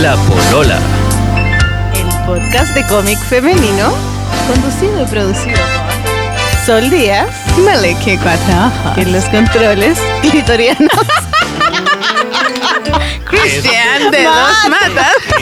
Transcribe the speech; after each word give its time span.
La 0.00 0.16
Polola. 0.28 0.78
El 1.94 2.06
podcast 2.26 2.74
de 2.74 2.86
cómic 2.86 3.18
femenino, 3.18 3.92
conducido 4.46 5.02
y 5.02 5.06
producido 5.06 5.56
por 5.56 6.66
Sol 6.66 6.90
Díaz, 6.90 7.28
Maleke 7.64 8.18
Cuatro, 8.22 8.72
en 8.96 9.12
los 9.12 9.24
controles 9.26 9.98
clitorianos. 10.20 10.90
Cristian 13.24 14.10
de 14.10 14.24
dos 14.24 14.68
matas. 14.68 15.14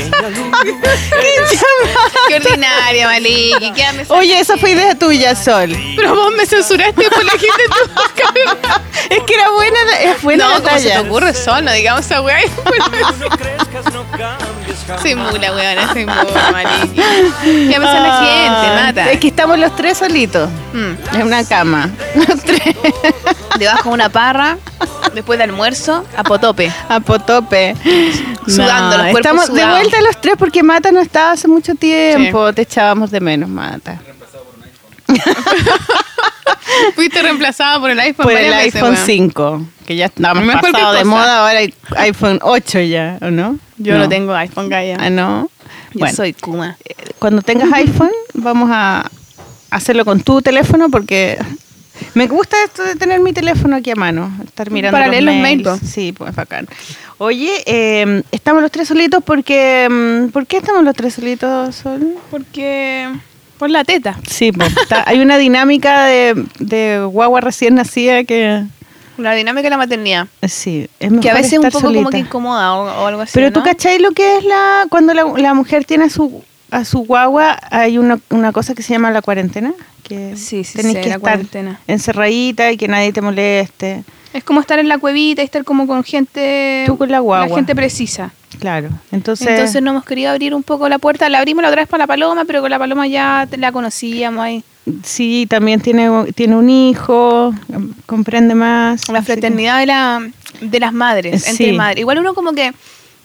Qué 2.28 2.36
ordinaria, 2.36 3.08
Maliki. 3.08 3.72
¿Qué 3.72 3.92
me 3.92 4.04
Oye, 4.08 4.38
esa 4.38 4.56
fue 4.56 4.70
idea 4.72 4.94
tuya, 4.94 5.34
Sol. 5.34 5.76
Pero 5.96 6.14
vos 6.14 6.32
me 6.36 6.46
censuraste 6.46 7.10
por 7.10 7.24
la 7.24 7.32
gente 7.32 7.48
de 7.48 9.10
Es 9.16 9.22
que 9.24 9.34
era 9.34 9.50
buena, 9.50 9.78
es 10.00 10.22
buena 10.22 10.44
No, 10.44 10.50
la 10.58 10.60
¿cómo 10.60 10.78
se 10.78 10.90
te 10.90 10.98
ocurre 10.98 11.34
sol? 11.34 11.64
No 11.64 11.72
digamos 11.72 12.06
esa 12.06 12.22
weá. 12.22 12.38
soy 15.00 15.14
mula, 15.14 15.52
weona, 15.52 15.92
soy 15.92 16.06
mula, 16.06 16.50
Maliki. 16.52 17.00
¿Qué 17.70 17.78
me 17.78 17.84
la 17.84 18.20
gente? 18.22 18.82
Mata. 18.82 19.12
Es 19.12 19.20
que 19.20 19.28
estamos 19.28 19.58
los 19.58 19.74
tres 19.76 19.98
solitos. 19.98 20.48
Mm. 20.72 21.16
En 21.16 21.22
una 21.26 21.44
cama. 21.44 21.90
Los 22.14 22.42
tres. 22.42 22.76
Debajo 23.58 23.90
de 23.90 23.94
una 23.94 24.08
parra, 24.08 24.56
después 25.14 25.38
de 25.38 25.44
almuerzo, 25.44 26.04
a 26.16 26.22
potope. 26.24 26.72
A 26.88 27.00
potope. 27.00 27.76
Sudando, 28.46 28.96
los 28.96 29.10
cuerpos 29.10 29.18
Estamos 29.20 29.52
de 29.52 29.66
vuelta 29.66 30.00
los 30.00 30.20
tres 30.20 30.34
porque 30.38 30.62
Mata 30.62 30.90
no 30.90 31.00
estaba 31.00 31.32
hace 31.32 31.48
mucho 31.48 31.74
tiempo. 31.74 32.52
Te 32.52 32.62
echábamos 32.62 33.10
de 33.10 33.20
menos, 33.20 33.48
Mata. 33.48 34.00
Fuiste 36.94 37.22
reemplazada 37.22 37.78
por 37.80 37.90
el 37.90 38.00
iPhone 38.00 38.24
Por 38.24 38.32
el 38.32 38.50
veces, 38.50 38.74
iPhone 38.76 38.94
weón. 38.94 39.06
5, 39.06 39.66
que 39.86 39.96
ya 39.96 40.06
está 40.06 40.34
más 40.34 40.44
Mejor 40.44 40.72
pasado 40.72 40.92
de 40.94 41.04
moda, 41.04 41.40
ahora 41.40 41.58
hay 41.58 41.74
iPhone 41.96 42.38
8 42.42 42.80
ya, 42.80 43.18
¿o 43.20 43.30
no? 43.30 43.58
Yo 43.82 43.98
no, 43.98 44.08
tengo 44.08 44.34
iPhone, 44.34 44.68
Gaya. 44.68 44.96
Ah, 45.00 45.10
no. 45.10 45.50
Yo 45.92 46.00
Bueno, 46.00 46.14
soy 46.16 46.32
Kuma. 46.32 46.76
cuando 47.18 47.42
tengas 47.42 47.72
iPhone, 47.74 48.10
vamos 48.34 48.70
a 48.72 49.10
hacerlo 49.70 50.04
con 50.04 50.20
tu 50.20 50.40
teléfono 50.42 50.88
porque 50.90 51.38
me 52.14 52.26
gusta 52.26 52.56
esto 52.64 52.82
de 52.84 52.96
tener 52.96 53.20
mi 53.20 53.32
teléfono 53.32 53.76
aquí 53.76 53.90
a 53.90 53.94
mano, 53.96 54.30
estar 54.44 54.70
mirando 54.70 54.94
Para 54.96 55.06
los 55.06 55.12
leer 55.12 55.24
los 55.24 55.34
mails. 55.36 55.80
Sí, 55.88 56.12
pues 56.12 56.34
bacán. 56.34 56.66
Oye, 57.18 57.50
eh, 57.66 58.22
estamos 58.32 58.62
los 58.62 58.70
tres 58.70 58.88
solitos 58.88 59.22
porque 59.24 59.88
mm, 59.90 60.30
¿por 60.30 60.46
qué 60.46 60.56
estamos 60.58 60.82
los 60.84 60.94
tres 60.94 61.14
solitos, 61.14 61.74
Sol? 61.76 62.14
Porque. 62.30 63.08
Por 63.58 63.70
la 63.70 63.84
teta. 63.84 64.18
Sí, 64.28 64.50
pues, 64.50 64.76
está- 64.76 65.04
hay 65.06 65.20
una 65.20 65.38
dinámica 65.38 66.06
de, 66.06 66.46
de 66.58 67.04
guagua 67.04 67.40
recién 67.40 67.76
nacida 67.76 68.24
que 68.24 68.64
La 69.18 69.34
dinámica 69.34 69.64
de 69.64 69.70
la 69.70 69.76
maternidad. 69.76 70.26
sí, 70.42 70.88
es 70.98 71.10
mejor 71.10 71.22
Que 71.22 71.30
a 71.30 71.34
veces 71.34 71.52
es 71.54 71.58
un 71.58 71.70
poco 71.70 71.92
como 71.92 72.10
que 72.10 72.18
incomoda 72.18 72.74
o, 72.74 73.02
o 73.02 73.06
algo 73.06 73.20
así. 73.22 73.32
Pero 73.34 73.48
¿no? 73.48 73.52
tú 73.52 73.62
cachai 73.62 73.98
lo 73.98 74.12
que 74.12 74.38
es 74.38 74.44
la 74.44 74.86
cuando 74.90 75.12
la, 75.14 75.24
la 75.36 75.54
mujer 75.54 75.84
tiene 75.84 76.04
a 76.04 76.10
su 76.10 76.42
a 76.70 76.84
su 76.86 77.00
guagua 77.00 77.58
hay 77.70 77.98
una, 77.98 78.18
una 78.30 78.50
cosa 78.52 78.74
que 78.74 78.82
se 78.82 78.94
llama 78.94 79.10
la 79.10 79.20
cuarentena 79.20 79.74
que 80.02 80.36
Sí, 80.36 80.64
sí 80.64 80.78
tenés 80.78 80.94
que 80.94 81.00
la 81.00 81.16
estar 81.16 81.20
cuarentena. 81.20 81.80
encerradita 81.86 82.72
y 82.72 82.76
que 82.78 82.88
nadie 82.88 83.12
te 83.12 83.20
moleste 83.20 84.04
Es 84.32 84.42
como 84.42 84.60
estar 84.60 84.78
en 84.78 84.88
la 84.88 84.96
cuevita 84.98 85.42
y 85.42 85.44
estar 85.44 85.64
como 85.64 85.86
con 85.86 86.02
gente. 86.02 86.84
Tú 86.86 86.96
con 86.96 87.10
la 87.10 87.18
guagua. 87.20 87.54
gente 87.54 87.74
precisa. 87.74 88.32
Claro 88.62 88.88
entonces, 89.10 89.46
Entonces 89.48 89.82
no 89.82 89.90
hemos 89.90 90.04
querido 90.04 90.30
abrir 90.30 90.54
un 90.54 90.62
poco 90.62 90.88
la 90.88 90.98
puerta. 90.98 91.28
La 91.28 91.38
abrimos 91.38 91.62
la 91.62 91.68
otra 91.68 91.82
vez 91.82 91.88
para 91.88 92.04
la 92.04 92.06
paloma, 92.06 92.44
pero 92.46 92.60
con 92.62 92.70
la 92.70 92.78
paloma 92.78 93.06
ya 93.06 93.46
la 93.58 93.72
conocíamos 93.72 94.42
ahí. 94.44 94.64
sí 95.04 95.46
también 95.48 95.80
tiene 95.80 96.08
tiene 96.34 96.56
un 96.56 96.70
hijo 96.70 97.52
comprende 98.06 98.54
más 98.54 99.08
La 99.08 99.18
que- 99.20 99.26
fraternidad 99.26 99.78
de, 99.80 99.86
la, 99.86 100.20
de 100.60 100.80
las 100.80 100.92
madres, 100.92 101.46
entre 101.48 101.66
Sí. 101.66 101.72
madres. 101.72 102.00
Igual 102.00 102.18
uno 102.18 102.34
como 102.34 102.52
que 102.52 102.72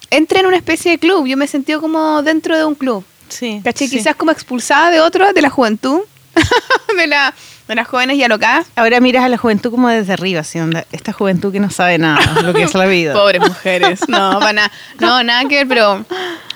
entra 0.10 0.40
en 0.40 0.46
una 0.48 0.58
especie 0.58 0.92
de 0.92 0.98
club. 1.00 1.26
Yo 1.28 1.38
me 1.38 1.46
he 1.46 1.48
sentido 1.48 1.80
como 1.82 2.22
dentro 2.24 2.58
de 2.58 2.66
un 2.66 2.76
club. 2.76 3.04
sí, 3.30 3.62
¿Cachai? 3.64 3.88
sí. 3.88 3.98
Quizás 3.98 4.16
como 4.16 4.32
expulsada 4.32 4.90
de 4.90 5.00
otro, 5.02 5.34
de 5.34 5.42
la 5.42 5.50
juventud, 5.50 6.02
de, 6.98 7.08
la, 7.08 7.34
de 7.68 7.76
las 7.76 7.88
jóvenes 7.88 8.18
y 8.18 8.24
alocadas. 8.24 8.68
ahora 8.76 9.00
miras 9.00 9.24
a 9.24 9.30
la 9.30 9.38
juventud 9.38 9.72
como 9.72 9.90
desde 9.90 10.14
arriba 10.14 10.42
así 10.42 10.60
onda 10.60 10.86
esta 10.92 11.12
juventud 11.14 11.52
que 11.52 11.60
no 11.60 11.70
sabe 11.70 11.98
nada 11.98 12.42
lo 12.42 12.54
que 12.54 12.64
es 12.64 12.74
la 12.74 12.86
vida 12.86 13.14
Pobres 13.18 13.42
mujeres. 13.42 14.02
No, 14.08 14.40
para 14.40 14.54
nada. 14.54 14.72
No, 15.00 15.22
nada 15.24 15.48
que 15.50 15.56
ver, 15.58 15.68
pero, 15.68 16.06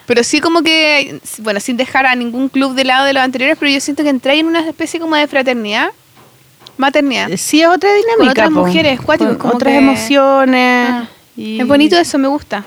pero 0.06 0.24
sí 0.24 0.40
como 0.42 0.62
que, 0.64 1.20
bueno, 1.40 1.60
sin 1.60 1.78
dejar 1.78 2.06
a 2.06 2.16
ningún 2.16 2.50
club 2.50 2.74
de 2.76 2.84
lado 2.86 3.06
de 3.06 3.14
los 3.14 3.24
anteriores, 3.24 3.58
pero 3.60 3.72
yo 3.72 3.80
siento 3.82 4.04
que 4.04 4.10
entré 4.10 4.40
en 4.40 4.48
una 4.48 4.62
especie 4.68 5.00
como 5.00 5.16
de 5.16 5.28
fraternidad, 5.28 5.90
maternidad. 6.78 7.30
sí 7.38 7.62
es 7.62 7.68
otra 7.68 7.90
dinámica 7.94 8.18
Con 8.18 8.30
otras 8.30 8.50
po. 8.50 8.66
mujeres, 8.68 9.02
cuático, 9.02 9.30
Con 9.32 9.38
como 9.38 9.54
otras 9.56 9.72
que- 9.74 9.78
emociones 9.78 10.90
Ah, 10.92 11.06
y- 11.36 11.60
Es 11.60 11.68
bonito 11.68 11.98
eso, 11.98 12.18
me 12.18 12.28
gusta. 12.28 12.64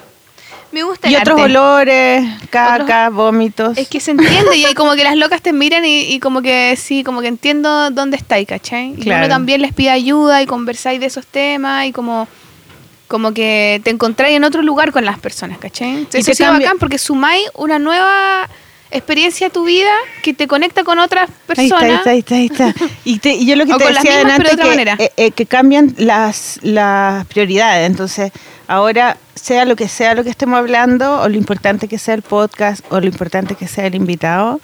Me 0.74 0.82
gusta 0.82 1.08
Y 1.08 1.14
otros 1.14 1.38
arte. 1.40 1.52
olores, 1.52 2.24
caca, 2.50 3.08
vómitos. 3.10 3.78
Es 3.78 3.86
que 3.88 4.00
se 4.00 4.10
entiende 4.10 4.56
y 4.56 4.64
hay 4.64 4.74
como 4.74 4.94
que 4.94 5.04
las 5.04 5.16
locas 5.16 5.40
te 5.40 5.52
miran 5.52 5.84
y, 5.84 6.00
y 6.00 6.18
como 6.18 6.42
que 6.42 6.74
sí, 6.76 7.04
como 7.04 7.20
que 7.20 7.28
entiendo 7.28 7.90
dónde 7.92 8.16
estáis, 8.16 8.48
¿cachai? 8.48 8.94
Y 8.96 9.02
Claro. 9.02 9.26
uno 9.26 9.34
también 9.34 9.62
les 9.62 9.72
pide 9.72 9.90
ayuda 9.90 10.42
y 10.42 10.46
conversáis 10.46 10.98
de 10.98 11.06
esos 11.06 11.26
temas 11.26 11.86
y 11.86 11.92
como, 11.92 12.26
como 13.06 13.32
que 13.32 13.80
te 13.84 13.90
encontráis 13.90 14.36
en 14.36 14.42
otro 14.42 14.62
lugar 14.62 14.90
con 14.90 15.04
las 15.04 15.18
personas, 15.20 15.58
¿cachai? 15.58 15.90
Entonces, 15.90 16.16
Y 16.16 16.18
eso 16.22 16.26
te 16.26 16.32
ha 16.32 16.34
sido 16.34 16.48
cambia- 16.50 16.66
bacán 16.66 16.78
porque 16.80 16.98
sumáis 16.98 17.42
una 17.54 17.78
nueva 17.78 18.48
experiencia 18.90 19.46
a 19.46 19.50
tu 19.50 19.64
vida 19.64 19.90
que 20.22 20.34
te 20.34 20.46
conecta 20.48 20.82
con 20.84 20.98
otras 20.98 21.28
Ahí 21.56 21.66
está, 21.66 21.78
personas. 21.78 22.06
ahí 22.06 22.18
está, 22.18 22.34
ahí 22.34 22.46
está, 22.46 22.64
ahí 22.66 22.70
está. 22.72 22.86
Y, 23.04 23.18
te- 23.18 23.34
y 23.34 23.46
yo 23.46 23.54
lo 23.56 23.64
que 23.66 23.72
O 23.74 23.78
te 23.78 23.84
con 23.84 23.94
las 23.94 24.02
decía 24.02 24.18
mismas, 24.18 24.36
pero 24.38 24.48
de 24.50 24.54
otra 24.54 24.66
manera. 24.66 24.96
eh, 24.98 25.12
eh, 25.16 25.30
que 25.30 25.46
cambian 25.46 25.94
las, 25.98 26.58
las 26.62 27.24
prioridades. 27.26 27.88
Entonces, 27.88 28.32
ahora, 28.66 29.16
sea 29.34 29.64
lo 29.64 29.76
que 29.76 29.88
sea 29.88 30.14
lo 30.14 30.24
que 30.24 30.30
estemos 30.30 30.58
hablando, 30.58 31.20
o 31.20 31.28
lo 31.28 31.36
importante 31.36 31.88
que 31.88 31.98
sea 31.98 32.14
el 32.14 32.22
podcast, 32.22 32.84
o 32.90 33.00
lo 33.00 33.06
importante 33.06 33.54
que 33.54 33.68
sea 33.68 33.86
el 33.86 33.94
invitado, 33.94 34.60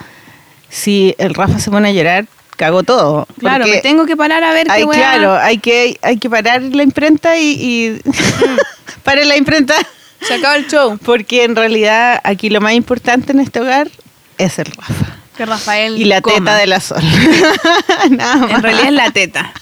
si 0.68 1.14
el 1.18 1.34
Rafa 1.34 1.58
se 1.58 1.70
pone 1.70 1.88
a 1.88 1.92
llorar, 1.92 2.26
cago 2.56 2.82
todo. 2.82 3.26
Claro, 3.38 3.66
me 3.66 3.78
tengo 3.78 4.06
que 4.06 4.16
parar 4.16 4.44
a 4.44 4.52
ver 4.52 4.66
qué 4.66 4.84
weá- 4.84 4.94
Claro, 4.96 5.34
hay 5.34 5.58
que, 5.58 5.98
hay 6.02 6.18
que 6.18 6.28
parar 6.30 6.62
la 6.62 6.82
imprenta 6.82 7.38
y... 7.38 7.48
y 7.58 8.00
pare 9.02 9.24
la 9.24 9.36
imprenta. 9.36 9.74
Se 10.20 10.34
acaba 10.34 10.56
el 10.56 10.66
show. 10.68 10.98
Porque 11.04 11.44
en 11.44 11.56
realidad 11.56 12.20
aquí 12.22 12.50
lo 12.50 12.60
más 12.60 12.74
importante 12.74 13.32
en 13.32 13.40
este 13.40 13.60
hogar 13.60 13.88
es 14.36 14.58
el 14.58 14.66
Rafa. 14.66 15.16
Que 15.40 15.46
Rafael 15.46 15.96
Y 15.98 16.04
la 16.04 16.20
coma. 16.20 16.36
teta 16.36 16.56
de 16.58 16.66
la 16.66 16.80
sol. 16.80 17.00
En 18.04 18.62
realidad 18.62 18.84
es 18.88 18.92
la 18.92 19.10
teta. 19.10 19.52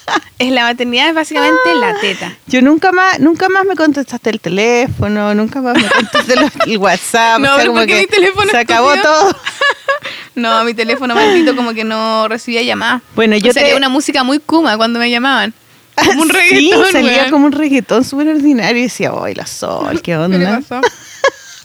Es 0.41 0.51
la 0.51 0.63
maternidad, 0.65 1.11
es 1.11 1.15
básicamente 1.15 1.73
la 1.81 2.01
teta. 2.01 2.33
Yo 2.49 2.63
nunca 2.63 2.91
más, 2.91 3.21
nunca 3.21 3.49
más 3.49 3.65
me 3.65 3.77
contestaste 3.77 4.31
el 4.31 4.41
teléfono, 4.41 5.35
nunca 5.37 5.61
más 5.63 5.77
me 5.77 5.89
contestaste 5.89 6.35
el 6.67 6.79
WhatsApp. 6.79 7.39
No, 7.41 7.53
o 7.53 7.55
sea, 7.55 7.57
pero 7.59 7.71
como 7.71 7.81
¿por 7.83 7.87
qué 7.87 7.95
que 7.95 8.01
mi 8.01 8.07
teléfono 8.07 8.51
se 8.51 8.57
acabó 8.59 8.97
todo. 8.97 9.37
No, 10.35 10.65
mi 10.65 10.75
teléfono 10.75 11.15
maldito 11.15 11.55
como 11.55 11.73
que 11.75 11.85
no 11.85 12.27
recibía 12.27 12.63
llamadas. 12.63 13.03
Bueno, 13.15 13.37
yo 13.37 13.51
O 13.51 13.55
te- 13.55 13.75
una 13.77 13.89
música 13.89 14.25
muy 14.25 14.41
kuma 14.41 14.77
cuando 14.77 14.99
me 14.99 15.11
llamaban. 15.11 15.55
Como 15.95 16.23
un 16.23 16.29
reggaetón, 16.29 16.87
Sí, 16.87 16.93
salía 16.93 17.31
como 17.31 17.47
un 17.47 17.53
reggaetón 17.53 18.03
súper 18.05 18.29
ordinario 18.29 18.79
y 18.79 18.83
decía, 18.83 19.13
¡ay, 19.21 19.35
la 19.35 19.47
sol! 19.47 19.95
¿Qué 20.03 20.03
¿Qué 20.03 20.17
le 20.17 20.25
onda? 20.25 20.61
pasó? 20.69 20.81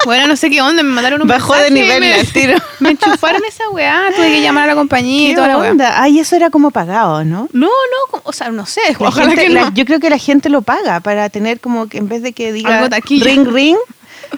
Bueno, 0.05 0.27
no 0.27 0.35
sé 0.35 0.49
qué 0.49 0.61
onda, 0.61 0.83
me 0.83 0.89
mandaron 0.89 1.21
un 1.21 1.27
Bajó 1.27 1.55
de 1.55 1.71
nivel 1.71 1.99
me, 1.99 2.13
al 2.13 2.27
tiro. 2.27 2.55
Me 2.79 2.89
enchufaron 2.91 3.41
esa 3.47 3.69
weá, 3.69 4.01
tuve 4.15 4.27
que 4.31 4.41
llamar 4.41 4.63
a 4.63 4.67
la 4.67 4.75
compañía 4.75 5.25
y 5.25 5.29
¿Qué 5.29 5.35
toda 5.35 5.47
la 5.47 5.57
weá. 5.57 5.71
onda? 5.71 6.01
Ay, 6.01 6.19
eso 6.19 6.35
era 6.35 6.49
como 6.49 6.71
pagado, 6.71 7.23
¿no? 7.23 7.47
No, 7.53 7.67
no, 7.67 8.21
o 8.23 8.33
sea, 8.33 8.49
no 8.49 8.65
sé, 8.65 8.81
La 8.99 9.07
ojalá 9.09 9.27
gente- 9.29 9.43
que 9.45 9.49
la- 9.49 9.61
no. 9.61 9.73
yo 9.73 9.85
creo 9.85 9.99
que 9.99 10.09
la 10.09 10.17
gente 10.17 10.49
lo 10.49 10.61
paga 10.61 10.99
para 10.99 11.29
tener 11.29 11.59
como 11.59 11.87
que 11.87 11.97
en 11.99 12.09
vez 12.09 12.21
de 12.21 12.33
que 12.33 12.51
diga 12.51 12.75
Algo 12.77 12.89
taquilla. 12.89 13.23
ring 13.25 13.47
ring, 13.53 13.77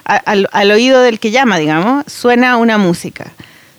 a- 0.05 0.15
al, 0.17 0.47
al 0.51 0.71
oído 0.71 1.01
del 1.01 1.19
que 1.19 1.31
llama, 1.31 1.57
digamos, 1.57 2.03
suena 2.07 2.57
una 2.57 2.77
música. 2.77 3.31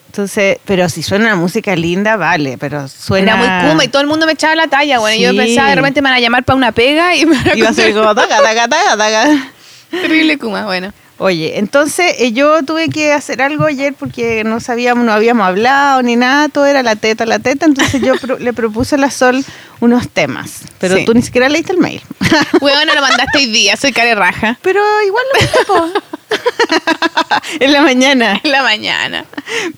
Entonces, 0.08 0.58
pero 0.64 0.88
si 0.88 1.02
suena 1.02 1.26
una 1.26 1.36
música 1.36 1.76
linda, 1.76 2.16
vale, 2.16 2.56
pero 2.58 2.88
suena... 2.88 3.32
Era 3.40 3.60
muy 3.62 3.70
kuma 3.70 3.84
y 3.84 3.88
todo 3.88 4.00
el 4.00 4.08
mundo 4.08 4.24
me 4.24 4.32
echaba 4.32 4.54
la 4.54 4.66
talla, 4.66 4.98
bueno, 4.98 5.20
yo 5.22 5.30
Sí. 5.32 5.36
pensaba 5.36 5.68
de 5.68 5.74
repente 5.76 6.00
me 6.00 6.08
van 6.08 6.16
a 6.16 6.20
llamar 6.20 6.42
para 6.42 6.56
una 6.56 6.72
pega 6.72 7.14
y 7.14 7.26
me 7.26 7.36
van 7.36 7.48
a 7.50 7.54
Iba 7.56 7.68
a 7.68 7.72
ser 7.74 7.92
como 7.92 8.14
taca, 8.14 8.38
taca, 8.42 8.66
taca, 8.66 8.96
taca. 8.96 9.52
terrible 9.90 10.38
kuma, 10.38 10.64
bueno. 10.64 10.90
Oye, 11.18 11.58
entonces 11.58 12.14
eh, 12.18 12.32
yo 12.32 12.62
tuve 12.62 12.90
que 12.90 13.12
hacer 13.14 13.40
algo 13.40 13.64
ayer 13.64 13.94
porque 13.94 14.44
no 14.44 14.60
sabíamos, 14.60 15.04
no 15.06 15.12
habíamos 15.12 15.46
hablado 15.46 16.02
ni 16.02 16.14
nada, 16.14 16.50
todo 16.50 16.66
era 16.66 16.82
la 16.82 16.94
teta, 16.94 17.24
la 17.24 17.38
teta, 17.38 17.64
entonces 17.64 18.02
yo 18.02 18.16
pro- 18.20 18.38
le 18.38 18.52
propuse 18.52 18.96
a 18.96 18.98
la 18.98 19.10
Sol 19.10 19.42
unos 19.80 20.10
temas, 20.10 20.62
pero 20.78 20.96
Sí. 20.96 21.04
tú 21.06 21.14
ni 21.14 21.22
siquiera 21.22 21.48
leíste 21.48 21.72
el 21.72 21.78
mail. 21.78 22.02
Weón, 22.60 22.86
lo 22.94 23.00
mandaste 23.00 23.38
hoy 23.38 23.46
día, 23.46 23.76
soy 23.76 23.92
care 23.92 24.14
raja. 24.14 24.58
Pero 24.60 24.82
igual 25.06 25.24
lo 25.32 25.64
po. 25.64 25.88
en 27.60 27.72
la 27.72 27.80
mañana. 27.80 28.40
En 28.44 28.50
la 28.52 28.62
mañana. 28.62 29.24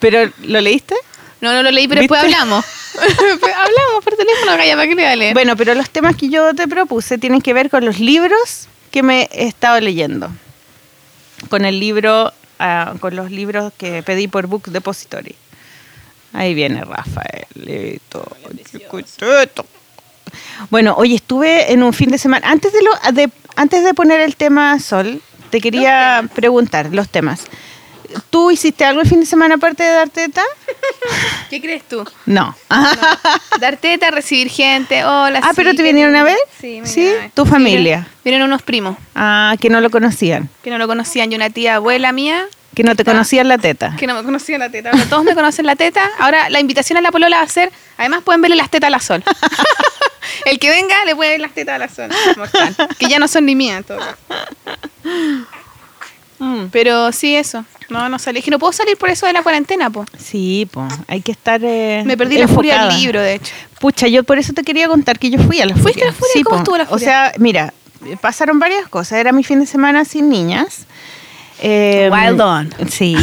¿Pero 0.00 0.31
lo 0.43 0.61
leíste? 0.61 0.96
No, 1.41 1.52
no 1.52 1.62
lo 1.62 1.70
leí, 1.70 1.87
pero 1.87 2.00
después 2.00 2.20
hablamos. 2.20 2.64
hablamos 2.99 4.05
por 4.05 4.17
teléfono, 4.17 4.56
Gaya, 4.56 4.75
¿para 4.75 4.88
qué 4.88 4.94
le 4.96 5.17
leer? 5.17 5.34
Bueno, 5.34 5.56
pero 5.56 5.75
los 5.75 5.88
temas 5.88 6.17
que 6.17 6.29
yo 6.31 6.52
te 6.55 6.67
propuse 6.67 7.17
tienen 7.17 7.41
que 7.41 7.55
ver 7.55 7.70
con 7.70 7.84
los 7.84 8.00
libros 8.00 8.67
que 8.91 9.05
me 9.05 9.29
he 9.32 9.46
estado 9.46 9.79
leyendo. 9.81 10.31
Con 11.49 11.64
el 11.64 11.81
libro, 11.81 12.32
ah, 12.58 12.94
con 13.00 13.17
los 13.17 13.31
libros 13.31 13.73
que 13.76 14.02
pedí 14.02 14.29
por 14.29 14.46
Book 14.46 14.70
Depository. 14.70 15.35
Ahí 16.32 16.55
viene 16.55 16.85
Rafaelito. 16.85 18.25
Bueno, 20.70 20.94
hoy 20.96 21.14
estuve 21.14 21.73
en 21.73 21.82
un 21.82 21.93
fin 21.93 22.11
de 22.11 22.19
semana. 22.19 22.50
Antes 22.50 22.73
de 22.73 22.81
lo, 22.82 23.12
de, 23.12 23.31
antes 23.56 23.85
de 23.85 23.94
poner 23.94 24.20
el 24.20 24.37
tema 24.37 24.79
Sol, 24.79 25.23
te 25.50 25.61
quería 25.61 26.29
preguntar 26.35 26.90
los 26.93 27.08
temas. 27.08 27.44
¿Tú 28.31 28.50
hiciste 28.50 28.84
algo 28.84 29.00
el 29.02 29.08
fin 29.08 29.20
de 29.20 29.26
semana 29.26 29.56
aparte 29.56 29.82
de 29.82 29.90
dar 29.90 30.08
teta? 30.08 30.43
¿Qué 31.50 31.60
crees 31.60 31.87
tú? 31.87 32.05
No. 32.26 32.56
Dar 33.60 33.76
teta, 33.76 34.10
recibir 34.10 34.49
gente, 34.49 35.05
hola. 35.05 35.40
Ah, 35.43 35.49
sí, 35.50 35.52
pero 35.56 35.70
te 35.72 35.76
¿qué 35.78 35.82
vinieron 35.82 36.16
a 36.16 36.22
ver? 36.25 36.38
Sí, 36.60 36.81
Sí, 36.84 37.12
tu 37.34 37.44
familia. 37.44 38.06
Vinieron 38.25 38.49
unos 38.49 38.62
primos 38.62 38.96
Ah, 39.14 39.55
que 39.60 39.69
no 39.70 39.81
lo 39.81 39.90
conocían. 39.90 40.49
que 40.62 40.70
no 40.70 40.78
lo 40.78 40.87
conocían 40.87 41.31
y 41.32 41.34
una 41.37 41.50
tía 41.50 41.76
abuela 41.76 42.12
mía 42.12 42.46
Que 42.75 42.82
no 42.82 42.94
te 42.96 43.02
está- 43.02 43.12
conocían 43.12 43.49
la 43.49 43.58
teta. 43.58 43.94
que 43.99 44.06
no 44.06 44.14
me 44.14 44.22
conocían 44.25 44.60
la 44.60 44.70
teta. 44.70 44.90
Ahora 44.90 45.05
todos 45.06 45.25
me 45.25 45.34
conocen 45.34 45.66
la 45.66 45.76
teta. 45.76 46.02
Ahora 46.19 46.49
la 46.50 46.60
invitación 46.60 46.96
a 46.96 47.00
la 47.02 47.10
polola 47.12 47.38
va 47.38 47.43
a 47.43 47.49
ser, 47.49 47.70
además 47.99 48.22
pueden 48.25 48.40
verle 48.40 48.56
las 48.56 48.70
tetas 48.70 48.88
a 48.88 48.90
la 48.90 49.00
sol. 49.00 49.22
El 50.44 50.58
que 50.58 50.70
venga 50.70 51.05
le 51.05 51.14
puede 51.16 51.31
ver 51.32 51.40
las 51.40 51.52
tetas 51.52 51.75
a 51.75 51.78
la 51.78 51.88
sol. 51.88 52.10
Mortal. 52.37 52.75
Que 52.99 53.06
ya 53.08 53.19
no 53.19 53.28
son 53.28 53.44
ni 53.46 53.55
mías 53.55 53.84
todo. 53.84 54.00
Mm. 56.40 56.66
Pero 56.70 57.10
sí, 57.10 57.34
eso. 57.34 57.64
No, 57.88 58.08
no 58.08 58.19
salí. 58.19 58.40
Es 58.40 58.44
que 58.44 58.50
no 58.50 58.58
puedo 58.58 58.73
salir 58.73 58.96
por 58.96 59.08
eso 59.11 59.26
de 59.26 59.32
la 59.32 59.43
cuarentena, 59.43 59.88
po. 59.90 60.05
Sí, 60.19 60.69
pues, 60.70 60.93
hay 61.06 61.23
que 61.23 61.32
estar 61.32 61.61
eh, 61.64 62.02
Me 62.05 62.17
perdí 62.17 62.37
la 62.38 62.46
furia 62.49 62.85
del 62.85 63.00
libro, 63.00 63.20
de 63.23 63.35
hecho. 63.35 63.52
Pucha, 63.81 64.06
yo 64.08 64.25
por 64.25 64.38
eso 64.38 64.52
te 64.52 64.62
quería 64.62 64.88
contar 64.88 65.19
que 65.19 65.31
yo 65.31 65.38
fui 65.38 65.61
a 65.61 65.67
la 65.67 65.75
¿Fuiste 65.75 65.93
furia. 65.93 66.05
a 66.05 66.06
la 66.08 66.12
furia? 66.12 66.32
Sí, 66.35 66.43
¿Cómo 66.43 66.56
po. 66.56 66.62
estuvo 66.62 66.76
la 66.76 66.85
O 66.85 66.87
furia? 66.88 67.06
sea, 67.06 67.32
mira, 67.38 67.73
pasaron 68.20 68.58
varias 68.58 68.88
cosas. 68.88 69.19
Era 69.19 69.32
mi 69.32 69.43
fin 69.44 69.61
de 69.61 69.67
semana 69.67 70.05
sin 70.05 70.29
niñas. 70.29 70.87
Eh, 71.60 72.08
Wild 72.12 72.40
on. 72.40 72.70
Sí, 72.88 73.16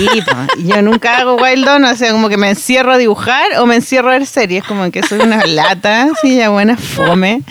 yo 0.65 0.81
nunca 0.81 1.17
hago 1.19 1.35
wild 1.35 1.67
on, 1.67 1.85
o 1.85 1.95
sea, 1.95 2.11
como 2.11 2.27
que 2.29 2.37
me 2.37 2.49
encierro 2.49 2.91
a 2.91 2.97
dibujar 2.97 3.45
o 3.59 3.65
me 3.65 3.75
encierro 3.75 4.09
a 4.09 4.13
ver 4.13 4.25
series, 4.25 4.63
como 4.63 4.91
que 4.91 5.01
soy 5.03 5.19
una 5.19 5.45
lata, 5.45 6.09
sí, 6.21 6.35
ya 6.35 6.49
buena 6.49 6.75
fome. 6.75 7.41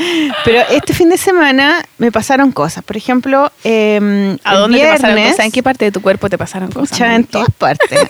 Pero 0.44 0.62
este 0.70 0.92
fin 0.92 1.08
de 1.08 1.16
semana 1.16 1.84
me 1.98 2.12
pasaron 2.12 2.52
cosas. 2.52 2.84
Por 2.84 2.96
ejemplo, 2.96 3.50
eh, 3.64 4.36
¿A 4.44 4.54
dónde 4.56 4.78
te 4.78 4.86
pasaron 4.88 5.22
cosas? 5.22 5.40
¿En 5.46 5.52
qué 5.52 5.62
parte 5.62 5.84
de 5.86 5.92
tu 5.92 6.02
cuerpo 6.02 6.28
te 6.28 6.36
pasaron 6.38 6.70
cosas? 6.70 6.90
Pucha, 6.90 7.14
en 7.14 7.25
todas 7.25 7.48
partes. 7.56 8.00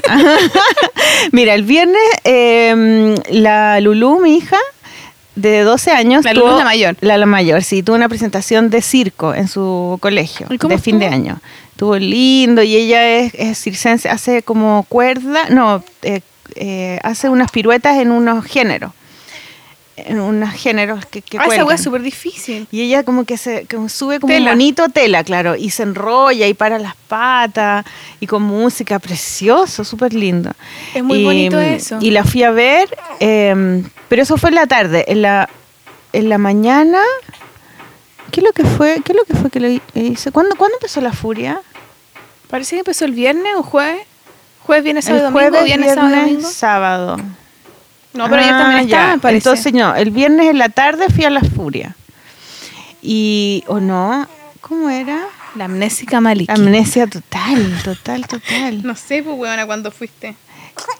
Mira, 1.32 1.55
el 1.55 1.62
viernes 1.62 2.00
eh, 2.25 3.15
la 3.31 3.81
Lulú, 3.81 4.21
mi 4.21 4.37
hija, 4.37 4.56
de 5.37 5.62
12 5.62 5.91
años, 5.91 6.25
La 6.25 6.32
tuvo- 6.32 6.53
es 6.53 6.59
la 6.59 6.65
mayor. 6.65 6.97
La, 7.00 7.19
la 7.19 7.26
mayor, 7.26 7.62
sí, 7.62 7.82
tuvo 7.82 7.97
una 7.97 8.09
presentación 8.09 8.71
de 8.71 8.82
circo 8.82 9.35
en 9.35 9.49
su 9.49 9.99
colegio 10.00 10.47
¿Y 10.50 10.59
cómo 10.59 10.75
de 10.75 10.81
fin 10.81 10.99
de 10.99 11.06
año. 11.06 11.41
Estuvo 11.75 11.99
lindo 11.99 12.62
y 12.62 12.76
ella 12.76 13.19
es, 13.19 13.35
es 13.35 13.59
circense, 13.61 14.09
hace 14.09 14.44
como 14.44 14.87
cuerda, 14.88 15.49
no, 15.50 15.82
eh, 16.03 16.21
eh, 16.55 17.00
hace 17.03 17.29
unas 17.29 17.50
piruetas 17.50 17.97
en 17.99 18.12
unos 18.12 18.44
géneros. 18.44 18.93
En 19.97 20.21
unos 20.21 20.53
géneros 20.53 21.05
que, 21.06 21.21
que 21.21 21.37
Ah, 21.37 21.47
esa 21.50 21.75
es 21.75 21.82
súper 21.82 22.03
difícil. 22.03 22.69
Y 22.71 22.82
ella 22.82 23.03
como 23.03 23.25
que 23.25 23.37
se 23.37 23.67
como 23.67 23.88
sube 23.88 24.21
como 24.21 24.32
Tela. 24.32 24.53
un 24.53 24.56
bonito 24.59 24.88
tela, 24.88 25.25
claro, 25.25 25.56
y 25.56 25.71
se 25.71 25.82
enrolla 25.82 26.47
y 26.47 26.55
para 26.55 26.79
las 26.79 26.94
patas 27.09 27.85
y 28.21 28.26
con 28.29 28.43
música 28.43 29.00
precioso, 29.00 29.82
súper 29.82 30.15
lindo. 30.15 30.53
Es 30.94 31.03
muy 31.03 31.19
Y, 31.19 31.25
bonito 31.25 31.59
eso. 31.59 31.99
Y 32.00 32.12
la 32.12 32.23
fui 32.25 32.44
a 32.44 32.53
ver, 32.53 32.88
eh, 33.19 33.82
pero 34.09 34.23
eso 34.23 34.37
fue 34.37 34.50
en 34.50 34.55
la 34.56 34.67
tarde, 34.69 35.05
en 35.09 35.23
la 35.23 35.49
en 36.12 36.29
la 36.29 36.38
mañana. 36.38 37.00
¿Qué 38.31 38.41
es 38.41 38.44
lo 38.44 38.53
que 38.53 38.65
fue? 38.65 39.00
¿Qué 39.05 39.12
es 39.12 39.17
lo 39.19 39.25
que 39.25 39.35
fue 39.35 39.50
que 39.50 39.61
le 39.61 39.81
hice? 39.94 40.32
¿Cuándo, 40.32 40.56
¿cuándo 40.56 40.76
empezó 40.76 41.00
la 41.00 41.12
furia? 41.12 41.61
Parece 42.49 42.76
que 42.76 42.81
empezó 42.81 43.05
el 43.05 43.12
viernes 43.12 43.55
o 43.56 43.62
jueves. 43.62 44.03
Jueves, 44.65 44.85
viernes, 44.85 45.05
sábado, 45.05 45.29
el 45.29 45.32
domingo. 45.32 45.50
jueves, 45.50 45.65
viernes, 45.65 45.94
sábado, 45.94 46.17
domingo. 46.21 46.50
sábado. 46.50 47.17
No, 48.15 48.25
pero 48.29 48.37
ayer 48.43 48.55
Ah, 48.55 48.59
también 48.59 48.85
estaba, 48.85 49.15
ya. 49.15 49.21
parece. 49.21 49.49
Entonces 49.49 49.73
no, 49.73 49.94
el 49.94 50.11
viernes 50.11 50.47
en 50.50 50.59
la 50.59 50.69
tarde 50.69 51.09
fui 51.11 51.25
a 51.25 51.31
la 51.31 51.41
furia. 51.41 51.97
Y, 53.03 53.65
¿o 53.67 53.81
no? 53.81 54.26
¿Cómo 54.61 54.88
era? 54.91 55.26
la 55.56 55.67
amnésica 55.67 56.21
Maliki. 56.21 56.50
Amnesia 56.53 57.06
total, 57.06 57.81
total, 57.85 58.26
total. 58.26 58.82
no 58.85 58.97
sé, 58.97 59.23
pues, 59.23 59.37
weona, 59.38 59.67
cuando 59.67 59.91
fuiste. 59.93 60.35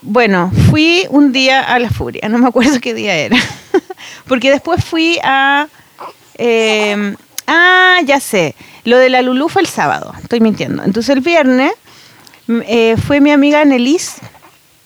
Bueno, 0.03 0.53
fui 0.71 1.07
un 1.11 1.33
día 1.33 1.63
a 1.63 1.79
la 1.81 1.91
furia, 1.91 2.29
no 2.29 2.39
me 2.39 2.47
acuerdo 2.47 2.79
qué 2.81 2.95
día 2.95 3.15
era. 3.17 3.37
Porque 4.29 4.51
después 4.51 4.85
fui 4.85 5.19
a... 5.25 5.67
eh, 6.39 7.15
ah, 7.47 7.99
ya 8.05 8.21
sé. 8.21 8.55
Lo 8.85 8.99
de 8.99 9.09
la 9.09 9.23
Lulú 9.23 9.49
fue 9.49 9.63
el 9.63 9.69
sábado, 9.69 10.13
estoy 10.23 10.41
mintiendo. 10.41 10.83
Entonces 10.83 11.15
el 11.15 11.21
viernes 11.21 11.73
eh, 12.49 12.97
fue 13.07 13.21
mi 13.21 13.31
amiga 13.31 13.61
Annelise, 13.63 14.21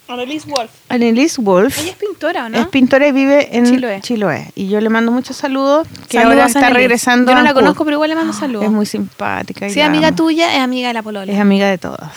Annelise 0.09 0.49
Wolf. 0.49 0.71
Annelise 0.89 1.39
Wolf. 1.39 1.79
Ella 1.79 1.91
es 1.91 1.97
pintora, 1.97 2.47
¿o 2.47 2.49
no? 2.49 2.59
Es 2.59 2.67
pintora 2.69 3.09
y 3.09 3.13
vive 3.13 3.55
en 3.55 3.67
Chiloé. 3.67 4.01
Chiloé. 4.01 4.51
Y 4.55 4.69
yo 4.69 4.81
le 4.81 4.89
mando 4.89 5.13
muchos 5.13 5.37
saludos, 5.37 5.87
que 6.09 6.17
Saludos, 6.17 6.39
ahora 6.39 6.47
está 6.47 6.71
regresando. 6.71 7.31
Yo 7.31 7.37
no 7.37 7.45
la 7.45 7.53
conozco, 7.53 7.85
pero 7.85 7.97
igual 7.97 8.09
le 8.09 8.17
mando 8.17 8.33
saludos. 8.33 8.65
Es 8.65 8.71
muy 8.71 8.87
simpática. 8.87 9.69
Si 9.69 9.81
es 9.81 9.87
amiga 9.87 10.13
tuya, 10.13 10.55
es 10.57 10.61
amiga 10.61 10.89
de 10.89 10.95
la 10.95 11.03
polola. 11.03 11.31
Es 11.31 11.39
amiga 11.39 11.69
de 11.69 11.79
todos. 11.79 12.01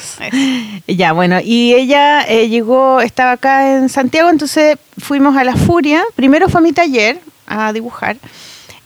Ya, 0.88 1.13
bueno, 1.13 1.39
y 1.44 1.74
ella 1.74 2.22
eh, 2.24 2.50
llegó, 2.50 3.01
estaba 3.01 3.33
acá 3.33 3.75
en 3.75 3.89
Santiago, 3.89 4.30
entonces 4.30 4.78
fuimos 4.98 5.36
a 5.38 5.44
La 5.44 5.56
Furia. 5.56 6.04
Primero 6.16 6.50
fue 6.50 6.60
a 6.60 6.63
mi 6.63 6.74
taller 6.74 7.19
a 7.48 7.74
dibujar 7.74 8.18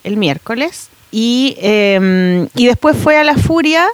el 0.05 0.17
miércoles 0.17 0.89
y, 1.11 1.55
eh, 1.59 2.47
y 2.55 2.65
después 2.65 2.97
fue 2.97 3.17
a 3.17 3.23
La 3.23 3.35
Furia. 3.35 3.87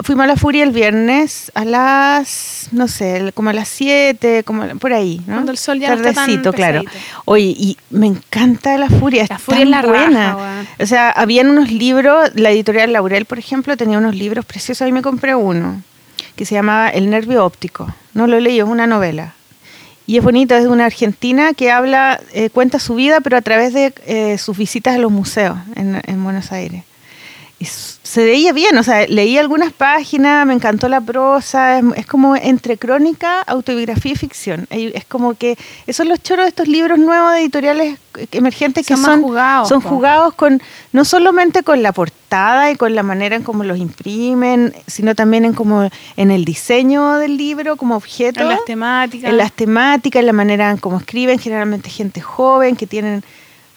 Fuimos 0.00 0.24
a 0.24 0.26
La 0.26 0.36
Furia 0.36 0.64
el 0.64 0.72
viernes 0.72 1.52
a 1.54 1.64
las, 1.64 2.68
no 2.72 2.88
sé, 2.88 3.30
como 3.34 3.50
a 3.50 3.52
las 3.52 3.68
7, 3.68 4.42
como 4.42 4.66
por 4.80 4.92
ahí, 4.92 5.18
¿no? 5.28 5.34
Cuando 5.34 5.52
el 5.52 5.58
sol 5.58 5.78
ya 5.78 5.90
no 5.90 5.94
está 5.94 6.12
tan 6.12 6.26
Tardecito, 6.26 6.52
claro. 6.52 6.82
pesadito. 6.82 7.22
Oye, 7.26 7.54
y 7.56 7.76
me 7.90 8.08
encanta 8.08 8.76
La 8.78 8.88
Furia, 8.88 9.26
La 9.28 9.36
es 9.36 9.42
Furia 9.42 9.60
tan 9.60 9.68
es 9.68 9.70
la 9.70 9.82
buena. 9.86 10.66
O 10.80 10.86
sea, 10.86 11.10
habían 11.10 11.48
unos 11.48 11.70
libros, 11.70 12.32
la 12.34 12.50
editorial 12.50 12.92
Laurel, 12.92 13.24
por 13.26 13.38
ejemplo, 13.38 13.76
tenía 13.76 13.98
unos 13.98 14.16
libros 14.16 14.44
preciosos. 14.44 14.82
Ahí 14.82 14.90
me 14.90 15.02
compré 15.02 15.36
uno 15.36 15.80
que 16.34 16.44
se 16.44 16.56
llamaba 16.56 16.88
El 16.88 17.08
nervio 17.08 17.44
óptico. 17.44 17.94
No 18.14 18.26
lo 18.26 18.40
leí, 18.40 18.58
es 18.58 18.64
una 18.64 18.88
novela. 18.88 19.34
Y 20.06 20.18
es 20.18 20.24
bonito, 20.24 20.54
es 20.54 20.64
de 20.64 20.68
una 20.68 20.86
argentina 20.86 21.54
que 21.54 21.70
habla, 21.70 22.20
eh, 22.32 22.50
cuenta 22.50 22.78
su 22.78 22.94
vida, 22.94 23.20
pero 23.20 23.36
a 23.36 23.42
través 23.42 23.72
de 23.72 23.94
eh, 24.06 24.38
sus 24.38 24.56
visitas 24.56 24.96
a 24.96 24.98
los 24.98 25.12
museos 25.12 25.58
en, 25.76 26.00
en 26.04 26.24
Buenos 26.24 26.52
Aires. 26.52 26.84
Se 27.64 28.24
veía 28.24 28.52
bien, 28.52 28.76
o 28.76 28.82
sea, 28.82 29.06
leí 29.06 29.38
algunas 29.38 29.72
páginas, 29.72 30.46
me 30.46 30.54
encantó 30.54 30.88
la 30.88 31.00
prosa, 31.00 31.78
es, 31.78 31.84
es 31.96 32.06
como 32.06 32.36
entre 32.36 32.76
crónica, 32.76 33.40
autobiografía 33.42 34.12
y 34.12 34.16
ficción. 34.16 34.66
Es 34.70 35.04
como 35.04 35.34
que 35.34 35.56
esos 35.86 35.96
son 36.02 36.08
los 36.08 36.22
choros 36.22 36.44
de 36.44 36.48
estos 36.48 36.68
libros 36.68 36.98
nuevos 36.98 37.32
de 37.32 37.40
editoriales 37.40 37.98
emergentes 38.32 38.86
que 38.86 38.94
Son 38.94 39.04
son 39.04 39.22
jugados, 39.22 39.68
son 39.68 39.80
po. 39.80 39.88
jugados 39.88 40.34
con 40.34 40.62
no 40.92 41.04
solamente 41.04 41.62
con 41.62 41.82
la 41.82 41.92
portada 41.92 42.70
y 42.70 42.76
con 42.76 42.94
la 42.94 43.02
manera 43.02 43.36
en 43.36 43.42
cómo 43.42 43.64
los 43.64 43.78
imprimen, 43.78 44.74
sino 44.86 45.14
también 45.14 45.44
en 45.44 45.54
como 45.54 45.88
en 46.16 46.30
el 46.30 46.44
diseño 46.44 47.16
del 47.16 47.36
libro 47.36 47.76
como 47.76 47.96
objeto 47.96 48.40
En 48.40 48.48
las 48.48 48.64
temáticas. 48.64 49.30
en 49.30 49.36
las 49.36 49.52
temáticas, 49.52 50.20
en 50.20 50.26
la 50.26 50.32
manera 50.32 50.70
en 50.70 50.76
cómo 50.78 50.98
escriben, 50.98 51.38
generalmente 51.38 51.90
gente 51.90 52.20
joven 52.20 52.76
que 52.76 52.86
tienen 52.86 53.22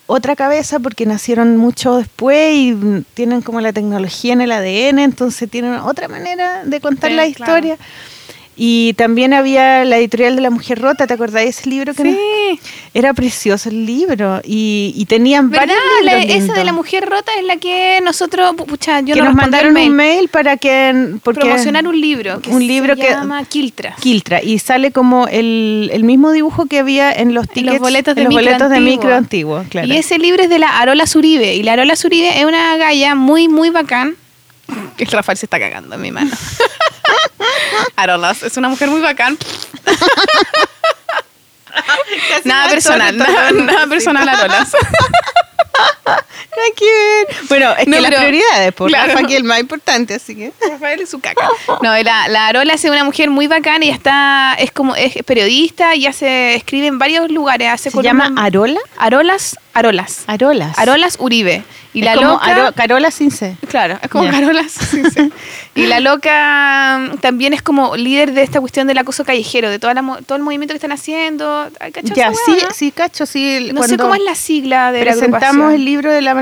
otra 0.07 0.35
cabeza 0.35 0.79
porque 0.79 1.05
nacieron 1.05 1.57
mucho 1.57 1.97
después 1.97 2.53
y 2.53 3.03
tienen 3.13 3.41
como 3.41 3.61
la 3.61 3.73
tecnología 3.73 4.33
en 4.33 4.41
el 4.41 4.51
ADN, 4.51 4.99
entonces 4.99 5.49
tienen 5.49 5.73
otra 5.75 6.07
manera 6.07 6.63
de 6.63 6.79
contar 6.79 7.09
Sí, 7.09 7.15
la 7.15 7.31
claro. 7.31 7.77
Y 8.57 8.93
también 8.93 9.33
había 9.33 9.83
la 9.83 9.97
editorial 9.97 10.35
de 10.35 10.41
La 10.41 10.49
Mujer 10.49 10.79
Rota, 10.79 11.07
¿te 11.07 11.13
acordáis 11.13 11.45
de 11.45 11.49
ese 11.61 11.69
libro? 11.69 11.93
Que 11.93 12.03
Sí. 12.03 12.59
Era 12.93 13.13
precioso 13.13 13.67
el 13.67 13.85
libro 13.85 14.39
y, 14.45 14.93
y 14.95 15.05
tenían 15.05 15.49
¿Verdad? 15.49 15.67
varios 16.01 16.05
La- 16.05 16.23
esa 16.35 16.53
de 16.53 16.63
la 16.63 16.71
mujer 16.71 17.05
rota 17.09 17.31
es 17.37 17.43
la 17.43 17.57
que 17.57 17.99
nosotros, 18.01 18.53
pu- 18.53 18.65
pucha, 18.65 19.01
yo 19.01 19.15
que 19.15 19.19
no 19.19 19.25
nos 19.25 19.35
mandaron 19.35 19.73
mail. 19.73 19.89
un 19.89 19.95
mail 19.97 20.27
para 20.29 20.55
que 20.55 21.15
porque 21.21 21.41
promocionar 21.41 21.85
un 21.87 21.99
libro 21.99 22.39
que 22.39 22.51
un 22.51 22.65
libro 22.65 22.95
se 22.95 23.01
que 23.01 23.09
llama 23.09 23.43
Quiltras. 23.43 23.99
Quiltra 23.99 24.41
y 24.41 24.59
sale 24.59 24.91
como 24.91 25.27
el, 25.27 25.89
el 25.91 26.05
mismo 26.05 26.31
dibujo 26.31 26.67
que 26.67 26.79
había 26.79 27.11
en 27.11 27.33
los 27.33 27.47
En 27.49 27.53
tickets 27.53 27.73
los 27.73 27.81
boletos 27.81 28.15
de, 28.15 28.21
en 28.21 28.25
los 28.27 28.33
micro, 28.35 28.45
boletos 28.53 28.69
de 28.69 28.79
micro 28.79 29.13
antiguo, 29.15 29.63
claro. 29.69 29.87
Y 29.89 29.97
ese 29.97 30.17
libro 30.17 30.43
es 30.43 30.49
de 30.49 30.59
la 30.59 30.79
Arola 30.79 31.05
Zuribe. 31.05 31.53
Y 31.55 31.63
la 31.63 31.73
Arola 31.73 31.97
Zuribe 31.97 32.39
es 32.39 32.45
una 32.45 32.77
galla 32.77 33.15
muy, 33.15 33.49
muy 33.49 33.69
bacán. 33.71 34.15
El 34.97 35.07
Rafael 35.07 35.37
se 35.37 35.45
está 35.45 35.59
cagando 35.59 35.95
en 35.95 36.01
mi 36.01 36.11
mano. 36.11 36.31
Arolas 37.95 38.43
es 38.43 38.57
una 38.57 38.69
mujer 38.69 38.89
muy 38.89 39.01
bacán. 39.01 39.37
nada 42.43 42.69
personal, 42.69 43.17
nada, 43.17 43.51
nada 43.51 43.87
personal, 43.87 44.27
Arolas. 44.27 44.71
Bueno, 47.49 47.73
es 47.77 47.87
No, 47.87 47.97
que 47.97 48.01
las 48.01 48.11
pero- 48.11 48.21
prioridades, 48.27 48.73
por 48.73 48.89
claro. 48.89 49.13
Rafa, 49.13 49.27
que 49.27 49.33
es 49.33 49.39
el 49.39 49.43
más 49.43 49.59
importante, 49.59 50.13
así 50.15 50.35
que. 50.35 50.51
Rafael 50.69 51.01
es 51.01 51.09
su 51.09 51.19
caca. 51.19 51.47
No, 51.81 51.95
la, 52.03 52.27
la 52.27 52.47
Arola 52.47 52.73
es 52.73 52.83
una 52.85 53.03
mujer 53.03 53.29
muy 53.29 53.47
bacana 53.47 53.85
y 53.85 53.89
está, 53.89 54.53
es 54.57 54.71
como, 54.71 54.95
es 54.95 55.13
periodista 55.25 55.95
y 55.95 56.05
hace, 56.07 56.55
escribe 56.55 56.87
en 56.87 56.97
varios 56.99 57.29
lugares. 57.31 57.69
Hace 57.71 57.91
¿Se 57.91 58.01
llama 58.01 58.31
Arola? 58.37 58.79
Arolas 58.97 59.57
Arolas. 59.73 60.23
Arolas. 60.27 60.77
Arolas 60.79 61.17
Uribe. 61.19 61.63
Y 61.93 61.99
Es 61.99 62.05
la 62.05 62.15
como 62.15 62.27
loca. 62.31 62.45
Aro- 62.45 62.73
Carola 62.73 63.11
sin 63.11 63.31
C. 63.31 63.55
Claro, 63.69 63.99
es 64.01 64.09
como 64.09 64.25
Ya. 64.25 64.31
Carola. 64.31 64.63
sí. 64.69 65.01
Y 65.75 65.87
la 65.87 65.99
loca 65.99 66.97
mm, 67.13 67.17
también 67.17 67.53
es 67.53 67.61
como 67.61 67.95
líder 67.97 68.31
de 68.33 68.43
esta 68.43 68.59
cuestión 68.61 68.87
del 68.87 68.97
acoso 68.97 69.25
callejero, 69.25 69.69
de 69.69 69.77
toda 69.77 69.93
la 69.93 70.01
todo 70.25 70.37
el 70.37 70.43
movimiento 70.43 70.71
que 70.73 70.77
están 70.77 70.93
haciendo. 70.93 71.69
Ay, 71.79 71.91
¿cachai 71.91 72.15
Ya, 72.15 72.31
sí, 72.33 72.57
sí, 72.73 72.91
cacho, 72.91 73.25
sí. 73.25 73.71
No 73.73 73.83
sé 73.83 73.97
cómo 73.97 74.15
es 74.15 74.21
la 74.23 74.35
sigla 74.35 74.91
de 74.91 74.99
la 74.99 75.11
presentamos 75.11 75.43
agrupación. 75.43 75.71
el 75.73 75.85
libro 75.85 76.11
de 76.11 76.21
la 76.21 76.33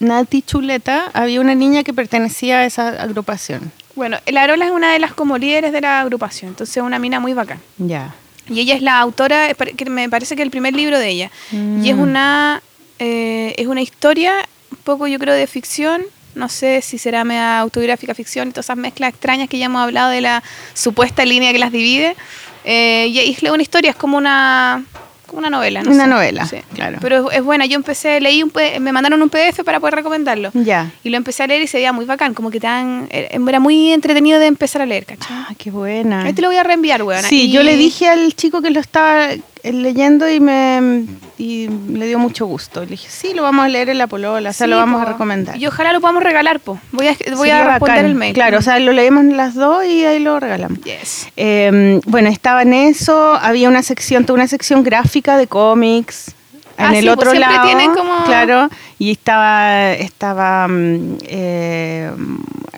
Nati- 0.00 0.42
Chuleta, 0.44 1.10
había 1.12 1.40
una 1.40 1.54
niña 1.54 1.82
que 1.84 1.92
pertenecía 1.92 2.60
a 2.60 2.64
esa 2.64 2.88
agrupación. 2.88 3.70
Bueno, 3.94 4.18
la 4.26 4.42
Arola 4.44 4.64
es 4.64 4.70
una 4.70 4.92
de 4.92 4.98
las 5.00 5.12
como 5.12 5.36
líderes 5.38 5.72
de 5.72 5.80
la 5.80 6.00
agrupación, 6.00 6.50
entonces 6.52 6.76
es 6.76 6.82
una 6.82 6.98
mina 6.98 7.20
muy 7.20 7.34
bacán. 7.34 7.58
Ya. 7.78 8.14
Y 8.48 8.60
ella 8.60 8.74
es 8.74 8.80
la 8.80 8.98
autora, 9.00 9.50
es 9.50 9.56
que 9.76 9.84
me 9.90 10.08
parece 10.08 10.34
que 10.34 10.42
el 10.42 10.50
primer 10.50 10.72
libro 10.74 10.98
de 10.98 11.08
ella. 11.10 11.30
Y 11.52 11.90
es 11.90 11.96
Mm. 11.96 12.00
una 12.00 12.62
eh, 13.00 13.54
es 13.58 13.66
una 13.66 13.80
historia, 13.82 14.32
un 14.72 14.78
poco 14.78 15.06
yo 15.06 15.18
creo 15.18 15.34
de 15.34 15.46
ficción, 15.46 16.02
no 16.38 16.48
sé 16.48 16.80
si 16.82 16.96
será 16.98 17.24
media 17.24 17.58
autobiográfica 17.60 18.14
ficción, 18.14 18.48
y 18.48 18.50
todas 18.52 18.66
esas 18.66 18.76
mezclas 18.78 19.10
extrañas 19.10 19.48
que 19.48 19.58
ya 19.58 19.66
hemos 19.66 19.82
hablado 19.82 20.10
de 20.10 20.20
la 20.22 20.42
supuesta 20.74 21.24
línea 21.24 21.52
que 21.52 21.58
las 21.58 21.72
divide. 21.72 22.16
Eh, 22.64 23.06
y 23.08 23.18
es 23.18 23.42
una 23.42 23.62
historia, 23.62 23.90
es 23.90 23.96
como 23.96 24.16
una, 24.18 24.84
como 25.26 25.38
una 25.38 25.48
novela. 25.50 25.82
no 25.82 25.90
Una 25.90 26.04
sé. 26.04 26.10
novela, 26.10 26.46
Sí. 26.46 26.56
claro. 26.74 26.98
Pero 27.00 27.30
es, 27.30 27.36
es 27.38 27.42
buena, 27.44 27.64
yo 27.66 27.76
empecé, 27.76 28.20
leí 28.20 28.42
un, 28.42 28.52
me 28.80 28.92
mandaron 28.92 29.22
un 29.22 29.30
PDF 29.30 29.62
para 29.64 29.80
poder 29.80 29.94
recomendarlo. 29.94 30.50
Ya. 30.54 30.90
Y 31.04 31.10
lo 31.10 31.16
empecé 31.16 31.42
a 31.42 31.46
leer 31.46 31.62
y 31.62 31.66
se 31.66 31.78
veía 31.78 31.92
muy 31.92 32.04
bacán, 32.04 32.34
como 32.34 32.50
que 32.50 32.60
tan, 32.60 33.08
era 33.10 33.60
muy 33.60 33.92
entretenido 33.92 34.38
de 34.38 34.46
empezar 34.46 34.82
a 34.82 34.86
leer, 34.86 35.06
¿cachai? 35.06 35.28
Ah, 35.30 35.48
qué 35.56 35.70
buena. 35.70 36.24
Ahí 36.24 36.32
te 36.32 36.42
lo 36.42 36.48
voy 36.48 36.56
a 36.56 36.62
reenviar, 36.62 37.02
weón. 37.02 37.22
Sí, 37.24 37.50
yo 37.50 37.62
le 37.62 37.76
dije 37.76 38.08
al 38.08 38.34
chico 38.34 38.60
que 38.62 38.70
lo 38.70 38.80
estaba 38.80 39.30
eh, 39.32 39.40
leyendo 39.72 40.28
y 40.30 40.40
me 40.40 41.04
y 41.38 41.68
le 41.92 42.06
dio 42.08 42.18
mucho 42.18 42.46
gusto. 42.46 42.80
Le 42.80 42.88
dije, 42.88 43.08
sí, 43.08 43.32
lo 43.32 43.42
vamos 43.42 43.64
a 43.64 43.68
leer 43.68 43.88
en 43.88 43.98
la 43.98 44.06
polola, 44.08 44.50
o 44.50 44.52
sea, 44.52 44.66
Sí, 44.66 44.70
lo 44.70 44.76
vamos 44.76 45.00
a 45.00 45.04
recomendar. 45.04 45.56
Y 45.56 45.66
ojalá 45.66 45.92
lo 45.92 46.00
podamos 46.00 46.22
regalar, 46.22 46.58
po. 46.60 46.78
Voy 46.92 47.06
a, 47.06 47.12
voy 47.12 47.36
Sería 47.48 47.60
a 47.60 47.64
responder 47.72 47.78
bacán. 47.96 48.04
el 48.06 48.14
mail. 48.16 48.34
Claro, 48.34 48.58
o 48.58 48.62
sea, 48.62 48.78
lo 48.80 48.92
leemos 48.92 49.24
las 49.24 49.54
dos 49.54 49.84
y 49.84 50.04
ahí 50.04 50.18
lo 50.18 50.40
regalamos. 50.40 50.80
Yes. 50.80 51.28
Eh, 51.36 52.00
bueno, 52.06 52.28
estaba 52.28 52.62
en 52.62 52.74
eso, 52.74 53.34
había 53.34 53.68
una 53.68 53.82
sección, 53.82 54.24
toda 54.26 54.34
una 54.38 54.48
sección 54.48 54.82
gráfica 54.82 55.36
de 55.36 55.46
cómics. 55.46 56.34
En 56.76 56.84
Ah, 56.86 56.88
el 56.96 57.00
sí, 57.04 57.10
pues 57.14 57.28
otro 57.28 57.34
lado, 57.38 57.66
tienen 57.66 57.92
como- 57.94 58.24
claro, 58.24 58.68
y 59.00 59.10
estaba, 59.10 59.92
estaba 59.92 60.68
mm, 60.68 61.18
eh, 61.22 62.10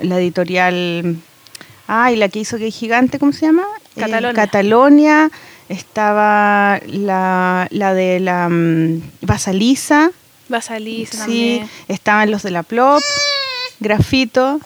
la 0.02 0.18
editorial, 0.18 1.16
ay, 1.86 2.16
la 2.16 2.28
que 2.30 2.38
hizo 2.38 2.56
que 2.56 2.68
es 2.68 2.74
gigante, 2.74 3.18
¿cómo 3.18 3.32
se 3.32 3.44
llama? 3.46 3.64
Eh, 3.96 4.32
Catalonia. 4.34 5.30
Estaba 5.70 6.80
la, 6.88 7.68
la 7.70 7.94
de 7.94 8.18
la 8.18 8.48
mm, 8.48 9.02
Basalisa, 9.22 10.10
Va 10.52 10.58
a 10.58 10.62
salir 10.62 11.06
sí, 11.06 11.16
también. 11.16 11.70
estaban 11.86 12.30
los 12.32 12.42
de 12.42 12.50
la 12.50 12.64
Plop, 12.64 13.00
Grafito. 13.78 14.58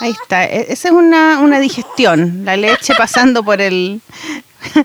Ahí 0.00 0.12
está, 0.12 0.44
e- 0.46 0.72
esa 0.72 0.88
es 0.88 0.94
una, 0.94 1.40
una 1.40 1.60
digestión, 1.60 2.42
la 2.46 2.56
leche 2.56 2.94
pasando 2.96 3.44
por 3.44 3.60
el, 3.60 4.00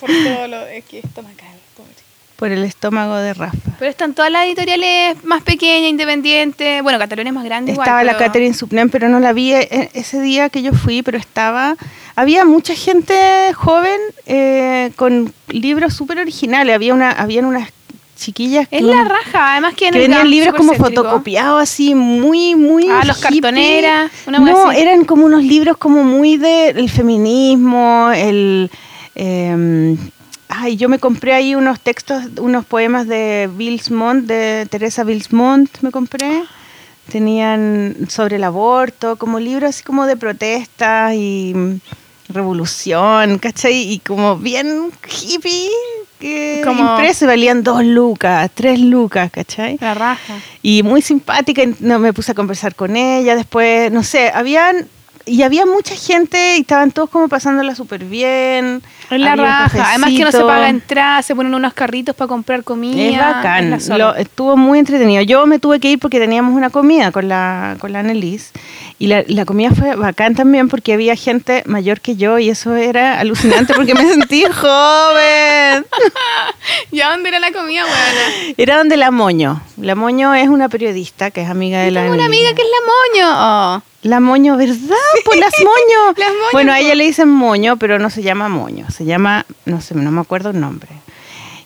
Por 0.00 0.08
todo 0.10 0.46
lo 0.48 0.66
es 0.66 0.84
que 0.84 1.00
esto 1.00 1.22
me 1.22 1.34
cae, 1.34 1.48
pobre. 1.76 1.90
por 2.36 2.50
el 2.52 2.64
estómago 2.64 3.16
de 3.16 3.34
Rafa. 3.34 3.58
Pero 3.78 3.90
están 3.90 4.14
todas 4.14 4.30
las 4.30 4.46
editoriales 4.46 5.22
más 5.24 5.42
pequeñas, 5.42 5.90
independientes. 5.90 6.82
Bueno, 6.82 6.98
Catalonia 6.98 7.30
es 7.30 7.34
más 7.34 7.44
grande 7.44 7.72
Estaba 7.72 8.02
igual. 8.02 8.06
la 8.06 8.12
pero- 8.16 8.26
Catherine 8.26 8.88
pero 8.90 9.08
no 9.08 9.18
la 9.20 9.32
vi 9.32 9.52
e- 9.52 9.90
ese 9.94 10.20
día 10.20 10.48
que 10.50 10.62
yo 10.62 10.72
fui, 10.72 11.02
pero 11.02 11.18
estaba... 11.18 11.76
Había 12.20 12.44
mucha 12.44 12.74
gente 12.74 13.14
joven 13.54 13.98
eh, 14.26 14.92
con 14.96 15.32
libros 15.48 15.94
súper 15.94 16.18
originales. 16.18 16.74
Había 16.74 16.92
una, 16.92 17.12
habían 17.12 17.46
unas 17.46 17.70
chiquillas 18.14 18.68
Es 18.70 18.80
que, 18.80 18.86
la 18.86 19.04
raja, 19.04 19.52
además 19.52 19.72
que 19.74 19.90
que 19.90 19.98
venían 19.98 20.30
libros 20.30 20.54
como 20.54 20.74
fotocopiados 20.74 21.62
así, 21.62 21.94
muy, 21.94 22.54
muy 22.56 22.86
Ah, 22.90 23.04
los 23.06 23.16
hippie. 23.24 23.40
cartoneras, 23.40 24.10
una 24.26 24.38
No, 24.38 24.68
así. 24.68 24.80
eran 24.82 25.06
como 25.06 25.24
unos 25.24 25.42
libros 25.42 25.78
como 25.78 26.04
muy 26.04 26.36
del 26.36 26.90
feminismo, 26.90 28.10
el... 28.14 28.70
eh, 29.14 29.96
ay, 30.50 30.76
yo 30.76 30.90
me 30.90 30.98
compré 30.98 31.32
ahí 31.32 31.54
unos 31.54 31.80
textos, 31.80 32.24
unos 32.38 32.66
poemas 32.66 33.06
de 33.06 33.48
Bilsmont, 33.56 34.26
de 34.26 34.66
Teresa 34.70 35.04
Bilsmont, 35.04 35.70
me 35.80 35.90
compré. 35.90 36.42
Tenían 37.10 37.96
sobre 38.08 38.36
el 38.36 38.44
aborto, 38.44 39.16
como 39.16 39.40
libros 39.40 39.70
así 39.70 39.82
como 39.82 40.04
de 40.06 40.16
protesta 40.16 41.14
y 41.14 41.80
revolución, 42.32 43.38
¿cachai? 43.38 43.92
Y 43.92 43.98
como 44.00 44.36
bien 44.36 44.90
hippie, 45.22 45.68
que 46.18 46.60
Como- 46.64 46.82
impreso, 46.96 47.24
y 47.24 47.28
valían 47.28 47.62
dos 47.62 47.84
lucas, 47.84 48.50
tres 48.54 48.78
lucas, 48.78 49.30
¿cachai? 49.30 49.78
La 49.80 49.94
raja. 49.94 50.34
y 50.62 50.82
muy 50.82 51.00
simpática, 51.02 51.62
y 51.62 51.74
no 51.80 51.98
me 51.98 52.12
puse 52.12 52.32
a 52.32 52.34
conversar 52.34 52.74
con 52.74 52.96
ella, 52.96 53.34
después, 53.36 53.90
no 53.90 54.02
sé, 54.02 54.30
habían, 54.34 54.86
y 55.30 55.42
había 55.42 55.66
mucha 55.66 55.94
gente 55.94 56.56
y 56.56 56.60
estaban 56.60 56.90
todos 56.90 57.10
como 57.10 57.28
pasándola 57.28 57.74
súper 57.74 58.04
bien. 58.04 58.82
Es 59.10 59.20
la 59.20 59.34
raja. 59.36 59.88
Además 59.90 60.10
que 60.10 60.24
no 60.24 60.30
se 60.32 60.40
paga 60.40 60.68
entrada, 60.68 61.22
se 61.22 61.34
ponen 61.34 61.54
unos 61.54 61.72
carritos 61.74 62.14
para 62.14 62.28
comprar 62.28 62.62
comida. 62.64 63.00
Es 63.10 63.18
bacán, 63.18 63.78
lo- 63.98 64.14
estuvo 64.14 64.56
muy 64.56 64.78
entretenido. 64.78 65.22
Yo 65.22 65.46
me 65.46 65.58
tuve 65.58 65.80
que 65.80 65.90
ir 65.92 65.98
porque 65.98 66.18
teníamos 66.20 66.54
una 66.54 66.70
comida 66.70 67.10
con 67.12 67.28
la, 67.28 67.76
con 67.80 67.92
la 67.92 68.00
Annelies 68.00 68.52
y 68.98 69.06
la, 69.08 69.24
la 69.26 69.44
comida 69.44 69.70
fue 69.70 69.96
bacán 69.96 70.34
también 70.34 70.68
porque 70.68 70.92
había 70.92 71.16
gente 71.16 71.62
mayor 71.66 72.00
que 72.00 72.16
yo 72.16 72.38
y 72.38 72.50
eso 72.50 72.74
era 72.76 73.18
alucinante 73.18 73.74
porque 73.74 73.94
me 73.94 74.04
sentí 74.08 74.44
joven. 74.44 75.86
¿Ya 76.92 77.10
dónde 77.10 77.28
era 77.30 77.40
la 77.40 77.52
comida, 77.52 77.82
buena? 77.84 78.54
Era 78.56 78.78
donde 78.78 78.96
la 78.96 79.10
Moño. 79.10 79.60
La 79.76 79.94
Moño 79.94 80.34
es 80.34 80.48
una 80.48 80.68
periodista 80.68 81.30
que 81.30 81.42
es 81.42 81.48
amiga 81.48 81.80
de 81.80 81.90
la 81.90 82.02
Tengo 82.02 82.14
una 82.14 82.26
amiga 82.26 82.50
que 82.54 82.62
es 82.62 82.68
la 82.68 83.22
moño. 83.26 83.36
Oh. 83.76 83.82
La 84.02 84.18
moño, 84.20 84.56
¿verdad? 84.56 84.96
Pues 85.24 85.38
las 85.38 85.52
moño. 85.58 86.12
Las 86.16 86.28
moño, 86.30 86.48
bueno, 86.52 86.72
a 86.72 86.80
ella 86.80 86.94
le 86.94 87.04
dicen 87.04 87.28
moño, 87.28 87.76
pero 87.76 87.98
no 87.98 88.08
se 88.10 88.22
llama 88.22 88.48
moño. 88.48 88.86
Se 88.90 89.04
llama, 89.04 89.44
no 89.66 89.80
sé, 89.80 89.94
no 89.94 90.10
me 90.10 90.20
acuerdo 90.20 90.50
el 90.50 90.60
nombre. 90.60 90.88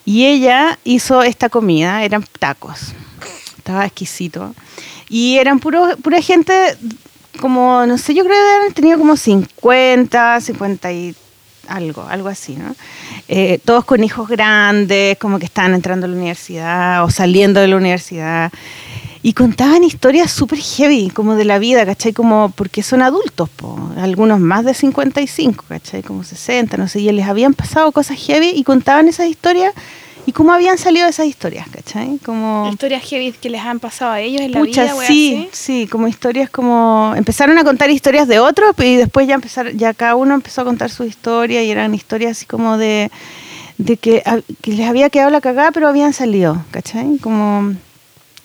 Y 0.04 0.26
ella 0.26 0.78
hizo 0.84 1.22
esta 1.22 1.48
comida, 1.48 2.02
eran 2.04 2.24
tacos. 2.40 2.92
Estaba 3.56 3.86
exquisito. 3.86 4.54
Y 5.08 5.38
eran 5.38 5.60
puro, 5.60 5.96
pura 6.02 6.20
gente, 6.20 6.52
como, 7.40 7.86
no 7.86 7.96
sé, 7.98 8.14
yo 8.14 8.24
creo 8.24 8.34
que 8.36 8.56
eran- 8.62 8.74
tenía 8.74 8.98
como 8.98 9.16
50, 9.16 10.40
50 10.40 10.92
y 10.92 11.14
algo, 11.68 12.04
algo 12.08 12.28
así, 12.28 12.56
¿no? 12.56 12.74
Eh, 13.28 13.58
todos 13.64 13.84
con 13.86 14.04
hijos 14.04 14.28
grandes, 14.28 15.16
como 15.18 15.38
que 15.38 15.46
estaban 15.46 15.72
entrando 15.72 16.04
a 16.06 16.08
la 16.10 16.16
universidad 16.16 17.04
o 17.04 17.10
saliendo 17.10 17.60
de 17.60 17.68
la 17.68 17.76
universidad. 17.76 18.52
Y 19.26 19.32
contaban 19.32 19.82
historias 19.84 20.30
súper 20.30 20.58
heavy, 20.58 21.08
como 21.08 21.34
de 21.34 21.46
la 21.46 21.58
vida, 21.58 21.86
¿cachai? 21.86 22.12
Como 22.12 22.52
porque 22.54 22.82
son 22.82 23.00
adultos, 23.00 23.48
po. 23.48 23.78
algunos 23.96 24.38
más 24.38 24.66
de 24.66 24.74
55, 24.74 25.64
¿cachai? 25.66 26.02
Como 26.02 26.24
60, 26.24 26.76
no 26.76 26.88
sé, 26.88 27.00
y 27.00 27.10
les 27.10 27.26
habían 27.26 27.54
pasado 27.54 27.90
cosas 27.90 28.18
heavy 28.18 28.50
y 28.54 28.64
contaban 28.64 29.08
esas 29.08 29.26
historias 29.28 29.72
y 30.26 30.32
cómo 30.32 30.52
habían 30.52 30.76
salido 30.76 31.08
esas 31.08 31.24
historias, 31.26 31.66
¿cachai? 31.70 32.18
Como... 32.22 32.68
Historias 32.70 33.02
heavy 33.02 33.32
que 33.32 33.48
les 33.48 33.62
han 33.62 33.80
pasado 33.80 34.12
a 34.12 34.20
ellos 34.20 34.42
en 34.42 34.52
la 34.52 34.60
vida, 34.60 34.94
wea, 34.94 35.06
sí, 35.06 35.46
así. 35.46 35.48
sí, 35.52 35.86
como 35.90 36.06
historias 36.06 36.50
como... 36.50 37.14
Empezaron 37.16 37.56
a 37.56 37.64
contar 37.64 37.88
historias 37.88 38.28
de 38.28 38.40
otros 38.40 38.74
y 38.78 38.96
después 38.96 39.26
ya 39.26 39.36
empezaron, 39.36 39.74
ya 39.78 39.94
cada 39.94 40.16
uno 40.16 40.34
empezó 40.34 40.60
a 40.60 40.64
contar 40.64 40.90
su 40.90 41.04
historia 41.04 41.62
y 41.62 41.70
eran 41.70 41.94
historias 41.94 42.32
así 42.32 42.44
como 42.44 42.76
de, 42.76 43.10
de 43.78 43.96
que, 43.96 44.22
a- 44.26 44.40
que 44.60 44.72
les 44.72 44.86
había 44.86 45.08
quedado 45.08 45.30
la 45.30 45.40
cagada 45.40 45.72
pero 45.72 45.88
habían 45.88 46.12
salido, 46.12 46.62
¿cachai? 46.72 47.16
Como... 47.22 47.72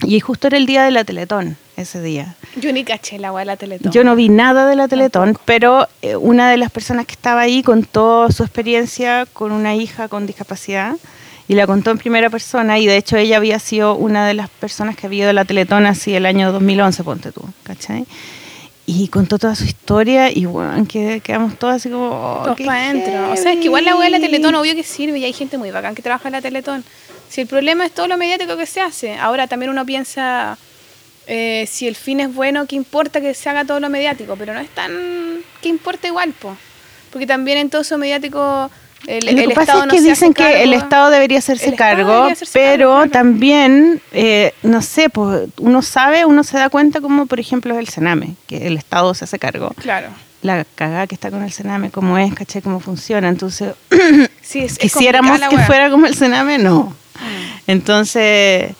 Y 0.03 0.19
justo 0.21 0.47
era 0.47 0.57
el 0.57 0.65
día 0.65 0.83
de 0.83 0.91
la 0.91 1.03
Teletón, 1.03 1.57
ese 1.75 2.01
día. 2.01 2.35
Yo 2.55 2.71
ni 2.71 2.83
caché 2.83 3.19
la 3.19 3.31
wea 3.31 3.41
de 3.41 3.45
la 3.45 3.57
Teletón. 3.57 3.91
Yo 3.91 4.03
no 4.03 4.15
vi 4.15 4.29
nada 4.29 4.67
de 4.67 4.75
la 4.75 4.87
Teletón, 4.87 5.37
pero 5.45 5.87
eh, 6.01 6.15
una 6.15 6.49
de 6.49 6.57
las 6.57 6.71
personas 6.71 7.05
que 7.05 7.13
estaba 7.13 7.41
ahí 7.41 7.63
contó 7.63 8.31
su 8.31 8.43
experiencia 8.43 9.25
con 9.33 9.51
una 9.51 9.75
hija 9.75 10.07
con 10.07 10.25
discapacidad 10.25 10.95
y 11.47 11.55
la 11.55 11.67
contó 11.67 11.91
en 11.91 11.97
primera 11.97 12.29
persona 12.29 12.77
y 12.79 12.85
de 12.85 12.95
hecho 12.95 13.17
ella 13.17 13.37
había 13.37 13.59
sido 13.59 13.95
una 13.95 14.25
de 14.27 14.35
las 14.35 14.49
personas 14.49 14.95
que 14.95 15.07
había 15.07 15.23
ido 15.23 15.29
a 15.31 15.33
la 15.33 15.45
Teletón 15.45 15.85
así 15.85 16.13
el 16.13 16.25
año 16.25 16.51
2011, 16.51 17.03
ponte 17.03 17.31
tú, 17.31 17.41
¿cachai? 17.63 18.05
Y 18.85 19.07
contó 19.09 19.37
toda 19.37 19.55
su 19.55 19.65
historia 19.65 20.31
y 20.31 20.45
bueno, 20.45 20.85
que 20.87 21.21
quedamos 21.21 21.59
todos 21.59 21.75
así 21.75 21.89
como... 21.89 22.07
oh, 22.07 22.43
Todos 22.43 22.57
qué 22.57 22.65
para 22.65 22.89
adentro. 22.89 23.31
O 23.31 23.35
sea, 23.35 23.51
es 23.53 23.59
que 23.59 23.65
igual 23.65 23.85
la 23.85 23.95
wea 23.95 24.05
de 24.05 24.11
la. 24.11 24.19
Teletón, 24.19 24.55
obvio 24.55 24.73
que 24.73 24.81
sirve 24.83 25.19
y 25.19 25.25
hay 25.25 25.33
gente 25.33 25.59
muy 25.59 25.69
bacán 25.69 25.93
que 25.93 26.01
trabaja 26.01 26.27
en 26.29 26.31
la 26.31 26.41
Teletón. 26.41 26.83
Si 27.29 27.41
el 27.41 27.47
problema 27.47 27.85
es 27.85 27.91
todo 27.91 28.07
lo 28.07 28.17
mediático 28.17 28.57
que 28.57 28.65
se 28.65 28.81
hace. 28.81 29.15
Ahora 29.15 29.47
también 29.47 29.69
uno 29.69 29.85
piensa, 29.85 30.57
eh, 31.27 31.67
si 31.69 31.87
el 31.87 31.95
fin 31.95 32.19
es 32.19 32.33
bueno, 32.33 32.65
¿qué 32.65 32.75
importa 32.75 33.21
que 33.21 33.33
se 33.33 33.49
haga 33.49 33.65
todo 33.65 33.79
lo 33.79 33.89
mediático? 33.89 34.35
Pero 34.35 34.53
no 34.53 34.59
es 34.59 34.69
tan... 34.69 35.43
¿Qué 35.61 35.69
importa 35.69 36.07
igual, 36.07 36.33
po? 36.33 36.57
Porque 37.11 37.27
también 37.27 37.57
en 37.59 37.69
todo 37.69 37.81
eso 37.81 37.97
mediático 37.97 38.69
el, 39.07 39.25
Lo 39.25 39.35
que 39.35 39.43
el 39.43 39.49
pasa 39.53 39.61
Estado 39.61 39.83
es 39.85 39.93
que 39.93 40.01
dicen 40.01 40.33
que 40.33 40.63
el. 40.63 40.73
Estado 40.73 41.09
debería 41.09 41.39
hacerse 41.39 41.69
El 41.69 41.75
cargo, 41.75 42.11
debería 42.11 42.33
hacerse 42.33 42.59
pero 42.59 42.97
cargo, 42.97 43.11
también, 43.11 44.01
eh, 44.11 44.53
no 44.63 44.81
sé, 44.81 45.09
pues 45.09 45.49
uno 45.57 45.81
sabe, 45.81 46.25
uno 46.25 46.43
se 46.43 46.57
da 46.57 46.69
cuenta 46.69 46.99
como, 47.01 47.25
por 47.25 47.39
ejemplo, 47.39 47.73
es 47.73 47.79
el 47.79 47.87
Sename, 47.87 48.35
que 48.47 48.67
el 48.67 48.77
Estado 48.77 49.13
se 49.13 49.23
hace 49.23 49.39
cargo. 49.39 49.71
Claro. 49.77 50.09
La 50.41 50.63
cagada 50.63 51.07
que 51.07 51.15
está 51.15 51.31
con 51.31 51.43
el 51.43 51.51
Sename, 51.51 51.91
cómo 51.91 52.17
es, 52.17 52.33
caché, 52.33 52.61
cómo 52.61 52.79
funciona. 52.79 53.29
Entonces, 53.29 53.73
Sí, 54.41 54.59
es, 54.59 54.73
es 54.73 54.79
quisiéramos 54.79 55.39
la 55.39 55.49
que 55.49 55.57
fuera 55.59 55.89
como 55.89 56.05
el 56.05 56.15
Sename, 56.15 56.57
no. 56.57 56.95
Entonces 57.67 58.71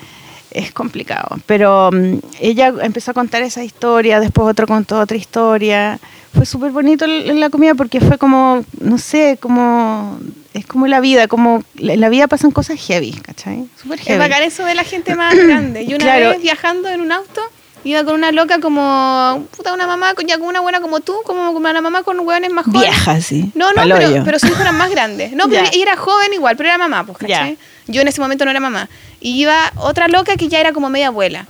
es 0.51 0.72
complicado. 0.72 1.38
Pero 1.46 1.91
mm, 1.91 2.17
ella 2.39 2.74
empezó 2.81 3.12
a 3.12 3.13
contar 3.13 3.41
esa 3.43 3.63
historia, 3.63 4.19
después 4.19 4.48
otro 4.50 4.67
contó 4.67 5.00
otra 5.00 5.17
historia. 5.17 6.00
Fue 6.34 6.46
súper 6.46 6.72
bonito 6.72 7.05
la 7.08 7.50
comida 7.50 7.74
porque 7.75 8.00
fue 8.00 8.17
como, 8.17 8.63
no 8.81 8.98
sé, 8.98 9.38
como... 9.39 10.19
Es 10.51 10.65
como 10.65 10.88
la 10.88 11.00
vida, 11.00 11.27
como 11.27 11.63
en 11.77 12.00
la 12.01 12.10
vida 12.10 12.27
pasan 12.27 12.50
cosas 12.50 12.79
heavy, 12.79 13.12
¿cachai? 13.13 13.65
Súper 13.81 14.00
Es 14.00 14.05
heavy. 14.08 14.19
bacán 14.19 14.41
eso 14.43 14.65
de 14.65 14.74
la 14.74 14.84
gente 14.84 15.15
más 15.15 15.36
grande. 15.36 15.86
Yo 15.86 15.96
una 15.96 16.05
Claro. 16.05 16.29
vez 16.31 16.41
viajando 16.41 16.89
en 16.89 17.01
un 17.01 17.12
auto, 17.12 17.39
iba 17.84 18.03
con 18.03 18.15
una 18.15 18.31
loca 18.31 18.60
como, 18.60 19.46
puta, 19.55 19.74
una 19.74 19.86
mamá, 19.86 20.15
con- 20.15 20.25
ya 20.25 20.39
con 20.39 20.48
una 20.48 20.60
buena 20.60 20.81
como 20.81 21.01
tú, 21.01 21.15
como 21.24 21.53
como 21.53 21.69
una 21.69 21.81
mamá 21.81 22.01
con 22.01 22.19
hueones 22.19 22.51
más 22.51 22.65
jóvenes. 22.65 22.89
Vieja, 22.89 23.22
sí. 23.22 23.51
No, 23.53 23.72
no, 23.74 23.84
pero, 23.96 24.24
pero 24.25 24.39
sus 24.39 24.50
hijos 24.50 24.62
eran 24.62 24.75
más 24.75 24.89
grandes. 24.89 25.34
No, 25.34 25.46
pero 25.50 25.62
ella 25.72 25.72
era 25.84 25.96
joven 25.98 26.34
igual, 26.34 26.58
pero 26.58 26.69
era 26.69 26.79
mamá, 26.79 27.05
pues, 27.05 27.19
¿cachai? 27.19 27.58
Yo 27.89 28.01
en 28.01 28.08
ese 28.08 28.22
momento 28.22 28.46
no 28.46 28.51
era 28.51 28.60
mamá. 28.60 28.88
Y 29.19 29.41
iba 29.41 29.72
otra 29.77 30.08
loca 30.08 30.36
que 30.38 30.48
ya 30.48 30.60
era 30.60 30.72
como 30.74 30.89
media 30.89 31.08
abuela. 31.08 31.48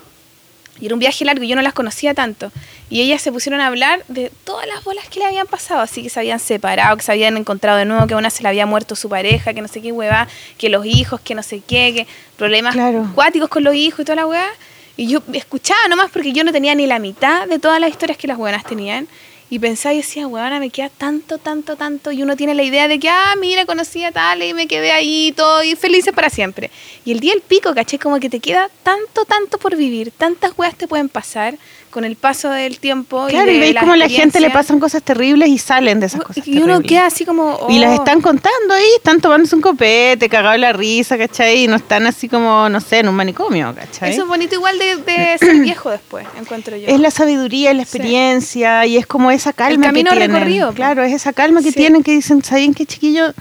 Y 0.82 0.86
era 0.86 0.96
un 0.96 1.00
viaje 1.00 1.26
largo 1.26 1.44
y 1.44 1.50
yo 1.50 1.58
no 1.58 1.62
las 1.62 1.74
conocía 1.74 2.14
tanto. 2.14 2.52
Y 2.90 3.02
ellas 3.02 3.22
se 3.22 3.32
pusieron 3.34 3.60
a 3.60 3.68
hablar 3.68 4.02
de 4.08 4.32
todas 4.46 4.66
las 4.66 4.82
bolas 4.86 5.08
que 5.10 5.20
le 5.20 5.26
habían 5.26 5.46
pasado. 5.46 5.82
Así 5.82 6.02
que 6.02 6.10
se 6.10 6.20
habían 6.22 6.40
separado, 6.40 6.96
que 6.96 7.04
se 7.04 7.12
habían 7.12 7.36
encontrado 7.36 7.78
de 7.78 7.84
nuevo, 7.86 8.08
que 8.08 8.14
a 8.14 8.18
una 8.18 8.30
se 8.30 8.42
le 8.44 8.50
había 8.50 8.66
muerto 8.66 8.96
su 8.96 9.10
pareja, 9.10 9.54
que 9.54 9.62
no 9.62 9.68
sé 9.68 9.82
qué 9.82 9.92
hueva, 9.92 10.28
que 10.58 10.70
los 10.70 10.86
hijos, 10.86 11.20
que 11.20 11.36
no 11.36 11.44
sé 11.44 11.60
qué, 11.68 11.94
que 11.94 12.08
problemas 12.38 12.74
Claro. 12.74 13.12
cuáticos 13.14 13.50
con 13.50 13.66
los 13.66 13.76
hijos 13.76 14.00
y 14.00 14.06
toda 14.06 14.16
la 14.16 14.26
hueá. 14.26 14.48
Y 14.96 15.08
yo 15.08 15.22
escuchaba 15.34 15.88
nomás 15.90 16.10
porque 16.12 16.32
yo 16.32 16.44
no 16.46 16.52
tenía 16.54 16.74
ni 16.76 16.88
la 16.88 17.00
mitad 17.00 17.46
de 17.48 17.60
todas 17.60 17.80
las 17.82 17.90
historias 17.90 18.18
que 18.18 18.28
las 18.28 18.38
hueonas 18.38 18.64
tenían. 18.64 19.08
Y 19.52 19.58
pensaba 19.58 19.94
y 19.94 19.98
decía, 19.98 20.28
huevona, 20.28 20.60
me 20.60 20.70
queda 20.70 20.90
tanto, 20.90 21.40
tanto, 21.40 21.76
tanto. 21.76 22.12
Y 22.12 22.22
uno 22.22 22.36
tiene 22.36 22.54
la 22.54 22.62
idea 22.62 22.88
de 22.88 23.00
que, 23.00 23.10
ah, 23.10 23.34
mira, 23.40 23.66
conocí 23.66 24.04
a 24.04 24.12
tal 24.12 24.44
y 24.44 24.54
me 24.54 24.68
quedé 24.68 24.92
ahí 24.92 25.34
todo, 25.36 25.64
y 25.64 25.76
felices 25.76 26.14
para 26.14 26.30
siempre. 26.30 26.70
Y 27.04 27.12
el 27.12 27.20
día 27.20 27.34
del 27.34 27.42
pico, 27.42 27.74
caché, 27.74 27.98
como 27.98 28.20
que 28.20 28.30
te 28.30 28.40
queda 28.40 28.70
tanto, 28.84 29.26
tanto 29.26 29.58
por 29.58 29.76
vivir. 29.76 30.12
Tantas 30.12 30.54
weas 30.56 30.76
te 30.76 30.88
pueden 30.88 31.10
pasar 31.10 31.58
con 31.90 32.06
el 32.06 32.16
paso 32.16 32.50
del 32.50 32.80
tiempo. 32.80 33.28
Claro, 33.28 33.50
y, 33.50 33.56
de 33.56 33.60
veis 33.60 33.76
como 33.80 33.94
a 33.94 33.98
la 33.98 34.08
gente 34.10 34.40
le 34.40 34.50
pasan 34.50 34.80
cosas 34.80 35.02
terribles 35.04 35.50
y 35.50 35.58
salen 35.58 36.00
de 36.00 36.06
esas 36.06 36.22
cosas 36.22 36.48
Y 36.48 36.58
uno 36.58 36.66
terribles. 36.78 36.88
queda 36.90 37.06
así 37.08 37.26
como. 37.26 37.68
Y 37.70 37.80
las 37.80 37.92
oh. 37.92 37.96
están 38.04 38.22
contando 38.22 38.74
ahí, 38.74 38.86
están 38.98 39.20
tomándose 39.22 39.56
un 39.56 39.62
copete, 39.62 40.30
cagado 40.30 40.58
la 40.58 40.74
risa, 40.74 41.18
¿cachai? 41.18 41.64
Y 41.64 41.68
no 41.68 41.76
están 41.76 42.06
así 42.08 42.30
como, 42.30 42.70
no 42.70 42.80
sé, 42.80 43.00
en 43.00 43.10
un 43.10 43.16
manicomio, 43.16 43.74
¿cachai? 43.76 44.12
Eso 44.12 44.24
es 44.24 44.28
bonito 44.28 44.56
igual 44.56 44.78
de, 44.80 44.96
de 44.98 45.38
ser 45.40 45.56
viejo 45.62 45.90
después, 45.90 46.26
encuentro 46.40 46.76
yo. 46.78 46.88
Es 46.88 47.00
la 47.00 47.12
sabiduría, 47.12 47.72
es 47.72 47.78
la 47.78 47.86
Sí. 47.86 47.98
experiencia 47.98 48.86
y 48.86 48.98
es 48.98 49.08
como 49.08 49.32
esa 49.32 49.54
calma 49.54 49.88
camino 49.88 50.12
que 50.12 50.18
tienen. 50.18 50.36
recorrido, 50.38 50.70
po. 50.70 50.76
Claro, 50.76 51.04
es 51.04 51.14
esa 51.14 51.34
calma 51.34 51.62
que 51.62 51.72
Sí. 51.72 51.76
tienen 51.78 52.04
que 52.04 52.12
dicen, 52.12 52.44
¿saben 52.44 52.74
qué 52.74 52.86
chiquillo? 52.86 53.34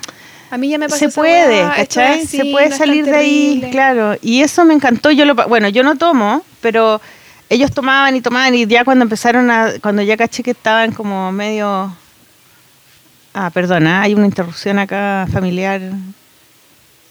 a 0.50 0.56
mí 0.56 0.70
ya 0.70 0.78
me 0.78 0.88
pasó 0.88 1.00
Se 1.00 1.08
puede, 1.10 1.60
es 1.60 1.66
¿cachai? 1.76 2.22
así, 2.22 2.38
Se 2.38 2.44
puede 2.46 2.70
no 2.70 2.76
salir 2.78 3.04
de 3.04 3.14
ahí, 3.14 3.68
claro. 3.70 4.16
Y 4.22 4.40
eso 4.40 4.64
me 4.64 4.72
encantó. 4.72 5.10
Yo 5.10 5.26
lo, 5.26 5.34
bueno, 5.34 5.68
yo 5.68 5.82
no 5.82 5.96
tomo, 5.98 6.42
pero 6.62 7.02
ellos 7.50 7.72
tomaban 7.72 8.14
y 8.16 8.20
tomaban 8.20 8.54
y 8.54 8.66
ya 8.66 8.84
cuando 8.84 9.04
empezaron 9.04 9.50
a, 9.50 9.72
cuando 9.80 10.02
ya 10.02 10.16
caché 10.16 10.42
que 10.42 10.50
estaban 10.50 10.92
como 10.92 11.32
medio, 11.32 11.94
ah, 13.34 13.50
perdona, 13.50 14.02
hay 14.02 14.14
una 14.14 14.26
interrupción 14.26 14.78
acá 14.78 15.26
familiar. 15.32 15.80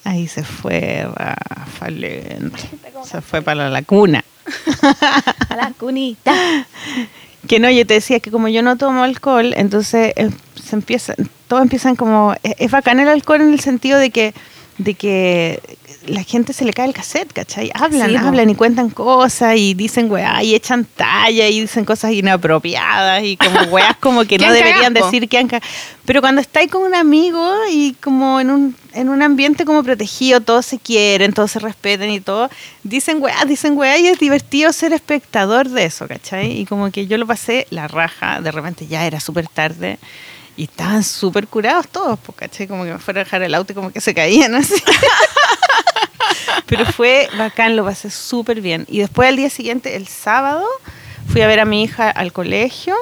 Ahí 0.04 0.28
se 0.28 0.44
fue, 0.44 1.06
Rafa, 1.16 1.90
lento. 1.90 2.58
Se 3.04 3.22
fue 3.22 3.42
para 3.42 3.70
la 3.70 3.82
cuna. 3.82 4.24
A 5.50 5.56
la 5.56 5.72
cunita. 5.78 6.34
Que 7.46 7.60
no, 7.60 7.70
yo 7.70 7.86
te 7.86 7.96
decía 7.96 8.20
que 8.20 8.32
como 8.32 8.48
yo 8.48 8.62
no 8.62 8.78
tomo 8.78 9.04
alcohol, 9.04 9.54
entonces 9.58 10.14
eh, 10.16 10.30
se 10.56 10.76
empieza, 10.76 11.14
todo 11.48 11.62
empiezan 11.62 11.96
como, 11.96 12.36
es, 12.44 12.54
es 12.58 12.72
bacán 12.72 13.00
el 13.00 13.10
alcohol 13.10 13.42
en 13.42 13.52
el 13.52 13.60
sentido 13.60 14.00
de 14.00 14.12
que, 14.12 14.34
de 14.78 14.94
que 14.94 15.62
la 16.06 16.24
gente 16.24 16.54
se 16.54 16.66
le 16.66 16.74
cae 16.74 16.88
el 16.88 16.94
cassette, 16.94 17.34
¿cachai? 17.34 17.72
Hablan, 17.74 18.10
Sí, 18.10 18.16
hablan 18.16 18.50
y 18.50 18.56
cuentan 18.56 18.90
cosas 18.90 19.56
y 19.58 19.74
dicen 19.74 20.10
weá 20.12 20.44
y 20.44 20.56
echan 20.56 20.86
talla 20.86 21.48
y 21.48 21.62
dicen 21.62 21.86
cosas 21.86 22.12
inapropiadas 22.12 23.24
y 23.24 23.38
como 23.38 23.60
weás 23.72 23.98
como 23.98 24.26
que 24.26 24.38
no 24.38 24.52
deberían 24.52 24.94
decir 24.94 25.28
que 25.28 25.38
han 25.38 25.50
Pero 26.06 26.22
cuando 26.22 26.42
estáis 26.42 26.72
con 26.72 26.84
un 26.84 26.96
amigo 26.96 27.52
y 27.72 27.94
como 28.02 28.40
en 28.40 28.52
un, 28.52 28.76
en 28.94 29.10
un 29.10 29.22
ambiente 29.22 29.66
como 29.66 29.84
protegido, 29.84 30.42
todos 30.42 30.66
se 30.66 30.80
quieren, 30.80 31.34
todos 31.34 31.52
se 31.52 31.60
respetan 31.60 32.10
y 32.10 32.20
todo, 32.20 32.50
dicen 32.84 33.22
weá, 33.22 33.44
dicen 33.46 33.78
weá 33.78 33.98
y 33.98 34.08
es 34.08 34.20
divertido 34.20 34.72
ser 34.74 34.94
espectador 34.94 35.70
de 35.70 35.86
eso, 35.86 36.08
¿cachai? 36.08 36.60
Y 36.60 36.66
como 36.66 36.92
que 36.92 37.08
yo 37.08 37.18
lo 37.18 37.28
pasé 37.28 37.68
la 37.70 37.88
raja, 37.88 38.42
de 38.42 38.52
repente 38.52 38.88
ya 38.88 39.06
era 39.06 39.20
súper 39.20 39.48
tarde 39.48 40.00
y 40.58 40.64
estaban 40.64 41.04
súper 41.04 41.48
curados 41.48 41.88
todos, 41.88 42.20
pues, 42.20 42.36
¿cachai? 42.36 42.68
Como 42.68 42.84
que 42.84 42.92
me 42.92 42.98
fueron 42.98 43.22
a 43.22 43.24
dejar 43.24 43.44
el 43.44 43.54
auto 43.54 43.72
y 43.72 43.76
como 43.76 43.92
que 43.92 44.02
se 44.02 44.14
caían 44.14 44.56
así. 44.56 44.74
Pero 46.66 46.86
fue 46.86 47.30
bacán, 47.38 47.76
lo 47.76 47.86
pasé 47.86 48.10
súper 48.10 48.60
bien. 48.60 48.86
Y 48.90 49.00
después 49.00 49.30
al 49.30 49.38
día 49.38 49.52
siguiente, 49.52 49.96
el 49.96 50.08
sábado, 50.08 50.66
fui 51.32 51.42
a 51.42 51.48
ver 51.48 51.60
a 51.60 51.66
mi 51.66 51.84
hija 51.84 52.10
al 52.10 52.34
colegio 52.34 52.96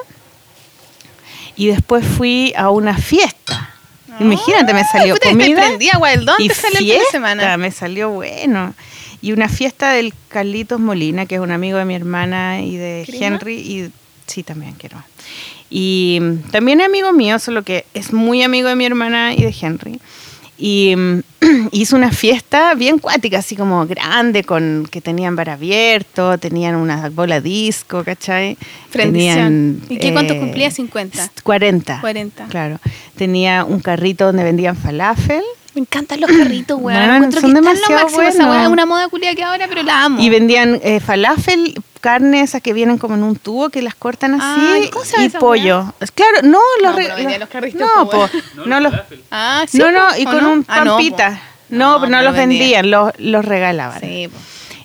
y 1.56 1.68
después 1.68 2.06
fui 2.06 2.54
a 2.58 2.70
una 2.70 2.98
fiesta. 2.98 3.74
Imagínate, 4.20 4.74
me 4.74 4.84
salió 4.84 5.14
puta, 5.16 5.30
comida 5.30 5.78
te 5.78 5.98
Wildon, 5.98 6.36
y 6.40 6.50
te 6.50 6.56
salió 6.56 6.80
el 6.80 6.86
fiesta, 6.86 7.12
semana. 7.12 7.58
me 7.58 7.72
salió 7.72 8.10
bueno. 8.10 8.74
Y 9.22 9.32
una 9.32 9.50
fiesta 9.50 9.92
del 9.92 10.14
Carlitos 10.28 10.80
Molina, 10.80 11.26
que 11.26 11.36
es 11.36 11.42
un 11.42 11.52
amigo 11.52 11.78
de 11.78 11.86
mi 11.86 11.96
hermana 11.96 12.62
y 12.62 12.76
de 12.78 13.04
¿Crima? 13.06 13.26
Henry, 13.26 13.56
y 13.56 13.92
sí, 14.28 14.44
también 14.44 14.74
quiero. 14.74 15.04
Y 15.70 16.20
mm, 16.22 16.52
también 16.52 16.80
es 16.82 16.88
amigo 16.88 17.12
mío, 17.14 17.40
solo 17.40 17.64
que 17.64 17.86
es 17.94 18.14
muy 18.14 18.44
amigo 18.44 18.70
de 18.70 18.76
mi 18.76 18.86
hermana 18.86 19.34
y 19.34 19.42
de 19.42 19.56
Henry. 19.60 20.00
Y 20.58 20.96
mm, 20.96 21.20
hizo 21.72 21.96
una 21.96 22.12
fiesta 22.12 22.74
bien 22.76 23.00
cuática, 23.00 23.40
así 23.40 23.56
como 23.56 23.86
grande, 23.86 24.44
con 24.44 24.88
que 24.90 25.02
tenían 25.02 25.36
bar 25.36 25.50
abierto, 25.50 26.38
tenían 26.38 26.76
una 26.76 27.10
bola 27.10 27.42
disco, 27.42 28.04
¿cachai? 28.04 28.58
Prendición. 28.92 29.82
¿Y 29.90 29.98
qué, 29.98 30.14
cuánto 30.14 30.34
eh, 30.34 30.40
cumplía? 30.40 30.72
50. 30.72 31.32
40. 31.44 32.02
40. 32.02 32.46
Claro. 32.46 32.80
Tenía 33.16 33.66
un 33.66 33.80
carrito 33.80 34.26
donde 34.26 34.44
vendían 34.44 34.76
falafel. 34.78 35.44
Me 35.74 35.82
encantan 35.82 36.22
los 36.22 36.32
carritos, 36.32 36.80
weón. 36.80 37.22
Son 37.22 37.30
que 37.30 37.36
están 37.36 37.50
lo 37.50 37.56
demasiado 37.56 38.04
máximo. 38.04 38.22
Esa 38.22 38.38
buenos. 38.38 38.56
weá 38.56 38.64
es 38.64 38.70
una 38.70 38.86
moda 38.86 39.10
culia 39.10 39.36
que 39.36 39.44
ahora, 39.44 39.68
pero 39.68 39.84
la 39.84 40.06
amo. 40.06 40.22
Y 40.22 40.30
vendían 40.30 40.80
eh, 40.82 41.02
falafel, 41.02 41.76
carne 42.06 42.42
esas 42.42 42.62
que 42.62 42.74
vienen 42.74 42.98
como 42.98 43.16
en 43.16 43.24
un 43.24 43.36
tubo 43.36 43.70
que 43.70 43.82
las 43.82 43.96
cortan 43.96 44.36
así 44.40 44.62
Ay, 44.74 44.90
¿cómo 44.92 45.04
se 45.06 45.14
llama 45.14 45.26
y 45.26 45.30
pollo. 45.30 45.94
Es 46.00 46.12
Claro, 46.12 46.38
no, 46.44 46.60
los 46.84 46.92
No, 46.92 46.98
re- 46.98 47.04
pero 47.06 47.16
vendían 47.16 47.32
los- 47.32 47.40
los 47.40 47.50
carritos, 47.50 47.82
No, 47.82 48.10
po, 48.10 48.30
no, 48.66 48.80
los 48.80 48.94
ah, 49.32 49.66
¿sí, 49.68 49.78
No, 49.78 49.86
po? 49.86 49.92
no, 49.92 50.18
y 50.18 50.26
¿O 50.26 50.30
con 50.32 50.44
no? 50.44 50.52
un 50.54 50.66
Ah, 50.68 50.84
no, 50.86 50.92
pampita. 50.98 51.42
no, 51.70 51.98
pero 52.00 52.12
no, 52.12 52.22
los 52.22 52.34
vendían, 52.36 52.90
los, 52.92 53.12
los 53.18 53.44
regalaban. 53.44 54.00
Sí, 54.00 54.28
po. 54.32 54.38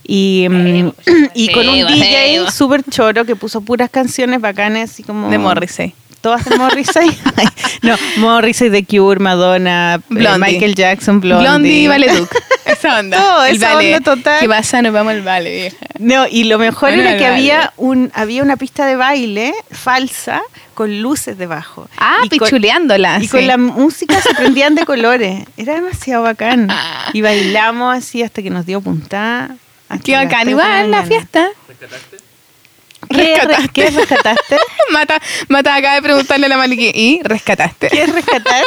Y, 0.05 0.47
mm, 0.51 0.91
y 1.35 1.53
con 1.53 1.69
un 1.69 1.75
Sí, 1.77 1.85
DJ 1.95 2.45
sí. 2.47 2.53
súper 2.53 2.83
choro 2.91 3.25
que 3.25 3.37
puso 3.37 3.61
puras 3.61 3.91
canciones 3.91 4.41
bacanas 4.41 4.91
así 4.91 5.03
como 5.03 5.31
De 5.31 5.39
Morrissey. 5.39 5.95
Todas 6.21 6.45
de 6.45 6.57
Morrissey. 6.57 7.11
No, 7.83 7.95
Morrissey, 8.19 8.69
The 8.71 8.85
Cure, 8.85 9.21
Madonna, 9.21 9.95
eh, 9.95 10.01
Blondie. 10.11 10.39
Michael 10.53 10.75
Jackson, 10.75 11.19
Blondie. 11.21 11.49
Blondie 11.49 11.73
y 11.83 11.87
Valeduc. 11.89 12.29
Esa 12.81 12.99
onda. 12.99 13.17
Todo, 13.19 13.45
el 13.45 13.57
esa 13.57 13.75
vale. 13.75 13.95
onda 13.97 14.15
total. 14.17 14.41
¿Qué 14.41 14.49
pasa? 14.49 14.83
Nos 14.83 14.93
vamos 14.93 15.13
al 15.13 15.23
vale, 15.23 15.51
vieja. 15.55 15.77
No, 15.99 16.27
y 16.27 16.45
lo 16.45 16.59
mejor 16.59 16.91
Bueno, 16.91 17.03
era 17.03 17.17
que 17.19 17.25
vale. 17.25 17.35
había 17.37 17.73
un 17.77 18.11
había 18.15 18.43
una 18.43 18.57
pista 18.57 18.87
de 18.87 18.97
baile 18.97 19.53
falsa 19.71 20.43
con 20.75 21.03
luces 21.03 21.37
debajo. 21.37 21.89
Ah, 21.99 22.19
y 22.25 22.29
con, 22.31 22.47
pichuleándola. 22.47 23.19
y 23.19 23.23
sí. 23.23 23.29
con 23.29 23.47
la 23.47 23.57
música 23.59 24.21
se 24.21 24.35
prendían 24.35 24.75
de 24.75 24.85
colores. 24.87 25.45
Era 25.57 25.75
demasiado 25.75 26.23
bacán. 26.23 26.69
Y 27.13 27.21
bailamos 27.23 27.97
así 27.97 28.23
hasta 28.23 28.43
que 28.43 28.51
nos 28.51 28.65
dio 28.67 28.81
puntada. 28.81 29.57
Qué 30.05 30.15
bacán. 30.15 30.49
Igual 30.49 30.91
la 30.91 31.03
fiesta. 31.05 31.49
¿Qué, 33.11 33.17
Rescataste. 33.35 33.63
re- 33.63 33.69
¿Qué 33.73 33.91
rescataste? 33.91 34.57
Mata, 34.93 35.21
Mata 35.49 35.75
acaba 35.75 35.95
de 35.97 36.03
preguntarle 36.03 36.47
a 36.47 36.49
la 36.49 36.57
Maliki. 36.57 36.91
¿Y 36.95 37.21
rescataste? 37.25 37.89
¿Qué 37.89 38.07
rescatar? 38.07 38.63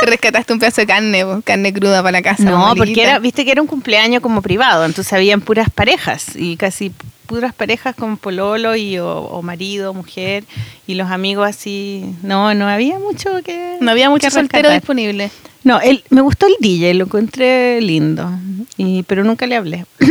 Te 0.00 0.06
rescataste 0.10 0.52
un 0.52 0.58
pedazo 0.58 0.80
de 0.80 0.86
carne, 0.86 1.24
po, 1.24 1.40
carne 1.42 1.72
cruda 1.72 2.02
para 2.02 2.12
la 2.12 2.22
casa. 2.22 2.42
No, 2.42 2.74
porque 2.76 3.02
era, 3.02 3.18
viste 3.18 3.44
que 3.44 3.52
era 3.52 3.62
un 3.62 3.68
cumpleaños 3.68 4.20
como 4.22 4.42
privado, 4.42 4.84
entonces 4.84 5.12
habían 5.12 5.40
puras 5.40 5.68
parejas 5.70 6.34
y 6.34 6.56
casi 6.56 6.92
puras 7.30 7.54
parejas 7.54 7.94
con 7.94 8.16
pololo 8.16 8.74
y 8.74 8.98
o, 8.98 9.08
o 9.08 9.40
marido, 9.40 9.94
mujer 9.94 10.42
y 10.86 10.94
los 10.94 11.10
amigos 11.10 11.48
así. 11.48 12.04
No, 12.22 12.54
no 12.54 12.66
había 12.66 12.98
mucho 12.98 13.40
que. 13.44 13.76
No 13.80 13.92
había 13.92 14.10
mucho 14.10 14.30
soltero 14.30 14.68
disponible. 14.68 15.30
No, 15.62 15.80
él, 15.80 16.02
me 16.10 16.22
gustó 16.22 16.46
el 16.46 16.56
DJ, 16.58 16.94
lo 16.94 17.04
encontré 17.04 17.80
lindo, 17.80 18.28
y, 18.76 19.04
pero 19.04 19.22
nunca 19.22 19.46
le 19.46 19.56
hablé. 19.56 19.86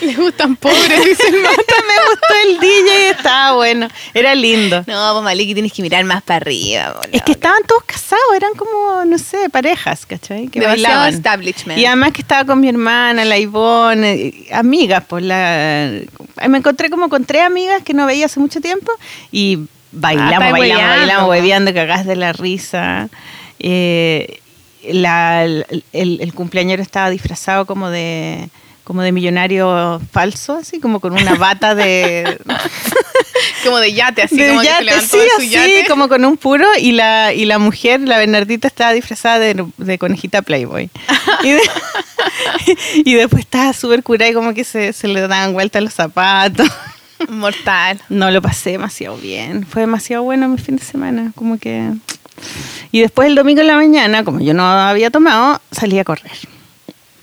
Le 0.00 0.14
gustan 0.14 0.56
pobres, 0.56 1.04
dice 1.04 1.28
el 1.28 1.40
Mata. 1.40 1.56
me 1.56 2.10
gustó 2.10 2.34
el 2.46 2.60
DJ, 2.60 3.10
estaba 3.10 3.56
bueno, 3.56 3.88
era 4.12 4.34
lindo. 4.34 4.84
No, 4.86 5.12
pues 5.12 5.24
Maliki 5.24 5.54
tienes 5.54 5.72
que 5.72 5.82
mirar 5.82 6.04
más 6.04 6.22
para 6.22 6.36
arriba. 6.36 7.00
Es 7.10 7.22
que 7.22 7.32
estaban 7.32 7.62
todos 7.66 7.84
casados, 7.84 8.22
eran 8.36 8.54
como, 8.54 9.04
no 9.04 9.18
sé, 9.18 9.48
parejas, 9.50 10.04
¿cachai? 10.06 10.48
Que 10.48 10.60
Demasiado 10.60 11.00
bailaban. 11.00 11.14
establishment. 11.14 11.78
Y 11.78 11.86
además 11.86 12.12
que 12.12 12.20
estaba 12.20 12.44
con 12.44 12.60
mi 12.60 12.68
hermana, 12.68 13.24
la 13.24 13.38
Ivonne, 13.38 14.12
eh, 14.12 14.48
amigas, 14.52 15.04
pues 15.08 15.24
la... 15.24 15.53
Me 16.48 16.58
encontré 16.58 16.90
como 16.90 17.08
con 17.08 17.24
tres 17.24 17.42
amigas 17.42 17.82
que 17.82 17.94
no 17.94 18.06
veía 18.06 18.26
hace 18.26 18.40
mucho 18.40 18.60
tiempo 18.60 18.92
y 19.32 19.58
Ah, 19.60 19.66
bailamos, 19.92 20.32
estáis 20.32 20.52
bailamos, 20.52 20.96
bailamos, 20.98 21.28
hueveando, 21.30 21.72
cagás 21.74 22.04
de 22.04 22.16
la 22.16 22.32
risa. 22.32 23.08
Eh, 23.60 24.40
la, 24.90 25.44
el, 25.44 25.84
el- 25.92 26.20
el 26.20 26.34
cumpleañero 26.34 26.82
estaba 26.82 27.10
disfrazado 27.10 27.64
como 27.64 27.88
de 27.90 28.48
como 28.84 29.02
de 29.02 29.12
millonario 29.12 30.00
falso, 30.12 30.54
así 30.54 30.78
como 30.78 31.00
con 31.00 31.12
una 31.14 31.34
bata 31.34 31.74
de, 31.74 32.38
Como 33.64 33.78
de 33.78 33.92
yate, 33.94 34.22
así 34.22 34.36
de 34.36 34.48
como 34.48 34.60
que 34.60 34.66
yate, 34.66 34.78
se 34.78 34.84
levantó 34.84 35.16
sí, 35.16 35.22
su 35.36 35.36
así, 35.38 35.50
yate. 35.50 35.86
como 35.88 36.08
con 36.08 36.24
un 36.24 36.36
puro 36.36 36.66
y 36.78 36.92
la 36.92 37.32
y 37.32 37.46
la 37.46 37.58
mujer, 37.58 38.00
la 38.00 38.18
Bernardita 38.18 38.68
estaba 38.68 38.92
disfrazada 38.92 39.38
de, 39.38 39.64
de 39.78 39.98
conejita 39.98 40.42
Playboy. 40.42 40.90
y, 41.42 41.50
de- 41.52 41.60
y 42.96 43.14
después 43.14 43.40
estaba 43.44 43.72
súper 43.72 44.02
curada 44.02 44.30
y 44.30 44.34
como 44.34 44.52
que 44.54 44.64
se, 44.64 44.92
se 44.92 45.08
le 45.08 45.20
daban 45.22 45.52
vueltas 45.54 45.82
los 45.82 45.94
zapatos. 45.94 46.68
Mortal. 47.28 48.00
No 48.10 48.30
lo 48.30 48.42
pasé 48.42 48.72
demasiado 48.72 49.16
bien. 49.16 49.66
Fue 49.66 49.80
demasiado 49.82 50.22
bueno 50.24 50.46
mi 50.48 50.58
fin 50.58 50.76
de 50.76 50.84
semana. 50.84 51.32
Como 51.34 51.58
que. 51.58 51.90
Y 52.92 53.00
después 53.00 53.28
el 53.28 53.34
domingo 53.34 53.62
en 53.62 53.66
la 53.68 53.76
mañana, 53.76 54.24
como 54.24 54.40
yo 54.40 54.52
no 54.52 54.64
había 54.64 55.10
tomado, 55.10 55.60
salí 55.70 55.98
a 55.98 56.04
correr. 56.04 56.32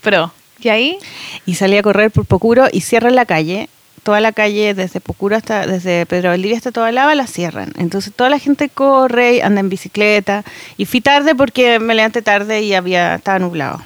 Pro. 0.00 0.32
¿Y 0.62 0.68
ahí? 0.68 0.98
Y 1.46 1.54
salí 1.54 1.76
a 1.76 1.82
correr 1.82 2.10
por 2.10 2.24
Pocuro 2.24 2.66
y 2.72 2.82
cierran 2.82 3.14
la 3.14 3.26
calle. 3.26 3.68
Toda 4.02 4.20
la 4.20 4.32
calle, 4.32 4.74
desde 4.74 5.00
Pocuro 5.00 5.36
hasta, 5.36 5.66
desde 5.66 6.06
Pedro 6.06 6.30
Valdivia 6.30 6.56
hasta 6.56 6.72
toda 6.72 6.90
Lava, 6.90 7.14
la 7.14 7.26
cierran. 7.26 7.72
Entonces 7.76 8.12
toda 8.12 8.30
la 8.30 8.38
gente 8.38 8.68
corre, 8.68 9.36
y 9.36 9.40
anda 9.40 9.60
en 9.60 9.68
bicicleta. 9.68 10.44
Y 10.76 10.86
fui 10.86 11.00
tarde 11.00 11.34
porque 11.34 11.78
me 11.78 11.94
levanté 11.94 12.22
tarde 12.22 12.62
y 12.62 12.74
había, 12.74 13.14
estaba 13.16 13.38
nublado. 13.38 13.80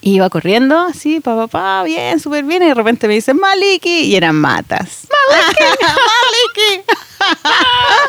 Y 0.00 0.16
iba 0.16 0.30
corriendo 0.30 0.78
así, 0.78 1.20
pa, 1.20 1.34
pa, 1.34 1.46
pa, 1.46 1.82
bien, 1.82 2.20
súper 2.20 2.44
bien. 2.44 2.62
Y 2.62 2.66
de 2.66 2.74
repente 2.74 3.08
me 3.08 3.14
dicen 3.14 3.36
Maliki 3.38 4.02
y 4.02 4.16
eran 4.16 4.36
matas. 4.36 5.08
Maliki. 5.30 6.84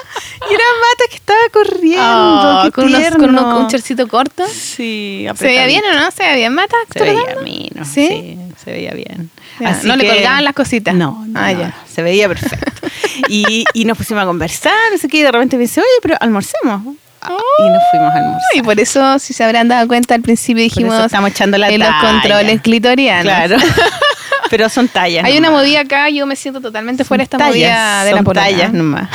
y 0.49 0.53
eran 0.53 0.67
matas 0.81 1.07
que 1.09 1.15
estaba 1.15 1.39
corriendo. 1.51 2.59
Oh, 2.59 2.63
qué 2.63 2.71
con, 2.71 2.85
unos- 2.85 2.99
con 3.01 3.01
tierno. 3.17 3.27
uno- 3.27 3.59
un 3.59 3.67
chorcito 3.67 4.07
corto. 4.07 4.45
Sí, 4.47 5.27
¿Se 5.35 5.45
veía 5.45 5.65
bien 5.65 5.83
o 5.91 5.93
no? 5.99 6.11
¿Se 6.11 6.23
veía 6.23 6.35
bien, 6.35 6.53
Mata? 6.53 6.75
Se 6.93 6.99
veía 7.03 7.19
actuando? 7.19 7.41
mino, 7.43 7.85
¿Sí? 7.85 8.07
¿Sí? 8.07 8.37
se 8.63 8.71
veía 8.71 8.91
bien. 8.91 9.29
Ya, 9.59 9.77
no 9.83 9.95
le 9.97 10.07
colgaban 10.07 10.43
las 10.43 10.53
cositas. 10.53 10.93
No, 10.95 11.25
no, 11.27 11.39
Ah, 11.39 11.51
no, 11.53 11.59
ya. 11.59 11.73
se 11.93 12.01
veía 12.01 12.27
perfecto. 12.29 12.87
y, 13.27 13.65
y 13.73 13.85
nos 13.85 13.97
pusimos 13.97 14.23
a 14.23 14.25
conversar, 14.25 14.73
no 14.91 14.97
sé 14.97 15.07
qué, 15.09 15.17
y 15.17 15.21
de 15.23 15.31
repente 15.31 15.57
me 15.57 15.63
dice, 15.63 15.81
oye, 15.81 15.89
pero 16.01 16.15
almorcemos. 16.19 16.95
Ah, 17.21 17.37
Y 17.59 17.69
nos 17.69 17.83
fuimos 17.91 18.13
a 18.13 18.17
almorzar. 18.17 18.41
Y 18.55 18.61
por 18.61 18.79
eso, 18.79 19.19
si 19.19 19.33
se 19.33 19.43
habrán 19.43 19.67
dado 19.67 19.85
cuenta 19.89 20.15
al 20.15 20.21
principio, 20.21 20.63
dijimos 20.63 20.97
estamos 21.03 21.31
echando 21.31 21.57
la 21.57 21.69
en 21.69 21.79
los 21.81 21.89
talla. 21.89 22.11
controles 22.11 22.61
clitorianos. 22.61 23.23
Claro. 23.23 23.57
pero 24.49 24.69
son 24.69 24.87
tallas. 24.87 25.25
Hay 25.25 25.37
una 25.37 25.49
nomás. 25.49 25.63
movida 25.63 25.81
acá, 25.81 26.09
yo 26.09 26.25
me 26.25 26.35
siento 26.37 26.61
totalmente 26.61 27.03
fuera 27.03 27.19
de 27.21 27.23
esta 27.25 27.37
Tallas, 27.37 27.51
movida 27.53 28.03
de 28.05 28.11
la 28.11 28.17
son 28.17 28.23
polola. 28.25 28.45
tallas 28.45 28.73
nomás. 28.73 29.09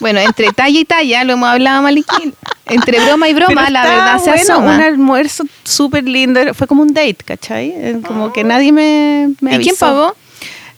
Bueno, 0.00 0.18
entre 0.20 0.50
talla 0.52 0.78
y 0.80 0.84
talla, 0.84 1.24
lo 1.24 1.34
hemos 1.34 1.48
hablado, 1.48 1.82
Maliki. 1.82 2.32
Entre 2.66 3.00
broma 3.04 3.28
y 3.28 3.34
broma, 3.34 3.52
Pero 3.54 3.70
la 3.70 3.82
verdad 3.84 4.18
se 4.18 4.30
bueno, 4.30 4.52
asoma. 4.54 4.74
un 4.76 4.80
almuerzo 4.82 5.44
súper 5.64 6.04
lindo. 6.08 6.40
Fue 6.54 6.66
como 6.66 6.82
un 6.82 6.92
date, 6.94 7.16
¿cachai? 7.24 7.70
Eh, 7.74 8.00
Como 8.06 8.32
que 8.32 8.44
nadie 8.44 8.72
me, 8.72 9.30
me 9.40 9.56
¿Y 9.56 9.58
quién 9.58 9.76
pagó? 9.76 10.14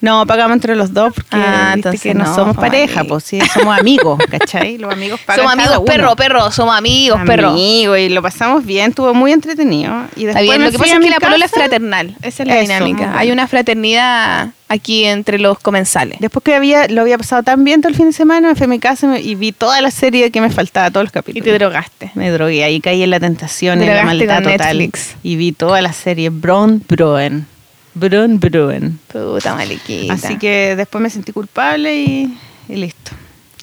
No, 0.02 0.26
pagamos 0.26 0.54
entre 0.56 0.74
los 0.76 0.92
dos 0.92 1.14
porque 1.14 1.28
Ah, 1.36 1.72
viste 1.74 1.88
entonces 1.88 2.00
que 2.02 2.12
no, 2.14 2.24
no, 2.24 2.34
somos 2.34 2.56
pareja, 2.56 3.04
pues 3.04 3.22
sí, 3.24 3.38
somos 3.54 3.78
amigos, 3.78 4.18
¿cachai? 4.30 4.76
Los 4.76 4.92
amigos 4.92 5.20
pagan 5.24 5.44
Somos 5.44 5.52
cada 5.54 5.62
amigos 5.76 5.78
uno. 5.78 5.92
perro, 5.92 6.16
perro, 6.16 6.50
somos 6.50 6.76
amigos 6.76 7.20
perro. 7.24 7.50
Amigos, 7.50 7.98
y 8.00 8.08
lo 8.08 8.20
pasamos 8.20 8.66
bien, 8.66 8.90
estuvo 8.90 9.14
muy 9.14 9.30
entretenido. 9.32 9.92
Y 10.16 10.26
Está 10.26 10.40
después 10.40 10.42
bien, 10.42 10.58
me 10.58 10.64
lo 10.66 10.70
que 10.72 10.78
fui 10.78 10.86
pasa 10.88 10.96
a 10.96 10.98
es 10.98 11.04
que 11.04 11.10
la 11.10 11.20
polola 11.20 11.44
es 11.44 11.50
casa. 11.52 11.60
fraternal. 11.62 12.16
Esa 12.20 12.42
es 12.42 12.48
la 12.48 12.54
Eso, 12.60 12.62
dinámica. 12.72 13.06
muy 13.10 13.18
Hay 13.18 13.30
una 13.30 13.46
fraternidad 13.46 14.50
aquí 14.68 15.04
entre 15.04 15.38
los 15.38 15.58
comensales. 15.60 16.18
Después 16.18 16.42
que 16.42 16.54
había, 16.56 16.88
lo 16.88 17.02
había 17.02 17.16
pasado 17.16 17.44
tan 17.44 17.62
bien 17.62 17.80
todo 17.80 17.90
el 17.90 17.94
fin 17.94 18.06
de 18.06 18.12
semana, 18.12 18.48
me 18.48 18.54
fui 18.56 18.64
a 18.64 18.68
mi 18.68 18.80
casa 18.80 19.06
y 19.06 19.08
me- 19.08 19.20
y 19.20 19.34
vi 19.36 19.52
toda 19.52 19.80
la 19.82 19.92
serie 19.92 20.32
que 20.32 20.40
me 20.40 20.50
faltaba, 20.50 20.90
todos 20.90 21.04
los 21.04 21.10
Y 21.12 21.14
capítulos. 21.14 21.44
te 21.44 21.52
drogaste. 21.58 22.10
Me 22.16 22.30
drogué, 22.30 22.64
ahí 22.64 22.80
caí 22.80 23.04
en 23.04 23.10
la 23.10 23.20
tentación 23.20 23.78
Te 23.78 23.84
y 23.84 23.88
en 23.88 23.94
la 23.94 24.00
drogaste 24.02 24.26
maldad 24.26 24.42
con 24.42 24.52
total. 24.52 24.78
Netflix. 24.78 25.14
Y 25.22 25.36
vi 25.36 25.52
toda 25.52 25.80
la 25.80 25.92
serie 25.92 26.30
Bron 26.30 26.82
Bruen. 26.88 27.46
Bron 27.94 28.40
Bruen. 28.40 28.98
Puta 29.12 29.54
maliquita. 29.54 30.14
Así 30.14 30.38
que 30.38 30.74
después 30.76 31.02
me 31.02 31.10
sentí 31.10 31.32
culpable 31.32 31.94
y, 31.96 32.38
y 32.68 32.76
listo. 32.76 33.12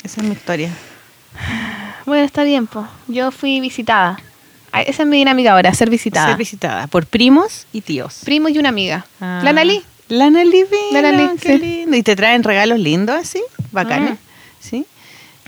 Esa 0.04 0.22
es 0.22 0.28
mi 0.28 0.34
historia. 0.34 0.70
Bueno, 2.06 2.26
está 2.26 2.44
bien, 2.44 2.68
po. 2.68 2.88
Yo 3.08 3.32
fui 3.32 3.60
visitada. 3.60 4.20
Ah, 4.72 4.82
Esa 4.82 5.04
es 5.04 5.10
mi 5.10 5.18
dinámica 5.18 5.54
ahora, 5.54 5.74
ser 5.74 5.90
visitada. 5.90 6.28
Ser 6.28 6.38
visitada 6.38 6.88
por 6.88 7.06
primos 7.08 7.66
y 7.74 7.82
tíos. 7.82 8.20
Primo 8.24 8.50
y 8.50 8.58
una 8.60 8.70
amiga. 8.70 9.06
Ah. 9.20 9.42
La 9.44 9.54
Nali. 9.54 9.84
La 10.10 10.30
vino, 10.30 10.48
La 10.92 11.36
qué 11.40 11.54
sí. 11.54 11.60
lindo. 11.60 11.96
Y 11.96 12.02
te 12.04 12.16
traen 12.16 12.44
regalos 12.44 12.80
lindos 12.80 13.16
así, 13.16 13.42
bacanes. 13.72 14.14
Mm. 14.14 14.18
¿Sí? 14.60 14.86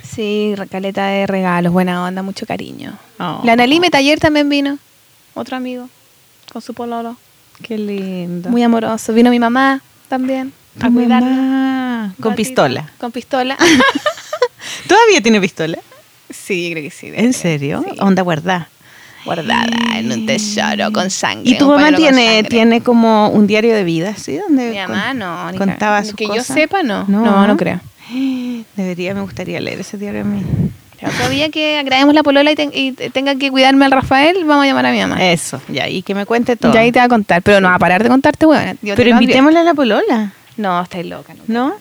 Sí, 0.04 0.54
caleta 0.70 1.08
de 1.08 1.26
regalos, 1.26 1.74
buena 1.74 2.04
onda, 2.06 2.22
mucho 2.22 2.46
cariño. 2.46 2.94
Oh. 3.18 3.42
La 3.44 3.56
Nali 3.56 3.80
Metaller 3.80 4.20
también 4.20 4.50
vino. 4.50 4.78
Otro 5.34 5.58
amigo. 5.58 5.90
Con 6.52 6.62
su 6.62 6.74
pololo. 6.76 7.18
Qué 7.62 7.78
lindo. 7.78 8.50
Muy 8.50 8.64
amoroso. 8.64 9.14
Vino 9.14 9.30
mi 9.30 9.40
mamá 9.40 9.82
también. 10.08 10.54
A 10.80 10.90
cuidarla. 10.90 12.14
Con 12.20 12.36
pistola. 12.36 12.90
Con 13.00 13.12
pistola. 13.12 13.58
¿Todavía 14.88 15.22
tiene 15.22 15.40
pistola? 15.42 15.78
sí, 16.30 16.70
creo 16.72 16.84
que 16.84 16.92
sí. 16.92 17.08
¿En 17.14 17.34
ser. 17.34 17.60
serio? 17.60 17.84
Sí. 17.90 17.98
Onda 18.00 18.22
guardada. 18.24 18.70
Guardada 19.26 19.68
en 20.00 20.12
un 20.12 20.26
tesoro 20.26 20.92
con 20.92 21.12
sangre. 21.12 21.50
¿Y 21.52 21.58
tu 21.58 21.68
mamá 21.68 21.92
tiene, 21.96 22.44
tiene 22.44 22.82
como 22.82 23.30
un 23.30 23.46
diario 23.46 23.76
de 23.76 23.84
vida, 23.84 24.16
¿sí? 24.16 24.38
Donde 24.38 24.72
Mi 24.72 24.78
mamá 24.78 25.14
no. 25.14 25.52
contaba 25.58 26.04
sus 26.04 26.16
Que 26.16 26.26
cosas. 26.26 26.48
yo 26.48 26.54
sepa, 26.56 26.82
no. 26.84 27.06
No, 27.08 27.46
no, 27.48 27.58
creo. 27.58 27.80
Debería, 28.76 29.14
me 29.14 29.22
gustaría 29.22 29.60
leer 29.62 29.82
ese 29.82 29.98
diario 29.98 30.22
a 30.22 30.24
mí. 30.24 30.42
Día 31.30 31.50
que 31.50 31.78
agrademos 31.80 32.14
la 32.14 32.24
polola 32.24 32.52
y, 32.52 32.56
ten- 32.56 32.72
y 32.74 32.92
te- 32.92 33.10
tenga 33.10 33.36
que 33.36 33.50
cuidarme 33.52 33.86
al 33.86 33.92
Rafael, 33.92 34.38
vamos 34.46 34.64
a 34.64 34.68
llamar 34.68 34.86
a 34.86 34.92
mi 34.92 35.00
mamá. 35.00 35.24
Eso, 35.32 35.62
ya, 35.70 35.88
y 35.88 36.02
que 36.02 36.14
me 36.14 36.26
cuente 36.26 36.56
todo. 36.56 36.74
Y 36.74 36.78
ahí 36.78 36.92
te 36.92 37.00
va 37.00 37.06
a 37.06 37.10
contar, 37.10 37.42
pero 37.42 37.60
no 37.62 37.70
va 37.70 37.76
a 37.76 37.80
parar 37.80 38.04
de 38.04 38.10
contarte, 38.10 38.46
weón. 38.46 38.78
Te 38.78 38.96
Pero 38.96 39.10
invitémosle 39.12 39.60
a 39.60 39.64
la 39.64 39.74
polola, 39.74 40.34
No, 40.58 40.82
estáis 40.82 41.06
loca. 41.06 41.34
No. 41.48 41.70
¿no? 41.70 41.76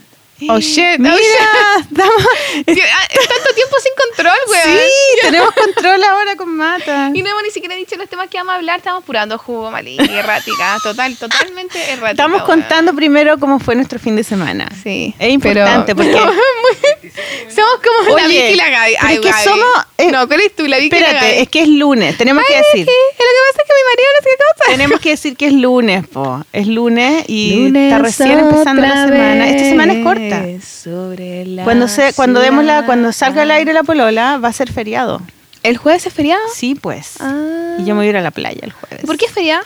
Oh, 0.48 0.58
shit, 0.60 0.98
Mira, 0.98 1.14
oh, 1.14 1.18
shit. 1.18 1.86
estamos- 1.92 2.26
Tío, 2.66 2.84
ah, 2.94 3.08
tanto 3.08 3.54
tiempo 3.54 3.76
sin 3.82 3.92
control, 4.06 4.38
weón. 4.48 4.62
Sí, 4.78 4.92
tenemos 5.22 5.50
control 5.52 6.02
ahora 6.04 6.36
con 6.36 6.56
Mata. 6.56 7.10
Y 7.14 7.22
no 7.22 7.30
hemos 7.30 7.42
ni 7.42 7.50
siquiera 7.50 7.74
dicho 7.76 7.96
los 7.96 8.08
temas 8.08 8.28
que 8.28 8.38
vamos 8.38 8.52
a 8.52 8.56
hablar, 8.56 8.78
estamos 8.78 9.04
purando 9.04 9.38
jugo, 9.38 9.70
malí, 9.70 9.96
errática, 9.98 10.76
total, 10.82 11.16
totalmente 11.16 11.78
errática. 11.82 12.10
Estamos 12.10 12.42
weón. 12.42 12.60
contando 12.60 12.94
primero 12.94 13.38
cómo 13.38 13.58
fue 13.58 13.74
nuestro 13.74 13.98
fin 13.98 14.16
de 14.16 14.24
semana. 14.24 14.68
Sí. 14.82 15.14
Es 15.18 15.30
importante 15.30 15.94
pero- 15.94 16.10
porque... 16.12 17.10
somos 17.54 17.80
como 17.84 18.16
la 18.16 18.24
Oye, 18.26 18.28
Vicky 18.42 18.52
y 18.52 18.56
la 18.56 18.70
Gaby. 18.70 18.94
Ay, 19.00 19.14
es 19.16 19.20
que 19.20 19.30
Gaby. 19.30 19.44
somos- 19.44 19.86
eh, 19.98 20.10
no, 20.10 20.26
¿cuál 20.26 20.40
es 20.40 20.54
tú? 20.56 20.66
La 20.66 20.78
Vicky 20.78 20.96
y 20.96 21.00
la 21.00 21.06
Gaby. 21.06 21.16
Espérate, 21.18 21.42
es 21.42 21.48
que 21.48 21.62
es 21.62 21.68
lunes, 21.68 22.16
tenemos 22.16 22.44
que 22.46 22.56
decir. 22.56 22.80
Es 22.80 22.86
lo 22.86 23.30
que 23.30 23.40
pasa 23.50 23.62
es 23.62 23.68
que 23.68 23.74
mi 23.74 23.84
marido 23.90 24.08
no 24.16 24.22
sé 24.22 24.30
qué 24.30 24.36
cosa. 24.44 24.70
Tenemos 24.70 25.00
que 25.00 25.10
decir 25.10 25.36
que 25.36 25.46
es 25.46 25.52
lunes, 25.52 26.06
po. 26.08 26.44
Es 26.52 26.66
lunes 26.66 27.24
y 27.28 27.54
Lunes 27.64 27.92
está 27.92 27.98
recién 28.02 28.38
empezando 28.38 28.82
la 28.82 29.06
semana. 29.06 29.48
Esta 29.48 29.68
semana 29.68 29.92
es 29.94 30.04
corta. 30.04 30.29
Sobre 30.62 31.44
la 31.46 31.64
Cuando 31.64 31.88
se, 31.88 32.12
cuando 32.14 32.40
demos 32.40 32.64
la, 32.64 32.84
cuando 32.86 33.12
salga 33.12 33.42
al 33.42 33.50
aire 33.50 33.72
la 33.72 33.82
polola, 33.82 34.38
va 34.38 34.48
a 34.48 34.52
ser 34.52 34.72
feriado. 34.72 35.20
¿El 35.62 35.76
jueves 35.76 36.06
es 36.06 36.12
feriado? 36.12 36.42
Sí, 36.54 36.74
pues. 36.74 37.14
Ah. 37.20 37.76
Y 37.78 37.84
yo 37.84 37.94
me 37.94 38.00
voy 38.00 38.06
a 38.06 38.10
ir 38.10 38.16
a 38.16 38.22
la 38.22 38.30
playa 38.30 38.60
el 38.62 38.72
jueves. 38.72 39.04
¿Por 39.04 39.16
qué 39.18 39.26
es 39.26 39.32
feriado? 39.32 39.62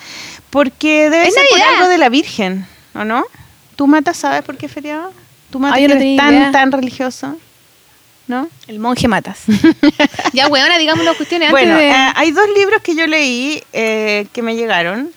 Porque 0.51 1.09
debe 1.11 1.27
Es 1.29 1.35
ser 1.35 1.45
por 1.49 1.61
algo 1.61 1.89
de 1.89 1.99
la 1.99 2.09
Virgen, 2.09 2.67
¿o 2.95 3.05
no? 3.05 3.25
¿Tú, 3.77 3.87
Mata, 3.87 4.15
sabes 4.15 4.43
por 4.43 4.57
qué 4.57 4.67
es 4.67 4.73
feriado? 4.73 5.13
¿Tú, 5.51 5.59
Mata, 5.61 5.77
que 5.77 5.89
no 5.89 5.95
eres 5.95 6.17
tan, 6.17 6.35
idea. 6.35 6.53
tan 6.53 6.73
religioso? 6.73 7.37
¿No? 8.27 8.49
El 8.67 8.79
monje 8.79 9.07
matas. 9.07 9.41
ya, 10.33 10.49
weona, 10.49 10.79
digamos 10.79 11.05
las 11.05 11.17
cuestiones 11.17 11.49
antes 11.51 11.63
Bueno, 11.67 11.79
de... 11.79 11.89
eh, 11.91 12.13
hay 12.15 12.31
dos 12.31 12.47
libros 12.57 12.81
que 12.83 12.95
yo 12.97 13.07
leí 13.07 13.63
eh, 13.73 14.27
que 14.33 14.43
me 14.43 14.57
llegaron, 14.57 15.11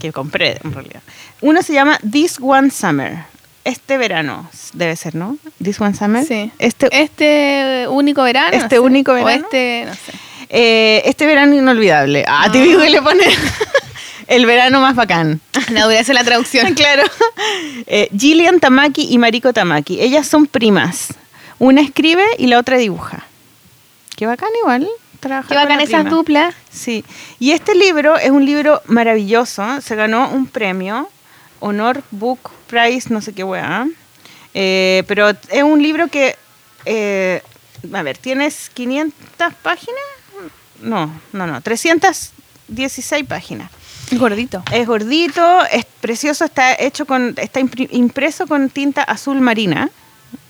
que 0.00 0.10
compré 0.12 0.58
en 0.64 0.72
realidad. 0.72 1.02
Uno 1.40 1.62
se 1.62 1.74
llama 1.74 1.98
This 2.10 2.38
One 2.40 2.70
Summer. 2.70 3.24
Este 3.64 3.96
verano, 3.96 4.48
debe 4.72 4.96
ser, 4.96 5.14
¿no? 5.14 5.38
This 5.62 5.80
One 5.80 5.94
Summer. 5.94 6.24
Sí. 6.26 6.50
Este, 6.58 6.88
Este 6.90 7.86
único 7.88 8.22
verano. 8.24 8.48
no 8.50 8.56
Este 8.56 8.76
sé. 8.76 8.80
único 8.80 9.12
O 9.12 9.14
verano. 9.14 9.44
este, 9.44 9.84
no 9.86 9.94
sé. 9.94 10.12
eh, 10.48 11.02
este 11.04 11.26
verano 11.26 11.54
inolvidable. 11.54 12.24
Ah, 12.26 12.44
Ah. 12.46 12.52
típico 12.52 12.80
que 12.80 12.90
le 12.90 13.00
pone 13.00 13.24
el 14.26 14.46
verano 14.46 14.80
más 14.80 14.96
bacán. 14.96 15.40
No, 15.70 15.86
voy 15.86 15.94
a 15.96 16.00
hacer 16.00 16.14
la 16.16 16.24
traducción. 16.24 16.74
claro. 16.74 17.04
Eh, 17.86 18.08
Gillian 18.18 18.58
Tamaki 18.58 19.06
y 19.10 19.18
Mariko 19.18 19.52
Tamaki. 19.52 20.00
Ellas 20.00 20.26
son 20.26 20.46
primas. 20.46 21.14
Una 21.60 21.82
escribe 21.82 22.24
y 22.38 22.48
la 22.48 22.58
otra 22.58 22.76
dibuja. 22.78 23.24
Qué 24.16 24.26
bacán 24.26 24.48
igual. 24.60 24.88
Trabajar 25.20 25.48
Qué 25.48 25.54
bacán 25.54 25.80
esas 25.80 26.10
duplas. 26.10 26.52
Sí. 26.72 27.04
Y 27.38 27.52
este 27.52 27.76
libro 27.76 28.16
es 28.18 28.30
un 28.32 28.44
libro 28.44 28.82
maravilloso. 28.86 29.80
Se 29.80 29.94
ganó 29.94 30.30
un 30.30 30.46
premio. 30.48 31.08
Honor 31.62 32.02
Book 32.10 32.50
Prize, 32.66 33.08
no 33.12 33.20
sé 33.22 33.32
qué 33.32 33.44
weá. 33.44 33.86
Eh, 34.54 35.02
pero 35.06 35.30
es 35.30 35.62
un 35.62 35.82
libro 35.82 36.08
que. 36.08 36.36
eh, 36.84 37.40
a 37.92 38.02
ver, 38.02 38.18
¿tienes 38.18 38.70
500 38.74 39.14
páginas? 39.62 40.00
No, 40.80 41.10
no, 41.32 41.46
no. 41.46 41.60
316 41.60 43.24
páginas. 43.26 43.70
Gordito. 44.12 44.62
Es 44.72 44.86
gordito, 44.86 45.64
es 45.70 45.84
precioso, 46.00 46.44
está 46.44 46.74
hecho 46.78 47.06
con, 47.06 47.34
está 47.38 47.60
impreso 47.60 48.46
con 48.46 48.68
tinta 48.68 49.02
azul 49.02 49.40
marina. 49.40 49.88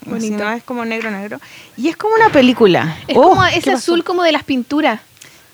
Bonito. 0.05 0.27
Si 0.27 0.43
no 0.43 0.51
es 0.53 0.65
como 0.65 0.85
negro 0.85 1.11
negro. 1.11 1.41
Y 1.77 1.89
es 1.89 1.97
como 1.97 2.15
una 2.15 2.29
película. 2.31 2.99
Es 3.07 3.17
Oh, 3.17 3.31
como 3.31 3.45
¿qué 3.47 3.59
ese 3.59 3.73
azul 3.73 4.03
como 4.03 4.23
de 4.25 4.33
las 4.33 4.43
pinturas. 4.43 5.01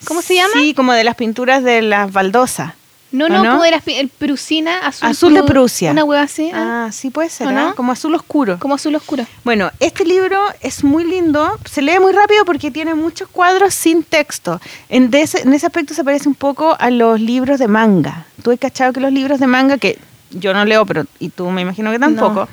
¿Cómo 0.06 0.22
se 0.22 0.36
llama? 0.36 0.54
Sí, 0.54 0.74
como 0.74 0.92
de 0.94 1.04
las 1.04 1.16
pinturas 1.16 1.62
de 1.62 1.82
las 1.82 2.10
baldosas. 2.12 2.72
No, 3.10 3.24
¿O 3.24 3.28
no, 3.30 3.42
no? 3.42 3.50
como 3.52 3.64
era 3.64 3.82
el 3.86 4.08
Prusina 4.10 4.80
azul. 4.86 5.08
Azul 5.08 5.34
de 5.34 5.42
Pru- 5.42 5.46
Prusia. 5.46 5.92
Una 5.92 6.04
hueá 6.04 6.22
así. 6.22 6.50
¿ah? 6.52 6.86
Ah, 6.88 6.92
sí 6.92 7.08
puede 7.10 7.30
ser, 7.30 7.46
¿O 7.46 7.50
¿ah? 7.50 7.52
no? 7.52 7.74
como 7.74 7.92
azul 7.92 8.14
oscuro. 8.14 8.58
Como 8.58 8.74
azul 8.74 8.94
oscuro. 8.94 9.24
Bueno, 9.44 9.70
este 9.80 10.04
libro 10.04 10.38
es 10.60 10.84
muy 10.84 11.04
lindo, 11.04 11.58
se 11.64 11.80
lee 11.80 11.98
muy 12.00 12.12
rápido 12.12 12.44
porque 12.44 12.70
tiene 12.70 12.94
muchos 12.94 13.28
cuadros 13.28 13.72
sin 13.72 14.02
texto. 14.02 14.60
En, 14.90 15.10
de 15.10 15.22
ese, 15.22 15.40
en 15.40 15.54
ese 15.54 15.64
aspecto 15.66 15.94
se 15.94 16.04
parece 16.04 16.28
un 16.28 16.34
poco 16.34 16.76
a 16.78 16.90
los 16.90 17.18
libros 17.18 17.58
de 17.58 17.66
manga. 17.68 18.26
Tú 18.42 18.50
has 18.50 18.58
cachado 18.58 18.92
que 18.92 19.00
los 19.00 19.12
libros 19.12 19.40
de 19.40 19.46
manga, 19.46 19.78
que 19.78 19.98
yo 20.30 20.52
no 20.52 20.64
leo, 20.66 20.84
pero 20.84 21.04
y 21.18 21.30
tú 21.30 21.48
me 21.50 21.62
imagino 21.62 21.90
que 21.90 21.98
tampoco, 21.98 22.40
No. 22.40 22.48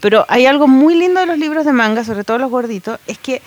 pero 0.00 0.26
hay 0.28 0.46
algo 0.46 0.66
muy 0.66 0.96
lindo 0.96 1.20
de 1.20 1.26
los 1.26 1.38
libros 1.38 1.64
de 1.64 1.72
manga, 1.72 2.02
sobre 2.04 2.24
todo 2.24 2.38
los 2.38 2.50
gorditos, 2.50 2.98
es 3.06 3.16
que, 3.18 3.40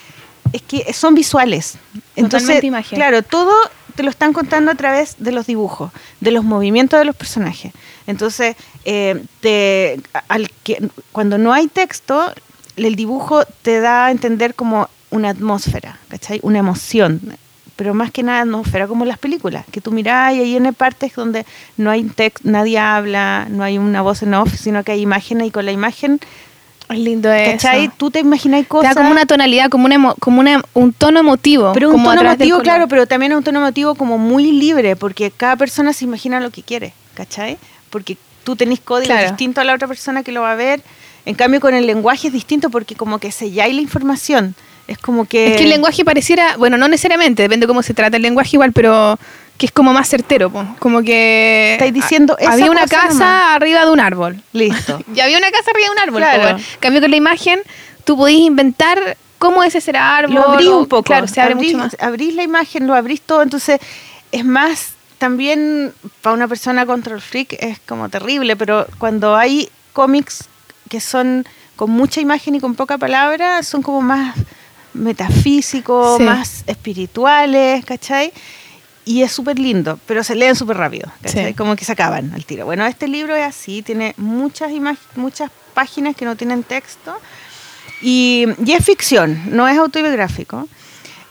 es 0.54 0.62
que 0.62 0.94
son 0.94 1.14
visuales. 1.14 1.76
Entonces, 2.16 2.44
Totalmente 2.48 2.68
imagen. 2.68 2.96
claro, 2.98 3.22
todo 3.22 3.52
te 3.96 4.04
lo 4.04 4.10
están 4.10 4.34
contando 4.34 4.72
a 4.72 4.76
través 4.76 5.16
de 5.20 5.32
los 5.32 5.48
dibujos, 5.48 5.92
de 6.20 6.32
los 6.32 6.44
movimientos 6.44 7.00
de 7.00 7.06
los 7.06 7.16
personajes. 7.16 7.74
Entonces, 8.08 8.56
eh, 8.86 9.24
te, 9.40 10.00
al 10.28 10.50
que, 10.64 10.90
cuando 11.12 11.38
no 11.38 11.54
hay 11.54 11.68
texto, 11.68 12.34
el 12.76 12.96
dibujo 12.96 13.46
te 13.62 13.80
da 13.80 14.08
a 14.08 14.12
entender 14.12 14.56
como 14.56 14.90
una 15.12 15.30
atmósfera, 15.30 16.00
¿cachai? 16.10 16.40
Una 16.44 16.60
emoción. 16.60 17.22
Pero 17.76 17.94
más 17.94 18.12
que 18.12 18.24
nada 18.24 18.42
atmósfera, 18.42 18.88
como 18.88 19.06
las 19.06 19.18
películas, 19.18 19.66
que 19.72 19.82
tú 19.82 19.92
mirás 19.92 20.34
y 20.36 20.40
ahí 20.40 20.56
hay 20.56 20.72
partes 20.72 21.14
donde 21.16 21.46
no 21.78 21.90
hay 21.90 22.04
texto, 22.04 22.42
nadie 22.44 22.78
habla, 22.78 23.48
no 23.50 23.64
hay 23.64 23.78
una 23.78 24.02
voz 24.02 24.22
en 24.24 24.34
off, 24.34 24.54
sino 24.56 24.84
que 24.84 24.92
hay 24.92 25.02
imágenes 25.02 25.48
y 25.48 25.52
con 25.52 25.66
la 25.66 25.72
imagen, 25.72 26.20
Es 26.94 27.00
lindo 27.00 27.32
eso. 27.32 27.52
¿cachai? 27.52 27.90
Tú 27.98 28.10
te 28.12 28.20
imaginas 28.20 28.62
Te 28.62 28.68
cosas. 28.68 28.96
da 28.96 29.02
como 29.02 29.12
una 29.12 29.26
tonalidad, 29.26 29.70
como, 29.70 29.86
una 29.86 29.96
emo- 29.96 30.16
como 30.20 30.40
una, 30.40 30.62
un 30.74 30.94
tono 30.94 31.20
emotivo. 31.20 31.72
Pero 31.74 31.88
un 31.90 31.94
como 31.96 32.10
tono 32.14 32.22
emotivo, 32.22 32.60
claro, 32.62 32.88
pero 32.88 33.06
también 33.08 33.32
es 33.32 33.38
un 33.38 33.44
tono 33.44 33.60
emotivo 33.60 33.96
como 33.96 34.18
muy 34.18 34.52
libre, 34.52 34.96
porque 34.96 35.32
cada 35.32 35.56
persona 35.56 35.94
se 35.94 36.06
imagina 36.06 36.40
lo 36.40 36.52
que 36.52 36.64
quiere, 36.64 36.94
¿cachai? 37.16 37.58
Porque 37.90 38.18
tú 38.44 38.56
tenés 38.56 38.80
código 38.80 39.08
Claro. 39.14 39.28
distinto 39.30 39.62
a 39.62 39.64
la 39.64 39.74
otra 39.74 39.88
persona 39.88 40.24
que 40.24 40.32
lo 40.32 40.42
va 40.42 40.52
a 40.52 40.56
ver. 40.56 40.82
En 41.26 41.36
cambio, 41.36 41.60
con 41.62 41.74
el 41.74 41.88
lenguaje 41.88 42.28
es 42.28 42.34
distinto 42.34 42.70
porque 42.70 42.96
como 42.96 43.18
que 43.20 43.32
selláis 43.32 43.74
la 43.74 43.82
información. 43.82 44.56
Es 44.88 44.98
como 44.98 45.24
que... 45.24 45.52
Es 45.52 45.58
que 45.58 45.64
el 45.64 45.70
lenguaje 45.70 46.04
pareciera, 46.04 46.58
bueno, 46.58 46.76
no 46.78 46.90
necesariamente, 46.90 47.42
depende 47.44 47.66
de 47.66 47.68
cómo 47.70 47.82
se 47.82 47.94
trata 47.94 48.18
el 48.18 48.24
lenguaje 48.24 48.58
igual, 48.58 48.74
pero 48.74 49.18
que 49.58 49.66
es 49.68 49.72
como 49.72 49.94
más 49.94 50.10
certero, 50.10 50.50
po. 50.50 50.66
como 50.80 51.02
que 51.04 51.74
Estáis 51.74 51.94
diciendo 51.94 52.36
había 52.48 52.70
una 52.72 52.88
casa 52.88 53.10
nomás. 53.14 53.56
arriba 53.56 53.86
de 53.86 53.92
un 53.92 54.00
árbol. 54.00 54.42
Listo. 54.52 55.00
Y 55.16 55.20
había 55.20 55.38
una 55.38 55.52
casa 55.52 55.72
arriba 55.72 55.88
de 55.88 55.92
un 55.92 56.00
árbol. 56.00 56.22
Claro. 56.22 56.58
po, 56.58 56.64
cambio 56.80 57.02
con 57.02 57.12
la 57.12 57.18
imagen, 57.18 57.60
tú 58.04 58.18
podís 58.18 58.40
inventar 58.42 59.18
cómo 59.38 59.64
es 59.64 59.76
ese 59.76 59.92
árbol. 59.98 60.36
lo 60.36 60.50
abrís 60.50 60.68
un 60.70 60.88
poco. 60.88 61.04
Claro, 61.04 61.28
se 61.28 61.40
abre 61.42 61.54
abrís, 61.54 61.74
mucho 61.74 61.84
más. 61.86 61.98
Abrís 62.00 62.34
la 62.34 62.44
imagen, 62.44 62.88
lo 62.88 62.94
abrís 62.96 63.22
todo. 63.22 63.42
Entonces, 63.44 63.80
es 64.32 64.44
más, 64.46 64.94
también 65.18 65.94
para 66.22 66.34
una 66.34 66.48
persona 66.48 66.86
control 66.86 67.22
freak 67.22 67.54
es 67.60 67.80
como 67.86 68.10
terrible, 68.10 68.56
pero 68.56 68.88
cuando 68.98 69.36
hay 69.36 69.70
cómics 69.94 70.46
que 70.90 71.00
son 71.00 71.46
con 71.76 71.92
mucha 71.92 72.22
imagen 72.22 72.56
y 72.56 72.60
con 72.60 72.76
poca 72.76 72.98
palabra, 72.98 73.64
son 73.64 73.82
como 73.82 74.02
más 74.02 74.36
metafísicos, 74.94 76.18
Sí. 76.18 76.24
más 76.24 76.64
espirituales, 76.68 77.84
¿cachai? 77.86 78.32
Y 79.06 79.22
es 79.22 79.32
súper 79.32 79.60
lindo, 79.60 80.00
pero 80.08 80.24
se 80.24 80.36
leen 80.36 80.56
súper 80.56 80.78
rápido. 80.78 81.12
Como 81.58 81.76
que 81.76 81.84
se 81.86 81.92
acaban 81.92 82.34
al 82.34 82.46
tiro. 82.46 82.66
Bueno, 82.66 82.86
este 82.86 83.08
libro 83.08 83.36
es 83.36 83.44
así, 83.44 83.82
tiene 83.82 84.14
muchas, 84.18 84.72
muchas 85.16 85.52
páginas 85.74 86.16
que 86.16 86.26
no 86.26 86.36
tienen 86.36 86.64
texto. 86.64 87.18
Y, 88.02 88.46
y 88.66 88.72
es 88.74 88.86
ficción, 88.86 89.42
no 89.56 89.68
es 89.68 89.78
autobiográfico. 89.78 90.68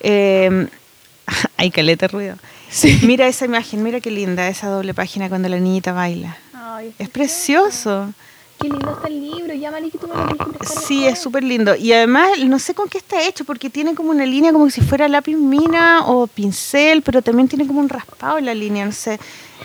Eh, 0.04 0.66
hay 1.56 1.70
caleta 1.70 2.08
ruido. 2.08 2.35
Mira 3.02 3.28
esa 3.28 3.44
imagen, 3.44 3.85
mira 3.85 4.00
qué 4.00 4.11
linda 4.11 4.48
esa 4.48 4.66
doble 4.66 4.94
página 4.94 5.28
cuando 5.28 5.48
la 5.48 5.61
niñita 5.61 5.92
baila. 5.92 6.37
Ay, 6.54 6.92
Es 6.98 7.08
precioso. 7.08 8.12
Qué 8.62 8.68
lindo 8.68 8.90
está 8.92 9.09
el 9.09 9.20
libro. 9.20 9.55
Ya, 9.55 9.70
Mari, 9.70 9.90
que 9.90 9.98
tú 9.98 10.07
me 10.09 10.14
lo 10.14 10.27
tienes 10.27 10.46
que 10.46 10.53
prestar 10.59 10.83
Sí, 10.85 11.05
es 11.07 11.18
súper 11.18 11.42
lindo. 11.44 11.75
Y 11.77 11.92
además, 11.92 12.31
no 12.46 12.59
sé 12.59 12.75
con 12.75 12.88
qué 12.88 12.98
está 12.98 13.20
hecho, 13.27 13.44
porque 13.44 13.68
tiene 13.70 13.94
como 13.94 14.11
una 14.11 14.25
línea 14.25 14.53
como 14.53 14.70
si 14.70 14.81
fuera 14.81 15.09
lápiz 15.09 15.35
mina 15.37 16.07
o 16.07 16.27
pincel, 16.27 17.03
pero 17.03 17.20
también 17.22 17.48
tiene 17.48 17.66
como 17.66 17.81
un 17.81 17.88
raspado 17.88 18.38
en 18.38 18.46
la 18.46 18.55
línea, 18.55 18.85
no 18.87 18.92
sé. 18.92 19.14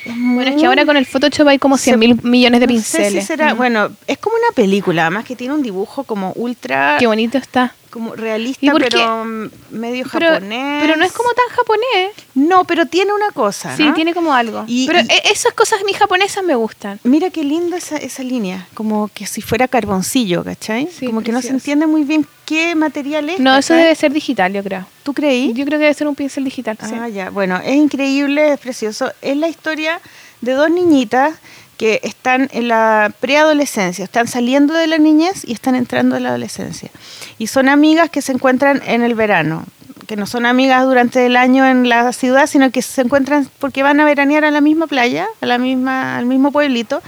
Es 0.06 0.14
Bueno, 0.16 0.42
es 0.52 0.56
que 0.60 0.66
ahora 0.68 0.86
con 0.86 0.96
el 0.98 1.06
Photoshop 1.06 1.48
hay 1.48 1.60
como 1.60 1.78
Se- 1.78 1.86
100 1.86 2.00
mil 2.00 2.20
millones 2.24 2.60
de 2.60 2.68
no 2.68 2.74
sé 2.74 2.80
si 2.82 2.98
pinceles. 2.98 3.26
será-. 3.28 3.54
Bueno, 3.54 3.90
es 4.08 4.18
como 4.18 4.36
una 4.36 4.54
película, 4.56 5.04
además 5.04 5.26
que 5.26 5.36
tiene 5.36 5.54
un 5.54 5.62
dibujo 5.64 6.04
como 6.04 6.32
ultra, 6.36 6.98
Qué 7.00 7.08
bonito 7.08 7.38
está. 7.38 7.74
Como 7.98 8.14
¿Y 8.14 8.18
realista, 8.18 8.74
pero 8.78 9.26
mm, 9.26 9.50
medio 9.72 10.06
Pero, 10.12 10.28
japonés. 10.34 10.82
pero 10.82 10.96
no 10.96 11.04
es 11.06 11.12
como 11.12 11.30
tan 11.34 11.56
japonés. 11.56 12.12
No, 12.36 12.64
pero 12.66 12.86
tiene 12.86 13.12
una 13.14 13.32
cosa, 13.32 13.76
Sí, 13.76 13.84
¿no? 13.84 13.94
tiene 13.94 14.14
como 14.14 14.34
algo. 14.34 14.64
Y- 14.68 14.86
pero 14.88 15.00
y- 15.00 15.04
e- 15.12 15.32
esas 15.32 15.54
cosas 15.54 15.80
mis 15.86 15.98
japonesas 15.98 16.44
me 16.44 16.56
gustan. 16.56 17.00
Mira 17.04 17.30
qué 17.30 17.44
lindo 17.44 17.76
esa, 17.76 17.98
esa 17.98 18.24
línea, 18.24 18.68
como 18.74 19.10
que 19.14 19.26
si 19.26 19.42
fuera 19.42 19.68
carboncillo, 19.68 20.44
¿cachai? 20.44 20.88
Sí, 20.96 21.06
como 21.08 21.22
que 21.22 21.32
no 21.32 21.42
se 21.42 21.50
entiende 21.50 21.88
muy 21.88 22.04
bien 22.04 22.26
qué 22.46 22.76
material 22.76 23.30
es. 23.30 23.40
No, 23.40 23.58
eso 23.58 23.74
debe 23.74 23.94
ser 23.96 24.12
digital, 24.14 24.54
yo 24.54 24.64
creo. 24.64 24.86
¿Tú 25.04 25.14
creí? 25.14 25.54
Yo 25.54 25.66
creo 25.66 25.80
que 25.80 25.84
debe 25.86 25.94
ser 25.94 26.08
un 26.08 26.16
pincel 26.16 26.44
digital. 26.44 26.78
sí. 26.82 26.94
Ah, 27.00 27.10
ya. 27.10 27.30
Bueno, 27.30 27.60
es 27.64 27.76
increíble, 27.76 28.54
es 28.54 28.60
precioso. 28.60 29.12
Es 29.22 29.36
la 29.38 29.48
historia 29.48 30.00
de 30.42 30.52
dos 30.54 30.70
niñitas 30.70 31.34
que 31.78 32.00
están 32.04 32.50
en 32.52 32.68
la 32.68 33.14
preadolescencia, 33.20 34.04
están 34.04 34.28
saliendo 34.28 34.74
de 34.74 34.88
la 34.88 34.98
niñez 34.98 35.44
y 35.46 35.54
están 35.54 35.76
entrando 35.76 36.16
a 36.16 36.20
la 36.20 36.30
adolescencia. 36.30 36.90
Y 37.38 37.48
son 37.48 37.70
amigas 37.70 38.10
que 38.10 38.22
se 38.22 38.32
encuentran 38.32 38.82
en 38.86 39.04
el 39.04 39.14
verano, 39.14 39.66
que 40.08 40.16
no 40.16 40.26
son 40.26 40.46
amigas 40.46 40.84
durante 40.86 41.26
el 41.26 41.36
año 41.36 41.68
en 41.68 41.88
la 41.88 42.12
ciudad, 42.14 42.48
sino 42.48 42.72
que 42.72 42.82
se 42.82 43.02
encuentran 43.02 43.48
porque 43.60 43.84
van 43.84 44.00
a 44.00 44.06
veranear 44.06 44.44
a 44.44 44.52
la 44.52 44.62
misma 44.62 44.88
playa, 44.88 45.28
a 45.40 45.46
la 45.46 45.60
misma, 45.60 46.18
al 46.18 46.26
mismo 46.26 46.52
pueblito. 46.52 47.02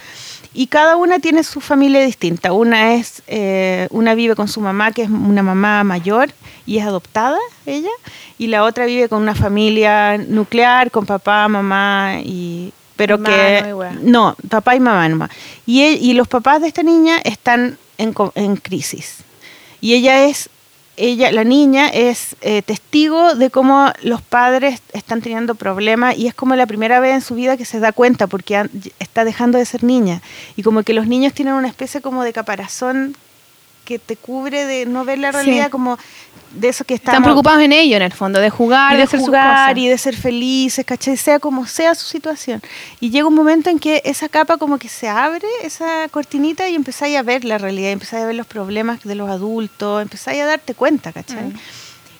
Y 0.53 0.67
cada 0.67 0.95
una 0.95 1.19
tiene 1.19 1.43
su 1.43 1.61
familia 1.61 2.03
distinta. 2.03 2.53
Una 2.53 2.95
es, 2.95 3.21
eh, 3.27 3.87
una 3.91 4.15
vive 4.15 4.35
con 4.35 4.47
su 4.47 4.61
mamá, 4.61 4.91
que 4.91 5.03
es 5.03 5.09
una 5.09 5.43
mamá 5.43 5.83
mayor 5.83 6.31
y 6.65 6.79
es 6.79 6.85
adoptada 6.85 7.37
ella, 7.65 7.89
y 8.37 8.47
la 8.47 8.63
otra 8.63 8.85
vive 8.85 9.09
con 9.09 9.21
una 9.21 9.35
familia 9.35 10.17
nuclear, 10.17 10.91
con 10.91 11.05
papá, 11.05 11.47
mamá 11.47 12.15
y 12.23 12.73
pero 12.99 13.15
Hermano 13.15 13.65
que 13.65 13.73
weá. 13.73 13.91
no, 14.01 14.35
papá 14.49 14.75
y 14.75 14.81
mamá 14.81 15.07
nomás. 15.07 15.29
Y, 15.65 15.83
él- 15.83 15.99
y 16.01 16.13
los 16.13 16.27
papás 16.27 16.61
de 16.61 16.67
esta 16.67 16.83
niña 16.83 17.17
están 17.23 17.77
en, 17.97 18.13
en 18.35 18.55
crisis. 18.57 19.19
Y 19.79 19.93
ella 19.93 20.25
es, 20.25 20.49
ella, 20.97 21.31
la 21.31 21.45
niña 21.45 21.87
es 21.87 22.35
eh, 22.41 22.61
testigo 22.61 23.35
de 23.35 23.49
cómo 23.49 23.89
los 24.03 24.21
padres 24.21 24.81
están 24.91 25.21
teniendo 25.21 25.55
problemas 25.55 26.17
y 26.17 26.27
es 26.27 26.33
como 26.33 26.55
la 26.57 26.65
primera 26.67 26.99
vez 26.99 27.13
en 27.15 27.21
su 27.21 27.35
vida 27.35 27.55
que 27.55 27.63
se 27.63 27.79
da 27.79 27.93
cuenta 27.93 28.27
porque 28.27 28.57
han- 28.57 28.69
está 28.99 29.23
dejando 29.23 29.57
de 29.57 29.63
ser 29.65 29.85
niña. 29.85 30.21
Y 30.57 30.63
como 30.63 30.83
que 30.83 30.93
los 30.93 31.07
niños 31.07 31.31
tienen 31.33 31.53
una 31.53 31.69
especie 31.69 32.01
como 32.01 32.23
de 32.25 32.33
caparazón 32.33 33.15
que 33.85 33.97
te 33.97 34.17
cubre 34.17 34.65
de 34.65 34.85
no 34.85 35.05
ver 35.05 35.19
la 35.19 35.31
Sí. 35.31 35.37
realidad 35.37 35.71
como 35.71 35.97
de 36.51 36.69
eso 36.69 36.83
que 36.83 36.95
Están 36.95 37.15
estamos 37.15 37.27
preocupados 37.27 37.61
en 37.61 37.73
ello, 37.73 37.97
en 37.97 38.01
el 38.01 38.11
fondo, 38.11 38.39
de 38.39 38.49
jugar, 38.49 38.91
y 38.91 38.95
de, 38.95 38.97
de 38.97 39.03
hacer 39.03 39.19
sus 39.19 39.27
jugar 39.27 39.69
cosas. 39.69 39.77
y 39.77 39.87
de 39.87 39.97
ser 39.97 40.15
felices, 40.15 40.85
¿cachai? 40.85 41.17
Sea 41.17 41.39
como 41.39 41.65
sea 41.65 41.95
su 41.95 42.05
situación. 42.05 42.61
Y 42.99 43.09
llega 43.09 43.27
un 43.27 43.35
momento 43.35 43.69
en 43.69 43.79
que 43.79 44.01
esa 44.05 44.29
capa 44.29 44.57
como 44.57 44.77
que 44.77 44.89
se 44.89 45.07
abre, 45.07 45.47
esa 45.63 46.07
cortinita, 46.09 46.67
y 46.69 46.75
empezáis 46.75 47.17
a 47.17 47.23
ver 47.23 47.45
la 47.45 47.57
realidad, 47.57 47.91
empezáis 47.91 48.23
a 48.23 48.27
ver 48.27 48.35
los 48.35 48.47
problemas 48.47 49.01
de 49.03 49.15
los 49.15 49.29
adultos, 49.29 50.01
empezáis 50.01 50.41
a 50.41 50.45
darte 50.45 50.73
cuenta, 50.73 51.11
¿cachai? 51.11 51.49
Mm. 51.49 51.59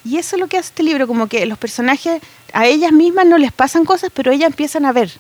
Y 0.06 0.18
eso 0.18 0.36
es 0.36 0.40
lo 0.40 0.48
que 0.48 0.58
hace 0.58 0.70
este 0.70 0.84
libro, 0.84 1.08
como 1.08 1.28
que 1.28 1.46
los 1.46 1.58
personajes, 1.58 2.22
a 2.54 2.66
ellas 2.66 2.92
mismas 2.92 3.26
no 3.26 3.38
les 3.38 3.52
pasan 3.52 3.86
cosas, 3.86 4.12
pero 4.14 4.32
ellas 4.32 4.50
empiezan 4.50 4.86
a 4.86 4.92
ver. 4.92 5.12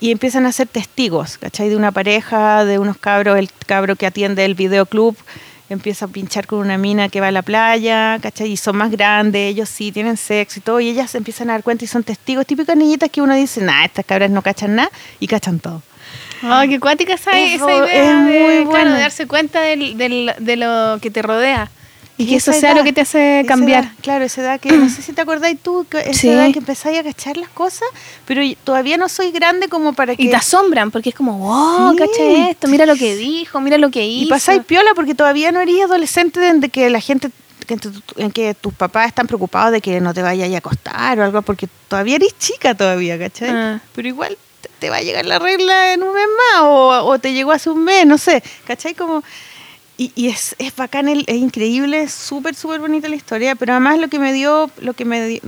Y 0.00 0.10
empiezan 0.10 0.44
a 0.44 0.52
ser 0.52 0.66
testigos, 0.66 1.38
¿cachai? 1.38 1.68
De 1.68 1.76
una 1.76 1.92
pareja, 1.92 2.64
de 2.64 2.78
unos 2.78 2.98
cabros, 2.98 3.38
el 3.38 3.48
cabro 3.66 3.96
que 3.96 4.06
atiende 4.06 4.44
el 4.44 4.54
videoclub, 4.54 5.16
empieza 5.70 6.04
a 6.04 6.08
pinchar 6.08 6.46
con 6.46 6.58
una 6.58 6.76
mina 6.78 7.08
que 7.08 7.20
va 7.20 7.28
a 7.28 7.32
la 7.32 7.42
playa, 7.42 8.18
¿cachai? 8.20 8.52
Y 8.52 8.56
son 8.56 8.76
más 8.76 8.90
grandes, 8.90 9.50
ellos 9.50 9.68
sí 9.68 9.92
tienen 9.92 10.16
sexo 10.16 10.58
y 10.60 10.62
todo, 10.62 10.80
y 10.80 10.88
ellas 10.88 11.10
se 11.10 11.18
empiezan 11.18 11.50
a 11.50 11.54
dar 11.54 11.62
cuenta 11.62 11.84
y 11.84 11.88
son 11.88 12.02
testigos, 12.04 12.46
típicas 12.46 12.76
niñitas 12.76 13.10
que 13.10 13.22
uno 13.22 13.34
dice, 13.34 13.60
nah, 13.62 13.84
estas 13.84 14.04
cabras 14.04 14.30
no 14.30 14.42
cachan 14.42 14.74
nada, 14.76 14.90
y 15.20 15.26
cachan 15.26 15.60
todo. 15.60 15.82
Ay, 16.42 16.68
qué 16.68 16.78
cuática 16.80 17.14
esa, 17.14 17.30
Es 17.38 17.54
esa 17.54 17.72
idea 17.72 18.28
es 18.28 18.32
de, 18.32 18.40
muy 18.62 18.70
claro, 18.70 18.92
de 18.92 18.98
darse 19.00 19.26
cuenta 19.26 19.62
del, 19.62 19.96
del- 19.96 20.34
de 20.38 20.56
lo 20.56 20.98
que 21.00 21.10
te 21.10 21.22
rodea. 21.22 21.70
Y, 22.16 22.22
Y 22.22 22.26
que 22.28 22.36
eso 22.36 22.52
sea 22.52 22.70
edad, 22.70 22.76
lo 22.78 22.84
que 22.84 22.92
te 22.92 23.00
hace 23.00 23.44
cambiar. 23.48 23.84
edad, 23.84 23.92
claro, 24.00 24.24
esa 24.24 24.40
edad 24.42 24.60
que, 24.60 24.70
no 24.70 24.88
sé 24.88 25.02
si 25.02 25.12
te 25.12 25.20
acordáis 25.22 25.58
tú, 25.60 25.84
que 25.90 25.98
esa 25.98 26.12
Sí. 26.12 26.28
edad 26.28 26.52
que 26.52 26.60
empezáis 26.60 26.98
a 27.00 27.02
cachar 27.02 27.36
las 27.36 27.48
cosas, 27.48 27.88
pero 28.24 28.40
todavía 28.62 28.96
no 28.96 29.08
soy 29.08 29.32
grande 29.32 29.66
como 29.68 29.94
para 29.94 30.14
que... 30.14 30.22
Y 30.22 30.30
te 30.30 30.36
asombran, 30.36 30.92
porque 30.92 31.08
es 31.08 31.14
como, 31.16 31.38
wow, 31.38 31.90
Sí. 31.90 31.96
caché 31.98 32.50
esto, 32.50 32.68
mira 32.68 32.86
lo 32.86 32.94
que 32.94 33.16
dijo, 33.16 33.60
mira 33.60 33.78
lo 33.78 33.90
que 33.90 34.06
hizo. 34.06 34.26
Y 34.26 34.28
pasáis 34.28 34.62
piola 34.64 34.90
porque 34.94 35.16
todavía 35.16 35.50
no 35.50 35.60
eres 35.60 35.82
adolescente 35.82 36.38
de 36.38 36.68
que 36.68 36.88
la 36.88 37.00
gente, 37.00 37.30
que 37.66 37.76
tu- 37.78 37.90
en 38.16 38.30
que 38.30 38.54
tus 38.54 38.72
papás 38.74 39.08
están 39.08 39.26
preocupados 39.26 39.72
de 39.72 39.80
que 39.80 40.00
no 40.00 40.14
te 40.14 40.22
vayas 40.22 40.52
a 40.54 40.58
acostar 40.58 41.18
o 41.18 41.24
algo, 41.24 41.42
porque 41.42 41.66
todavía 41.88 42.14
eres 42.14 42.38
chica 42.38 42.76
todavía, 42.76 43.18
¿cachai? 43.18 43.50
Ah. 43.50 43.80
Pero 43.92 44.06
igual 44.06 44.38
te, 44.60 44.68
te 44.78 44.88
va 44.88 44.98
a 44.98 45.02
llegar 45.02 45.26
la 45.26 45.40
regla 45.40 45.92
en 45.92 46.02
un 46.04 46.14
mes 46.14 46.26
más 46.52 46.62
o, 46.62 47.06
o 47.06 47.18
te 47.18 47.32
llegó 47.32 47.50
hace 47.50 47.70
un 47.70 47.82
mes, 47.82 48.06
no 48.06 48.18
sé, 48.18 48.40
¿cachai? 48.68 48.94
Como... 48.94 49.24
Y, 49.96 50.10
y 50.16 50.28
es, 50.28 50.56
es 50.58 50.74
bacán, 50.74 51.08
el- 51.08 51.24
es 51.28 51.36
increíble, 51.36 52.02
es 52.02 52.12
súper, 52.12 52.54
súper 52.54 52.80
bonita 52.80 53.08
la 53.08 53.16
historia, 53.16 53.54
pero 53.54 53.72
además 53.74 53.98
lo 53.98 54.08
que 54.08 54.18
me 54.18 54.32
dio, 54.32 54.70
lo 54.80 54.94
que 54.94 55.04
me 55.04 55.24
di- 55.26 55.42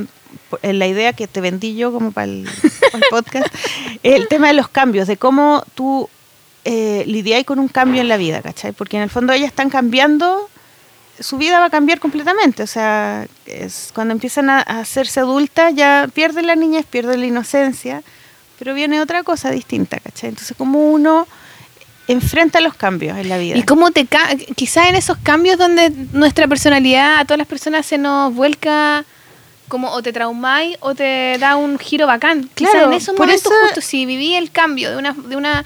en 0.62 0.78
la 0.78 0.86
idea 0.86 1.12
que 1.14 1.26
te 1.26 1.40
vendí 1.40 1.74
yo 1.74 1.92
como 1.92 2.12
para 2.12 2.26
el, 2.26 2.48
para 2.92 2.98
el 2.98 3.04
podcast, 3.10 3.46
es 4.02 4.14
el 4.14 4.28
tema 4.28 4.48
de 4.48 4.52
los 4.54 4.68
cambios, 4.68 5.08
de 5.08 5.16
cómo 5.16 5.64
tú 5.74 6.08
eh, 6.64 7.02
lidiáis 7.06 7.44
con 7.44 7.58
un 7.58 7.68
cambio 7.68 8.00
en 8.00 8.08
la 8.08 8.16
vida, 8.16 8.40
¿cachai? 8.42 8.72
Porque 8.72 8.96
en 8.96 9.02
el 9.02 9.10
fondo 9.10 9.32
ellas 9.32 9.48
están 9.48 9.68
cambiando, 9.70 10.48
su 11.18 11.38
vida 11.38 11.58
va 11.58 11.66
a 11.66 11.70
cambiar 11.70 11.98
completamente, 11.98 12.62
o 12.62 12.66
sea, 12.68 13.26
es, 13.46 13.90
cuando 13.94 14.12
empiezan 14.12 14.48
a, 14.50 14.58
a 14.58 14.80
hacerse 14.80 15.18
adultas 15.20 15.74
ya 15.74 16.08
pierden 16.14 16.46
la 16.46 16.54
niñez, 16.54 16.86
pierden 16.86 17.20
la 17.20 17.26
inocencia, 17.26 18.02
pero 18.60 18.74
viene 18.74 19.00
otra 19.00 19.22
cosa 19.24 19.50
distinta, 19.50 19.98
¿cachai? 19.98 20.28
Entonces, 20.30 20.56
como 20.56 20.90
uno 20.92 21.26
enfrenta 22.08 22.60
los 22.60 22.74
cambios 22.74 23.16
en 23.18 23.28
la 23.28 23.38
vida. 23.38 23.56
Y 23.56 23.62
cómo 23.64 23.90
te 23.90 24.06
ca 24.06 24.28
quizás 24.54 24.88
en 24.88 24.94
esos 24.94 25.16
cambios 25.18 25.58
donde 25.58 25.90
nuestra 26.12 26.46
personalidad 26.46 27.18
a 27.18 27.24
todas 27.24 27.38
las 27.38 27.46
personas 27.48 27.84
se 27.86 27.98
nos 27.98 28.34
vuelca 28.34 29.04
como 29.68 29.90
o 29.90 30.00
te 30.02 30.12
traumáis 30.12 30.76
o 30.80 30.94
te 30.94 31.36
da 31.38 31.56
un 31.56 31.78
giro 31.78 32.06
bacán. 32.06 32.48
Quizás 32.54 32.72
Claro, 32.72 32.86
en 32.88 32.92
esos 32.94 33.16
por 33.16 33.26
momentos 33.26 33.50
eso- 33.52 33.60
justo 33.64 33.80
si 33.80 34.06
viví 34.06 34.34
el 34.34 34.50
cambio 34.52 34.90
de 34.92 34.96
una 34.96 35.12
de 35.12 35.34
una 35.36 35.64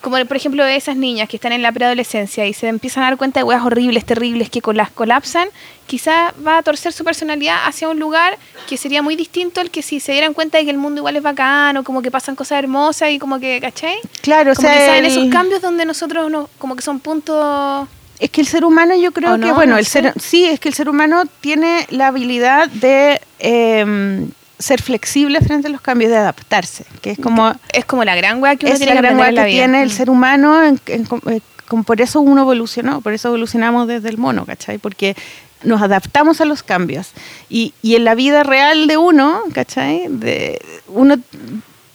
como 0.00 0.24
por 0.26 0.36
ejemplo 0.36 0.64
esas 0.64 0.96
niñas 0.96 1.28
que 1.28 1.36
están 1.36 1.52
en 1.52 1.62
la 1.62 1.72
preadolescencia 1.72 2.46
y 2.46 2.52
se 2.52 2.68
empiezan 2.68 3.02
a 3.02 3.06
dar 3.06 3.16
cuenta 3.16 3.40
de 3.40 3.44
weas 3.44 3.62
horribles, 3.64 4.04
terribles 4.04 4.50
que 4.50 4.60
colas 4.62 4.90
colapsan, 4.90 5.48
quizás 5.86 6.32
va 6.46 6.58
a 6.58 6.62
torcer 6.62 6.92
su 6.92 7.02
personalidad 7.04 7.58
hacia 7.66 7.88
un 7.88 7.98
lugar 7.98 8.38
que 8.68 8.76
sería 8.76 9.02
muy 9.02 9.16
distinto 9.16 9.60
al 9.60 9.70
que 9.70 9.82
si 9.82 9.98
se 10.00 10.12
dieran 10.12 10.32
cuenta 10.34 10.58
de 10.58 10.64
que 10.64 10.70
el 10.70 10.78
mundo 10.78 11.00
igual 11.00 11.16
es 11.16 11.22
bacano, 11.22 11.82
como 11.84 12.02
que 12.02 12.10
pasan 12.10 12.36
cosas 12.36 12.58
hermosas 12.58 13.10
y 13.10 13.18
como 13.18 13.40
que, 13.40 13.60
¿cachai? 13.60 13.96
Claro, 14.22 14.52
o 14.52 14.54
como 14.54 14.68
sea, 14.68 14.78
quizás 14.78 14.98
en 14.98 15.04
el- 15.04 15.10
esos 15.10 15.24
cambios 15.32 15.60
donde 15.62 15.84
nosotros 15.84 16.30
no, 16.30 16.48
como 16.58 16.76
que 16.76 16.82
son 16.82 17.00
puntos 17.00 17.88
Es 18.18 18.30
que 18.30 18.40
el 18.40 18.46
ser 18.46 18.64
humano 18.64 18.94
yo 18.96 19.12
creo 19.12 19.34
¿O 19.34 19.38
que, 19.38 19.46
no? 19.48 19.54
bueno, 19.54 19.72
No 19.72 19.78
el 19.78 19.86
sé. 19.86 20.02
ser, 20.02 20.14
sí, 20.20 20.44
es 20.46 20.58
que 20.60 20.68
el 20.68 20.74
ser 20.74 20.88
humano 20.88 21.24
tiene 21.40 21.86
la 21.90 22.06
habilidad 22.08 22.68
de 22.68 23.20
eh, 23.38 24.26
ser 24.58 24.80
flexible 24.82 25.40
frente 25.40 25.68
a 25.68 25.70
los 25.70 25.80
cambios, 25.80 26.10
de 26.10 26.16
adaptarse, 26.16 26.84
que 27.02 27.10
es 27.10 27.18
como, 27.18 27.52
es 27.72 27.84
como 27.84 28.04
la 28.04 28.14
gran 28.16 28.42
wea 28.42 28.56
que 28.56 28.66
uno 28.66 28.72
es 28.74 28.78
tiene 28.80 28.94
la 28.94 29.00
gran 29.00 29.34
que 29.34 29.44
tiene 29.50 29.82
el 29.82 29.88
Mm. 29.88 29.92
ser 29.92 30.10
humano, 30.10 30.62
en- 30.64 30.80
eh, 31.26 31.40
por 31.84 32.00
eso 32.00 32.20
uno 32.20 32.42
evolucionó, 32.42 33.00
por 33.00 33.12
eso 33.12 33.28
evolucionamos 33.28 33.86
desde 33.88 34.08
el 34.08 34.18
mono, 34.18 34.46
¿cachai? 34.46 34.78
Porque 34.78 35.16
nos 35.62 35.82
adaptamos 35.82 36.40
a 36.40 36.44
los 36.44 36.62
cambios. 36.62 37.10
Y, 37.48 37.74
y 37.82 37.96
en 37.96 38.04
la 38.04 38.14
vida 38.14 38.44
real 38.44 38.86
de 38.86 38.96
uno, 38.96 39.40
¿cachai? 39.52 40.04
De, 40.08 40.60
uno 40.88 41.16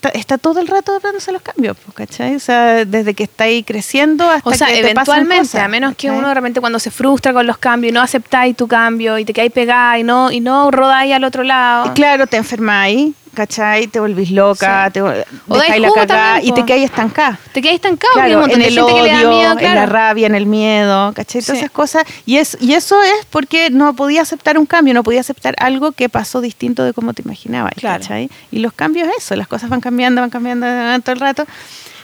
está 0.10 0.38
todo 0.38 0.60
el 0.60 0.68
rato 0.68 0.92
adaptándose 0.92 1.30
a 1.30 1.34
los 1.34 1.42
cambios, 1.42 1.78
pues, 1.84 1.96
¿cachai? 1.96 2.36
O 2.36 2.40
sea, 2.40 2.86
desde 2.86 3.14
que 3.14 3.24
está 3.24 3.46
ahí 3.46 3.64
creciendo 3.64 4.30
hasta 4.30 4.50
O 4.50 4.54
sea, 4.54 4.68
que 4.68 4.74
te 4.74 4.94
pasan 4.94 5.20
eventualmente, 5.20 5.42
cosas, 5.44 5.64
a 5.64 5.68
menos 5.68 5.96
que 5.96 6.08
¿cachai? 6.08 6.18
uno 6.20 6.28
de 6.30 6.34
repente 6.34 6.60
cuando 6.60 6.80
se 6.80 6.92
frustra 6.92 7.34
con 7.34 7.46
los 7.46 7.58
cambios 7.58 7.92
y 7.92 7.94
no 7.94 8.02
aceptáis 8.02 8.56
tu 8.56 8.68
cambio 8.68 9.18
y 9.18 9.26
te 9.26 9.34
quedáis 9.34 9.52
pegada 9.52 9.98
y 10.00 10.04
no, 10.04 10.32
y 10.32 10.40
no 10.40 10.72
rodáis 10.72 11.14
al 11.14 11.24
otro 11.24 11.44
lado. 11.44 11.88
Y 11.88 11.90
Claro, 11.92 12.28
te 12.28 12.38
enfermáis, 12.38 13.14
¿cachai? 13.34 13.88
Te 13.88 14.00
volvís 14.00 14.32
loca, 14.32 14.88
Sí. 14.88 14.94
te 14.94 15.02
dejáis 15.02 15.82
la 15.82 15.91
cagada 15.94 16.41
y 16.41 16.52
te 16.52 16.65
quedáis 16.65 16.86
estancada. 16.86 17.39
Te 17.54 17.62
quedáis 17.62 17.78
estancado 17.78 18.13
Claro, 18.13 18.48
en 18.50 18.62
el 18.62 18.78
odio, 18.80 19.60
en 19.60 19.76
la 19.76 19.86
rabia, 19.86 20.28
en 20.28 20.36
el 20.36 20.46
miedo, 20.46 21.13
¿cachai? 21.13 21.41
Todas 21.41 21.58
Sí. 21.60 21.63
esas 21.65 21.72
cosas. 21.72 22.04
Y, 22.26 22.38
es, 22.38 22.58
y 22.60 22.74
eso 22.74 23.02
es 23.02 23.26
porque 23.30 23.70
no 23.70 23.94
podía 23.96 24.22
aceptar 24.22 24.58
un 24.58 24.65
cambio, 24.65 24.94
no 24.94 25.04
podía 25.04 25.22
aceptar 25.22 25.56
algo 25.60 25.91
que 25.94 26.10
pasó 26.10 26.41
distinto 26.41 26.84
de 26.84 26.94
como 26.94 27.13
te 27.13 27.22
imaginabas, 27.22 27.74
Claro. 27.76 28.02
¿cachai? 28.02 28.30
Y 28.52 28.60
los 28.60 28.74
cambios 28.74 29.08
es 29.10 29.24
eso, 29.26 29.36
las 29.36 29.48
cosas 29.48 29.70
van 29.70 29.82
cambiando, 29.82 30.22
van 30.22 30.30
cambiando 30.30 30.65
todo 31.02 31.13
el 31.13 31.20
rato. 31.20 31.46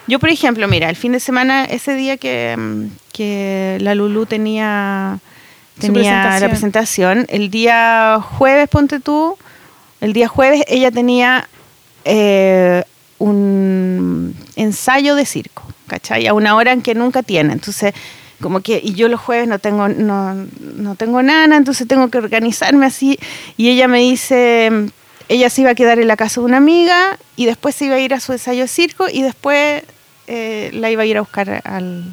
Yo, 0.08 0.20
por 0.20 0.30
ejemplo, 0.30 0.68
mira, 0.70 0.90
el 0.90 0.96
fin 0.96 1.12
de 1.12 1.20
semana, 1.20 1.66
ese 1.66 1.94
día 1.96 2.16
que, 2.16 2.56
mm, 2.58 2.86
que 3.12 3.78
la 3.82 3.94
Lulu 3.94 4.26
tenía, 4.26 5.20
tenía 5.80 6.40
la 6.40 6.48
presentación, 6.50 7.26
el 7.28 7.50
día 7.52 8.20
jueves, 8.22 8.70
ponte 8.70 9.00
tú, 9.02 9.38
el 10.02 10.14
día 10.14 10.28
jueves 10.28 10.64
ella 10.68 10.92
tenía 10.92 11.48
eh, 12.06 12.84
un 13.20 14.36
ensayo 14.56 15.16
de 15.16 15.26
circo, 15.26 15.64
¿cachai? 15.88 16.28
A 16.28 16.34
una 16.34 16.56
hora 16.56 16.72
en 16.72 16.82
que 16.82 16.96
nunca 16.96 17.24
tiene. 17.24 17.54
Entonces, 17.54 17.94
como 18.42 18.62
que, 18.62 18.80
y 18.84 18.94
yo 18.94 19.08
los 19.08 19.20
jueves 19.20 19.48
no 19.48 19.60
tengo, 19.60 19.88
no, 19.88 20.36
no 20.60 20.96
tengo 20.96 21.24
nana, 21.24 21.58
entonces 21.58 21.88
tengo 21.88 22.10
que 22.10 22.20
organizarme 22.20 22.86
así. 22.86 23.20
Y 23.58 23.70
ella 23.70 23.88
me 23.88 24.00
dice, 24.00 24.70
ella 25.28 25.50
se 25.50 25.62
iba 25.62 25.72
a 25.72 25.76
quedar 25.76 26.00
en 26.00 26.08
la 26.08 26.18
casa 26.18 26.42
de 26.42 26.46
una 26.46 26.58
amiga 26.58 27.18
y 27.36 27.46
después 27.46 27.76
se 27.76 27.86
iba 27.86 27.96
a 27.96 28.00
ir 28.00 28.14
a 28.14 28.20
su 28.20 28.34
ensayo 28.34 28.62
de 28.62 28.68
circo 28.68 29.08
y 29.12 29.24
después 29.24 29.84
eh, 30.28 30.70
la 30.74 30.92
iba 30.92 31.04
a 31.04 31.06
ir 31.06 31.18
a 31.18 31.22
buscar 31.22 31.62
al, 31.64 32.04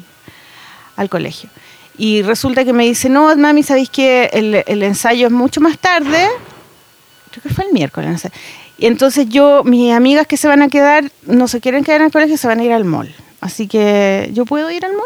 al 0.95 1.09
colegio. 1.09 1.49
Y 1.97 2.23
resulta 2.23 2.65
que 2.65 2.73
me 2.73 2.83
dice, 2.83 3.07
no, 3.07 3.33
mami, 3.37 3.63
¿sabéis 3.63 3.89
que 3.89 4.29
el, 4.33 4.63
el 4.65 4.83
ensayo 4.83 5.27
es 5.27 5.33
mucho 5.33 5.61
más 5.61 5.77
tarde? 5.77 6.27
Creo 7.41 7.43
que 7.43 7.49
fue 7.53 7.65
el 7.65 7.73
miércoles. 7.73 8.09
no 8.11 8.17
sé. 8.17 8.31
Y 8.77 8.87
entonces 8.87 9.27
yo, 9.29 9.63
mis 9.63 9.93
amigas 9.93 10.27
que 10.27 10.37
se 10.37 10.47
van 10.47 10.61
a 10.61 10.67
quedar, 10.69 11.11
no 11.25 11.47
se 11.47 11.59
quieren 11.61 11.83
quedar 11.83 12.01
en 12.01 12.07
el 12.07 12.11
colegio, 12.11 12.37
se 12.37 12.47
van 12.47 12.59
a 12.59 12.63
ir 12.63 12.71
al 12.73 12.85
mall. 12.85 13.13
Así 13.41 13.67
que 13.67 14.29
yo 14.33 14.45
puedo 14.45 14.69
ir 14.71 14.85
al 14.85 14.93
mall. 14.93 15.05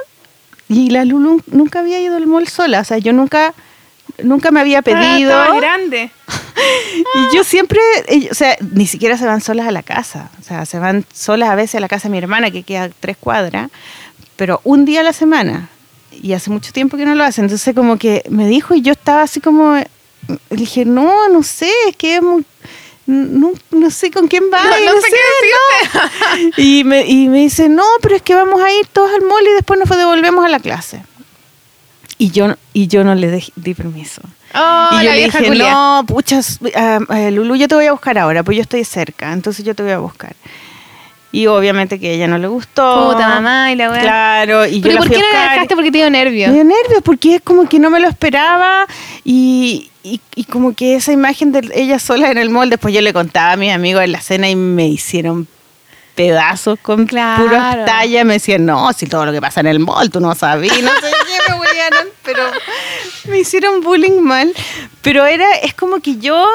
Y 0.70 0.89
la 0.92 1.04
Lulu 1.06 1.42
nunca 1.48 1.80
había 1.80 2.00
ido 2.00 2.15
al 2.18 2.28
mall 2.28 2.48
sola. 2.48 2.80
O 2.82 2.84
sea, 2.84 2.98
yo 3.00 3.12
nunca, 3.13 3.54
nunca 4.24 4.52
me 4.52 4.60
había 4.60 4.80
Ah, 4.80 4.82
pedido. 4.84 5.32
estaba 5.32 5.56
grande. 5.60 6.12
Y 7.32 7.36
yo 7.36 7.44
siempre, 7.46 7.80
ell- 8.08 8.30
o 8.32 8.34
sea, 8.36 8.58
ni 8.74 8.86
siquiera 8.86 9.18
se 9.18 9.26
van 9.26 9.39
solas 9.42 9.68
a 9.68 9.72
la 9.72 9.82
casa. 9.84 10.30
O 10.39 10.44
sea, 10.44 10.65
se 10.65 10.78
van 10.78 11.06
solas 11.13 11.50
a 11.50 11.56
veces 11.56 11.76
a 11.76 11.80
la 11.80 11.88
casa 11.88 12.08
de 12.10 12.12
mi 12.12 12.18
hermana, 12.18 12.52
que 12.52 12.63
queda 12.63 12.84
a 12.84 12.89
tres 12.89 13.15
cuadras, 13.18 13.70
pero 14.36 14.60
un 14.65 14.84
día 14.86 15.00
a 15.00 15.04
la 15.04 15.13
semana. 15.13 15.70
Y 16.22 16.34
hace 16.34 16.50
mucho 16.50 16.74
tiempo 16.74 16.98
que 16.98 17.06
no 17.06 17.15
lo 17.15 17.24
hacen. 17.24 17.46
Entonces, 17.46 17.74
como 17.74 17.98
que 17.98 18.24
me 18.30 18.48
dijo 18.48 18.76
y 18.76 18.82
yo 18.82 18.92
estaba 18.92 19.22
así 19.22 19.39
como. 19.39 19.78
Le 20.27 20.58
dije, 20.58 20.86
no, 20.86 21.29
no 21.29 21.43
sé, 21.43 21.71
es 21.88 21.95
que 21.95 22.17
es 22.17 22.21
muy- 22.21 22.45
No, 23.08 23.51
no 23.71 23.89
sé 23.89 24.12
con 24.12 24.27
quién 24.27 24.43
va. 24.53 24.63
No- 24.63 25.01
sé 25.01 25.08
qué 25.10 26.51
y, 26.62 26.84
me, 26.84 27.05
y 27.08 27.27
me 27.27 27.39
dice, 27.39 27.67
no, 27.69 27.84
pero 28.01 28.15
es 28.15 28.21
que 28.21 28.36
vamos 28.36 28.62
a 28.62 28.71
ir 28.71 28.86
todos 28.88 29.12
al 29.13 29.21
mall 29.23 29.43
y 29.47 29.53
después 29.53 29.79
nos 29.79 29.89
devolvemos 29.89 30.45
a 30.45 30.49
la 30.49 30.60
clase. 30.60 31.01
Y 32.19 32.32
yo, 32.32 32.53
y 32.73 32.88
yo 32.88 33.03
no 33.03 33.15
le 33.15 33.32
dej- 33.34 33.51
di 33.55 33.73
permiso. 33.73 34.21
Oh, 34.53 34.89
y 35.01 35.05
yo 35.05 35.12
le 35.12 35.23
dije, 35.25 35.45
culia. 35.47 35.71
no, 35.71 36.03
puchas, 36.08 36.60
ah, 36.75 36.99
ah, 37.08 37.29
Lulu, 37.32 37.55
yo 37.55 37.67
te 37.67 37.75
voy 37.75 37.86
a 37.86 37.91
buscar 37.91 38.17
ahora, 38.17 38.43
pues 38.43 38.58
yo 38.58 38.62
estoy 38.62 38.84
cerca, 38.84 39.32
entonces 39.32 39.63
yo 39.65 39.73
te 39.73 39.84
voy 39.84 39.91
a 39.93 39.99
buscar. 39.99 40.36
Y 41.32 41.46
obviamente 41.48 42.00
que 42.00 42.10
a 42.10 42.13
ella 42.13 42.28
no 42.28 42.38
le 42.39 42.48
gustó. 42.48 43.12
Puta 43.12 43.28
mamá 43.30 43.72
y 43.72 43.76
la 43.76 43.92
weá. 43.92 44.02
Claro, 44.02 44.65
y 44.65 44.82
yo 44.82 44.82
Pero 44.82 44.94
la 44.96 45.00
¿por 45.02 45.10
qué 45.10 45.18
no 45.20 45.26
la 45.32 45.52
dejaste? 45.52 45.76
Porque 45.76 45.92
te 45.92 45.98
dio 46.00 46.10
nervio. 46.10 46.48
Me 46.48 46.54
dio 46.56 46.63
nervios 46.63 47.02
porque 47.04 47.36
es 47.36 47.42
como 47.42 47.70
que 47.70 47.78
no 47.80 47.89
me 47.92 48.00
lo 48.00 48.08
esperaba 48.08 48.88
y, 49.24 49.92
y, 50.04 50.20
y 50.36 50.44
como 50.46 50.74
que 50.76 50.96
esa 50.96 51.12
imagen 51.12 51.52
de 51.52 51.70
ella 51.76 52.00
sola 52.00 52.32
en 52.32 52.39
el 52.39 52.50
mall, 52.50 52.70
después 52.72 52.94
yo 52.94 53.02
le 53.02 53.13
contaba 53.13 53.52
a 53.52 53.58
mis 53.58 53.72
amigos 53.72 54.04
en 54.04 54.12
la 54.12 54.22
cena 54.22 54.50
y 54.50 54.56
me 54.56 54.88
hicieron 54.88 55.48
pedazos 56.15 56.78
con 56.82 57.06
Claro. 57.06 57.46
puras 57.46 57.86
tallas, 57.86 58.26
me 58.26 58.34
decían, 58.34 58.65
no, 58.65 58.92
si 58.94 59.06
todo 59.06 59.26
lo 59.26 59.32
que 59.32 59.39
pasa 59.39 59.60
en 59.62 59.68
el 59.68 59.80
mall, 59.80 60.10
tú 60.10 60.20
no 60.20 60.34
sabías, 60.36 60.82
no 60.82 60.89
sé 60.96 61.12
qué, 61.28 61.52
me 61.54 61.60
huellaron, 61.60 62.08
pero 62.24 62.44
me 63.30 63.39
hicieron 63.39 63.82
bullying 63.82 64.20
mal, 64.20 64.52
pero 65.02 65.26
era, 65.26 65.46
es 65.63 65.74
como 65.76 66.00
que 66.02 66.18
yo, 66.18 66.46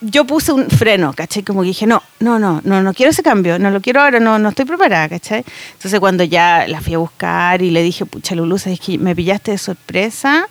yo 0.00 0.24
puse 0.24 0.52
un 0.52 0.68
freno, 0.68 1.12
¿cachai? 1.12 1.42
Como 1.42 1.62
que 1.62 1.68
dije, 1.68 1.86
no, 1.86 2.02
no, 2.20 2.38
no, 2.38 2.60
no, 2.64 2.82
no 2.82 2.94
quiero 2.94 3.10
ese 3.10 3.22
cambio, 3.22 3.58
no 3.58 3.70
lo 3.70 3.80
quiero 3.80 4.00
ahora, 4.00 4.20
no, 4.20 4.38
no 4.38 4.48
estoy 4.50 4.64
preparada, 4.64 5.08
¿cachai? 5.08 5.44
Entonces 5.74 6.00
cuando 6.00 6.24
ya 6.24 6.66
la 6.68 6.80
fui 6.80 6.94
a 6.94 6.98
buscar 6.98 7.62
y 7.62 7.70
le 7.70 7.82
dije, 7.82 8.06
pucha 8.06 8.34
Lulu, 8.34 8.56
es 8.56 8.80
que 8.80 8.98
me 8.98 9.14
pillaste 9.14 9.52
de 9.52 9.58
sorpresa, 9.58 10.48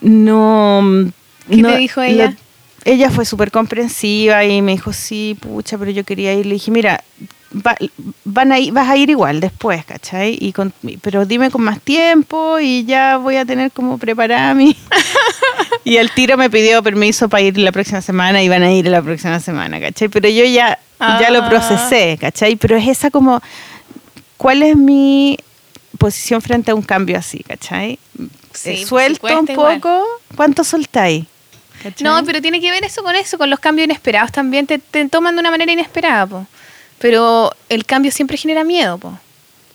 no... 0.00 1.10
¿Qué 1.48 1.56
no- 1.56 1.70
te 1.72 1.78
dijo 1.78 2.00
ella? 2.02 2.36
ella 2.84 3.10
fue 3.10 3.24
súper 3.24 3.50
comprensiva 3.50 4.44
y 4.44 4.62
me 4.62 4.72
dijo, 4.72 4.92
sí, 4.92 5.36
pucha, 5.38 5.76
pero 5.76 5.90
yo 5.90 6.04
quería 6.04 6.32
ir. 6.32 6.46
Le 6.46 6.54
dije, 6.54 6.70
mira, 6.70 7.02
va- 7.54 7.76
van 8.24 8.52
a 8.52 8.58
ir, 8.58 8.72
vas 8.72 8.88
a 8.88 8.96
ir 8.96 9.10
igual 9.10 9.40
después, 9.40 9.84
¿cachai? 9.84 10.36
Y 10.40 10.52
con- 10.52 10.72
pero 11.02 11.24
dime 11.26 11.50
con 11.50 11.62
más 11.62 11.80
tiempo 11.80 12.58
y 12.60 12.84
ya 12.84 13.16
voy 13.16 13.36
a 13.36 13.44
tener 13.44 13.70
como 13.72 13.98
preparada 13.98 14.54
mi... 14.54 14.76
y 15.84 15.96
el 15.96 16.10
tiro 16.12 16.36
me 16.36 16.50
pidió 16.50 16.82
permiso 16.82 17.28
para 17.28 17.42
ir 17.42 17.58
la 17.58 17.72
próxima 17.72 18.00
semana 18.02 18.42
y 18.42 18.48
van 18.48 18.62
a 18.62 18.72
ir 18.72 18.86
la 18.86 19.02
próxima 19.02 19.40
semana, 19.40 19.80
¿cachai? 19.80 20.08
Pero 20.08 20.28
yo 20.28 20.44
ya, 20.44 20.78
ya 20.98 21.30
lo 21.30 21.42
Ah. 21.42 21.48
procesé, 21.48 22.16
¿cachai? 22.20 22.56
Pero 22.56 22.76
es 22.76 22.86
esa 22.88 23.10
como, 23.10 23.40
¿cuál 24.36 24.62
es 24.62 24.76
mi 24.76 25.36
posición 25.98 26.40
frente 26.40 26.70
a 26.70 26.74
un 26.74 26.82
cambio 26.82 27.18
así, 27.18 27.42
¿cachai? 27.42 27.98
Sí, 28.52 28.70
Eh, 28.70 28.86
Suelto 28.86 29.26
un 29.38 29.48
igual. 29.50 29.80
poco, 29.80 30.04
¿cuánto 30.36 30.64
soltáis? 30.64 31.24
¿Cachai? 31.82 32.04
No, 32.04 32.22
pero 32.24 32.42
tiene 32.42 32.60
que 32.60 32.70
ver 32.70 32.84
eso 32.84 33.02
con 33.02 33.14
eso, 33.16 33.38
con 33.38 33.48
los 33.48 33.58
cambios 33.58 33.86
inesperados 33.86 34.32
también. 34.32 34.66
Te, 34.66 34.78
te 34.78 35.08
toman 35.08 35.34
de 35.34 35.40
una 35.40 35.50
manera 35.50 35.72
inesperada, 35.72 36.26
po. 36.26 36.46
Pero 37.00 37.50
el 37.70 37.86
cambio 37.86 38.12
siempre 38.12 38.36
genera 38.36 38.62
miedo, 38.62 38.98
po. 38.98 39.18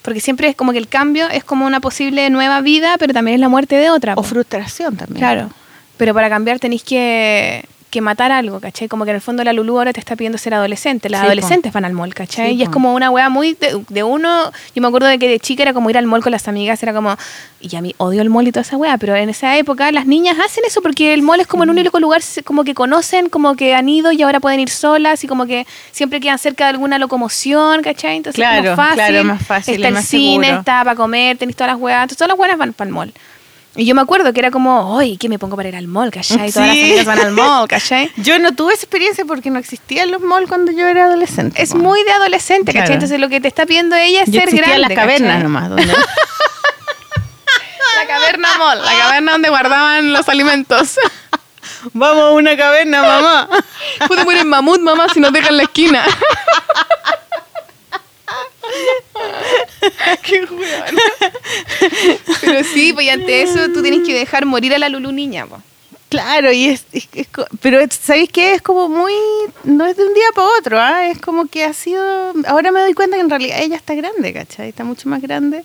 Porque 0.03 0.19
siempre 0.19 0.47
es 0.47 0.55
como 0.55 0.71
que 0.71 0.77
el 0.77 0.87
cambio 0.87 1.27
es 1.27 1.43
como 1.43 1.65
una 1.65 1.79
posible 1.79 2.29
nueva 2.29 2.61
vida, 2.61 2.95
pero 2.99 3.13
también 3.13 3.35
es 3.35 3.41
la 3.41 3.49
muerte 3.49 3.75
de 3.75 3.89
otra. 3.89 4.13
O 4.15 4.21
frustración 4.21 4.95
también. 4.95 5.17
Claro. 5.17 5.49
Pero 5.97 6.13
para 6.13 6.29
cambiar 6.29 6.59
tenéis 6.59 6.83
que, 6.83 7.65
que 7.95 8.01
matar 8.01 8.31
algo, 8.31 8.59
¿cachai? 8.59 8.87
Como 8.87 9.05
que 9.05 9.11
en 9.11 9.15
el 9.15 9.21
fondo 9.21 9.43
la 9.43 9.53
Lulu 9.53 9.77
ahora 9.77 9.93
te 9.93 9.99
está 9.99 10.15
pidiendo 10.15 10.37
ser 10.37 10.53
adolescente. 10.53 11.09
Las 11.09 11.19
Sí, 11.21 11.23
po. 11.23 11.27
adolescentes 11.31 11.73
van 11.73 11.85
al 11.85 11.93
mall, 11.93 12.13
¿cachai? 12.13 12.51
Sí, 12.51 12.55
y 12.57 12.61
es 12.61 12.67
po. 12.69 12.73
como 12.73 12.93
una 12.93 13.09
weá 13.09 13.29
muy 13.29 13.53
de, 13.53 13.81
de 13.89 14.03
uno. 14.03 14.51
Yo 14.75 14.81
me 14.81 14.87
acuerdo 14.87 15.07
de 15.07 15.17
que 15.17 15.27
de 15.27 15.39
chica 15.39 15.63
era 15.63 15.73
como 15.73 15.89
ir 15.89 15.97
al 15.97 16.05
mall 16.05 16.21
con 16.21 16.31
las 16.31 16.47
amigas, 16.47 16.81
era 16.83 16.93
como. 16.93 17.15
Y 17.61 17.75
a 17.75 17.81
mí 17.81 17.95
odio 17.97 18.21
el 18.21 18.29
mall 18.29 18.47
y 18.47 18.51
toda 18.51 18.61
esa 18.61 18.77
weá, 18.77 18.97
pero 18.97 19.15
en 19.15 19.29
esa 19.29 19.57
época 19.57 19.91
las 19.91 20.05
niñas 20.05 20.37
hacen 20.43 20.63
eso 20.67 20.81
porque 20.81 21.13
el 21.13 21.21
mall 21.23 21.39
es 21.39 21.47
como 21.47 21.63
el 21.63 21.69
único 21.71 21.99
lugar 21.99 22.21
como 22.43 22.63
que 22.63 22.75
conocen, 22.75 23.29
como 23.29 23.55
que 23.55 23.73
han 23.73 23.89
ido 23.89 24.11
y 24.11 24.21
ahora 24.21 24.39
pueden 24.39 24.59
ir 24.59 24.69
solas 24.69 25.23
y 25.23 25.27
como 25.27 25.45
que 25.47 25.65
siempre 25.91 26.19
quedan 26.19 26.37
cerca 26.37 26.65
de 26.65 26.71
alguna 26.71 26.99
locomoción, 26.99 27.81
¿cachai? 27.81 28.17
Entonces 28.17 28.39
es 28.39 28.47
Claro, 28.47 28.63
como 28.63 28.75
fácil. 28.75 28.95
claro, 28.97 29.23
más 29.23 29.41
fácil, 29.45 29.75
Está 29.75 29.87
es 29.87 29.89
el 29.89 29.93
más 29.95 30.05
cine, 30.05 30.45
seguro. 30.47 30.59
está 30.59 30.83
para 30.83 30.95
comer, 30.95 31.37
tenéis 31.37 31.55
todas 31.55 31.73
las 31.73 31.81
weas. 31.81 32.01
Entonces 32.03 32.17
todas 32.17 32.29
las 32.29 32.39
weas 32.39 32.57
van 32.57 32.73
para 32.73 32.87
el 32.89 32.93
mall. 32.93 33.13
Y 33.77 33.85
yo 33.85 33.93
me 33.93 34.01
acuerdo 34.01 34.31
que 34.31 34.39
era 34.39 34.51
como, 34.51 34.93
oye, 34.95 35.17
¿qué 35.19 35.27
me 35.27 35.37
pongo 35.37 35.55
para 35.57 35.67
ir 35.69 35.75
al 35.75 35.87
mall, 35.87 36.09
cachai? 36.11 36.51
Todas 36.51 36.69
las 36.69 36.77
amigas 36.77 37.05
van 37.05 37.19
al 37.19 37.31
mall, 37.31 37.67
cachai? 37.67 38.09
Yo 38.17 38.39
no 38.39 38.53
tuve 38.55 38.73
esa 38.73 38.83
experiencia 38.83 39.25
porque 39.25 39.49
no 39.49 39.59
existían 39.59 40.11
los 40.11 40.21
malls 40.21 40.47
cuando 40.47 40.71
yo 40.71 40.87
era 40.87 41.05
adolescente. 41.05 41.61
Es 41.61 41.75
muy 41.75 42.01
de 42.03 42.11
adolescente, 42.11 42.71
Claro. 42.71 42.83
¿cachai? 42.85 42.93
Entonces 42.95 43.19
lo 43.19 43.27
que 43.27 43.41
te 43.41 43.47
está 43.49 43.65
pidiendo 43.65 43.95
ella 43.97 44.21
es 44.23 44.31
Yo 44.31 44.39
ser 44.41 44.55
grande. 44.55 44.75
en 44.75 44.81
las 44.81 44.91
cavernas 44.93 45.29
¿cachai? 45.29 45.43
nomás. 45.43 45.69
Donde... 45.69 45.85
La 48.01 48.07
caverna 48.07 48.47
mall, 48.57 48.81
la 48.83 48.91
caverna 48.97 49.31
donde 49.33 49.49
guardaban 49.49 50.11
los 50.13 50.27
alimentos. 50.29 50.97
Vamos 51.93 52.23
a 52.23 52.31
una 52.31 52.55
caverna, 52.57 53.01
mamá. 53.01 53.49
Pude 54.07 54.23
morir 54.25 54.45
mamut, 54.45 54.79
mamá, 54.81 55.07
si 55.13 55.19
nos 55.19 55.31
dejan 55.31 55.55
la 55.57 55.63
esquina. 55.63 56.03
Qué 60.23 60.45
hueón. 60.45 60.95
Pero 62.41 62.63
sí, 62.63 62.93
pues 62.93 63.05
y 63.05 63.09
ante 63.09 63.41
eso 63.41 63.69
tú 63.73 63.81
tienes 63.81 64.05
que 64.05 64.13
dejar 64.13 64.45
morir 64.45 64.73
a 64.73 64.77
la 64.77 64.89
Lulu 64.89 65.11
niña, 65.11 65.45
po. 65.45 65.61
Claro, 66.09 66.51
y 66.51 66.67
es, 66.67 66.85
es- 66.91 67.09
es 67.13 67.27
co- 67.27 67.47
pero 67.61 67.79
¿sabéis 67.89 68.29
qué? 68.31 68.53
Es 68.53 68.61
como 68.61 68.87
muy, 68.89 69.13
no 69.63 69.85
es 69.85 69.97
de 69.97 70.03
un 70.05 70.13
día 70.13 70.27
para 70.33 70.47
otro, 70.59 70.79
¿ah? 70.79 71.07
es 71.09 71.19
como 71.19 71.47
que 71.47 71.63
ha 71.63 71.73
sido, 71.73 72.03
ahora 72.47 72.71
me 72.71 72.79
doy 72.81 72.93
cuenta 72.93 73.17
que 73.17 73.21
en 73.21 73.29
realidad 73.29 73.59
ella 73.61 73.75
está 73.75 73.95
grande, 73.95 74.31
¿cachai? 74.31 74.69
Está 74.69 74.83
mucho 74.83 75.09
más 75.09 75.21
grande 75.21 75.63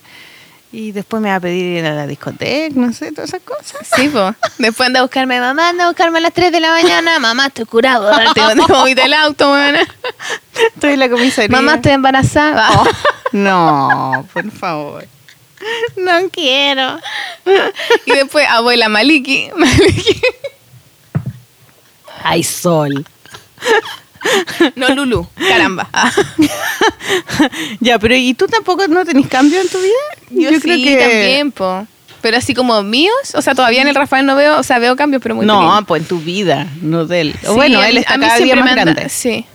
y 0.73 0.93
después 0.93 1.21
me 1.21 1.31
va 1.31 1.37
a 1.37 1.41
pedir 1.41 1.79
ir 1.79 1.85
a 1.85 1.95
la 1.95 2.07
discoteca, 2.07 2.75
no 2.77 2.93
sé, 2.93 3.11
todas 3.13 3.31
esas 3.31 3.43
cosas. 3.43 3.89
Sí, 3.97 4.09
po. 4.09 4.35
Después 4.59 4.87
anda 4.87 5.01
a 5.01 5.03
buscarme, 5.03 5.41
mamá, 5.41 5.71
anda 5.71 5.85
a 5.85 5.89
buscarme 5.89 6.19
a 6.19 6.23
las 6.23 6.33
3 6.33 6.53
de 6.53 6.61
la 6.61 6.71
mañana. 6.71 7.19
Mamá, 7.19 7.47
estoy 7.47 7.65
curado. 7.65 8.11
Te 8.35 8.41
te 8.41 8.73
voy 8.73 8.95
del 8.95 9.13
auto, 9.13 9.51
weón. 9.51 9.77
Estoy 10.75 10.93
en 10.93 11.01
la 11.01 11.09
comisaría. 11.09 11.49
Mamá, 11.57 11.75
estoy 11.75 11.93
embarazada. 11.93 12.71
Oh, 12.71 12.85
no, 13.33 14.29
por 14.33 14.51
favor. 14.53 15.07
No 15.97 16.31
quiero. 16.31 16.99
Y 18.07 18.13
después, 18.13 18.47
abuela 18.49 18.89
Maliki. 18.89 19.51
Maliki. 19.57 20.21
Ay, 22.23 22.43
sol. 22.43 23.05
No, 24.77 24.89
Lulu. 24.95 25.27
Caramba. 25.49 25.89
ya, 27.81 27.99
pero 27.99 28.15
¿y 28.15 28.35
tú 28.35 28.47
tampoco 28.47 28.87
no 28.89 29.05
tenés 29.05 29.27
cambio 29.29 29.61
en 29.61 29.69
tu 29.69 29.79
vida? 29.79 29.95
Yo, 30.31 30.51
sí, 30.61 30.97
también, 30.99 31.53
po. 31.53 31.87
Pero 32.21 32.37
así 32.37 32.53
como 32.55 32.83
míos, 32.83 33.15
o 33.35 33.41
sea, 33.41 33.55
todavía 33.55 33.81
en 33.81 33.89
el 33.89 33.95
Rafael 33.95 34.27
no 34.27 34.37
veo, 34.37 34.59
o 34.59 34.63
sea, 34.63 34.79
veo 34.79 34.95
cambios, 34.95 35.23
pero 35.23 35.35
muy 35.35 35.47
No, 35.47 35.59
pequeños. 35.61 35.85
pues 35.87 36.03
en 36.03 36.09
tu 36.09 36.19
vida, 36.21 36.67
no 36.83 37.07
de 37.07 37.21
él. 37.23 37.35
Sí, 37.41 37.49
bueno, 37.49 37.83
él 37.83 37.97
está 37.97 38.19
cada 38.19 38.37
día 38.37 38.57
más 38.57 38.75
grande. 38.75 39.09
Sí. 39.09 39.47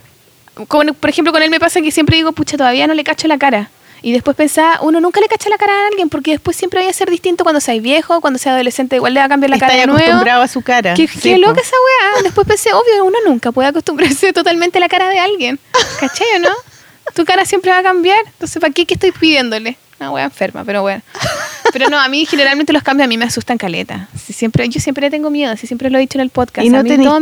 Con- 0.66 0.94
por 0.98 1.10
ejemplo, 1.10 1.32
con 1.32 1.42
él 1.42 1.50
me 1.50 1.60
pasa 1.60 1.80
que 1.80 1.92
siempre 1.92 2.16
digo, 2.16 2.32
pucha, 2.32 2.56
todavía 2.56 2.86
no 2.88 2.94
le 2.94 3.04
cacho 3.04 3.28
la 3.28 3.38
cara. 3.38 3.70
Y 4.06 4.12
después 4.12 4.36
pensaba, 4.36 4.78
uno 4.82 5.00
nunca 5.00 5.20
le 5.20 5.26
cacha 5.26 5.48
la 5.50 5.58
cara 5.58 5.72
a 5.72 5.86
alguien 5.88 6.08
porque 6.08 6.30
después 6.30 6.56
siempre 6.56 6.78
vaya 6.78 6.90
a 6.90 6.92
ser 6.92 7.10
distinto 7.10 7.42
cuando 7.42 7.60
seas 7.60 7.82
viejo, 7.82 8.20
cuando 8.20 8.38
seas 8.38 8.54
adolescente, 8.54 8.94
igual 8.94 9.14
le 9.14 9.18
va 9.18 9.26
a 9.26 9.28
cambiar 9.28 9.50
la 9.50 9.56
Está 9.56 9.66
cara 9.66 9.84
nuevo. 9.86 9.98
acostumbrado 10.00 10.42
a 10.42 10.46
su 10.46 10.62
cara. 10.62 10.94
Qué, 10.94 11.08
Sí, 11.08 11.18
qué 11.20 11.32
po. 11.32 11.48
loca 11.48 11.60
esa 11.60 11.74
weá. 12.14 12.22
Después 12.22 12.46
pensé, 12.46 12.72
obvio, 12.72 13.04
uno 13.04 13.18
nunca 13.26 13.50
puede 13.50 13.68
acostumbrarse 13.68 14.32
totalmente 14.32 14.78
a 14.78 14.80
la 14.80 14.88
cara 14.88 15.08
de 15.10 15.18
alguien. 15.18 15.58
¿Cachai 15.98 16.28
o 16.36 16.38
no? 16.38 16.50
Tu 17.14 17.24
cara 17.24 17.44
siempre 17.44 17.72
va 17.72 17.78
a 17.78 17.82
cambiar. 17.82 18.20
Entonces, 18.26 18.60
¿para 18.60 18.72
qué, 18.72 18.86
qué 18.86 18.94
estoy 18.94 19.10
pidiéndole? 19.10 19.76
Una 19.98 20.12
weá 20.12 20.24
enferma, 20.26 20.62
pero 20.64 20.82
bueno. 20.82 21.02
Pero 21.72 21.88
no, 21.90 21.98
a 21.98 22.06
mí 22.08 22.26
generalmente 22.26 22.72
los 22.72 22.84
cambios 22.84 23.06
a 23.06 23.08
mí 23.08 23.16
me 23.18 23.24
asustan 23.24 23.58
caleta. 23.58 24.08
Si 24.24 24.32
siempre, 24.32 24.68
yo 24.68 24.78
siempre 24.78 25.06
le 25.06 25.10
tengo 25.10 25.30
miedo, 25.30 25.56
si 25.56 25.66
siempre 25.66 25.90
lo 25.90 25.98
he 25.98 26.02
dicho 26.02 26.18
en 26.18 26.22
el 26.22 26.30
podcast. 26.30 26.64
¿Y 26.64 26.70
no, 26.70 26.78
¿Y 26.86 26.96
no 26.96 27.18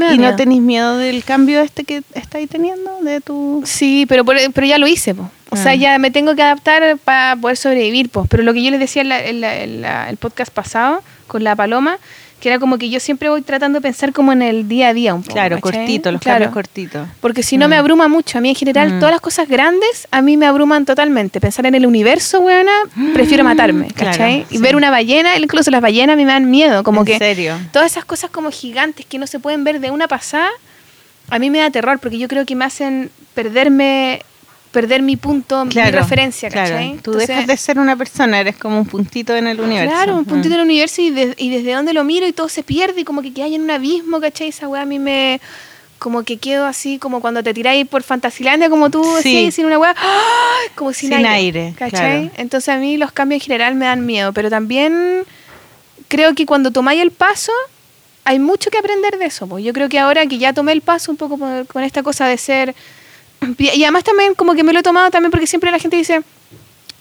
miedo. 0.58 0.98
del 0.98 1.24
cambio 1.24 1.62
este 1.62 1.84
que 1.84 2.02
estáis 2.12 2.50
teniendo? 2.50 2.98
De 3.00 3.22
tu... 3.22 3.62
Sí, 3.64 4.04
pero, 4.06 4.24
pero 4.26 4.66
ya 4.66 4.76
lo 4.76 4.86
hice, 4.86 5.14
po. 5.14 5.30
O 5.54 5.62
sea, 5.62 5.74
ya 5.74 5.98
me 5.98 6.10
tengo 6.10 6.34
que 6.34 6.42
adaptar 6.42 6.98
para 7.04 7.36
poder 7.36 7.56
sobrevivir, 7.56 8.08
pues. 8.10 8.26
Pero 8.28 8.42
lo 8.42 8.52
que 8.52 8.62
yo 8.62 8.70
les 8.70 8.80
decía 8.80 9.02
en, 9.02 9.08
la- 9.08 9.24
en 9.24 9.40
la- 9.40 9.56
en 9.62 9.80
la- 9.82 10.10
el 10.10 10.16
podcast 10.16 10.52
pasado 10.52 11.02
con 11.26 11.42
la 11.44 11.56
paloma, 11.56 11.98
que 12.40 12.50
era 12.50 12.58
como 12.58 12.76
que 12.76 12.90
yo 12.90 13.00
siempre 13.00 13.30
voy 13.30 13.40
tratando 13.40 13.78
de 13.78 13.82
pensar 13.82 14.12
como 14.12 14.30
en 14.32 14.42
el 14.42 14.68
día 14.68 14.88
a 14.88 14.92
día 14.92 15.14
un 15.14 15.22
poco. 15.22 15.32
Claro, 15.32 15.58
¿cachai? 15.62 15.78
cortito, 15.80 16.12
los 16.12 16.20
Claro. 16.20 16.44
cambios 16.44 16.52
cortitos. 16.52 17.08
Porque 17.22 17.42
si 17.42 17.56
no 17.56 17.68
me 17.68 17.76
abruma 17.76 18.06
mucho. 18.08 18.36
A 18.36 18.42
mí 18.42 18.50
en 18.50 18.54
general 18.54 18.92
Mm. 18.92 18.98
todas 18.98 19.12
las 19.12 19.22
cosas 19.22 19.48
grandes 19.48 20.06
a 20.10 20.20
mí 20.20 20.36
me 20.36 20.44
abruman 20.44 20.84
totalmente. 20.84 21.40
Pensar 21.40 21.64
en 21.64 21.74
el 21.74 21.86
universo, 21.86 22.40
weona, 22.40 22.72
prefiero 23.14 23.44
matarme, 23.44 23.86
Claro, 23.94 24.10
¿cachai? 24.10 24.44
y 24.50 24.56
sí. 24.56 24.62
ver 24.62 24.76
una 24.76 24.90
ballena, 24.90 25.38
incluso 25.38 25.70
las 25.70 25.80
ballenas 25.80 26.14
a 26.14 26.16
mí 26.18 26.26
me 26.26 26.32
dan 26.32 26.50
miedo. 26.50 26.82
Como 26.82 27.00
¿En 27.00 27.06
que 27.06 27.18
serio? 27.18 27.56
todas 27.72 27.90
esas 27.92 28.04
cosas 28.04 28.28
como 28.30 28.50
gigantes 28.50 29.06
que 29.06 29.16
no 29.18 29.26
se 29.26 29.38
pueden 29.38 29.64
ver 29.64 29.80
de 29.80 29.90
una 29.90 30.06
pasada, 30.06 30.50
a 31.30 31.38
mí 31.38 31.48
me 31.48 31.60
da 31.60 31.70
terror 31.70 31.98
porque 31.98 32.18
yo 32.18 32.28
creo 32.28 32.44
que 32.44 32.54
me 32.56 32.66
hacen 32.66 33.10
perderme, 33.32 34.20
perder 34.74 35.00
mi 35.02 35.16
punto, 35.16 35.64
mi 35.64 35.72
referencia, 35.72 36.50
claro. 36.50 36.70
¿cachai? 36.72 36.88
Tú 36.90 37.12
Entonces, 37.12 37.28
dejas 37.28 37.46
de 37.46 37.56
ser 37.56 37.78
una 37.78 37.96
persona, 37.96 38.40
eres 38.40 38.56
como 38.56 38.78
un 38.78 38.84
puntito 38.86 39.34
en 39.34 39.46
el 39.46 39.58
universo. 39.60 39.90
Claro, 39.94 40.16
un 40.16 40.24
puntito 40.26 40.52
Ah. 40.52 40.56
en 40.56 40.60
el 40.60 40.66
universo 40.66 41.00
y, 41.00 41.10
de- 41.10 41.34
y 41.38 41.48
desde 41.48 41.72
donde 41.72 41.92
lo 41.94 42.04
miro 42.04 42.26
y 42.26 42.32
todo 42.32 42.48
se 42.50 42.62
pierde 42.62 43.00
y 43.00 43.04
como 43.04 43.22
que 43.22 43.42
hay 43.42 43.54
en 43.54 43.62
un 43.62 43.70
abismo, 43.70 44.20
¿cachai? 44.20 44.48
Esa 44.48 44.68
weá 44.68 44.82
a 44.82 44.86
mí 44.86 44.98
me... 44.98 45.40
Como 46.00 46.22
que 46.24 46.36
quedo 46.36 46.66
así, 46.66 46.98
como 46.98 47.20
cuando 47.22 47.42
te 47.42 47.54
tiráis 47.54 47.86
por 47.86 48.02
Fantasilandia, 48.02 48.68
como 48.68 48.90
tú, 48.90 49.02
Sí. 49.22 49.46
así, 49.46 49.52
sin 49.52 49.64
una 49.66 49.78
weá, 49.78 49.94
¡ay! 49.96 50.68
como 50.74 50.92
sin, 50.92 51.08
Sin 51.08 51.24
aire, 51.24 51.30
aire, 51.62 51.74
¿cachai? 51.78 52.28
claro. 52.28 52.30
Entonces 52.36 52.68
a 52.68 52.76
mí 52.76 52.98
los 52.98 53.10
cambios 53.12 53.40
en 53.40 53.44
general 53.44 53.74
me 53.76 53.86
dan 53.86 54.04
miedo, 54.04 54.32
pero 54.34 54.50
también 54.50 55.24
creo 56.08 56.34
que 56.34 56.44
cuando 56.44 56.70
tomáis 56.72 57.00
el 57.00 57.10
paso, 57.10 57.52
hay 58.24 58.38
mucho 58.38 58.70
que 58.70 58.78
aprender 58.78 59.18
de 59.18 59.26
eso. 59.26 59.46
Pues. 59.46 59.64
Yo 59.64 59.72
creo 59.72 59.88
que 59.88 59.98
ahora 59.98 60.26
que 60.26 60.36
ya 60.36 60.52
tomé 60.52 60.72
el 60.72 60.80
paso 60.82 61.10
un 61.10 61.16
poco 61.16 61.38
con 61.38 61.82
esta 61.84 62.02
cosa 62.02 62.26
de 62.26 62.36
ser... 62.38 62.74
Y 63.58 63.82
además 63.82 64.04
también 64.04 64.34
como 64.34 64.54
que 64.54 64.62
me 64.62 64.72
lo 64.72 64.80
he 64.80 64.82
tomado 64.82 65.10
también 65.10 65.30
porque 65.30 65.46
siempre 65.46 65.70
la 65.70 65.78
gente 65.78 65.96
dice 65.96 66.22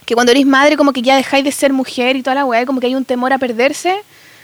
que 0.05 0.15
cuando 0.15 0.31
eres 0.31 0.45
madre 0.45 0.77
como 0.77 0.93
que 0.93 1.01
ya 1.01 1.15
dejáis 1.15 1.43
de 1.43 1.51
ser 1.51 1.73
mujer 1.73 2.15
y 2.15 2.23
toda 2.23 2.35
la 2.35 2.45
weá, 2.45 2.65
como 2.65 2.79
que 2.79 2.87
hay 2.87 2.95
un 2.95 3.05
temor 3.05 3.33
a 3.33 3.37
perderse. 3.37 3.95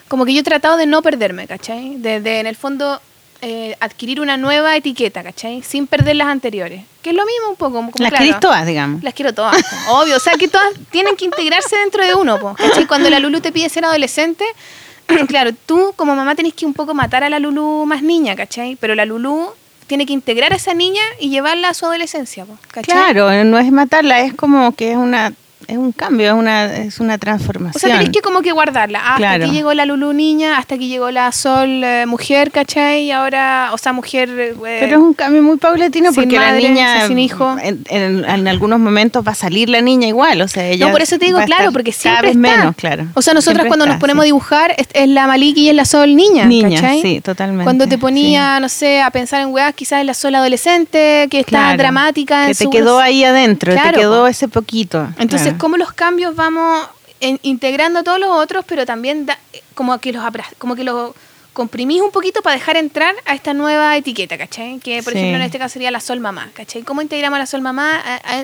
Como 0.08 0.26
que 0.26 0.34
yo 0.34 0.40
he 0.40 0.44
tratado 0.44 0.78
de 0.78 0.88
no 0.88 1.02
perderme, 1.04 1.46
¿cachai? 1.46 1.98
De, 1.98 2.20
de, 2.20 2.40
en 2.40 2.48
el 2.48 2.56
fondo 2.56 3.00
eh, 3.42 3.78
adquirir 3.80 4.20
una 4.20 4.36
nueva 4.36 4.76
etiqueta, 4.76 5.24
¿cachai? 5.24 5.62
Sin 5.62 5.88
perder 5.88 6.18
las 6.18 6.28
anteriores. 6.28 6.84
Que 7.02 7.12
es 7.12 7.16
lo 7.16 7.26
mismo 7.26 7.50
un 7.50 7.56
poco. 7.56 7.74
Como, 7.76 7.92
Las 7.98 8.10
claro, 8.10 8.26
querés 8.26 8.40
todas, 8.40 8.66
digamos. 8.66 9.02
Las 9.02 9.14
quiero 9.14 9.34
todas, 9.34 9.56
obvio. 9.90 10.18
O 10.18 10.20
sea, 10.20 10.34
que 10.34 10.50
todas 10.50 10.74
tienen 10.92 11.16
que 11.16 11.26
integrarse 11.26 11.78
dentro 11.78 12.06
de 12.06 12.16
uno, 12.16 12.40
po, 12.40 12.56
¿cachai? 12.56 12.86
Cuando 12.86 13.10
la 13.10 13.20
Lulu 13.20 13.40
te 13.40 13.52
pide 13.52 13.70
ser 13.70 13.86
adolescente, 13.86 14.44
claro, 15.28 15.52
tú 15.66 15.94
como 15.96 16.16
mamá 16.16 16.36
tienes 16.36 16.54
que 16.54 16.66
un 16.66 16.74
poco 16.74 16.94
matar 16.94 17.24
a 17.24 17.30
la 17.30 17.40
Lulu 17.40 17.86
más 17.86 18.02
niña, 18.02 18.36
¿cachai? 18.36 18.76
Pero 18.76 18.94
la 18.94 19.06
Lulu 19.06 19.54
tiene 19.90 20.06
que 20.06 20.14
integrar 20.14 20.54
a 20.54 20.56
esa 20.56 20.74
niña 20.74 21.02
y 21.20 21.30
llevarla 21.30 21.70
a 21.70 21.74
su 21.74 21.86
adolescencia. 21.86 22.46
Claro, 22.84 23.44
no 23.44 23.58
es 23.58 23.72
matarla, 23.72 24.22
es 24.22 24.36
como 24.36 24.72
que 24.74 24.92
es 24.92 24.98
una 24.98 25.34
es 25.68 25.78
un 25.78 25.92
cambio, 25.92 26.28
es 26.28 26.34
una 26.34 26.76
es 26.78 27.00
una 27.00 27.18
transformación. 27.18 27.74
O 27.76 27.80
sea, 27.80 27.98
tenés 28.00 28.12
que 28.12 28.22
como 28.22 28.42
que 28.42 28.52
guardarla. 28.52 29.00
Hasta 29.00 29.18
Claro. 29.18 29.46
aquí 29.46 29.54
llegó 29.54 29.74
la 29.74 29.86
Lulu 29.86 30.14
niña, 30.14 30.58
hasta 30.58 30.76
aquí 30.76 30.88
llegó 30.88 31.12
la 31.12 31.32
Sol 31.32 31.84
eh, 31.84 32.06
mujer, 32.08 32.52
¿cachai? 32.52 33.04
Y 33.04 33.12
ahora, 33.12 33.70
o 33.74 33.78
sea, 33.78 33.94
mujer... 33.94 34.30
eh, 34.30 34.56
Pero 34.80 34.98
es 34.98 35.02
un 35.02 35.14
cambio 35.14 35.44
muy 35.44 35.58
paulatino 35.58 36.12
porque 36.14 36.38
madre, 36.40 36.62
la 36.62 36.70
niña 36.70 37.08
sin 37.08 37.20
hijo. 37.20 37.56
En, 37.62 37.84
en- 37.90 38.26
en 38.26 38.48
algunos 38.48 38.80
momentos 38.80 39.26
va 39.28 39.34
a 39.34 39.36
salir 39.36 39.70
la 39.70 39.82
niña 39.82 40.08
igual, 40.08 40.42
o 40.42 40.48
sea, 40.48 40.66
ella 40.68 40.88
no, 40.88 40.92
por 40.92 41.02
eso 41.02 41.20
te 41.20 41.26
digo, 41.26 41.40
claro, 41.46 41.72
porque 41.72 41.92
siempre 41.92 42.30
está. 42.30 42.40
menos, 42.40 42.76
claro. 42.76 43.06
O 43.14 43.22
sea, 43.22 43.34
nosotras 43.34 43.62
Siempre 43.64 43.68
cuando 43.68 43.86
está, 43.86 43.94
nos 43.96 44.00
ponemos 44.02 44.24
a 44.24 44.26
dibujar, 44.26 44.74
es, 44.78 44.88
es 44.94 45.08
la 45.10 45.28
Maliki 45.28 45.62
y 45.66 45.70
es 45.70 45.76
la 45.76 45.86
Sol 45.86 46.16
niña, 46.16 46.46
Niña, 46.46 46.82
¿cachai? 46.82 47.02
sí, 47.02 47.22
totalmente, 47.22 47.64
Cuando 47.64 47.88
te 47.88 47.98
ponía, 47.98 48.60
no 48.60 48.70
sé, 48.70 49.02
a 49.02 49.12
pensar 49.12 49.42
en 49.42 49.50
weas, 49.50 49.74
quizás 49.76 50.00
es 50.00 50.06
la 50.06 50.14
Sol 50.14 50.34
adolescente, 50.36 51.28
que 51.30 51.40
está 51.40 51.50
Claro, 51.50 51.78
dramática. 51.78 52.46
que 52.46 52.52
en 52.52 52.58
te 52.58 52.64
su- 52.64 52.70
quedó 52.70 53.00
ahí 53.00 53.24
adentro, 53.24 53.74
Claro, 53.74 53.92
te 53.92 54.00
quedó 54.00 54.28
ese 54.28 54.48
poquito. 54.48 55.08
Entonces, 55.18 55.49
claro. 55.52 55.58
¿cómo 55.60 55.78
los 55.78 55.94
cambios 55.94 56.36
vamos 56.36 56.88
en- 57.20 57.40
integrando 57.44 58.00
a 58.00 58.04
todos 58.04 58.20
los 58.20 58.30
otros, 58.30 58.66
pero 58.68 58.86
también 58.86 59.26
da- 59.26 59.38
como 59.76 59.98
que 60.00 60.12
los 60.14 60.24
como 60.58 60.76
que 60.76 60.84
los 60.84 61.12
comprimís 61.54 62.02
un 62.02 62.12
poquito 62.12 62.42
para 62.42 62.56
dejar 62.56 62.78
entrar 62.78 63.14
a 63.26 63.34
esta 63.34 63.54
nueva 63.54 63.98
etiqueta, 63.98 64.38
¿cachai? 64.38 64.80
Que, 64.80 65.04
por 65.04 65.12
Sí. 65.14 65.20
ejemplo, 65.20 65.38
en 65.38 65.42
este 65.44 65.60
caso 65.60 65.74
sería 65.74 65.92
la 65.92 66.00
sol 66.00 66.20
mamá, 66.22 66.50
¿cachai? 66.54 66.84
¿Cómo 66.84 67.02
integramos 67.02 67.36
a 67.36 67.40
la 67.40 67.46
sol 67.46 67.62
mamá 67.62 68.02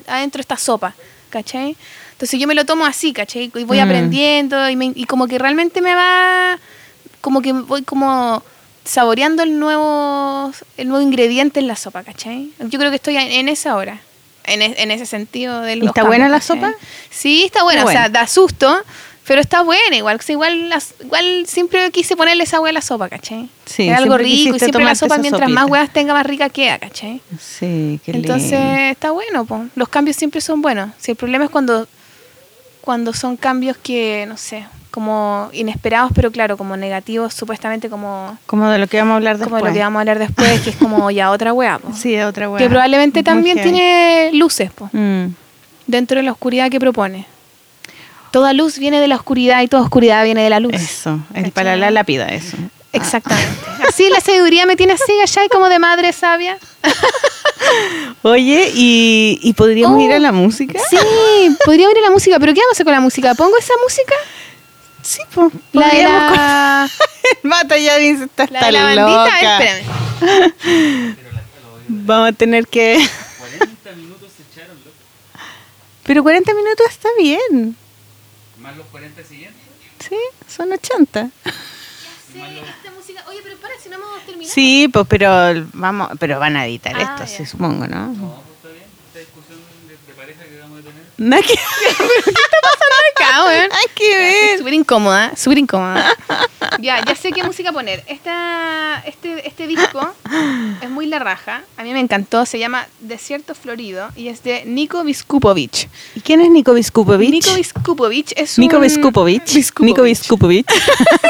adentro 0.07 0.39
de 0.39 0.41
esta 0.41 0.57
sopa, 0.57 0.93
¿cachai? 1.29 1.77
Entonces 2.11 2.39
yo 2.39 2.47
me 2.47 2.55
lo 2.55 2.65
tomo 2.65 2.85
así, 2.85 3.13
¿cachai? 3.13 3.51
Y 3.55 3.63
voy 3.63 3.77
Mm. 3.77 3.81
aprendiendo 3.83 4.69
y, 4.69 4.75
me- 4.75 4.91
y 4.95 5.05
como 5.05 5.27
que 5.27 5.37
realmente 5.39 5.81
me 5.81 5.95
va, 5.95 6.57
como 7.21 7.41
que 7.41 7.53
voy 7.53 7.83
como 7.83 8.43
saboreando 8.83 9.43
el 9.43 9.57
nuevo, 9.59 10.51
el 10.77 10.87
nuevo 10.87 11.01
ingrediente 11.03 11.59
en 11.59 11.67
la 11.67 11.75
sopa, 11.75 12.03
¿cachai? 12.03 12.51
Yo 12.59 12.77
creo 12.79 12.89
que 12.91 12.97
estoy 12.97 13.15
en 13.17 13.47
esa 13.49 13.75
hora. 13.75 13.99
En, 14.47 14.61
en 14.61 14.91
ese 14.91 15.05
sentido 15.05 15.61
del 15.61 15.83
¿Y 15.83 15.87
está 15.87 16.03
buena 16.03 16.29
la 16.29 16.41
sopa? 16.41 16.73
Sí, 17.09 17.43
está 17.45 17.63
buena. 17.63 17.85
O 17.85 17.89
sea, 17.89 18.09
da 18.09 18.27
susto. 18.27 18.83
Pero 19.25 19.41
está 19.41 19.63
buena 19.63 19.95
igual. 19.95 20.19
igual, 20.27 20.73
igual 21.03 21.45
siempre 21.47 21.89
quise 21.91 22.15
ponerle 22.15 22.43
esa 22.43 22.59
hueá 22.59 22.69
a 22.69 22.73
la 22.73 22.81
sopa, 22.81 23.09
¿cachai? 23.09 23.49
Sí, 23.65 23.89
es 23.89 23.97
algo 23.97 24.17
rico 24.17 24.55
y 24.55 24.59
siempre 24.59 24.83
la 24.83 24.93
sopa 24.93 25.17
mientras 25.17 25.49
más 25.49 25.65
huevas 25.65 25.91
tenga 25.91 26.13
más 26.13 26.25
rica 26.25 26.49
queda, 26.49 26.77
¿cachai? 26.77 27.21
Sí, 27.39 27.99
qué 28.05 28.13
lindo. 28.13 28.33
Entonces 28.33 28.91
está 28.91 29.11
bueno, 29.11 29.45
po. 29.45 29.65
los 29.75 29.89
cambios 29.89 30.15
siempre 30.15 30.41
son 30.41 30.61
buenos. 30.61 30.91
Si 30.99 31.11
el 31.11 31.17
problema 31.17 31.45
es 31.45 31.49
cuando, 31.49 31.87
cuando 32.81 33.13
son 33.13 33.35
cambios 33.35 33.77
que, 33.77 34.25
no 34.27 34.37
sé, 34.37 34.67
como 34.95 35.49
inesperados, 35.53 36.11
pero 36.15 36.31
claro, 36.31 36.57
como 36.57 36.75
negativos, 36.77 37.33
supuestamente 37.35 37.89
como, 37.89 38.35
Como 38.47 38.67
de 38.69 38.79
lo 38.79 38.87
que 38.87 38.97
vamos 38.97 39.11
a 39.13 39.15
hablar 39.17 39.37
después. 39.37 39.59
como 39.59 39.67
lo 39.67 39.73
que 39.73 39.79
vamos 39.81 39.97
a 39.97 40.01
hablar 40.01 40.17
después, 40.19 40.61
que 40.61 40.71
es 40.71 40.75
como 40.77 41.11
ya 41.11 41.29
otra 41.29 41.53
hueá. 41.53 41.79
Sí, 41.93 42.15
es 42.15 42.25
otra 42.25 42.49
hueá. 42.49 42.57
que 42.57 42.69
probablemente 42.69 43.21
también 43.21 43.61
tiene 43.61 44.31
luces 44.33 44.71
po, 44.71 44.89
Mm. 44.93 45.25
dentro 45.85 46.17
de 46.17 46.23
la 46.23 46.31
oscuridad 46.31 46.71
que 46.71 46.79
propone. 46.79 47.27
Toda 48.31 48.53
luz 48.53 48.79
viene 48.79 48.99
de 48.99 49.07
la 49.07 49.15
oscuridad 49.17 49.61
y 49.61 49.67
toda 49.67 49.83
oscuridad 49.83 50.23
viene 50.23 50.41
de 50.43 50.49
la 50.49 50.59
luz. 50.59 50.73
Eso, 50.73 51.19
el 51.33 51.35
¿Cachai? 51.35 51.51
para 51.51 51.75
la 51.75 51.91
lápida, 51.91 52.27
eso. 52.29 52.57
Exactamente. 52.91 53.51
Así 53.87 54.09
la 54.09 54.19
sabiduría 54.21 54.65
me 54.65 54.75
tiene 54.77 54.93
así, 54.93 55.11
allá 55.21 55.45
y 55.45 55.49
como 55.49 55.67
de 55.69 55.79
madre 55.79 56.11
sabia. 56.13 56.57
Oye, 58.23 58.71
¿y, 58.73 59.39
y 59.41 59.53
podríamos 59.53 59.97
Oh, 59.97 60.01
ir 60.01 60.11
a 60.13 60.19
la 60.19 60.31
música? 60.31 60.79
Sí, 60.89 60.97
podría 61.63 61.89
ir 61.91 61.97
a 61.97 62.01
la 62.01 62.11
música, 62.11 62.39
pero 62.39 62.53
¿qué 62.53 62.59
vamos 62.61 62.71
a 62.71 62.75
hacer 62.75 62.85
con 62.85 62.93
la 62.93 62.99
música? 63.01 63.35
¿Pongo 63.35 63.57
esa 63.57 63.73
música? 63.83 64.15
Sí, 65.05 65.19
pues. 65.33 65.53
La 65.71 65.87
de 65.89 66.03
la... 66.03 66.89
Mata 67.43 67.77
ya 67.77 67.97
dice, 67.97 68.23
está, 68.23 68.47
La 68.49 68.65
de 68.65 68.71
la 68.71 68.83
bandita, 68.83 69.25
loca. 69.25 69.59
espérame. 69.63 71.15
Vamos 71.87 72.29
a 72.29 72.31
tener 72.33 72.67
que... 72.67 73.07
40 73.37 73.91
minutos 73.93 74.31
se 74.35 74.43
echaron, 74.51 74.75
loco. 74.77 74.97
Pero 76.03 76.23
40 76.23 76.53
minutos 76.55 76.85
está 76.89 77.09
bien. 77.19 77.77
Más 78.59 78.75
los 78.75 78.87
40 78.87 79.23
siguientes. 79.23 79.61
Sí, 79.99 80.17
son 80.47 80.71
80. 80.71 81.29
esta 81.29 82.91
música. 82.91 83.23
Oye, 83.29 83.39
pero 83.43 83.57
para, 83.57 83.73
si 83.81 83.89
no 83.89 83.95
hemos 83.97 84.21
terminado. 84.25 84.53
Sí, 84.53 84.87
pues, 84.91 85.05
pero 85.07 85.67
vamos, 85.73 86.09
pero 86.19 86.39
van 86.39 86.57
a 86.57 86.65
editar 86.65 86.95
Ah, 86.95 87.01
esto, 87.01 87.19
ya. 87.19 87.27
sí, 87.27 87.45
supongo, 87.45 87.87
¿no? 87.87 88.07
No, 88.07 88.41
pues 88.41 88.55
está 88.57 88.69
bien. 88.69 88.85
Esta 89.07 89.19
discusión 89.19 89.59
de, 89.87 89.93
de 89.93 90.13
pareja 90.17 90.43
que 90.43 90.57
vamos 91.17 91.39
a 91.39 91.47
tener. 91.47 91.59
Nada 92.95 93.07
que, 93.15 93.23
acá, 93.23 93.45
weón. 93.45 93.69
nada 93.69 93.81
que 93.93 94.17
ver. 94.17 94.57
Súper 94.59 94.73
incómoda, 94.73 95.35
súper 95.35 95.57
incómoda. 95.57 96.15
ya, 96.79 97.03
ya 97.05 97.15
sé 97.15 97.31
qué 97.31 97.43
música 97.43 97.71
poner. 97.71 98.03
Esta, 98.07 99.03
este, 99.05 99.47
este 99.47 99.67
disco 99.67 100.13
es 100.81 100.89
muy 100.89 101.05
la 101.05 101.19
raja. 101.19 101.63
A 101.77 101.83
mí 101.83 101.93
me 101.93 101.99
encantó. 101.99 102.45
Se 102.45 102.59
llama 102.59 102.87
Desierto 102.99 103.55
Florido 103.55 104.09
y 104.15 104.27
es 104.27 104.43
de 104.43 104.65
Nico 104.65 105.03
Viskupovic. 105.03 105.89
¿Y 106.15 106.21
quién 106.21 106.41
es 106.41 106.49
Nico 106.49 106.73
Viskupovic? 106.73 107.29
Nico 107.29 107.53
Viskupovic 107.55 108.33
es 108.35 108.57
un... 108.57 108.63
Nico 108.63 108.79
Viskupovic. 108.79 109.43
Nico 109.79 110.03
Viskupovic. 110.03 110.71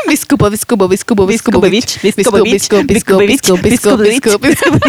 Viskupo, 0.08 0.50
Viskupo, 0.50 0.88
Viskupo, 0.88 1.28
Viskupovic. 1.28 2.02
Viskupo, 2.02 2.44
Viskupo, 2.44 2.84
Viskupo, 2.84 3.18
Viskupo, 3.18 3.58
Viskupo, 3.58 3.98
Viskupo, 3.98 4.40
Viskupo. 4.40 4.80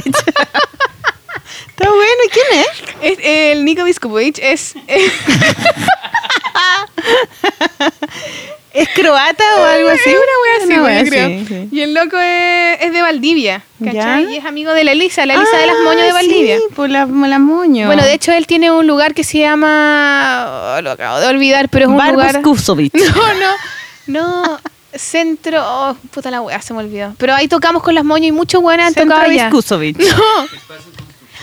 Está 1.69 1.89
bueno, 1.89 2.23
¿y 2.25 2.29
quién 2.31 2.47
es? 2.61 3.19
Es- 3.19 3.25
El 3.25 3.65
Nico 3.65 3.85
Viskupovic 3.85 4.39
es... 4.41 4.75
¿Es 8.73 8.89
croata 8.91 9.45
o 9.59 9.65
algo 9.65 9.89
así? 9.89 10.11
Es 10.11 10.17
una 10.17 10.17
wea 10.43 10.57
así, 10.59 10.67
Una 10.67 10.83
wea, 10.83 11.01
wea 11.03 11.05
creo. 11.09 11.47
sí. 11.49 11.69
Y 11.73 11.81
el 11.81 11.95
loco 11.95 12.19
es, 12.21 12.79
es 12.83 12.93
de 12.93 13.01
Valdivia, 13.01 13.63
¿cachai? 13.83 14.25
¿Ya? 14.27 14.31
Y 14.31 14.37
es 14.37 14.45
amigo 14.45 14.73
de 14.75 14.85
la 14.85 14.93
Elisa, 14.93 15.25
la 15.25 15.35
Elisa 15.35 15.57
de 15.57 15.67
las 15.67 15.77
Ah, 15.77 15.85
Moños 15.85 16.03
de 16.03 16.13
Valdivia. 16.13 16.57
Sí, 16.59 16.63
por 16.75 16.91
la, 16.91 17.07
la 17.07 17.39
moño. 17.39 17.87
Bueno, 17.87 18.03
de 18.05 18.13
hecho 18.13 18.33
él 18.33 18.47
tiene 18.47 18.71
un 18.71 18.87
lugar 18.87 19.15
que 19.15 19.25
se 19.25 19.39
llama... 19.39 20.75
oh, 20.77 20.83
lo 20.83 20.91
acabo 20.91 21.21
de 21.21 21.27
olvidar, 21.29 21.71
pero 21.71 21.87
es 21.87 21.91
un 21.91 21.97
Bar 21.97 22.13
lugar... 22.13 22.35
Buskusovic. 22.43 22.93
No, 23.17 23.35
no, 23.35 23.51
no. 24.09 24.61
Centro... 24.95 25.63
oh, 25.65 25.97
puta 26.11 26.31
la 26.31 26.43
wea, 26.43 26.61
se 26.61 26.75
me 26.75 26.81
olvidó. 26.81 27.15
Pero 27.17 27.35
ahí 27.35 27.49
tocamos 27.49 27.83
con 27.83 27.95
las 27.95 28.05
Moños 28.05 28.29
y 28.29 28.33
muchos 28.33 28.61
buenas 28.61 28.89
han 28.89 28.95
Centro 28.95 29.17
tocado 29.17 29.31
allá. 29.31 29.49
No, 29.51 30.47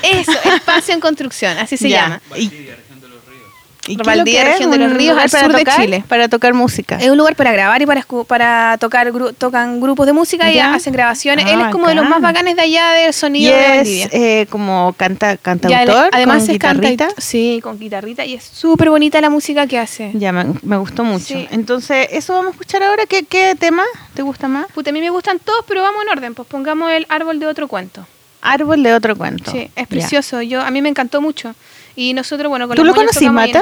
eso, 0.04 0.32
Espacio 0.56 0.94
en 0.94 1.00
Construcción, 1.00 1.58
así 1.58 1.78
se 1.78 1.90
Ya. 1.90 2.02
llama. 2.04 2.22
¿Y, 2.36 2.48
Valdivia, 2.48 2.76
región 2.76 3.02
de 3.02 3.08
los 3.10 3.26
ríos. 3.26 3.44
y 3.88 3.96
Valdivia, 3.98 4.44
región 4.46 4.72
de 4.72 4.78
los 4.78 4.92
¿Un 4.92 4.98
ríos, 4.98 5.10
lugar 5.12 5.26
al 5.26 5.30
para 5.32 5.46
sur 5.46 5.56
de? 5.58 5.72
Chile. 5.84 6.04
Para 6.08 6.30
tocar 6.30 6.54
música. 6.54 6.98
Es 7.02 7.10
un 7.10 7.18
lugar 7.18 7.36
para 7.36 7.52
grabar 7.52 7.82
y 7.82 7.86
para, 7.86 8.02
escu- 8.02 8.26
para 8.26 8.78
tocar 8.80 9.12
gru- 9.12 9.34
tocan 9.38 9.82
grupos 9.82 10.06
de 10.06 10.14
música 10.14 10.50
y 10.52 10.58
hacen 10.60 10.94
grabaciones. 10.94 11.46
Ah, 11.48 11.52
Él 11.54 11.60
es 11.62 11.68
como 11.68 11.88
de 11.90 11.96
los 11.96 12.08
más 12.08 12.22
bacanes 12.22 12.56
de 12.56 12.62
allá 12.62 12.92
del 12.92 13.10
y 13.10 13.14
sonido 13.14 13.52
de 13.54 13.60
es 13.60 13.76
Valdivia. 13.78 14.10
eh, 14.14 14.46
como 14.50 14.94
canta, 14.98 15.36
cantautor, 15.36 16.10
además 16.14 16.44
con 16.46 16.52
es 16.52 16.60
canta- 16.60 16.90
guitarrita. 16.90 17.22
sí, 17.22 17.60
con 17.62 17.78
guitarrita 17.78 18.24
y 18.26 18.36
es 18.36 18.44
súper 18.46 18.90
bonita 18.90 19.20
la 19.20 19.30
música 19.30 19.68
que 19.68 19.78
hace. 19.78 20.12
Ya, 20.14 20.32
me, 20.32 20.46
me 20.62 20.78
gustó 20.78 21.04
mucho. 21.04 21.26
Sí. 21.34 21.48
Entonces, 21.52 22.08
eso 22.12 22.34
vamos 22.34 22.48
a 22.48 22.52
escuchar 22.52 22.84
ahora. 22.84 23.06
¿Qué, 23.06 23.24
qué 23.26 23.56
tema 23.60 23.84
te 24.14 24.22
gusta 24.22 24.48
más? 24.48 24.68
Puta, 24.72 24.92
a 24.92 24.94
mí 24.94 25.02
me 25.02 25.10
gustan 25.10 25.40
todos, 25.40 25.66
pero 25.68 25.82
vamos 25.82 26.04
en 26.04 26.10
orden. 26.18 26.34
Pues 26.36 26.48
pongamos 26.48 26.90
el 26.90 27.06
árbol 27.10 27.38
de 27.40 27.48
otro 27.48 27.68
cuento. 27.68 28.08
Árbol 28.44 28.84
de 28.84 28.94
otro 28.94 29.16
cuento. 29.16 29.52
Sí, 29.52 29.70
es 29.76 29.88
precioso. 29.88 30.42
Yo 30.42 30.62
A 30.62 30.70
mí 30.70 30.82
me 30.82 30.90
encantó 30.90 31.22
mucho. 31.22 31.56
Y 31.96 32.14
nosotros, 32.14 32.50
bueno, 32.50 32.68
con 32.68 32.76
¿Tú 32.76 32.84
lo 32.84 32.94
en 32.96 33.34
Mata? 33.34 33.62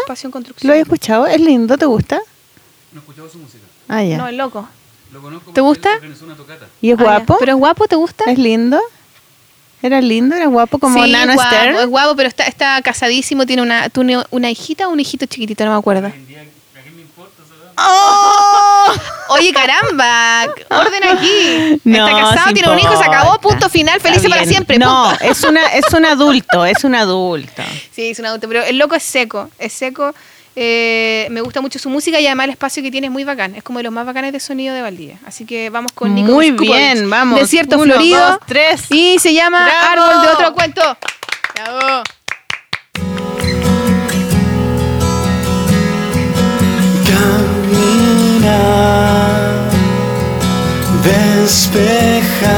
¿Lo 0.61 0.73
has 0.73 0.79
escuchado? 0.79 1.27
¿Es 1.27 1.39
lindo? 1.39 1.77
¿Te 1.77 1.85
gusta? 1.85 2.19
No 2.91 2.99
he 2.99 2.99
escuchado 2.99 3.29
su 3.29 3.37
música. 3.39 3.63
Ah, 3.87 4.03
ya. 4.03 4.17
No, 4.17 4.27
es 4.27 4.35
loco. 4.35 4.67
Lo 5.11 5.21
conozco 5.21 5.51
¿Te 5.51 5.61
gusta? 5.61 5.89
una 6.23 6.35
tocata. 6.35 6.67
¿Y 6.81 6.91
es 6.91 6.99
Ah, 6.99 7.03
guapo? 7.03 7.37
¿Pero 7.39 7.51
es 7.51 7.57
guapo? 7.57 7.87
¿Te 7.87 7.95
gusta? 7.95 8.23
¿Es 8.31 8.39
lindo? 8.39 8.79
¿Era 9.81 9.99
lindo? 9.99 10.35
¿Era 10.35 10.45
guapo 10.47 10.77
como 10.77 11.03
sí, 11.03 11.11
Nano 11.11 11.33
guapo, 11.33 11.55
es 11.55 11.87
guapo, 11.87 12.15
pero 12.15 12.29
está, 12.29 12.45
está 12.45 12.81
casadísimo, 12.81 13.45
tiene 13.45 13.63
una, 13.63 13.89
tiene 13.89 14.23
una 14.29 14.49
hijita 14.49 14.87
o 14.87 14.91
un 14.91 14.99
hijito 14.99 15.25
chiquitito, 15.25 15.65
no 15.65 15.71
me 15.71 15.77
acuerdo. 15.77 16.07
Hoy 16.07 16.13
en 16.13 16.27
día, 16.27 16.41
¿a 16.41 16.83
qué 16.83 16.91
me 16.91 17.01
importa? 17.01 17.33
¿sabes? 17.47 17.70
¡Oh! 17.83 18.93
Oye, 19.29 19.53
caramba, 19.53 20.43
orden 20.69 21.03
aquí. 21.07 21.79
No, 21.85 22.07
está 22.07 22.19
casado, 22.19 22.53
tiene 22.53 22.69
un 22.69 22.79
hijo, 22.79 22.97
se 22.97 23.05
acabó, 23.05 23.39
punto 23.39 23.69
final, 23.69 23.99
feliz 24.01 24.21
para 24.27 24.45
siempre. 24.45 24.77
No, 24.77 25.09
punto. 25.09 25.23
es, 25.25 25.43
una, 25.43 25.65
es 25.67 25.93
un 25.93 26.05
adulto, 26.05 26.65
es 26.65 26.83
un 26.83 26.95
adulto. 26.95 27.63
Sí, 27.91 28.09
es 28.09 28.19
un 28.19 28.25
adulto, 28.25 28.47
pero 28.49 28.63
el 28.63 28.77
loco 28.77 28.95
es 28.95 29.03
seco, 29.03 29.49
es 29.57 29.71
seco. 29.71 30.13
eh, 30.53 31.27
me 31.31 31.39
gusta 31.39 31.61
mucho 31.61 31.79
su 31.79 31.89
música 31.89 32.19
y 32.19 32.27
además 32.27 32.43
el 32.45 32.49
espacio 32.51 32.83
que 32.83 32.91
tiene 32.91 33.07
es 33.07 33.13
muy 33.13 33.23
bacán. 33.23 33.55
Es 33.55 33.63
como 33.63 33.79
de 33.79 33.83
los 33.83 33.93
más 33.93 34.05
bacanes 34.05 34.33
de 34.33 34.41
sonido 34.41 34.75
de 34.75 34.81
Valdivia. 34.81 35.17
Así 35.25 35.45
que 35.45 35.69
vamos 35.69 35.93
con 35.93 36.13
Nico 36.13 36.29
Muy 36.33 36.51
bien, 36.51 37.09
vamos. 37.09 37.39
Desierto 37.39 37.77
Uno, 37.77 37.93
Florido. 37.93 38.27
dos, 38.31 38.39
tres. 38.45 38.83
Y 38.89 39.17
se 39.19 39.33
llama 39.33 39.63
¡Bravo! 39.63 40.03
Árbol 40.03 40.21
de 40.23 40.27
otro 40.33 40.53
cuento. 40.53 40.97
Bravo. 41.55 42.03
Despejar. 51.51 52.51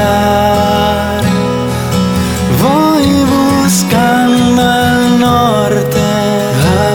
Voy 2.61 3.07
buscando 3.35 4.61
el 4.61 5.19
norte 5.19 6.05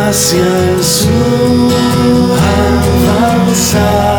hacia 0.09 0.45
el 0.45 0.85
sur, 0.85 1.73
avanzar 3.21 4.18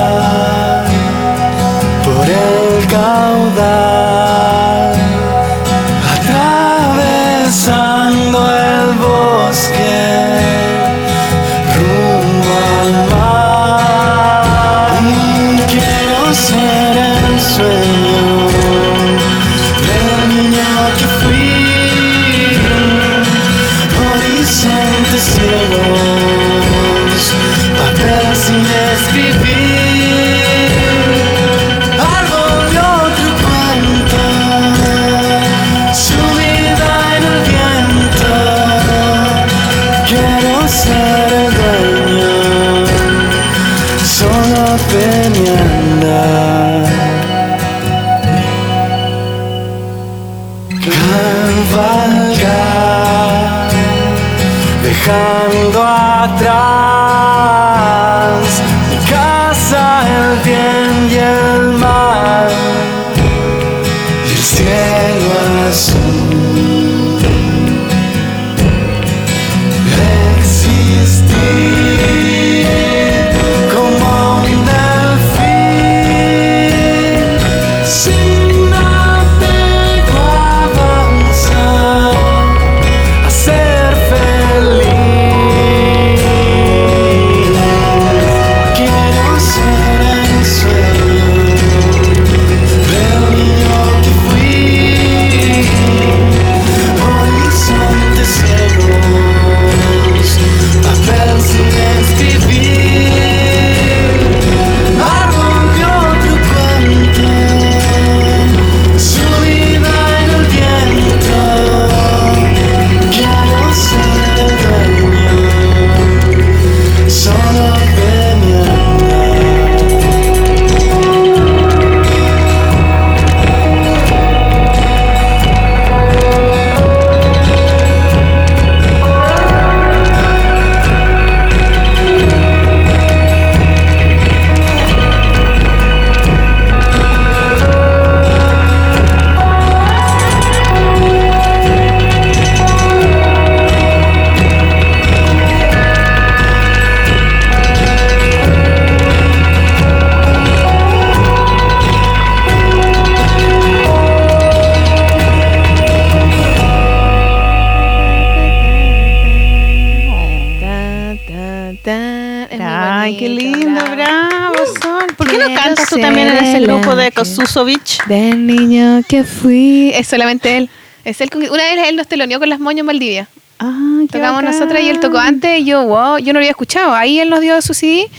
Del 168.07 168.45
niño 168.45 169.01
que 169.07 169.23
fui. 169.23 169.91
Es 169.93 170.07
solamente 170.07 170.57
él. 170.57 170.69
Es 171.05 171.21
él 171.21 171.29
una 171.33 171.63
vez 171.63 171.87
él 171.87 171.95
nos 171.95 172.07
teloneó 172.07 172.39
con 172.39 172.49
las 172.49 172.59
moños 172.59 172.81
en 172.81 172.87
Valdivia. 172.87 173.27
Ah, 173.59 174.01
Tocamos 174.11 174.43
nosotras 174.43 174.81
y 174.81 174.89
él 174.89 174.99
tocó 174.99 175.17
antes 175.17 175.59
y 175.59 175.65
yo, 175.65 175.83
wow, 175.85 176.17
yo 176.17 176.27
no 176.27 176.33
lo 176.33 176.39
había 176.39 176.51
escuchado. 176.51 176.93
Ahí 176.93 177.19
él 177.19 177.29
nos 177.29 177.41
dio 177.41 177.61
su 177.61 177.73
CD. 177.73 178.09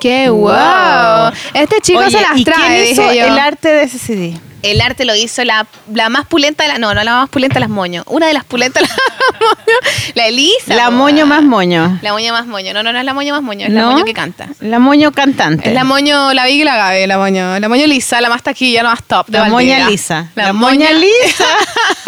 ¡Qué 0.00 0.28
wow! 0.28 1.30
Este 1.54 1.80
chico 1.80 2.00
Oye, 2.00 2.10
se 2.10 2.20
las 2.20 2.36
¿y 2.38 2.44
trae, 2.44 2.56
quién 2.82 2.92
hizo 2.92 3.02
dije 3.02 3.16
yo. 3.18 3.26
el 3.26 3.38
arte 3.38 3.68
de 3.68 3.82
ese 3.84 3.98
CD? 3.98 4.34
El 4.70 4.80
arte 4.80 5.04
lo 5.04 5.14
hizo 5.14 5.44
la, 5.44 5.66
la 5.92 6.08
más 6.08 6.26
pulenta 6.26 6.64
de 6.64 6.68
la... 6.72 6.78
No, 6.78 6.94
no 6.94 7.04
la 7.04 7.14
más 7.14 7.28
pulenta 7.28 7.54
de 7.54 7.60
las 7.60 7.68
moños. 7.68 8.04
Una 8.08 8.26
de 8.26 8.32
las 8.32 8.44
pulentas 8.44 8.82
de 8.82 8.88
las 8.88 8.96
moños. 9.40 9.80
La 10.14 10.26
Elisa. 10.26 10.74
La 10.74 10.90
moño 10.90 11.26
más 11.26 11.42
moño. 11.42 11.98
La 12.02 12.12
moño 12.12 12.32
más 12.32 12.46
moño. 12.46 12.72
No, 12.74 12.82
no, 12.82 12.92
no 12.92 12.98
es 12.98 13.04
la 13.04 13.14
moño 13.14 13.34
más 13.34 13.42
moño. 13.42 13.66
Es 13.66 13.72
la 13.72 13.86
moño 13.86 14.04
que 14.04 14.12
canta. 14.12 14.48
La 14.60 14.78
moño 14.78 15.12
cantante. 15.12 15.68
Es 15.68 15.74
la 15.74 15.84
moño, 15.84 16.32
la 16.34 16.44
Vicky 16.46 16.62
y 16.62 16.64
la 16.64 16.76
Gabe, 16.76 17.06
la 17.06 17.18
moño. 17.18 17.58
La 17.60 17.68
moño 17.68 17.86
lisa, 17.86 18.20
la 18.20 18.28
más 18.28 18.42
taquilla, 18.42 18.82
la 18.82 18.90
más 18.90 19.02
top 19.04 19.26
de 19.28 19.38
La 19.38 19.44
moña 19.44 19.88
lisa. 19.88 20.30
La, 20.34 20.46
La 20.46 20.52
moña 20.52 20.90
moña 20.90 20.92
lisa. 20.92 21.44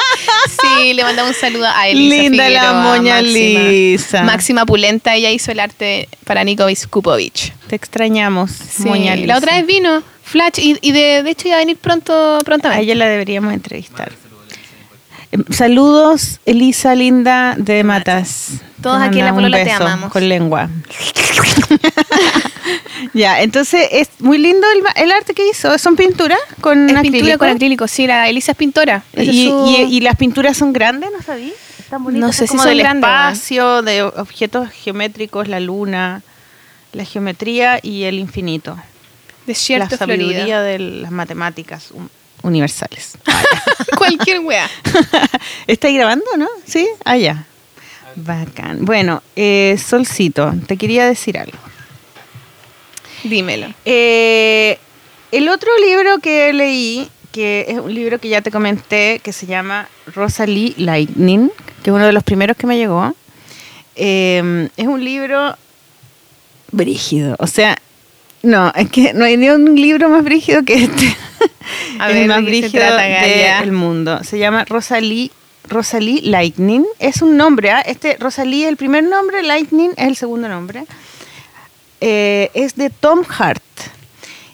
sí, 0.61 0.95
le 0.95 1.03
mandamos 1.05 1.35
un 1.35 1.41
saludo 1.41 1.67
a 1.67 1.89
Elisa 1.89 2.23
Linda 2.23 2.49
la 2.51 2.73
moña 2.75 3.17
máxima. 3.23 3.61
lisa. 3.61 4.23
Máxima 4.23 4.67
Pulenta, 4.67 5.15
ella 5.15 5.31
hizo 5.31 5.53
el 5.53 5.61
arte 5.61 6.09
para 6.25 6.45
Nico 6.45 6.67
Viskupovich. 6.67 7.53
Te 7.69 7.77
extrañamos, 7.77 8.51
Sí, 8.51 8.85
moña 8.85 9.15
lisa. 9.17 9.27
la 9.29 9.39
otra 9.39 9.57
vez 9.57 9.67
vino 9.67 10.03
Flash 10.25 10.59
y, 10.59 10.79
y 10.83 10.93
de, 10.93 11.23
de 11.23 11.31
hecho 11.31 11.49
iba 11.49 11.57
a 11.57 11.61
venir 11.61 11.77
pronto 11.79 12.37
A 12.37 12.39
prontamente. 12.41 12.83
ella 12.85 12.95
la 12.95 13.09
deberíamos 13.09 13.53
entrevistar. 13.55 14.13
Eh, 15.33 15.39
Saludos, 15.51 16.41
Elisa 16.47 16.95
linda 16.95 17.55
de 17.59 17.85
Matas. 17.85 18.53
Todos 18.83 19.01
aquí 19.03 19.19
en 19.19 19.25
La 19.27 19.35
Polola 19.35 19.63
te 19.65 19.71
amamos. 19.71 20.11
Con 20.13 20.29
lengua. 20.29 20.69
ya, 23.15 23.41
entonces 23.43 23.89
es 23.93 24.09
muy 24.21 24.39
lindo 24.39 24.67
el, 24.75 25.03
el 25.05 25.13
arte 25.13 25.35
que 25.35 25.49
hizo. 25.49 25.77
¿Son 25.79 25.97
pinturas 25.97 26.39
con 26.61 26.89
Es 26.89 26.97
acrílico? 26.97 27.13
pintura 27.19 27.39
con 27.39 27.49
acrílico, 27.49 27.89
sí, 27.89 28.07
la 28.07 28.29
Elisa 28.29 28.53
es 28.53 28.59
pintora. 28.59 29.03
Y, 29.15 29.47
su- 29.49 29.67
y- 29.69 29.97
y 29.97 30.01
las 30.01 30.17
pinturas 30.17 30.57
son 30.57 30.73
grandes, 30.73 31.11
¿no 31.17 31.23
sabí? 31.23 31.53
Están 31.79 32.05
bonitas. 32.05 32.27
No 32.27 32.33
sé 32.33 32.45
es 32.45 32.51
como 32.51 32.65
del 32.65 32.81
espacio, 32.81 33.83
de 33.83 34.03
objetos 34.03 34.69
geométricos, 34.71 35.49
la 35.49 35.61
luna, 35.61 36.23
la 36.93 37.05
geometría 37.05 37.81
y 37.83 38.05
el 38.05 38.19
infinito. 38.19 38.77
Desierto 39.47 39.89
la 39.93 39.97
sabiduría 39.99 40.37
Florida. 40.39 40.63
de 40.63 40.79
las 40.79 41.11
matemáticas 41.11 41.89
un- 42.43 42.49
universales. 42.49 43.13
Cualquier 43.99 44.41
wea. 44.41 44.69
¿Estáis 45.67 45.97
grabando, 45.97 46.25
no? 46.37 46.49
Sí, 46.67 46.89
allá. 47.05 47.45
Bacán. 48.17 48.85
Bueno, 48.85 49.23
eh, 49.37 49.79
Solcito, 49.85 50.53
te 50.67 50.77
quería 50.77 51.07
decir 51.07 51.39
algo. 51.39 51.59
Dímelo. 53.25 53.69
Eh, 53.85 54.79
el 55.33 55.49
otro 55.49 55.71
libro 55.79 56.19
que 56.19 56.53
leí, 56.53 57.09
que 57.33 57.67
es 57.69 57.79
un 57.79 57.93
libro 57.95 58.19
que 58.19 58.29
ya 58.29 58.41
te 58.43 58.51
comenté, 58.51 59.21
que 59.23 59.33
se 59.33 59.47
llama 59.47 59.89
Rosalie 60.15 60.75
Lightning, 60.79 61.51
que 61.83 61.91
es 61.91 61.95
uno 61.95 62.07
de 62.07 62.13
los 62.13 62.25
primeros 62.25 62.57
que 62.57 62.67
me 62.67 62.77
llegó, 62.77 63.15
eh, 63.97 64.69
es 64.77 64.87
un 64.87 65.05
libro 65.05 65.57
brígido. 66.73 67.37
O 67.39 67.47
sea, 67.47 67.77
no, 68.43 68.73
es 68.75 68.91
que 68.91 69.13
no 69.15 69.25
hay 69.25 69.37
ni 69.37 69.49
un 69.51 69.75
libro 69.75 70.09
más 70.09 70.23
brígido 70.23 70.65
que 70.65 70.85
este. 70.85 71.17
A 71.99 72.11
el 72.11 72.29
más 72.29 72.45
¿de 72.45 72.51
qué 72.51 72.69
se 72.69 72.79
brígido 72.79 73.61
del 73.61 73.73
mundo. 73.73 74.23
Se 74.23 74.39
llama 74.39 74.65
Rosalie, 74.65 75.33
Rosalie 75.69 76.23
Lightning. 76.23 76.85
Es 77.01 77.21
un 77.23 77.37
nombre, 77.37 77.71
¿ah? 77.71 77.81
Este 77.81 78.17
Rosalie 78.19 78.65
es 78.65 78.69
el 78.69 78.77
primer 78.77 79.05
nombre, 79.05 79.43
Lightning 79.43 79.91
es 79.97 80.07
el 80.07 80.17
segundo 80.17 80.49
nombre. 80.49 80.85
Eh, 82.01 82.51
es 82.55 82.77
de 82.77 82.91
Tom 82.91 83.25
Hart. 83.29 83.63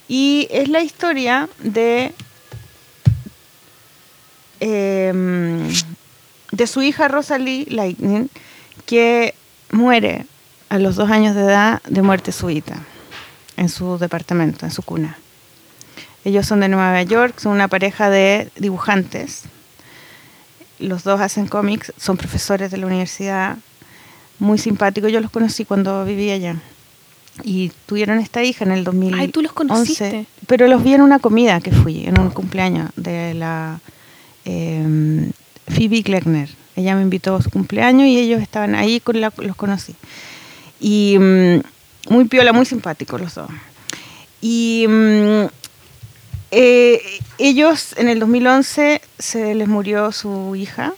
Y 0.08 0.48
es 0.50 0.68
la 0.68 0.82
historia 0.82 1.48
de, 1.60 2.12
em, 4.60 5.68
de 6.52 6.66
su 6.66 6.82
hija 6.82 7.08
Rosalie 7.08 7.66
Lightning, 7.68 8.28
que 8.86 9.34
muere 9.70 10.26
a 10.68 10.78
los 10.78 10.96
dos 10.96 11.10
años 11.10 11.34
de 11.34 11.42
edad 11.42 11.82
de 11.82 12.02
muerte 12.02 12.32
súbita 12.32 12.82
en 13.56 13.68
su 13.68 13.98
departamento, 13.98 14.64
en 14.66 14.72
su 14.72 14.82
cuna. 14.82 15.16
Ellos 16.24 16.46
son 16.46 16.60
de 16.60 16.68
Nueva 16.68 17.02
York, 17.02 17.38
son 17.38 17.52
una 17.52 17.68
pareja 17.68 18.08
de 18.10 18.48
dibujantes. 18.56 19.42
Los 20.78 21.04
dos 21.04 21.20
hacen 21.20 21.46
cómics, 21.46 21.92
son 21.96 22.16
profesores 22.16 22.70
de 22.70 22.78
la 22.78 22.86
universidad, 22.86 23.56
muy 24.38 24.58
simpáticos. 24.58 25.12
Yo 25.12 25.20
los 25.20 25.30
conocí 25.30 25.64
cuando 25.64 26.04
vivía 26.04 26.34
allá. 26.34 26.56
Y 27.42 27.72
tuvieron 27.86 28.18
esta 28.20 28.42
hija 28.42 28.64
en 28.64 28.70
el 28.72 28.84
2011. 28.84 29.20
Ay, 29.20 29.28
¿tú 29.28 29.42
los 29.42 29.52
conociste? 29.52 30.26
Pero 30.46 30.66
los 30.68 30.82
vi 30.82 30.94
en 30.94 31.02
una 31.02 31.18
comida 31.18 31.60
que 31.60 31.72
fui, 31.72 32.06
en 32.06 32.18
un 32.20 32.30
cumpleaños 32.30 32.90
de 32.96 33.34
la 33.34 33.80
eh, 34.44 35.30
Phoebe 35.68 36.02
Kleckner. 36.02 36.48
Ella 36.76 36.94
me 36.96 37.02
invitó 37.02 37.36
a 37.36 37.42
su 37.42 37.50
cumpleaños 37.50 38.06
y 38.06 38.18
ellos 38.18 38.40
estaban 38.40 38.74
ahí, 38.74 39.00
con 39.00 39.20
la- 39.20 39.32
los 39.38 39.56
conocí. 39.56 39.94
Y 40.80 41.16
mm, 41.18 41.60
muy 42.08 42.24
piola, 42.26 42.52
muy 42.52 42.66
simpáticos 42.66 43.20
los 43.20 43.34
dos. 43.34 43.48
Y 44.40 44.86
mm, 44.88 45.44
eh, 46.50 47.00
ellos 47.38 47.94
en 47.96 48.08
el 48.08 48.18
2011 48.20 49.00
se 49.18 49.54
les 49.54 49.68
murió 49.68 50.12
su 50.12 50.54
hija 50.56 50.92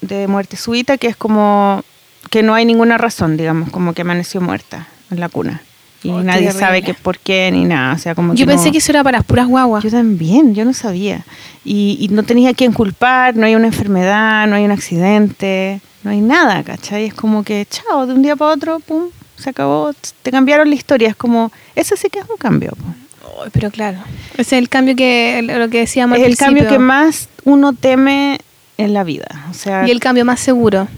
de 0.00 0.26
muerte 0.28 0.56
súbita, 0.56 0.98
que 0.98 1.08
es 1.08 1.16
como 1.16 1.82
que 2.30 2.42
no 2.42 2.54
hay 2.54 2.64
ninguna 2.64 2.98
razón, 2.98 3.36
digamos, 3.36 3.70
como 3.70 3.92
que 3.92 4.02
amaneció 4.02 4.40
muerta 4.40 4.86
en 5.10 5.20
la 5.20 5.28
cuna. 5.28 5.62
Y 6.02 6.10
Oh, 6.10 6.22
nadie 6.22 6.52
sabe 6.52 6.82
que 6.82 6.92
por 6.92 7.18
qué 7.18 7.50
ni 7.50 7.64
nada. 7.64 7.94
O 7.94 7.98
sea, 7.98 8.14
como 8.14 8.34
Yo 8.34 8.44
que 8.44 8.52
pensé 8.52 8.66
no- 8.66 8.72
que 8.72 8.78
eso 8.78 8.92
era 8.92 9.02
para 9.02 9.18
las 9.18 9.26
puras 9.26 9.46
guaguas. 9.46 9.82
yo 9.82 9.90
también, 9.90 10.54
yo 10.54 10.64
no 10.66 10.74
sabía. 10.74 11.24
Y, 11.64 11.96
y 11.98 12.08
no 12.08 12.22
tenía 12.24 12.50
a 12.50 12.54
quién 12.54 12.72
culpar, 12.72 13.34
no 13.36 13.46
hay 13.46 13.54
una 13.54 13.66
enfermedad, 13.68 14.46
no 14.46 14.56
hay 14.56 14.64
un 14.64 14.70
accidente, 14.70 15.80
no 16.02 16.10
hay 16.10 16.20
nada, 16.20 16.62
¿cachai? 16.62 17.06
Es 17.06 17.14
como 17.14 17.42
que, 17.42 17.66
chao, 17.70 18.06
de 18.06 18.12
un 18.12 18.20
día 18.22 18.36
para 18.36 18.52
otro, 18.52 18.80
pum, 18.80 19.04
se 19.36 19.50
acabó, 19.50 19.92
te 20.22 20.30
cambiaron 20.30 20.68
la 20.68 20.74
historia. 20.74 21.08
Es 21.08 21.16
como, 21.16 21.52
eso 21.74 21.96
sí 21.96 22.08
que 22.08 22.20
es 22.20 22.28
un 22.28 22.36
cambio. 22.36 22.72
Ay, 23.42 23.50
pero 23.52 23.70
claro. 23.70 23.98
Ese 24.32 24.56
es 24.56 24.62
el 24.62 24.68
cambio 24.68 24.96
que, 24.96 25.42
lo 25.42 25.68
que 25.68 25.80
decíamos 25.80 26.18
Es 26.18 26.24
al 26.24 26.30
el 26.30 26.36
cambio 26.36 26.68
que 26.68 26.78
más 26.78 27.28
uno 27.44 27.72
teme 27.72 28.40
en 28.78 28.94
la 28.94 29.04
vida. 29.04 29.46
O 29.50 29.54
sea, 29.54 29.86
Y 29.86 29.90
el 29.90 30.00
cambio 30.00 30.24
más 30.24 30.40
seguro. 30.40 30.88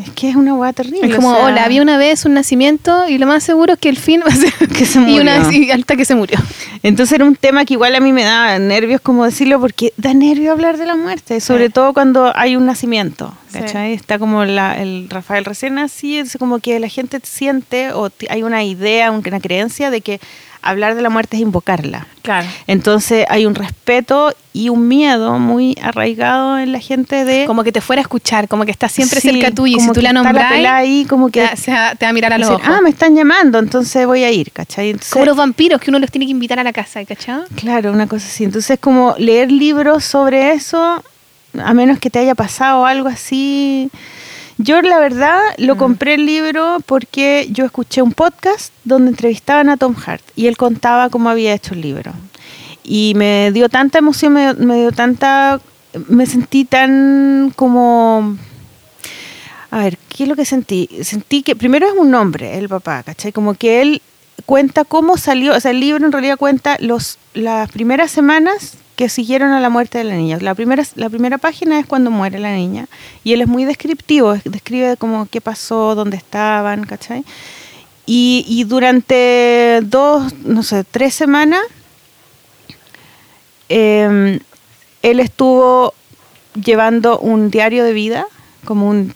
Es 0.00 0.10
que 0.10 0.28
es 0.30 0.36
una 0.36 0.54
hueá 0.54 0.72
terrible. 0.72 1.08
Es 1.08 1.14
como, 1.16 1.30
o 1.30 1.34
sea, 1.36 1.44
hola, 1.46 1.64
había 1.64 1.82
una 1.82 1.96
vez 1.96 2.24
un 2.24 2.34
nacimiento 2.34 3.08
y 3.08 3.18
lo 3.18 3.26
más 3.26 3.42
seguro 3.44 3.74
es 3.74 3.78
que 3.78 3.88
el 3.88 3.96
fin 3.96 4.20
va 4.26 4.32
a 4.32 4.36
ser 4.36 4.52
Que 4.76 4.84
se 4.86 5.00
y 5.08 5.18
una 5.20 5.40
murió. 5.40 5.58
y 5.62 5.70
hasta 5.70 5.96
que 5.96 6.04
se 6.04 6.14
murió. 6.14 6.38
Entonces 6.82 7.14
era 7.14 7.24
un 7.24 7.36
tema 7.36 7.64
que 7.64 7.74
igual 7.74 7.94
a 7.94 8.00
mí 8.00 8.12
me 8.12 8.22
da 8.24 8.58
nervios 8.58 9.00
como 9.00 9.24
decirlo 9.24 9.60
porque 9.60 9.92
da 9.96 10.14
nervio 10.14 10.52
hablar 10.52 10.76
de 10.78 10.86
la 10.86 10.96
muerte, 10.96 11.40
sobre 11.40 11.66
Sí. 11.66 11.72
todo 11.72 11.92
cuando 11.92 12.32
hay 12.34 12.56
un 12.56 12.66
nacimiento, 12.66 13.34
Sí. 13.52 13.58
¿cachai? 13.58 13.92
Está 13.92 14.18
como 14.18 14.44
la- 14.44 14.80
el 14.80 15.08
Rafael 15.10 15.44
recién 15.44 15.78
así, 15.78 16.18
es 16.18 16.36
como 16.38 16.58
que 16.60 16.78
la 16.80 16.88
gente 16.88 17.20
siente 17.22 17.92
o 17.92 18.08
hay 18.28 18.42
una 18.42 18.64
idea, 18.64 19.10
un- 19.10 19.22
una 19.26 19.40
creencia 19.40 19.90
de 19.90 20.00
que 20.00 20.20
hablar 20.62 20.94
de 20.94 21.02
la 21.02 21.10
muerte 21.10 21.36
es 21.36 21.42
invocarla. 21.42 22.06
Claro. 22.22 22.46
Entonces 22.66 23.24
hay 23.28 23.46
un 23.46 23.54
respeto 23.54 24.34
y 24.52 24.68
un 24.68 24.88
miedo 24.88 25.38
muy 25.38 25.76
arraigado 25.82 26.58
en 26.58 26.72
la 26.72 26.80
gente 26.80 27.24
de... 27.24 27.46
Como 27.46 27.62
que 27.64 27.72
te 27.72 27.80
fuera 27.80 28.00
a 28.00 28.02
escuchar, 28.02 28.48
como 28.48 28.64
que 28.64 28.70
está 28.70 28.88
siempre 28.88 29.20
Sí, 29.20 29.30
cerca 29.30 29.50
tuyo 29.52 29.76
y 29.76 29.80
si 29.80 29.90
tú 29.92 30.00
la 30.02 30.12
nombras, 30.12 30.52
ahí, 30.52 31.06
como 31.08 31.30
que... 31.30 31.46
te, 31.46 31.56
se 31.56 31.72
va- 31.72 31.94
te 31.94 32.04
va 32.06 32.10
a 32.10 32.12
mirar 32.12 32.32
a 32.32 32.38
los 32.38 32.48
decir, 32.48 32.62
ojos. 32.64 32.76
ah, 32.78 32.80
me 32.82 32.90
están 32.90 33.14
llamando, 33.14 33.58
entonces 33.58 34.06
voy 34.06 34.24
a 34.24 34.30
ir, 34.30 34.50
¿cachai? 34.52 34.90
Entonces- 34.90 35.12
Como 35.12 35.24
los 35.24 35.36
vampiros 35.36 35.80
que 35.80 35.90
uno 35.90 35.98
los 35.98 36.10
tiene 36.10 36.26
que 36.26 36.32
invitar 36.32 36.58
a 36.58 36.64
la 36.64 36.72
casa, 36.72 37.04
¿cachai? 37.04 37.42
Claro, 37.56 37.92
una 37.92 38.06
cosa 38.06 38.26
así. 38.26 38.44
Entonces, 38.44 38.78
como 38.80 39.14
leer 39.18 39.50
libros 39.52 40.04
sobre 40.04 40.52
eso, 40.52 41.02
a 41.62 41.74
menos 41.74 41.98
que 41.98 42.10
te 42.10 42.18
haya 42.18 42.34
pasado 42.34 42.84
algo 42.86 43.08
así. 43.08 43.90
Yo, 44.62 44.82
la 44.82 44.98
verdad, 44.98 45.40
lo 45.56 45.78
compré 45.78 46.14
el 46.14 46.26
libro 46.26 46.80
porque 46.84 47.48
yo 47.50 47.64
escuché 47.64 48.02
un 48.02 48.12
podcast 48.12 48.74
donde 48.84 49.08
entrevistaban 49.08 49.70
a 49.70 49.78
Tom 49.78 49.94
Hart 50.04 50.22
y 50.36 50.48
él 50.48 50.58
contaba 50.58 51.08
cómo 51.08 51.30
había 51.30 51.54
hecho 51.54 51.72
el 51.72 51.80
libro. 51.80 52.12
Y 52.84 53.14
me 53.16 53.52
dio 53.52 53.70
tanta 53.70 54.00
emoción, 54.00 54.34
me, 54.34 54.52
me 54.52 54.76
dio 54.76 54.92
tanta. 54.92 55.60
Me 56.08 56.26
sentí 56.26 56.66
tan 56.66 57.54
como. 57.56 58.36
A 59.70 59.78
ver, 59.78 59.96
¿qué 60.10 60.24
es 60.24 60.28
lo 60.28 60.36
que 60.36 60.44
sentí? 60.44 60.90
Sentí 61.04 61.42
que 61.42 61.56
primero 61.56 61.86
es 61.86 61.94
un 61.94 62.10
nombre, 62.10 62.58
el 62.58 62.68
papá, 62.68 63.02
¿cachai? 63.02 63.32
Como 63.32 63.54
que 63.54 63.80
él 63.80 64.02
cuenta 64.46 64.84
cómo 64.84 65.16
salió, 65.16 65.54
o 65.56 65.60
sea, 65.60 65.70
el 65.72 65.80
libro 65.80 66.04
en 66.06 66.12
realidad 66.12 66.36
cuenta 66.38 66.76
los, 66.80 67.18
las 67.34 67.70
primeras 67.70 68.10
semanas 68.10 68.74
que 68.96 69.08
siguieron 69.08 69.52
a 69.52 69.60
la 69.60 69.70
muerte 69.70 69.98
de 69.98 70.04
la 70.04 70.14
niña. 70.16 70.38
La 70.40 70.54
primera, 70.54 70.82
la 70.94 71.08
primera 71.08 71.38
página 71.38 71.78
es 71.78 71.86
cuando 71.86 72.10
muere 72.10 72.38
la 72.38 72.52
niña 72.54 72.86
y 73.24 73.32
él 73.32 73.40
es 73.40 73.48
muy 73.48 73.64
descriptivo, 73.64 74.34
es- 74.34 74.44
describe 74.44 74.96
como 74.96 75.26
qué 75.26 75.40
pasó, 75.40 75.94
dónde 75.94 76.16
estaban, 76.18 76.84
¿cachai? 76.84 77.24
Y, 78.06 78.44
y 78.48 78.64
durante 78.64 79.80
dos, 79.82 80.34
no 80.44 80.62
sé, 80.62 80.84
tres 80.84 81.14
semanas, 81.14 81.60
eh, 83.68 84.40
él 85.02 85.20
estuvo 85.20 85.94
llevando 86.62 87.18
un 87.20 87.50
diario 87.50 87.84
de 87.84 87.92
vida, 87.92 88.26
como 88.64 88.88
un- 88.90 89.14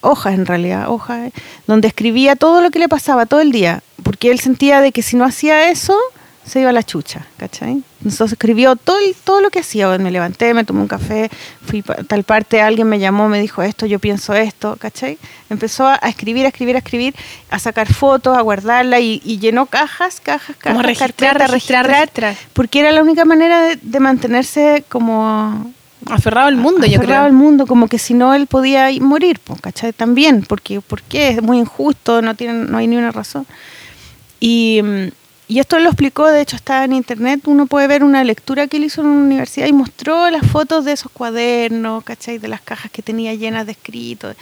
hojas 0.00 0.34
en 0.34 0.46
realidad, 0.46 0.88
hojas, 0.88 1.30
donde 1.66 1.88
escribía 1.88 2.36
todo 2.36 2.60
lo 2.62 2.70
que 2.70 2.78
le 2.78 2.88
pasaba 2.88 3.26
todo 3.26 3.40
el 3.40 3.52
día, 3.52 3.82
porque 4.02 4.30
él 4.30 4.40
sentía 4.40 4.80
de 4.80 4.92
que 4.92 5.02
si 5.02 5.16
no 5.16 5.24
hacía 5.24 5.70
eso, 5.70 5.96
se 6.44 6.60
iba 6.60 6.70
a 6.70 6.72
la 6.72 6.82
chucha, 6.82 7.26
¿cachai? 7.36 7.82
Entonces 8.02 8.32
escribió 8.32 8.74
todo, 8.74 8.98
el- 8.98 9.14
todo 9.14 9.40
lo 9.42 9.50
que 9.50 9.60
hacía. 9.60 9.86
Me 9.98 10.10
levanté, 10.10 10.52
me 10.54 10.64
tomé 10.64 10.80
un 10.80 10.88
café, 10.88 11.30
fui 11.64 11.84
a 11.86 12.02
tal 12.02 12.24
parte, 12.24 12.60
alguien 12.62 12.88
me 12.88 12.98
llamó, 12.98 13.28
me 13.28 13.40
dijo 13.40 13.62
esto, 13.62 13.84
yo 13.86 13.98
pienso 13.98 14.32
esto, 14.34 14.76
¿cachai? 14.80 15.18
Empezó 15.50 15.86
a, 15.86 15.96
escribir, 15.96 16.46
a 16.46 16.48
escribir, 16.48 16.74
a 16.76 16.78
escribir, 16.78 17.14
a 17.50 17.58
sacar 17.58 17.92
fotos, 17.92 18.36
a 18.36 18.40
guardarla 18.40 18.98
y, 19.00 19.20
y 19.24 19.38
llenó 19.38 19.66
cajas, 19.66 20.18
cajas, 20.20 20.56
cajas, 20.56 20.72
Como 20.72 20.82
registrar, 20.82 21.38
registrar, 21.38 21.86
registrar. 21.86 22.34
porque 22.54 22.80
era 22.80 22.90
la 22.90 23.02
única 23.02 23.24
manera 23.26 23.60
de, 23.62 23.76
de 23.76 24.00
mantenerse 24.00 24.82
como 24.88 25.70
Aferrado 26.06 26.48
al 26.48 26.56
mundo, 26.56 26.86
yo 26.86 26.96
aferrado 26.98 27.06
creo. 27.06 27.24
al 27.26 27.32
mundo, 27.32 27.66
como 27.66 27.86
que 27.88 27.98
si 27.98 28.14
no 28.14 28.34
él 28.34 28.46
podía 28.46 28.90
ir- 28.90 29.00
morir, 29.02 29.38
¿cachai? 29.60 29.92
También, 29.92 30.42
porque, 30.48 30.80
porque 30.80 31.28
es 31.30 31.42
muy 31.42 31.58
injusto, 31.58 32.22
no, 32.22 32.34
tienen, 32.34 32.70
no 32.70 32.78
hay 32.78 32.86
ni 32.86 32.96
una 32.96 33.12
razón. 33.12 33.46
Y, 34.40 34.80
y 35.48 35.58
esto 35.58 35.78
lo 35.78 35.90
explicó, 35.90 36.26
de 36.28 36.40
hecho 36.40 36.56
está 36.56 36.84
en 36.84 36.92
internet, 36.92 37.42
uno 37.46 37.66
puede 37.66 37.86
ver 37.86 38.02
una 38.04 38.24
lectura 38.24 38.66
que 38.66 38.78
él 38.78 38.84
hizo 38.84 39.02
en 39.02 39.08
una 39.08 39.24
universidad 39.24 39.66
y 39.66 39.72
mostró 39.72 40.30
las 40.30 40.46
fotos 40.46 40.84
de 40.84 40.92
esos 40.92 41.12
cuadernos, 41.12 42.02
¿cachai? 42.04 42.38
De 42.38 42.48
las 42.48 42.60
cajas 42.62 42.90
que 42.90 43.02
tenía 43.02 43.34
llenas 43.34 43.66
de 43.66 43.72
escritos 43.72 44.36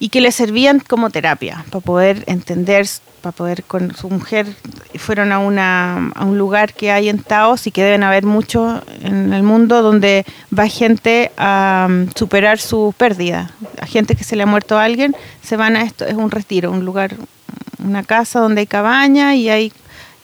y 0.00 0.08
que 0.08 0.20
le 0.20 0.32
servían 0.32 0.80
como 0.80 1.10
terapia 1.10 1.64
para 1.70 1.84
poder 1.84 2.24
entender, 2.26 2.88
para 3.20 3.36
poder 3.36 3.62
con 3.62 3.94
su 3.94 4.08
mujer 4.08 4.46
fueron 4.98 5.30
a 5.30 5.38
una 5.38 6.08
a 6.14 6.24
un 6.24 6.38
lugar 6.38 6.72
que 6.72 6.90
hay 6.90 7.08
en 7.10 7.22
Taos 7.22 7.66
y 7.66 7.70
que 7.70 7.84
deben 7.84 8.02
haber 8.02 8.24
muchos 8.24 8.82
en 9.02 9.32
el 9.32 9.42
mundo 9.42 9.82
donde 9.82 10.24
va 10.56 10.66
gente 10.68 11.30
a 11.36 11.86
um, 11.88 12.08
superar 12.14 12.58
su 12.58 12.94
pérdida, 12.96 13.52
a 13.80 13.86
gente 13.86 14.16
que 14.16 14.24
se 14.24 14.36
le 14.36 14.42
ha 14.42 14.46
muerto 14.46 14.78
a 14.78 14.84
alguien, 14.84 15.14
se 15.42 15.56
van 15.56 15.76
a 15.76 15.82
esto, 15.82 16.06
es 16.06 16.14
un 16.14 16.30
retiro, 16.30 16.70
un 16.72 16.84
lugar, 16.84 17.14
una 17.78 18.02
casa 18.02 18.40
donde 18.40 18.62
hay 18.62 18.66
cabaña 18.66 19.34
y 19.34 19.50
hay 19.50 19.72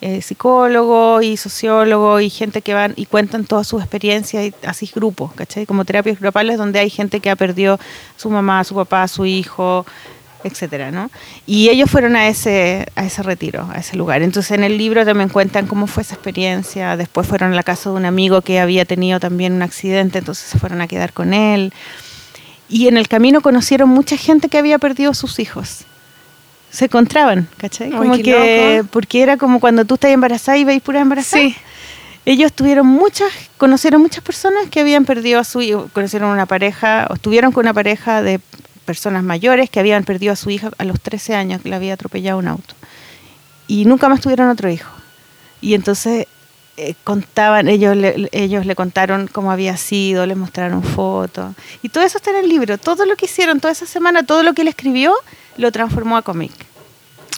eh, 0.02 0.20
psicólogos 0.20 1.24
y 1.24 1.36
sociólogos 1.36 2.20
y 2.20 2.28
gente 2.28 2.60
que 2.60 2.74
van 2.74 2.92
y 2.96 3.06
cuentan 3.06 3.44
todas 3.44 3.66
sus 3.66 3.80
experiencias 3.80 4.44
y 4.44 4.54
así 4.66 4.90
grupos, 4.94 5.32
¿cachai? 5.32 5.64
Como 5.64 5.86
terapias 5.86 6.20
grupales 6.20 6.58
donde 6.58 6.78
hay 6.78 6.90
gente 6.90 7.20
que 7.20 7.30
ha 7.30 7.36
perdido 7.36 7.78
su 8.16 8.28
mamá, 8.28 8.62
su 8.64 8.74
papá, 8.74 9.08
su 9.08 9.24
hijo, 9.24 9.86
etcétera, 10.44 10.90
¿no? 10.90 11.10
Y 11.46 11.70
ellos 11.70 11.90
fueron 11.90 12.14
a 12.14 12.28
ese, 12.28 12.86
a 12.94 13.04
ese 13.06 13.22
retiro, 13.22 13.68
a 13.72 13.78
ese 13.78 13.96
lugar. 13.96 14.22
Entonces 14.22 14.52
en 14.52 14.64
el 14.64 14.76
libro 14.76 15.04
también 15.04 15.30
cuentan 15.30 15.66
cómo 15.66 15.86
fue 15.86 16.02
esa 16.02 16.14
experiencia. 16.14 16.96
Después 16.96 17.26
fueron 17.26 17.52
a 17.52 17.56
la 17.56 17.62
casa 17.62 17.90
de 17.90 17.96
un 17.96 18.04
amigo 18.04 18.42
que 18.42 18.60
había 18.60 18.84
tenido 18.84 19.18
también 19.18 19.54
un 19.54 19.62
accidente, 19.62 20.18
entonces 20.18 20.44
se 20.46 20.58
fueron 20.58 20.82
a 20.82 20.88
quedar 20.88 21.12
con 21.14 21.32
él. 21.32 21.72
Y 22.68 22.88
en 22.88 22.96
el 22.96 23.08
camino 23.08 23.40
conocieron 23.40 23.88
mucha 23.88 24.16
gente 24.16 24.48
que 24.48 24.58
había 24.58 24.78
perdido 24.78 25.14
sus 25.14 25.38
hijos. 25.38 25.86
Se 26.76 26.84
encontraban, 26.84 27.48
¿cachai? 27.56 27.90
Como 27.90 28.18
que, 28.18 28.76
loco. 28.76 28.90
porque 28.92 29.22
era 29.22 29.38
como 29.38 29.60
cuando 29.60 29.86
tú 29.86 29.94
estás 29.94 30.10
embarazada 30.10 30.58
y 30.58 30.64
veis 30.64 30.82
puras 30.82 31.00
embarazadas. 31.00 31.46
Sí. 31.46 31.56
Ellos 32.26 32.52
tuvieron 32.52 32.86
muchas, 32.86 33.32
conocieron 33.56 34.02
muchas 34.02 34.22
personas 34.22 34.68
que 34.70 34.80
habían 34.80 35.06
perdido 35.06 35.40
a 35.40 35.44
su 35.44 35.62
hijo, 35.62 35.88
conocieron 35.94 36.28
una 36.28 36.44
pareja, 36.44 37.06
o 37.08 37.14
estuvieron 37.14 37.50
con 37.50 37.64
una 37.64 37.72
pareja 37.72 38.20
de 38.20 38.40
personas 38.84 39.24
mayores 39.24 39.70
que 39.70 39.80
habían 39.80 40.04
perdido 40.04 40.34
a 40.34 40.36
su 40.36 40.50
hija 40.50 40.70
a 40.76 40.84
los 40.84 41.00
13 41.00 41.34
años, 41.34 41.62
que 41.62 41.70
le 41.70 41.76
había 41.76 41.94
atropellado 41.94 42.38
un 42.38 42.48
auto. 42.48 42.74
Y 43.66 43.86
nunca 43.86 44.10
más 44.10 44.20
tuvieron 44.20 44.50
otro 44.50 44.68
hijo. 44.68 44.92
Y 45.62 45.72
entonces 45.72 46.26
eh, 46.76 46.94
contaban, 47.04 47.68
ellos 47.68 47.96
le, 47.96 48.28
ellos 48.32 48.66
le 48.66 48.74
contaron 48.74 49.28
cómo 49.28 49.50
había 49.50 49.78
sido, 49.78 50.26
les 50.26 50.36
mostraron 50.36 50.82
fotos. 50.82 51.54
Y 51.82 51.88
todo 51.88 52.04
eso 52.04 52.18
está 52.18 52.32
en 52.32 52.44
el 52.44 52.50
libro. 52.50 52.76
Todo 52.76 53.06
lo 53.06 53.16
que 53.16 53.24
hicieron 53.24 53.60
toda 53.60 53.72
esa 53.72 53.86
semana, 53.86 54.24
todo 54.24 54.42
lo 54.42 54.52
que 54.52 54.60
él 54.60 54.68
escribió, 54.68 55.14
lo 55.56 55.72
transformó 55.72 56.18
a 56.18 56.22
cómic. 56.22 56.65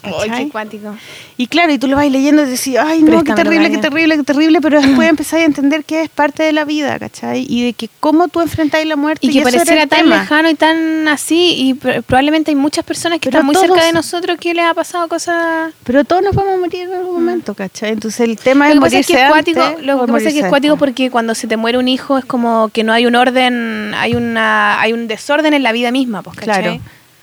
Cuático. 0.01 0.95
Y 1.37 1.47
claro, 1.47 1.71
y 1.73 1.77
tú 1.77 1.87
lo 1.87 1.95
vas 1.97 2.09
leyendo 2.09 2.43
y 2.43 2.45
decís, 2.45 2.77
ay, 2.79 3.01
no, 3.01 3.23
qué 3.23 3.33
terrible, 3.33 3.69
qué 3.69 3.77
terrible, 3.77 4.17
qué 4.17 4.23
terrible, 4.23 4.61
pero 4.61 4.81
después 4.81 5.09
empezás 5.09 5.39
a 5.41 5.43
entender 5.43 5.83
que 5.83 6.03
es 6.03 6.09
parte 6.09 6.43
de 6.43 6.53
la 6.53 6.63
vida, 6.65 6.97
¿cachai? 6.99 7.45
Y 7.49 7.65
de 7.65 7.73
que 7.73 7.89
cómo 7.99 8.27
tú 8.27 8.39
enfrentáis 8.41 8.85
la 8.87 8.95
muerte. 8.95 9.25
Y 9.25 9.31
que 9.31 9.39
eso 9.39 9.47
era 9.49 9.57
pareciera 9.57 9.87
tan 9.87 9.99
tema. 10.03 10.19
lejano 10.19 10.49
y 10.49 10.55
tan 10.55 11.07
así, 11.07 11.55
y 11.57 11.73
pr- 11.73 12.01
probablemente 12.03 12.51
hay 12.51 12.55
muchas 12.55 12.85
personas 12.85 13.19
que 13.19 13.29
Pero 13.29 13.39
están 13.39 13.45
muy 13.45 13.55
todos- 13.55 13.67
cerca 13.67 13.85
de 13.85 13.91
nosotros 13.93 14.37
que 14.39 14.53
les 14.53 14.65
ha 14.65 14.73
pasado 14.73 15.07
cosas... 15.07 15.73
Pero 15.83 16.03
todos 16.03 16.21
nos 16.21 16.35
vamos 16.35 16.53
a 16.53 16.57
morir 16.57 16.83
en 16.87 16.93
algún 16.93 17.13
momento, 17.15 17.53
¿cachai? 17.53 17.91
Entonces 17.91 18.21
el 18.21 18.37
tema 18.37 18.69
Mm. 18.69 18.79
Lo 18.79 18.85
es 18.85 18.91
que 18.93 18.99
es 18.99 19.07
que 19.07 19.13
cuático, 19.29 19.61
antes 19.61 19.85
lo 19.85 20.05
que 20.05 20.11
pasa 20.13 20.27
es 20.27 20.33
que 20.33 20.39
es 20.41 20.45
cuático 20.47 20.77
porque 20.77 21.09
cuando 21.09 21.33
se 21.33 21.47
te 21.47 21.57
muere 21.57 21.77
un 21.77 21.87
hijo 21.87 22.17
es 22.17 22.25
como 22.25 22.69
que 22.69 22.83
no 22.83 22.93
hay 22.93 23.05
un 23.05 23.15
orden, 23.15 23.93
hay 23.95 24.13
una 24.15 24.79
hay 24.79 24.93
un 24.93 25.07
desorden 25.07 25.53
en 25.53 25.63
la 25.63 25.71
vida 25.71 25.89
misma, 25.91 26.21
pues, 26.21 26.37
¿cachai? 26.37 26.61
Claro. 26.63 26.79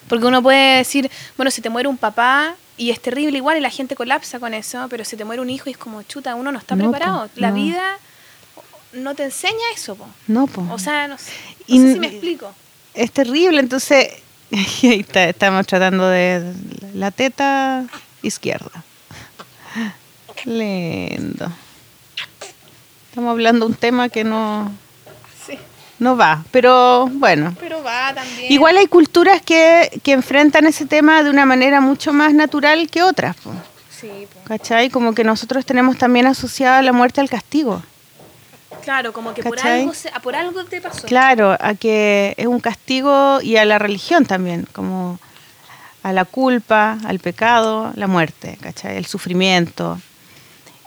Porque 0.09 0.27
uno 0.27 0.43
puede 0.43 0.79
decir, 0.79 1.11
bueno, 1.37 1.51
se 1.51 1.61
te 1.63 1.69
muere 1.71 1.89
un 1.89 1.97
papá 1.97 2.55
y 2.77 2.91
es 2.91 3.01
terrible 3.01 3.39
igual 3.39 3.57
y 3.57 3.61
la 3.61 3.71
gente 3.71 3.95
colapsa 3.97 4.39
con 4.39 4.53
eso, 4.55 4.87
pero 4.91 5.05
se 5.05 5.17
te 5.17 5.25
muere 5.25 5.41
un 5.43 5.51
hijo 5.51 5.69
y 5.69 5.73
es 5.73 5.79
como, 5.79 6.03
chuta, 6.03 6.35
uno 6.35 6.53
no 6.53 6.59
está 6.59 6.77
No, 6.77 6.91
preparado. 6.91 7.29
po, 7.29 7.33
la 7.41 7.49
no. 7.51 7.55
vida 7.57 7.99
no 8.93 9.15
te 9.15 9.25
enseña 9.25 9.55
eso, 9.75 9.95
po. 9.97 10.07
No, 10.27 10.47
po. 10.47 10.67
O 10.73 10.79
sea, 10.79 11.09
no 11.09 11.19
sé, 11.19 11.33
no 11.69 11.77
sé 11.77 11.93
si 11.95 11.99
me 12.01 12.07
explico. 12.09 12.53
es 12.95 13.11
terrible, 13.13 13.61
entonces 13.61 14.09
ahí 14.83 15.01
está, 15.01 15.25
estamos 15.29 15.67
tratando 15.67 16.07
de 16.09 16.53
la 16.95 17.11
teta 17.11 17.85
izquierda. 18.23 18.85
Lindo. 20.45 21.51
Estamos 23.09 23.31
hablando 23.31 23.67
de 23.67 23.73
un 23.73 23.77
tema 23.79 24.09
que 24.09 24.25
no. 24.25 24.71
No 25.99 26.17
va, 26.17 26.45
pero 26.51 27.07
bueno. 27.13 27.55
Pero 27.61 27.83
va 27.83 28.13
también. 28.15 28.53
Igual 28.53 28.77
hay 28.77 28.87
culturas 28.87 29.41
que, 29.43 30.01
que 30.03 30.13
enfrentan 30.13 30.67
ese 30.67 30.87
tema 30.87 31.23
de 31.23 31.31
una 31.31 31.47
manera 31.47 31.81
mucho 31.81 32.13
más 32.13 32.35
natural 32.35 32.89
que 32.91 33.03
otras, 33.03 33.37
po, 33.37 33.53
Sí, 33.91 34.11
po. 34.33 34.41
¿cachai? 34.45 34.91
Como 34.91 35.15
que 35.15 35.25
nosotros 35.25 35.65
tenemos 35.65 35.97
también 35.97 36.27
asociada 36.27 36.83
la 36.83 36.93
muerte 36.93 37.21
al 37.23 37.31
castigo. 37.31 37.83
Claro, 38.85 39.13
como 39.13 39.33
que 39.35 39.43
por 39.43 39.59
algo, 39.59 39.95
se- 39.95 40.13
por 40.23 40.37
algo 40.37 40.65
te 40.65 40.81
pasó. 40.81 41.07
Claro, 41.07 41.57
a 41.59 41.75
que 41.75 42.35
es 42.37 42.47
un 42.47 42.61
castigo 42.61 43.41
y 43.43 43.57
a 43.57 43.65
la 43.65 43.79
religión 43.79 44.27
también, 44.27 44.69
como 44.73 45.19
a 46.03 46.13
la 46.13 46.25
culpa, 46.25 46.99
al 47.07 47.19
pecado, 47.19 47.91
la 47.97 48.07
muerte, 48.07 48.59
¿cachai? 48.61 48.97
El 48.97 49.07
sufrimiento. 49.07 49.99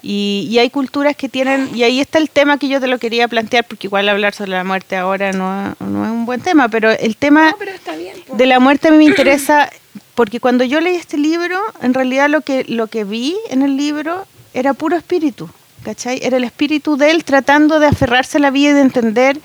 Y, 0.01 0.47
y 0.49 0.59
hay 0.59 0.69
culturas 0.69 1.15
que 1.15 1.27
tienen, 1.27 1.69
y 1.75 1.83
ahí 1.83 1.99
está 1.99 2.19
el 2.19 2.29
tema 2.29 2.57
que 2.57 2.69
yo 2.69 2.79
te 2.79 2.87
lo 2.87 2.99
quería 2.99 3.27
plantear, 3.27 3.65
porque 3.67 3.87
igual 3.87 4.07
hablar 4.07 4.33
sobre 4.33 4.51
la 4.51 4.63
muerte 4.63 4.95
ahora 4.95 5.33
no, 5.33 5.75
no 5.79 6.05
es 6.05 6.11
un 6.11 6.25
buen 6.25 6.39
tema, 6.41 6.69
pero 6.69 6.91
el 6.91 7.17
tema 7.17 7.51
No, 7.51 7.57
pero 7.57 7.71
está 7.71 7.95
bien. 7.95 8.15
po. 8.25 8.35
de 8.35 8.45
la 8.45 8.59
muerte 8.59 8.87
a 8.87 8.91
mí 8.91 8.97
me 8.97 9.03
interesa, 9.05 9.69
porque 10.15 10.39
cuando 10.39 10.63
yo 10.63 10.79
leí 10.79 10.95
este 10.95 11.17
libro, 11.17 11.59
en 11.81 11.93
realidad 11.93 12.29
lo 12.29 12.41
que, 12.41 12.63
lo 12.67 12.87
que 12.87 13.03
vi 13.03 13.35
en 13.49 13.61
el 13.61 13.75
libro 13.75 14.25
era 14.53 14.73
puro 14.73 14.95
espíritu, 14.95 15.49
¿cachai? 15.83 16.19
Era 16.23 16.37
el 16.37 16.43
espíritu 16.43 16.95
de 16.97 17.11
él 17.11 17.23
tratando 17.23 17.79
de 17.79 17.87
aferrarse 17.87 18.37
a 18.37 18.41
la 18.41 18.51
vida 18.51 18.69
y 18.71 18.73
de 18.73 18.81
entender 18.81 19.39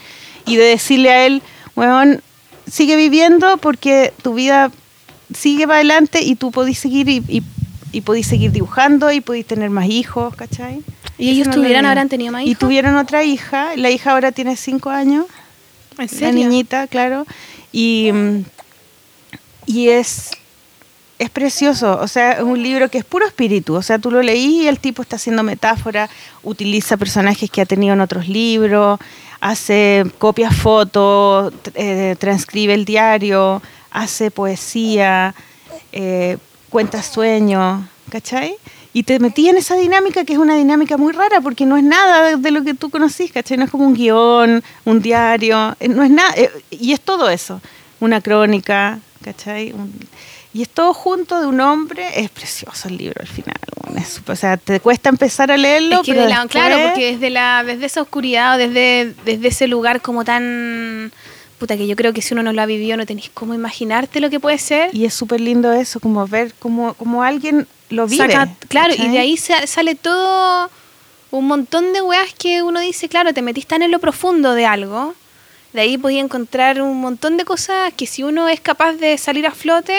y 0.46 0.56
de 0.56 0.64
decirle 0.64 1.10
a 1.10 1.26
él, 1.26 1.42
weón, 1.74 2.22
sigue 2.70 2.96
viviendo 2.96 3.56
porque 3.58 4.12
tu 4.22 4.34
vida 4.34 4.70
sigue 5.34 5.66
para 5.66 5.76
adelante 5.76 6.22
y 6.22 6.36
tú 6.36 6.50
podís 6.50 6.78
seguir 6.78 7.08
y, 7.08 7.22
y, 7.28 7.42
y 7.94 8.00
podís 8.00 8.26
seguir 8.26 8.50
dibujando 8.52 9.12
y 9.12 9.20
podís 9.20 9.46
tener 9.46 9.70
más 9.70 9.86
hijos, 9.88 10.34
¿cachai? 10.34 10.82
¿Y 11.16 11.30
ellos 11.30 11.46
no 11.46 11.54
tuvieran, 11.54 11.86
habrán 11.86 12.08
tenido 12.08 12.32
más 12.32 12.42
Y 12.42 12.50
hijos? 12.50 12.58
tuvieron 12.58 12.96
otra 12.96 13.22
hija, 13.22 13.76
la 13.76 13.90
hija 13.90 14.12
ahora 14.12 14.32
tiene 14.32 14.56
cinco 14.56 14.90
años 14.90 15.26
¿En 15.96 16.06
la 16.06 16.08
serio? 16.08 16.32
niñita, 16.48 16.88
claro. 16.88 17.24
Y, 17.72 18.10
y 19.66 19.88
es, 19.90 20.32
es 21.20 21.30
precioso, 21.30 21.98
o 22.00 22.08
sea, 22.08 22.32
es 22.32 22.42
un 22.42 22.60
libro 22.60 22.88
que 22.90 22.98
es 22.98 23.04
puro 23.04 23.26
espíritu, 23.26 23.74
o 23.74 23.82
sea, 23.82 23.98
tú 24.00 24.10
lo 24.10 24.22
leí 24.22 24.62
y 24.62 24.66
el 24.68 24.80
tipo 24.80 25.02
está 25.02 25.16
haciendo 25.16 25.42
metáfora, 25.44 26.10
utiliza 26.42 26.96
personajes 26.96 27.48
que 27.50 27.60
ha 27.60 27.66
tenido 27.66 27.94
en 27.94 28.00
otros 28.00 28.28
libros, 28.28 28.98
hace 29.40 30.04
copias 30.18 30.56
fotos, 30.56 31.52
eh, 31.74 32.16
transcribe 32.18 32.74
el 32.74 32.84
diario, 32.84 33.62
hace 33.92 34.30
poesía, 34.32 35.34
eh, 35.92 36.38
cuenta 36.74 37.04
sueños, 37.04 37.84
¿cachai? 38.10 38.56
Y 38.92 39.04
te 39.04 39.20
metí 39.20 39.48
en 39.48 39.56
esa 39.56 39.76
dinámica 39.76 40.24
que 40.24 40.32
es 40.32 40.40
una 40.40 40.56
dinámica 40.56 40.96
muy 40.96 41.12
rara 41.12 41.40
porque 41.40 41.64
no 41.66 41.76
es 41.76 41.84
nada 41.84 42.36
de, 42.36 42.50
lo 42.50 42.64
que 42.64 42.74
tú 42.74 42.90
conocís, 42.90 43.30
¿cachai? 43.30 43.56
No 43.56 43.62
es 43.64 43.70
como 43.70 43.86
un 43.86 43.94
guion, 43.94 44.60
un 44.84 45.00
diario, 45.00 45.76
eh, 45.78 45.86
no 45.86 46.02
es 46.02 46.10
nada, 46.10 46.32
eh, 46.36 46.50
y 46.70 46.90
es 46.92 47.00
todo 47.00 47.30
eso, 47.30 47.60
una 48.00 48.20
crónica, 48.20 48.98
¿cachai? 49.22 49.70
Un- 49.70 49.92
y 50.52 50.62
es 50.62 50.68
todo 50.68 50.92
junto 50.94 51.40
de 51.40 51.46
un 51.46 51.60
hombre, 51.60 52.08
es 52.20 52.28
precioso 52.30 52.88
el 52.88 52.96
libro 52.96 53.20
al 53.20 53.28
final, 53.28 53.54
es- 53.96 54.20
o 54.26 54.34
sea, 54.34 54.56
te 54.56 54.80
cuesta 54.80 55.10
empezar 55.10 55.52
a 55.52 55.56
leerlo, 55.56 55.96
Es 56.00 56.02
que 56.02 56.10
pero 56.12 56.22
de 56.24 56.28
la- 56.28 56.40
después- 56.42 56.50
claro, 56.50 56.88
porque 56.88 57.12
desde 57.12 57.30
la 57.30 57.62
desde 57.64 57.86
esa 57.86 58.02
oscuridad 58.02 58.56
o 58.56 58.58
desde, 58.58 59.14
desde 59.24 59.46
ese 59.48 59.68
lugar 59.68 60.00
como 60.00 60.24
tan 60.24 61.12
puta 61.64 61.78
que 61.78 61.86
yo 61.86 61.96
creo 61.96 62.12
que 62.12 62.20
si 62.20 62.34
uno 62.34 62.42
no 62.42 62.52
lo 62.52 62.60
ha 62.60 62.66
vivido 62.66 62.96
no 62.98 63.06
tenéis 63.06 63.30
cómo 63.32 63.54
imaginarte 63.54 64.20
lo 64.20 64.28
que 64.28 64.38
puede 64.38 64.58
ser. 64.58 64.94
Y 64.94 65.06
es 65.06 65.14
súper 65.14 65.40
lindo 65.40 65.72
eso, 65.72 65.98
como 65.98 66.26
ver 66.26 66.52
cómo, 66.58 66.92
como 66.94 67.22
alguien 67.22 67.66
lo 67.88 68.06
vive. 68.06 68.26
Saca- 68.30 68.54
claro, 68.68 68.92
y 68.96 69.08
de 69.08 69.18
ahí 69.18 69.36
sa- 69.38 69.66
sale 69.66 69.94
todo 69.94 70.70
un 71.30 71.46
montón 71.46 71.92
de 71.94 72.02
weas 72.02 72.34
que 72.34 72.62
uno 72.62 72.80
dice, 72.80 73.08
claro, 73.08 73.32
te 73.32 73.40
metís 73.40 73.66
tan 73.66 73.80
en 73.82 73.90
lo 73.90 73.98
profundo 73.98 74.52
de 74.54 74.66
algo. 74.66 75.14
De 75.72 75.80
ahí 75.80 75.96
podía 75.98 76.20
encontrar 76.20 76.82
un 76.82 77.00
montón 77.00 77.36
de 77.38 77.44
cosas 77.46 77.92
que 77.96 78.06
si 78.06 78.22
uno 78.22 78.48
es 78.48 78.60
capaz 78.60 78.92
de 78.92 79.16
salir 79.18 79.46
a 79.46 79.50
flote, 79.52 79.96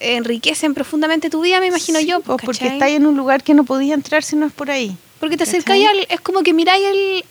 enriquecen 0.00 0.74
profundamente 0.74 1.28
tu 1.28 1.40
vida, 1.42 1.60
me 1.60 1.66
imagino 1.66 1.98
Sí, 1.98 2.06
yo. 2.06 2.20
pues, 2.20 2.40
porque 2.44 2.60
¿cachai? 2.60 2.72
está 2.76 2.84
ahí 2.86 2.94
en 2.94 3.06
un 3.06 3.16
lugar 3.16 3.42
que 3.42 3.52
no 3.54 3.64
podía 3.64 3.94
entrar 3.94 4.22
si 4.22 4.36
no 4.36 4.46
es 4.46 4.52
por 4.52 4.70
ahí. 4.70 4.96
Porque 5.20 5.36
te 5.36 5.42
acercáis 5.44 5.86
al. 5.88 6.06
Es 6.08 6.20
como 6.20 6.42
que 6.42 6.52
miráis 6.52 6.84
el. 6.84 7.24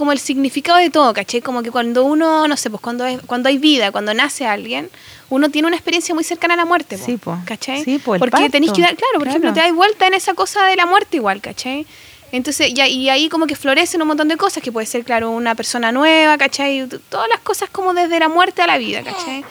Como 0.00 0.12
el 0.12 0.18
significado 0.18 0.78
de 0.78 0.88
todo, 0.88 1.12
¿cachai? 1.12 1.42
Como 1.42 1.62
que 1.62 1.70
cuando 1.70 2.04
uno, 2.04 2.48
no 2.48 2.56
sé, 2.56 2.70
pues 2.70 2.80
cuando, 2.80 3.04
es, 3.04 3.20
cuando 3.26 3.50
hay 3.50 3.58
vida, 3.58 3.92
cuando 3.92 4.14
nace 4.14 4.46
alguien, 4.46 4.88
uno 5.28 5.50
tiene 5.50 5.68
una 5.68 5.76
experiencia 5.76 6.14
muy 6.14 6.24
cercana 6.24 6.54
a 6.54 6.56
la 6.56 6.64
muerte, 6.64 6.96
po, 6.96 7.04
Sí, 7.04 7.16
po. 7.18 7.36
¿cachai? 7.44 7.84
Sí, 7.84 7.98
po, 7.98 8.14
el 8.14 8.18
Porque 8.18 8.30
parto. 8.30 8.50
tenéis 8.50 8.72
que 8.72 8.80
dar, 8.80 8.96
claro, 8.96 9.12
por 9.16 9.24
Claro. 9.24 9.30
ejemplo, 9.32 9.52
te 9.52 9.60
das 9.60 9.74
vuelta 9.74 10.06
en 10.06 10.14
esa 10.14 10.32
cosa 10.32 10.64
de 10.64 10.74
la 10.76 10.86
muerte 10.86 11.18
igual, 11.18 11.42
¿cachai? 11.42 11.86
Entonces, 12.32 12.70
y, 12.70 12.80
ahí- 12.80 12.94
y 12.94 13.08
ahí 13.10 13.28
como 13.28 13.46
que 13.46 13.54
florecen 13.56 14.00
un 14.00 14.08
montón 14.08 14.28
de 14.28 14.38
cosas, 14.38 14.62
que 14.62 14.72
puede 14.72 14.86
ser, 14.86 15.04
claro, 15.04 15.30
una 15.32 15.54
persona 15.54 15.92
nueva, 15.92 16.38
¿cachai? 16.38 16.88
Todas 17.10 17.28
las 17.28 17.40
cosas 17.40 17.68
como 17.68 17.92
desde 17.92 18.18
la 18.18 18.30
muerte 18.30 18.62
a 18.62 18.66
la 18.66 18.78
vida, 18.78 19.02
¿cachai? 19.02 19.44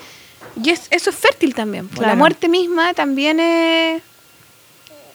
Y 0.63 0.71
es- 0.71 0.87
eso 0.89 1.11
es 1.11 1.15
fértil 1.15 1.53
también. 1.53 1.87
La 1.93 1.97
Claro. 1.99 2.15
muerte 2.17 2.49
misma 2.49 2.95
también 2.95 3.39
es- 3.39 4.01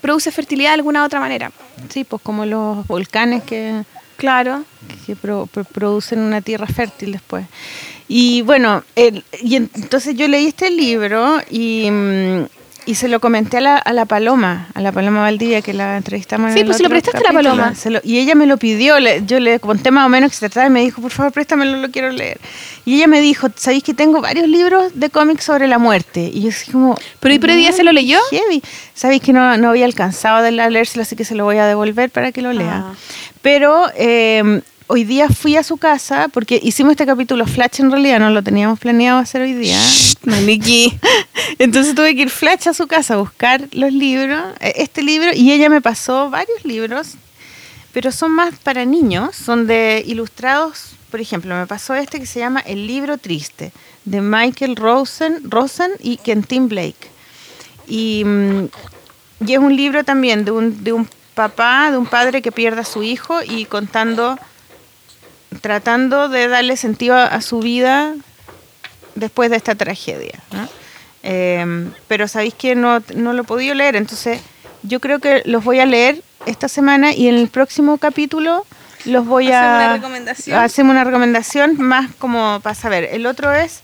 produce 0.01 0.31
fertilidad 0.31 0.71
de 0.71 0.75
alguna 0.75 1.05
otra 1.05 1.19
manera. 1.19 1.51
Sí, 1.93 2.05
pues 2.05 2.23
como 2.23 2.47
los 2.47 2.87
volcanes 2.87 3.43
que, 3.43 3.83
Claro. 4.25 4.65
que 5.05 5.17
pro- 5.17 5.47
pro- 5.53 5.65
producen 5.65 6.19
una 6.21 6.41
tierra 6.41 6.67
fértil 6.67 7.13
después. 7.13 7.45
Y 8.09 8.41
bueno, 8.41 8.83
y 8.97 9.57
en- 9.57 9.71
entonces 9.75 10.17
yo 10.17 10.27
leí 10.29 10.47
este 10.47 10.71
libro 10.71 11.41
y, 11.51 11.91
mm, 11.91 12.47
y 12.87 12.95
se 12.97 13.09
lo 13.09 13.21
comenté 13.21 13.59
a 13.59 13.61
la, 13.61 13.77
a 13.77 13.93
la 13.93 14.05
Paloma, 14.05 14.69
a 14.75 14.81
la 14.81 14.93
Paloma 14.93 15.21
Valdivia, 15.23 15.63
que 15.63 15.73
la 15.73 15.97
entrevistamos 15.97 16.51
en 16.53 16.59
Sí, 16.59 16.65
pues 16.65 16.77
se 16.77 16.83
lo 16.83 16.89
prestaste 16.89 17.19
a 17.19 17.21
la 17.21 17.27
capítulo. 17.31 17.51
Paloma. 17.63 17.75
Lo- 17.87 18.01
y 18.05 18.19
ella 18.19 18.35
me 18.35 18.47
lo 18.47 18.57
pidió, 18.57 19.01
le- 19.01 19.23
yo 19.27 19.41
le 19.41 19.59
conté 19.61 19.91
más 19.91 20.07
o 20.07 20.09
menos 20.09 20.31
que 20.31 20.37
se 20.37 20.49
trataba 20.49 20.67
y 20.67 20.71
me 20.71 20.81
dijo, 20.81 21.01
por 21.01 21.11
favor, 21.11 21.33
préstamelo, 21.33 21.79
lo 21.79 21.91
quiero 21.91 22.11
leer. 22.11 22.39
Y 22.85 22.97
ella 22.97 23.07
me 23.07 23.21
dijo, 23.21 23.49
¿sabéis 23.57 23.83
que 23.83 23.95
tengo 23.95 24.21
varios 24.21 24.47
libros 24.49 24.93
de 24.95 25.11
cómics 25.11 25.45
sobre 25.45 25.67
la 25.69 25.79
muerte? 25.79 26.31
Y 26.33 26.43
yo 26.43 26.49
así 26.51 26.71
como... 26.71 26.97
Pero, 27.21 27.35
¿y 27.35 27.39
ella 27.59 27.69
"Ay, 27.71 27.73
se 27.75 27.85
lo 27.85 27.93
leyó? 27.93 28.19
heavy. 28.31 28.63
Sabéis 28.95 29.23
que 29.23 29.33
no, 29.33 29.57
no 29.57 29.71
había 29.71 29.87
alcanzado 29.87 30.43
de 30.43 30.51
leérselo, 30.53 31.03
así 31.03 31.17
que 31.17 31.25
se 31.25 31.35
lo 31.35 31.45
voy 31.45 31.57
a 31.59 31.67
devolver 31.67 32.11
para 32.11 32.33
que 32.33 32.43
lo 32.43 32.53
lea. 32.53 32.85
Ah. 32.87 32.95
Pero 33.43 33.87
eh, 33.97 34.61
hoy 34.87 35.05
día 35.05 35.29
fui 35.29 35.57
a 35.57 35.63
su 35.63 35.77
casa, 35.77 36.29
porque 36.29 36.61
hicimos 36.63 36.93
este 36.93 37.07
capítulo 37.07 37.47
Flash 37.47 37.81
en 37.81 37.91
realidad, 37.91 38.21
no 38.21 38.31
lo 38.31 38.43
teníamos 38.43 38.79
planeado 38.79 39.19
hacer 39.19 39.43
hoy 39.43 39.55
día. 39.55 39.79
Maliki. 40.25 40.99
Entonces 41.59 41.95
tuve 41.95 42.15
que 42.15 42.23
ir 42.23 42.31
Flash 42.31 42.69
a 42.69 42.75
su 42.75 42.87
casa 42.87 43.15
a 43.15 43.17
buscar 43.19 43.69
los 43.73 43.93
libros, 43.93 44.43
eh, 44.61 44.75
este 44.77 45.03
libro, 45.03 45.31
y 45.35 45.53
ella 45.53 45.69
me 45.69 45.81
pasó 45.81 46.31
varios 46.31 46.65
libros, 46.65 47.15
pero 47.93 48.13
son 48.13 48.33
más 48.33 48.59
para 48.59 48.85
niños, 48.85 49.37
son 49.37 49.67
de 49.67 50.03
ilustrados. 50.07 50.97
Por 51.11 51.21
ejemplo, 51.21 51.55
me 51.55 51.67
pasó 51.67 51.95
este 51.95 52.19
que 52.19 52.27
se 52.27 52.41
llama 52.41 52.61
El 52.61 52.87
libro 52.87 53.19
triste, 53.19 53.73
de 54.05 54.21
Michael 54.21 54.77
Rosen, 54.77 55.51
Rosen 55.51 55.93
y 56.01 56.17
Quentin 56.17 56.69
Blake. 56.69 57.11
Y, 57.87 58.25
mm, 58.25 58.65
y 59.47 59.53
es 59.53 59.59
un 59.59 59.77
libro 59.77 60.05
también 60.05 60.45
de 60.45 60.51
un, 60.51 60.83
de 60.83 60.93
un 60.93 61.09
papá, 61.35 61.91
de 61.91 61.99
un 61.99 62.07
padre 62.07 62.43
que 62.43 62.53
pierde 62.53 62.81
a 62.81 62.85
su 62.85 63.03
hijo 63.03 63.41
y 63.43 63.65
contando, 63.67 64.39
tratando 65.61 66.29
de 66.29 66.49
darle 66.49 66.77
sentido 66.77 67.15
a, 67.17 67.27
a 67.27 67.41
su 67.41 67.61
vida 67.61 68.15
después 69.15 69.51
de 69.51 69.57
esta 69.57 69.75
tragedia. 69.75 70.41
¿no? 70.53 70.69
Eh, 71.23 71.89
pero 72.09 72.29
sabéis 72.29 72.55
que 72.55 72.75
no, 72.75 73.03
no 73.15 73.33
lo 73.33 73.43
he 73.43 73.45
podido 73.45 73.75
leer, 73.75 73.97
entonces 73.97 74.41
yo 74.83 75.01
creo 75.01 75.19
que 75.21 75.43
los 75.47 75.65
voy 75.65 75.81
a 75.81 75.87
leer 75.87 76.23
esta 76.47 76.69
semana 76.69 77.13
y 77.15 77.29
en 77.29 77.37
el 77.37 77.49
próximo 77.49 77.97
capítulo 77.99 78.67
los 79.07 79.27
voy 79.27 79.51
a... 79.51 79.61
una 79.61 79.93
recomendación. 79.95 80.59
Hacemos 80.59 80.93
una 80.93 81.05
recomendación 81.05 81.81
más 81.81 82.11
como 82.19 82.61
para 82.63 82.75
saber. 82.75 83.09
El 83.13 83.27
otro 83.27 83.53
es 83.53 83.81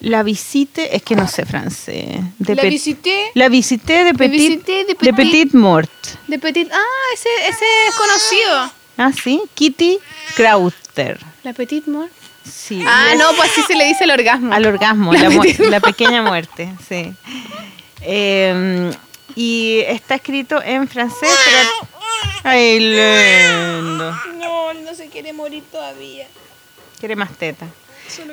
La 0.00 0.22
visite, 0.22 0.94
es 0.96 1.02
que 1.02 1.16
no 1.16 1.26
sé 1.26 1.44
francés. 1.46 2.20
De 2.38 2.54
La 2.54 2.62
Pet- 2.62 2.70
visité 2.70 3.30
La 3.34 3.48
visité 3.48 4.04
de 4.04 4.14
Petit, 4.14 4.30
visité 4.30 4.84
de 4.84 4.94
Petit 5.12 5.54
Mort. 5.54 5.90
de 6.28 6.38
Petit. 6.38 6.68
Ah, 6.72 7.14
ese, 7.14 7.28
ese 7.48 7.64
es 7.88 7.94
conocido. 7.96 8.72
Ah, 8.96 9.10
sí, 9.12 9.40
Kitty 9.54 9.98
Krauter. 10.36 11.18
La 11.42 11.52
Petit 11.52 11.86
Mort. 11.86 12.10
Sí. 12.44 12.82
Ah, 12.86 13.10
es- 13.12 13.18
no, 13.18 13.32
pues 13.36 13.50
así 13.50 13.62
se 13.62 13.74
le 13.74 13.84
dice 13.86 14.04
el 14.04 14.10
orgasmo. 14.10 14.52
Al 14.52 14.66
orgasmo, 14.66 15.12
La 15.12 15.22
la, 15.22 15.30
mu- 15.30 15.42
Petit 15.42 15.58
la 15.60 15.80
pequeña 15.80 16.22
muerte, 16.22 16.72
sí. 16.88 17.12
Eh, 18.02 18.90
y 19.34 19.80
está 19.86 20.16
escrito 20.16 20.62
en 20.62 20.86
francés, 20.88 21.30
pero... 21.44 21.58
¡Ay, 22.44 22.78
lindo! 22.78 24.10
No, 24.38 24.74
no 24.74 24.94
se 24.94 25.08
quiere 25.08 25.32
morir 25.32 25.62
todavía. 25.72 26.26
Quiere 27.00 27.16
más 27.16 27.30
teta. 27.32 27.66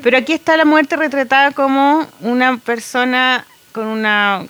Pero 0.03 0.17
aquí 0.17 0.33
está 0.33 0.57
la 0.57 0.65
muerte 0.65 0.97
retratada 0.97 1.51
como 1.51 2.05
una 2.19 2.57
persona 2.57 3.45
con 3.71 3.87
una 3.87 4.45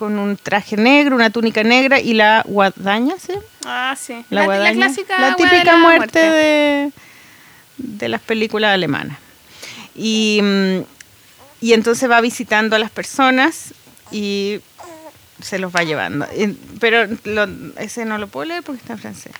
con 0.00 0.18
un 0.18 0.38
traje 0.38 0.78
negro, 0.78 1.14
una 1.14 1.28
túnica 1.28 1.62
negra 1.62 2.00
y 2.00 2.14
la 2.14 2.42
guadaña, 2.46 3.16
¿sí? 3.18 3.34
Ah, 3.66 3.94
sí. 4.00 4.14
La, 4.14 4.22
La, 4.30 4.40
la 4.40 4.44
guadaña. 4.46 4.72
clásica. 4.86 5.20
La 5.20 5.36
típica 5.36 5.62
la 5.64 5.76
muerte, 5.76 6.18
de, 6.18 6.92
de 7.76 8.08
las 8.08 8.22
películas 8.22 8.72
alemanas. 8.72 9.18
Y, 9.94 10.40
mm, 10.42 10.78
y 11.60 11.74
entonces 11.74 12.10
va 12.10 12.22
visitando 12.22 12.76
a 12.76 12.78
las 12.78 12.90
personas 12.90 13.74
y 14.10 14.60
se 15.42 15.58
los 15.58 15.70
va 15.70 15.82
llevando. 15.84 16.26
Pero 16.80 17.06
lo- 17.24 17.48
ese 17.76 18.06
no 18.06 18.16
lo 18.16 18.26
puedo 18.28 18.46
leer 18.46 18.62
porque 18.62 18.80
está 18.80 18.94
en 18.94 18.98
francés. 19.00 19.32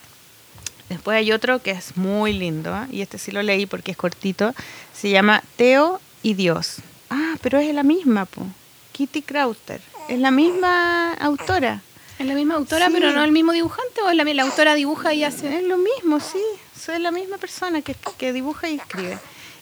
Después 0.91 1.17
hay 1.17 1.33
otro 1.33 1.63
que 1.63 1.71
es 1.71 1.97
muy 1.97 2.35
lindo, 2.35 2.75
¿ah? 2.75 2.87
y 2.91 3.01
este 3.01 3.17
sí 3.17 3.31
lo 3.33 3.43
leí 3.43 3.65
porque 3.65 3.93
es 3.93 3.97
cortito. 3.97 4.55
Se 4.93 5.09
llama 5.09 5.43
Teo 5.57 6.01
y 6.23 6.35
Dios. 6.35 6.77
Ah, 7.09 7.37
pero 7.41 7.59
es 7.61 7.73
la 7.75 7.83
misma, 7.83 8.27
po. 8.27 8.47
Kitty 8.93 9.23
Krauter. 9.23 9.81
Es 10.11 10.19
la 10.19 10.31
misma 10.31 11.15
autora. 11.15 11.81
Es 12.19 12.27
la 12.27 12.35
misma 12.35 12.57
autora, 12.57 12.87
Sí. 12.89 12.93
pero 12.95 13.13
no 13.13 13.25
el 13.25 13.33
mismo 13.33 13.53
dibujante, 13.53 14.03
o 14.05 14.11
es 14.11 14.17
la, 14.17 14.25
la 14.25 14.43
autora 14.43 14.75
dibuja 14.75 15.15
y 15.15 15.25
hace. 15.25 15.59
Es 15.59 15.65
lo 15.65 15.79
mismo, 15.79 16.21
sí. 16.21 16.39
Soy 16.79 16.99
la 16.99 17.11
misma 17.11 17.39
persona 17.39 17.81
que, 17.81 17.95
que 18.19 18.33
dibuja 18.33 18.69
y 18.69 18.75
escribe. 18.77 19.19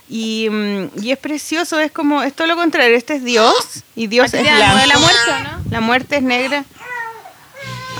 Y, 0.09 0.49
mm, 0.51 1.03
y 1.03 1.12
es 1.12 1.18
precioso, 1.18 1.78
es 1.78 1.92
como, 1.92 2.22
es 2.22 2.32
todo 2.34 2.46
lo 2.49 2.57
contrario. 2.57 2.96
Este 2.96 3.16
es 3.16 3.24
Dios 3.24 3.84
y 3.94 4.07
Dios 4.07 4.32
¿A 4.34 4.38
ti 4.40 4.49
es 4.49 4.57
blanco. 4.57 4.86
la 4.86 4.99
muerte 4.99 5.30
no? 5.44 5.70
La 5.70 5.80
muerte 5.80 6.16
es 6.16 6.22
negra. 6.22 6.64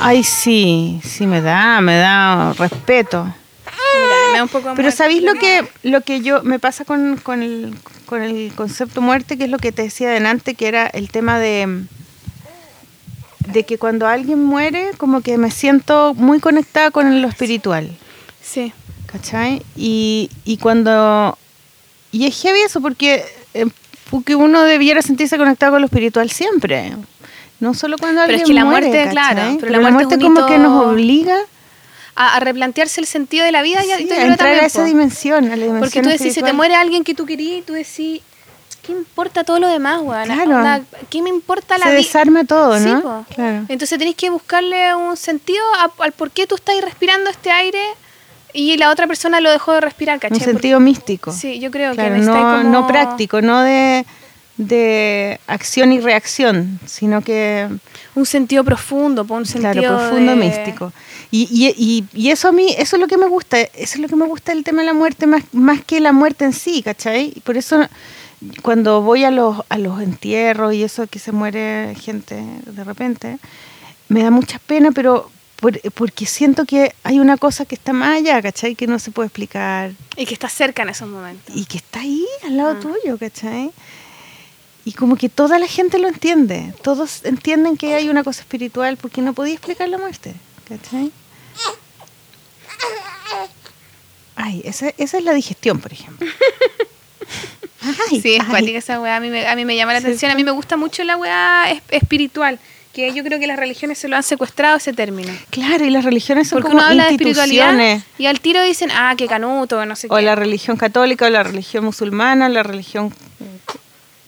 Ay, 0.01 0.23
sí, 0.25 1.01
sí 1.05 1.27
me 1.27 1.41
da, 1.41 1.81
me 1.81 1.97
da 1.99 2.53
respeto. 2.55 3.25
Mira, 3.25 4.15
me 4.33 4.37
da 4.39 4.43
un 4.45 4.49
poco 4.49 4.73
Pero. 4.77 4.91
¿sabéis 4.93 5.23
lo 5.23 5.35
que, 5.35 5.67
lo 5.83 6.01
que 6.03 6.21
yo 6.21 6.43
me 6.45 6.59
pasa 6.59 6.85
con, 6.85 7.17
con 7.19 7.43
el, 7.43 7.77
con 8.07 8.23
el 8.23 8.53
concepto 8.55 9.01
muerte, 9.03 9.37
que 9.37 9.45
es 9.45 9.51
lo 9.51 9.59
que 9.59 9.73
te 9.73 9.83
decía 9.83 10.09
delante, 10.11 10.55
que 10.55 10.69
era 10.69 10.87
el 10.87 11.11
tema 11.11 11.39
de, 11.39 11.85
de 13.53 13.65
que 13.65 13.79
cuando 13.79 14.07
alguien 14.07 14.43
muere, 14.43 14.91
como 14.97 15.21
que 15.21 15.39
me 15.39 15.51
siento 15.51 16.15
muy 16.15 16.41
conectada 16.41 16.91
con 16.91 17.23
lo 17.23 17.29
espiritual. 17.29 17.91
Sí. 18.43 18.73
¿Cachai? 19.07 19.63
Y, 19.77 20.31
y 20.45 20.59
cuando... 20.59 21.37
Y 22.13 22.27
es 22.27 22.41
heavy 22.41 22.61
eso 22.61 22.81
porque, 22.81 23.25
eh, 23.55 23.67
porque 24.11 24.35
uno 24.35 24.63
debiera 24.63 25.03
sentirse 25.03 25.37
conectado 25.37 25.73
con 25.73 25.81
lo 25.83 25.87
espiritual 25.87 26.31
siempre. 26.31 26.93
No 27.61 27.75
solo 27.75 27.97
cuando 27.99 28.23
Pero 28.23 28.37
es 28.37 28.41
alguien 28.43 28.57
que 28.57 28.61
la 28.61 28.65
muere, 28.65 28.89
muerte, 28.89 29.11
claro, 29.11 29.37
¿cachai? 29.37 29.57
pero 29.57 29.61
Pero, 29.61 29.73
la 29.73 29.79
la 29.79 29.91
muerte 29.91 30.15
es 30.15 30.21
como 30.21 30.47
que 30.47 30.59
nos 30.59 30.87
obliga 30.87 31.37
A, 32.15 32.37
a 32.37 32.41
replantearse 32.41 33.01
el 33.01 33.07
sentido 33.07 33.45
de 33.45 33.53
la 33.53 33.63
vida 33.63 33.85
y, 33.85 33.89
sí, 33.89 34.09
y 34.09 34.13
a 34.13 34.23
entrar 34.23 34.37
también, 34.39 34.65
a 34.65 34.67
esa 34.67 34.81
po. 34.81 34.87
dimensión, 34.87 35.45
a 35.45 35.57
la 35.57 35.65
dimensión 35.65 35.81
Porque 35.81 36.03
tú 36.03 36.09
decís, 36.09 36.19
si 36.19 36.25
te 36.25 36.29
espiritual. 36.29 36.57
muere 36.57 36.75
alguien 36.75 37.05
que 37.05 37.15
tú 37.15 37.27
querías, 37.27 37.65
tú 37.65 37.73
decís, 37.75 38.23
¿qué 38.89 38.93
importa 38.93 39.45
todo 39.45 39.61
lo 39.61 39.69
demás, 39.69 40.01
weón? 40.03 40.25
Claro. 40.25 40.57
Onda, 40.57 40.81
¿Qué 41.11 41.21
me 41.21 41.29
importa 41.29 41.77
la 41.77 41.85
Se 41.85 41.91
vida? 41.91 41.99
desarma 42.01 42.45
todo, 42.45 42.79
Sí, 42.79 42.87
¿no? 42.87 43.03
po. 43.03 43.25
Claro. 43.35 43.67
Entonces 43.69 43.99
tenés 43.99 44.15
que 44.15 44.31
buscarle 44.31 44.95
un 44.97 45.15
sentido 45.19 45.63
a- 45.79 45.93
al 46.05 46.13
por 46.13 46.31
qué 46.31 46.47
tú 46.47 46.55
estás 46.55 46.75
respirando 46.83 47.29
este 47.29 47.51
aire 47.51 47.83
y 48.55 48.79
la 48.79 48.91
otra 48.91 49.07
persona 49.07 49.41
lo 49.41 49.51
dejó 49.51 49.75
de 49.75 49.83
respirar, 49.83 50.19
¿cachai? 50.19 50.39
Un 50.39 50.45
sentido 50.45 50.81
místico. 50.81 51.33
Sí, 51.33 51.61
yo 51.61 51.71
creo 51.71 51.93
Claro, 51.93 52.15
que 52.15 52.21
no, 52.23 52.33
como... 52.33 52.63
no 52.65 52.87
práctico, 52.87 53.43
no 53.43 53.61
de, 53.61 54.07
de 54.57 55.39
acción 55.47 55.93
y 55.93 56.01
reacción, 56.01 56.81
sino 56.87 57.21
que 57.23 57.69
Un 58.15 58.27
sentido 58.27 58.65
profundo, 58.65 59.25
un 59.29 59.47
sentido 59.47 59.73
Claro, 59.75 59.99
profundo 59.99 60.33
de- 60.33 60.37
místico. 60.39 60.93
Y, 61.31 61.47
y, 61.53 61.69
y, 61.77 62.05
y 62.21 62.31
eso 62.31 62.49
a 62.49 62.53
mí, 62.53 62.75
eso 62.79 62.97
es 62.97 63.01
lo 63.01 63.07
que 63.07 63.19
me 63.19 63.29
gusta, 63.29 63.61
eso 63.61 63.71
es 63.95 63.99
lo 63.99 64.09
que 64.09 64.17
me 64.17 64.25
gusta 64.27 64.53
del 64.53 64.65
tema 64.65 64.81
de 64.81 64.87
la 64.87 64.95
muerte, 64.95 65.27
más, 65.27 65.45
más 65.53 65.85
que 65.85 66.01
la 66.01 66.11
muerte 66.13 66.45
en 66.47 66.55
sí, 66.55 66.83
¿cachai? 66.83 67.33
Y 67.37 67.41
por 67.41 67.57
eso 67.59 67.87
cuando 68.63 69.03
voy 69.03 69.25
a 69.25 69.31
los, 69.31 69.63
a 69.69 69.79
los 69.79 70.01
entierros 70.01 70.75
y 70.75 70.83
eso 70.85 71.07
que 71.07 71.19
se 71.19 71.33
muere 71.33 71.95
gente 72.01 72.43
de 72.67 72.85
repente, 72.85 73.39
me 74.09 74.23
da 74.23 74.31
mucha 74.31 74.59
pena, 74.61 74.91
pero 74.93 75.31
por- 75.57 75.81
porque 75.93 76.25
siento 76.25 76.65
que 76.65 76.95
hay 77.03 77.19
una 77.19 77.37
cosa 77.37 77.65
que 77.65 77.75
está 77.75 77.93
más 77.93 78.17
allá, 78.19 78.41
¿cachai? 78.41 78.75
Que 78.77 78.87
no 78.87 78.99
se 79.01 79.11
puede 79.11 79.27
explicar 79.27 79.93
Y 80.17 80.25
que 80.25 80.35
está 80.35 80.49
cerca 80.49 80.83
en 80.83 80.91
esos 80.91 81.09
momentos. 81.09 81.55
y 81.57 81.65
que 81.65 81.79
está 81.79 82.01
ahí 82.01 82.25
al 82.45 82.57
lado 82.57 82.77
Ah. 82.77 82.81
tuyo, 82.81 83.19
¿cachai? 83.19 83.71
Y 84.85 84.93
como 84.93 85.17
que 85.17 85.29
toda 85.29 85.59
la 85.59 85.67
gente 85.67 85.99
lo 85.99 86.09
entiende, 86.09 86.73
todos 86.83 87.25
entienden 87.25 87.77
que 87.77 87.95
hay 87.95 88.09
una 88.09 88.23
cosa 88.25 88.41
espiritual 88.43 88.97
porque 88.97 89.21
no 89.21 89.35
podía 89.35 89.55
explicar 89.55 89.89
la 89.89 89.99
muerte, 89.99 90.33
¿cachai? 90.69 91.11
Ay, 94.37 94.63
esa, 94.65 94.91
esa 94.97 95.19
es 95.19 95.25
la 95.25 95.35
digestión, 95.35 95.81
por 95.81 95.93
ejemplo. 95.93 96.27
Ay, 98.11 98.21
sí, 98.21 98.35
es 98.35 98.45
cuática 98.45 98.79
esa 98.79 99.01
weá. 99.01 99.17
A 99.17 99.21
mí, 99.21 99.29
me, 99.31 99.47
a 99.47 99.55
mí 99.57 99.65
me 99.65 99.77
llama 99.77 99.93
la 99.93 100.01
Sí, 100.01 100.07
atención. 100.07 100.31
A 100.31 100.35
mí 100.35 100.45
me 100.45 100.51
gusta 100.53 100.77
mucho 100.77 101.03
la 101.05 101.17
weá 101.17 101.71
es- 101.71 101.83
espiritual. 101.91 102.59
que 102.93 103.13
yo 103.15 103.23
creo 103.23 103.39
que 103.39 103.47
las 103.47 103.59
religiones 103.59 103.97
se 103.99 104.09
lo 104.09 104.17
han 104.17 104.25
secuestrado 104.25 104.77
ese 104.79 104.93
término. 104.93 105.33
Claro, 105.51 105.85
y 105.85 105.91
las 105.91 106.05
religiones 106.05 106.49
son 106.49 106.57
Porque 106.57 106.69
como 106.73 106.79
uno 106.83 106.89
habla 106.91 107.05
de 107.05 107.11
espiritualidad 107.13 108.01
y 108.19 108.27
al 108.27 108.41
tiro 108.41 108.61
dicen, 108.63 108.91
ah, 108.93 109.15
qué 109.17 109.29
canuto, 109.29 109.87
no 109.87 109.95
sé 109.95 110.09
O 110.11 110.17
qué. 110.17 110.23
la 110.23 110.35
religión 110.35 110.77
católica, 110.77 111.27
o 111.27 111.31
la 111.31 111.45
religión 111.45 111.85
musulmana, 111.85 112.47
o 112.47 112.49
la 112.49 112.65
religión 112.65 113.15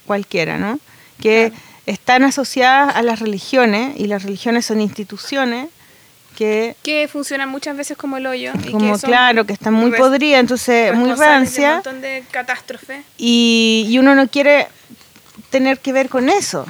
cualquiera, 0.06 0.58
¿no? 0.58 0.78
Que 1.20 1.52
están 1.86 2.22
asociadas 2.22 2.94
a 2.94 3.02
las 3.02 3.18
religiones, 3.18 3.98
y 3.98 4.06
las 4.06 4.22
religiones 4.22 4.66
son 4.66 4.80
instituciones 4.80 5.68
que, 6.40 6.74
que 6.82 7.06
funcionan 7.06 7.50
muchas 7.50 7.76
veces 7.76 7.96
como 7.98 8.16
el 8.16 8.26
hoyo. 8.26 8.52
y 8.66 8.70
como 8.72 8.92
que 8.94 8.98
son 8.98 9.08
claro, 9.10 9.44
que 9.44 9.52
están 9.52 9.74
muy 9.74 9.90
podridas, 9.92 10.40
entonces 10.40 10.94
muy 10.94 11.08
de 11.08 11.12
un 11.14 11.18
rancia, 11.20 11.74
montón 11.74 12.00
de 12.00 12.24
catástrofes. 12.30 13.02
y, 13.18 13.86
y 13.90 13.98
uno 13.98 14.14
no 14.14 14.26
quiere 14.26 14.66
tener 15.50 15.78
que 15.80 15.92
ver 15.92 16.08
con 16.08 16.30
eso, 16.30 16.64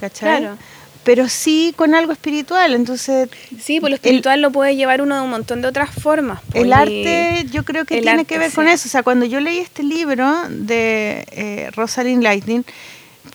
¿cachai? 0.00 0.40
Claro. 0.40 0.58
Pero 1.04 1.28
sí 1.28 1.74
con 1.76 1.94
algo 1.94 2.12
espiritual, 2.12 2.74
entonces 2.74 3.28
Sí, 3.60 3.78
pues 3.78 3.82
lo 3.82 3.86
El- 3.88 3.94
espiritual 3.94 4.40
lo 4.40 4.50
puede 4.50 4.74
llevar 4.74 5.00
uno 5.02 5.14
de 5.14 5.20
un 5.22 5.30
montón 5.30 5.62
de 5.62 5.68
otras 5.68 5.90
formas. 5.90 6.40
pues, 6.50 6.64
El 6.64 6.72
arte 6.72 7.44
yo 7.52 7.62
creo 7.64 7.84
que 7.84 7.98
el 7.98 8.04
tiene 8.04 8.20
arte, 8.22 8.24
que 8.34 8.38
ver 8.38 8.50
sí. 8.50 8.56
con 8.56 8.66
eso. 8.68 8.88
O 8.88 8.90
sea, 8.90 9.02
cuando 9.04 9.26
yo 9.26 9.38
leí 9.38 9.58
este 9.58 9.82
libro 9.84 10.34
de 10.48 11.24
eh, 11.30 11.70
Rosalind 11.76 12.22
Lightning, 12.22 12.64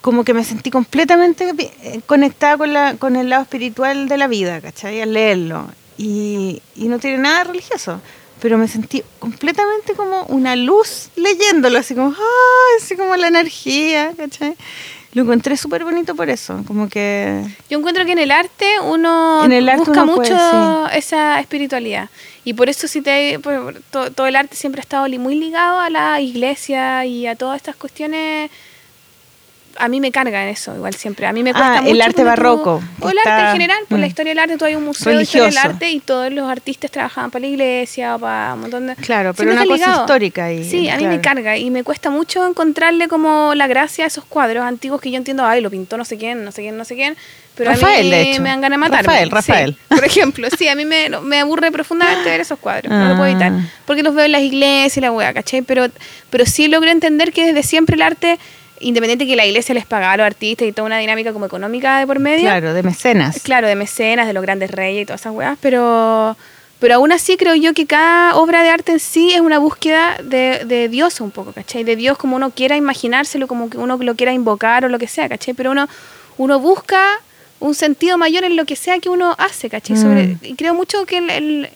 como 0.02 0.24
que 0.24 0.34
me 0.34 0.44
sentí 0.44 0.72
completamente 0.72 1.54
eh, 1.58 2.02
conectada 2.06 2.58
con, 2.58 2.74
la, 2.74 2.96
con 2.96 3.16
el 3.16 3.30
lado 3.30 3.44
espiritual 3.44 4.08
de 4.08 4.18
la 4.18 4.28
vida, 4.28 4.62
¿cachai? 4.62 5.02
Al 5.02 5.14
leerlo. 5.14 5.68
Y, 5.98 6.62
y 6.76 6.88
no 6.88 7.00
tiene 7.00 7.18
nada 7.18 7.44
religioso. 7.44 8.02
Pero 8.42 8.58
me 8.58 8.70
sentí 8.70 9.04
completamente 9.20 9.94
como 9.94 10.24
una 10.28 10.56
luz 10.56 11.10
leyéndolo, 11.18 11.80
así 11.80 11.94
como, 11.94 12.10
¡ay! 12.10 12.82
Así 12.82 12.96
como 12.96 13.16
la 13.18 13.28
energía, 13.28 14.14
¿cachai? 14.16 14.56
Lo 15.12 15.24
encontré 15.24 15.58
súper 15.58 15.84
bonito 15.84 16.16
por 16.16 16.30
eso, 16.30 16.64
como 16.68 16.88
que... 16.88 17.44
Yo 17.70 17.80
encuentro 17.80 18.06
que 18.06 18.12
en 18.12 18.20
el 18.20 18.32
arte 18.32 18.66
uno 18.86 19.44
En 19.44 19.52
el 19.52 19.68
arte 19.68 19.80
busca 19.80 20.04
uno 20.04 20.16
puede, 20.16 20.32
mucho 20.32 20.88
esa 20.92 21.40
espiritualidad. 21.40 22.10
Y 22.46 22.54
por 22.54 22.70
eso 22.70 22.88
si 22.88 23.02
te, 23.02 23.40
todo, 23.90 24.12
todo 24.12 24.28
el 24.28 24.36
arte 24.36 24.56
siempre 24.56 24.80
ha 24.82 24.84
estado 24.84 25.10
muy 25.20 25.36
ligado 25.36 25.80
a 25.80 25.90
la 25.90 26.22
iglesia 26.22 27.06
y 27.06 27.26
a 27.26 27.36
todas 27.36 27.58
estas 27.58 27.76
cuestiones. 27.76 28.52
A 29.80 29.88
mí 29.88 30.00
me 30.02 30.12
carga 30.12 30.44
en 30.44 30.50
eso, 30.50 30.76
igual 30.76 30.94
siempre. 30.94 31.26
A 31.26 31.34
mí 31.34 31.42
me 31.42 31.52
cuesta 31.54 31.78
Ah, 31.78 31.82
mucho. 31.82 31.94
el 31.94 32.02
arte 32.02 32.22
tú- 32.22 32.28
barroco, 32.28 32.84
O 33.00 33.10
el 33.10 33.18
arte 33.18 33.46
en 33.46 33.52
general, 33.54 33.80
por 33.88 33.98
la 34.00 34.06
mm. 34.06 34.10
historia 34.10 34.32
del 34.32 34.40
arte, 34.40 34.58
tú 34.58 34.66
hay 34.66 34.76
un 34.76 34.84
museo 34.86 35.16
de 35.16 35.24
historia 35.24 35.44
del 35.46 35.52
Religioso. 35.54 35.74
arte 35.76 35.90
y 35.92 36.00
todos 36.00 36.32
los 36.34 36.50
artistas 36.50 36.92
trabajaban 36.92 37.32
para 37.32 37.42
la 37.42 37.48
iglesia 37.48 38.16
o 38.16 38.20
para 38.20 38.54
un 38.56 38.62
montón 38.62 38.88
de... 38.88 38.96
Claro, 38.98 39.34
pero 39.34 39.52
una 39.52 39.64
cosa 39.66 39.74
ligado. 39.76 40.02
histórica 40.02 40.52
y- 40.52 40.64
Sí, 40.70 40.90
a 40.90 40.98
mí 40.98 41.08
me 41.08 41.22
carga 41.22 41.58
y 41.58 41.70
me 41.72 41.84
cuesta 41.84 42.10
mucho 42.10 42.46
encontrarle 42.46 43.08
como 43.08 43.54
la 43.56 43.68
gracia 43.68 44.04
a 44.04 44.08
esos 44.08 44.26
cuadros 44.26 44.64
antiguos 44.64 45.02
que 45.02 45.12
yo 45.12 45.18
entiendo, 45.18 45.46
ay, 45.46 45.62
lo 45.62 45.70
pintó 45.70 45.98
no 45.98 46.06
sé 46.06 46.18
quién, 46.18 46.44
no 46.44 46.52
sé 46.52 46.62
quién, 46.62 46.78
no 46.78 46.84
sé 46.86 46.96
quién, 46.96 47.16
pero 47.56 47.72
Rafael, 47.72 48.00
a 48.00 48.04
mí 48.04 48.10
de 48.10 48.32
hecho. 48.32 48.42
me 48.42 48.50
dan 48.50 48.62
ganas 48.62 48.78
de 48.78 48.80
matarme. 48.80 49.04
Rafael, 49.08 49.30
Sí, 49.30 49.34
Rafael. 49.36 49.78
por 49.90 50.06
ejemplo, 50.06 50.48
sí, 50.58 50.68
a 50.68 50.76
mí 50.76 50.86
me, 50.86 51.10
me 51.24 51.40
aburre 51.40 51.72
profundamente 51.72 52.30
ver 52.30 52.42
esos 52.42 52.60
cuadros, 52.60 52.92
no 52.92 53.10
lo 53.10 53.16
puedo 53.16 53.28
evitar, 53.30 53.52
Ah. 53.54 53.66
porque 53.86 54.04
los 54.04 54.14
veo 54.16 54.26
en 54.26 54.32
las 54.34 54.42
iglesias 54.42 54.98
y 54.98 55.02
la 55.02 55.12
wea, 55.12 55.34
¿cachai? 55.34 55.62
Pero, 55.62 55.88
pero 56.30 56.46
sí 56.46 56.68
logro 56.68 56.90
entender 56.92 57.32
que 57.34 57.46
desde 57.46 57.64
siempre 57.64 57.96
el 57.96 58.02
arte, 58.02 58.40
independiente 58.80 59.26
que 59.28 59.36
la 59.36 59.46
iglesia 59.46 59.74
les 59.76 59.86
pagaba 59.86 60.14
a 60.14 60.18
los 60.18 60.26
artistas 60.26 60.68
y 60.68 60.72
toda 60.72 60.86
una 60.86 60.98
dinámica 61.00 61.34
como 61.34 61.46
económica 61.46 62.00
de 62.00 62.08
por 62.08 62.20
medio, 62.20 62.46
Claro, 62.46 62.74
de 62.74 62.84
mecenas. 62.84 63.40
Claro, 63.44 63.68
de 63.68 63.76
mecenas, 63.76 64.28
de 64.28 64.34
los 64.34 64.42
grandes 64.42 64.72
reyes 64.72 65.04
y 65.04 65.06
todas 65.06 65.22
esas 65.22 65.34
weas, 65.34 65.58
pero, 65.62 66.38
pero 66.80 66.96
aún 66.96 67.12
así 67.12 67.36
creo 67.38 67.56
yo 67.56 67.74
que 67.74 67.86
cada 67.86 68.36
obra 68.36 68.64
de 68.64 68.70
arte 68.70 68.92
en 68.94 69.00
sí 69.00 69.34
es 69.34 69.42
una 69.42 69.60
búsqueda 69.60 70.18
de, 70.24 70.64
de 70.66 70.88
Dios 70.90 71.20
un 71.22 71.32
poco, 71.32 71.52
¿cachai? 71.52 71.84
De 71.84 71.96
Dios 71.96 72.18
como 72.18 72.36
uno 72.36 72.52
quiera 72.52 72.76
imaginárselo, 72.78 73.48
como 73.48 73.70
que 73.70 73.78
uno 73.78 73.98
lo 73.98 74.16
quiera 74.16 74.32
invocar 74.34 74.86
o 74.86 74.90
lo 74.90 74.98
que 75.00 75.08
sea, 75.08 75.28
¿cachai? 75.28 75.54
Pero 75.54 75.72
uno, 75.72 75.88
uno 76.38 76.60
busca 76.60 77.04
un 77.60 77.76
sentido 77.76 78.18
mayor 78.18 78.46
en 78.46 78.56
lo 78.56 78.64
que 78.64 78.78
sea 78.78 79.00
que 79.00 79.10
uno 79.10 79.36
hace, 79.38 79.70
¿cachai? 79.70 79.98
Sobre, 79.98 80.28
Mm. 80.28 80.38
y 80.44 80.56
creo 80.56 80.74
mucho 80.74 81.06
que 81.06 81.18
el, 81.18 81.30
el- 81.30 81.70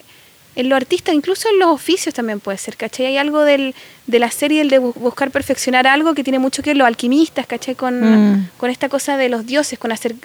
en 0.55 0.69
los 0.69 0.77
artistas, 0.77 1.15
incluso 1.15 1.49
en 1.49 1.59
los 1.59 1.69
oficios 1.69 2.13
también 2.13 2.39
puede 2.39 2.57
ser, 2.57 2.77
¿cachai? 2.77 3.07
Hay 3.07 3.17
algo 3.17 3.41
del, 3.41 3.73
del 4.07 4.23
hacer 4.23 4.51
y 4.51 4.59
el 4.59 4.69
de 4.69 4.79
bu- 4.79 4.93
buscar 4.93 5.31
perfeccionar 5.31 5.87
algo 5.87 6.13
que 6.13 6.23
tiene 6.23 6.37
mucho 6.39 6.61
que 6.61 6.69
ver 6.71 6.77
los 6.77 6.87
alquimistas, 6.87 7.47
¿cachai? 7.47 7.75
Con, 7.75 7.99
Mm. 8.35 8.49
con 8.57 8.69
esta 8.69 8.87
cosa 8.89 9.17
de 9.17 9.29
los 9.29 9.45
dioses, 9.45 9.79
con 9.79 9.91
hacer 9.91 10.15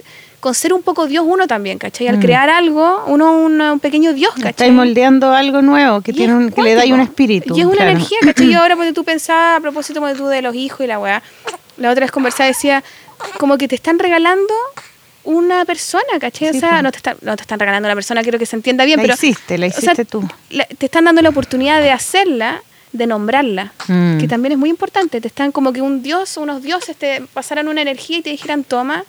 con 0.40 0.54
ser 0.54 0.72
un 0.72 0.82
poco 0.82 1.08
Dios 1.08 1.24
uno 1.26 1.48
también, 1.48 1.78
¿cachai? 1.78 2.06
Al 2.06 2.18
Mm. 2.18 2.20
crear 2.20 2.48
algo, 2.48 3.02
uno 3.08 3.32
un, 3.32 3.60
un 3.60 3.80
pequeño 3.80 4.12
Dios, 4.12 4.32
¿cachai? 4.34 4.50
Estáis 4.50 4.72
moldeando 4.72 5.32
algo 5.32 5.62
nuevo 5.62 6.00
que, 6.00 6.12
Y 6.12 6.14
tiene 6.14 6.34
un- 6.36 6.52
que 6.52 6.62
le 6.62 6.74
da 6.76 6.84
un 6.94 7.00
espíritu. 7.00 7.56
Y 7.56 7.60
es 7.60 7.66
una 7.66 7.74
claro. 7.76 7.90
energía, 7.90 8.18
¿cachai? 8.22 8.48
Yo 8.52 8.60
ahora 8.60 8.76
cuando 8.76 8.92
tú 8.94 9.02
pensabas, 9.02 9.58
a 9.58 9.60
propósito 9.60 10.00
tú 10.16 10.26
de 10.28 10.42
los 10.42 10.54
hijos 10.54 10.80
y 10.82 10.86
la 10.86 10.98
weá, 11.00 11.22
la 11.78 11.90
otra 11.90 12.02
vez 12.04 12.12
conversaba 12.12 12.46
decía, 12.46 12.84
como 13.38 13.58
que 13.58 13.66
te 13.66 13.74
están 13.74 13.98
regalando 13.98 14.54
una 15.28 15.64
persona, 15.64 16.18
¿cachai? 16.18 16.50
Sí, 16.52 16.56
o 16.56 16.60
sea, 16.60 16.80
no 16.82 16.90
te, 16.90 16.96
están, 16.98 17.16
no 17.20 17.36
te 17.36 17.42
están 17.42 17.58
regalando 17.60 17.86
una 17.86 17.94
persona, 17.94 18.22
quiero 18.22 18.38
que 18.38 18.46
se 18.46 18.56
entienda 18.56 18.84
bien, 18.84 18.96
La 18.96 19.02
pero... 19.02 19.14
hiciste, 19.14 19.58
la 19.58 19.66
o 19.66 19.70
sea, 19.70 19.78
hiciste 19.92 20.04
tú. 20.06 20.26
la- 20.50 20.64
te 20.64 20.86
están 20.86 21.04
dando 21.04 21.20
la 21.22 21.28
oportunidad 21.28 21.80
de 21.82 21.90
hacerla, 21.90 22.62
de 22.92 23.06
nombrarla, 23.06 23.72
Mm. 23.88 24.18
que 24.18 24.26
también 24.26 24.52
es 24.52 24.58
muy 24.58 24.70
importante. 24.70 25.20
Te 25.20 25.28
están 25.28 25.52
como 25.52 25.72
que 25.74 25.82
un 25.82 26.02
dios, 26.02 26.38
unos 26.38 26.62
dioses 26.62 26.96
te 26.96 27.20
pasaran 27.34 27.68
una 27.68 27.82
energía 27.82 28.18
y 28.18 28.22
te 28.22 28.30
dijeran, 28.30 28.64
toma, 28.64 29.04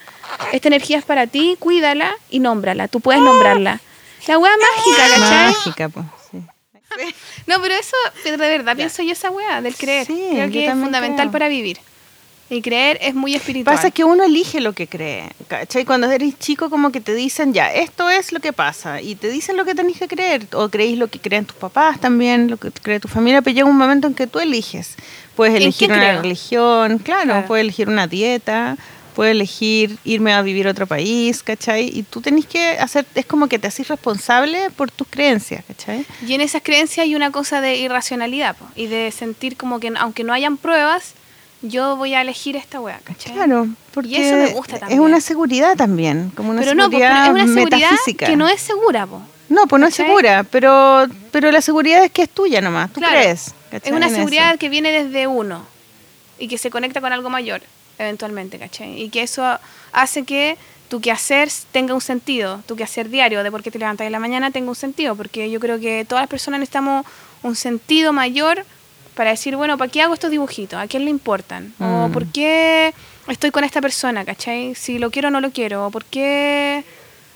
esta 0.51 0.67
energía 0.67 0.97
es 0.97 1.05
para 1.05 1.27
ti, 1.27 1.55
cuídala 1.57 2.11
y 2.29 2.39
nómbrala. 2.39 2.89
Tú 2.89 2.99
puedes 2.99 3.21
nombrarla. 3.21 3.79
La 4.27 4.37
weá 4.37 4.51
mágica, 4.57 5.03
¿cachai? 5.21 5.47
Mágica, 5.53 5.89
pues. 5.89 6.05
Sí. 6.29 6.43
No, 7.47 7.61
pero 7.61 7.73
eso, 7.75 7.95
de 8.25 8.35
verdad, 8.37 8.75
pienso 8.75 9.01
yo 9.03 9.13
esa 9.13 9.29
weá 9.31 9.61
del 9.61 9.75
creer. 9.75 10.05
Sí, 10.05 10.21
creo 10.33 10.51
que 10.51 10.65
es 10.67 10.71
fundamental 10.73 11.27
creo. 11.27 11.31
para 11.31 11.47
vivir. 11.47 11.79
Y 12.51 12.61
creer 12.61 12.97
es 13.01 13.13
muy 13.13 13.35
espiritual. 13.35 13.75
Pasa 13.75 13.91
que 13.91 14.03
uno 14.03 14.23
elige 14.23 14.59
lo 14.59 14.73
que 14.73 14.87
cree, 14.87 15.29
¿cachai? 15.47 15.85
Cuando 15.85 16.09
eres 16.09 16.37
chico 16.39 16.69
como 16.71 16.91
que 16.91 16.99
te 16.99 17.13
dicen, 17.13 17.53
ya, 17.53 17.71
esto 17.71 18.09
es 18.09 18.31
lo 18.31 18.39
que 18.39 18.53
pasa, 18.53 19.01
y 19.01 19.13
te 19.15 19.29
dicen 19.29 19.55
lo 19.55 19.65
que 19.65 19.75
tenés 19.75 19.99
que 19.99 20.07
creer, 20.07 20.47
o 20.53 20.67
creéis 20.69 20.97
lo 20.97 21.07
que 21.09 21.19
creen 21.19 21.45
tus 21.45 21.57
papás 21.57 21.99
también, 21.99 22.49
lo 22.49 22.57
que 22.57 22.71
cree 22.71 22.99
tu 22.99 23.07
familia, 23.07 23.41
pero 23.43 23.53
llega 23.53 23.67
un 23.69 23.77
momento 23.77 24.07
en 24.07 24.15
que 24.15 24.25
tú 24.25 24.39
eliges. 24.39 24.95
Puedes 25.35 25.55
¿En 25.55 25.61
elegir 25.61 25.91
una 25.91 25.99
creo? 25.99 26.21
religión, 26.23 26.97
claro, 26.99 27.23
Claro. 27.25 27.47
puedes 27.47 27.61
elegir 27.63 27.87
una 27.87 28.07
dieta, 28.07 28.77
puedes 29.15 29.31
elegir 29.33 29.97
irme 30.03 30.33
a 30.33 30.41
vivir 30.41 30.67
a 30.67 30.71
otro 30.71 30.87
país, 30.87 31.43
¿cachai? 31.43 31.87
Y 31.93 32.01
tú 32.03 32.19
tenés 32.19 32.45
que 32.47 32.71
hacer, 32.79 33.05
es 33.13 33.25
como 33.27 33.47
que 33.47 33.59
te 33.59 33.67
haces 33.67 33.87
responsable 33.89 34.69
por 34.71 34.89
tus 34.89 35.07
creencias, 35.07 35.63
¿cachai? 35.67 36.03
Y 36.25 36.33
en 36.33 36.41
esas 36.41 36.63
creencias 36.63 37.03
hay 37.05 37.13
una 37.15 37.31
cosa 37.31 37.61
de 37.61 37.77
irracionalidad 37.77 38.55
po, 38.55 38.65
y 38.75 38.87
de 38.87 39.11
sentir 39.11 39.55
como 39.55 39.79
que 39.79 39.91
aunque 39.97 40.23
no 40.23 40.33
hayan 40.33 40.57
pruebas, 40.57 41.13
yo 41.61 41.95
voy 41.97 42.13
a 42.13 42.21
elegir 42.21 42.55
esta 42.55 42.79
weá, 42.79 42.99
¿cachai? 43.03 43.33
Claro, 43.33 43.67
porque 43.93 44.27
eso 44.27 44.35
me 44.37 44.47
gusta 44.53 44.75
es 44.75 44.79
también. 44.81 44.99
una 45.01 45.19
seguridad 45.21 45.75
también, 45.75 46.31
como 46.35 46.51
una 46.51 46.61
pero 46.61 46.73
no, 46.75 46.89
po, 46.89 46.97
pero 46.97 47.01
seguridad 47.13 47.25
es 47.25 47.31
una 47.31 47.53
seguridad 47.53 47.77
metafísica. 47.91 48.25
que 48.27 48.35
no 48.35 48.47
es 48.47 48.61
segura, 48.61 49.05
po. 49.05 49.21
No, 49.49 49.65
pues 49.67 49.79
no 49.81 49.87
es 49.87 49.95
segura, 49.95 50.43
pero, 50.49 51.07
pero 51.31 51.51
la 51.51 51.61
seguridad 51.61 52.03
es 52.03 52.11
que 52.11 52.21
es 52.21 52.29
tuya 52.29 52.61
nomás, 52.61 52.91
tú 52.93 52.99
Claro, 52.99 53.15
crees. 53.19 53.47
Es 53.47 53.53
¿cachai? 53.71 53.93
una 53.93 54.07
En 54.07 54.15
seguridad 54.15 54.49
eso. 54.51 54.59
que 54.59 54.69
viene 54.69 54.91
desde 54.91 55.27
uno 55.27 55.65
y 56.37 56.47
que 56.47 56.57
se 56.57 56.69
conecta 56.69 57.01
con 57.01 57.11
algo 57.11 57.29
mayor, 57.29 57.61
eventualmente, 57.97 58.57
¿cachai? 58.59 59.01
Y 59.01 59.09
que 59.09 59.21
eso 59.23 59.43
hace 59.91 60.23
que 60.23 60.57
tu 60.87 61.01
quehacer 61.01 61.49
tenga 61.71 61.93
un 61.93 62.01
sentido, 62.01 62.61
tu 62.67 62.75
quehacer 62.75 63.09
diario 63.09 63.43
de 63.43 63.51
por 63.51 63.61
qué 63.63 63.69
te 63.71 63.79
levantas 63.79 64.05
en 64.05 64.11
la 64.11 64.19
mañana 64.19 64.51
tenga 64.51 64.69
un 64.69 64.75
sentido, 64.75 65.15
porque 65.15 65.49
yo 65.51 65.59
creo 65.59 65.79
que 65.79 66.05
todas 66.07 66.21
las 66.23 66.29
personas 66.29 66.59
necesitamos 66.59 67.05
un 67.43 67.55
sentido 67.55 68.13
mayor 68.13 68.65
para 69.19 69.31
decir, 69.31 69.57
bueno, 69.57 69.77
¿para 69.77 69.91
qué 69.91 70.01
hago 70.01 70.13
estos 70.13 70.31
dibujitos? 70.31 70.79
¿A 70.79 70.87
quién 70.87 71.03
le 71.03 71.09
importan? 71.11 71.73
¿O 71.81 72.07
Mm. 72.07 72.11
por 72.13 72.25
qué 72.27 72.93
estoy 73.27 73.51
con 73.51 73.65
esta 73.65 73.81
persona, 73.81 74.23
¿cachai? 74.23 74.75
Si 74.75 74.97
lo 74.97 75.11
quiero 75.11 75.27
o 75.27 75.31
no 75.31 75.41
lo 75.41 75.51
quiero, 75.51 75.87
¿o 75.87 75.91
por 75.91 76.05
qué 76.05 76.85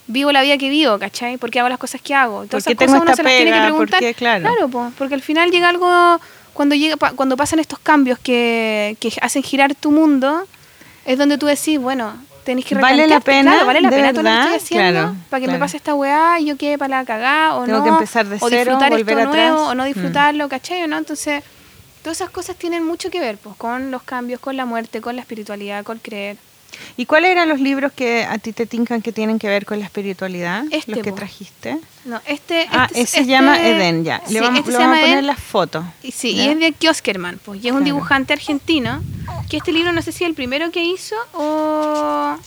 vivo 0.07 0.31
la 0.31 0.43
vida 0.43 0.57
que 0.57 0.69
vivo, 0.69 0.97
¿cachai? 0.97 1.35
¿Por 1.35 1.51
qué 1.51 1.59
hago 1.59 1.67
las 1.67 1.77
cosas 1.77 1.99
que 2.01 2.13
hago? 2.15 2.45
Todas 2.45 2.49
¿Por 2.51 2.59
esas 2.59 2.71
qué 2.71 2.75
tengo 2.77 2.93
cosas 2.93 3.01
uno 3.05 3.15
se 3.17 3.23
las 3.23 3.33
tiene 3.35 3.51
que 3.51 3.59
preguntar. 3.61 3.99
qué? 3.99 4.13
Claro. 4.13 4.69
po, 4.69 4.93
porque 4.97 5.13
al 5.15 5.21
final 5.21 5.51
llega 5.51 5.67
algo, 5.67 6.21
cuando, 6.53 6.73
llega, 6.73 6.95
pa- 6.95 7.11
cuando 7.11 7.35
pasan 7.35 7.59
estos 7.59 7.79
cambios 7.79 8.17
que, 8.17 8.95
que 9.01 9.11
hacen 9.21 9.43
girar 9.43 9.75
tu 9.75 9.91
mundo, 9.91 10.47
es 11.03 11.17
donde 11.17 11.37
tú 11.37 11.47
decís, 11.47 11.79
bueno, 11.79 12.13
tenés 12.45 12.63
que 12.63 12.75
¿Vale 12.75 13.07
la 13.07 13.19
pena? 13.19 13.51
claro, 13.51 13.65
vale 13.65 13.81
la 13.81 13.89
¿De 13.89 13.95
pena 13.97 14.13
todo 14.13 14.23
lo 14.23 14.29
que 14.29 14.35
verdad? 14.35 14.55
estoy 14.55 14.77
haciendo 14.77 14.99
Claro, 15.01 15.15
para 15.29 15.41
que 15.45 15.51
me 15.51 15.59
pase 15.59 15.75
esta 15.75 15.93
weá 15.95 16.39
y 16.39 16.45
yo 16.45 16.55
quede 16.55 16.77
para 16.77 16.99
la 16.99 17.05
cagada 17.05 17.55
o 17.57 17.65
Tengo 17.65 17.79
no, 17.79 17.83
que 17.83 17.89
empezar 17.89 18.25
de 18.25 18.37
o 18.37 18.47
cero, 18.47 18.71
disfrutar 18.71 18.89
volver 18.89 19.17
esto 19.17 19.29
atrás. 19.29 19.51
nuevo 19.51 19.67
o 19.67 19.75
no 19.75 19.83
Mm. 19.83 19.87
disfrutarlo, 19.87 20.47
¿cachai? 20.47 20.83
o 20.83 20.87
¿no? 20.87 20.97
Entonces, 20.97 21.43
todas 22.03 22.17
esas 22.21 22.29
cosas 22.29 22.55
tienen 22.57 22.85
mucho 22.85 23.09
que 23.09 23.19
ver 23.19 23.37
pues, 23.37 23.55
con 23.55 23.89
los 23.89 24.03
cambios, 24.03 24.39
con 24.39 24.55
la 24.57 24.65
muerte, 24.65 25.01
con 25.01 25.15
la 25.15 25.21
espiritualidad, 25.21 25.83
con 25.83 25.97
creer. 25.99 26.37
¿Y 26.97 27.05
cuáles 27.05 27.29
eran 27.29 27.47
los 27.49 27.59
libros 27.59 27.91
que 27.91 28.23
a 28.25 28.37
ti 28.39 28.51
te 28.51 28.65
tincan 28.65 29.01
que 29.03 29.11
tienen 29.11 29.37
que 29.37 29.47
ver 29.47 29.63
con 29.65 29.77
la 29.79 29.85
espiritualidad? 29.85 30.63
Este, 30.71 30.91
los 30.91 31.01
que 31.03 31.11
po. 31.11 31.15
trajiste. 31.17 31.77
No, 32.05 32.19
este, 32.25 32.67
Ah, 32.71 32.85
este- 32.89 33.01
ese 33.01 33.11
se 33.11 33.19
este- 33.21 33.31
llama 33.31 33.61
Eden, 33.63 34.03
ya. 34.03 34.21
sí, 34.25 34.33
Le 34.33 34.41
vamos, 34.41 34.59
este 34.59 34.71
le 34.71 34.77
vamos 34.79 34.97
a 34.97 35.01
poner 35.01 35.23
las 35.23 35.39
fotos. 35.39 35.85
Y 36.01 36.11
sí, 36.11 36.35
¿ya? 36.35 36.43
y 36.45 36.49
es 36.49 36.59
de 36.59 36.71
Kioskerman, 36.71 37.39
pues, 37.45 37.63
y 37.63 37.67
es 37.67 37.73
un 37.73 37.83
dibujante 37.83 38.33
argentino, 38.33 39.01
que 39.51 39.57
este 39.57 39.71
libro 39.71 39.91
no 39.93 40.01
sé 40.01 40.11
si 40.11 40.23
es 40.23 40.29
el 40.29 40.35
primero 40.35 40.71
que 40.71 40.83
hizo 40.83 41.15
o 41.33 42.37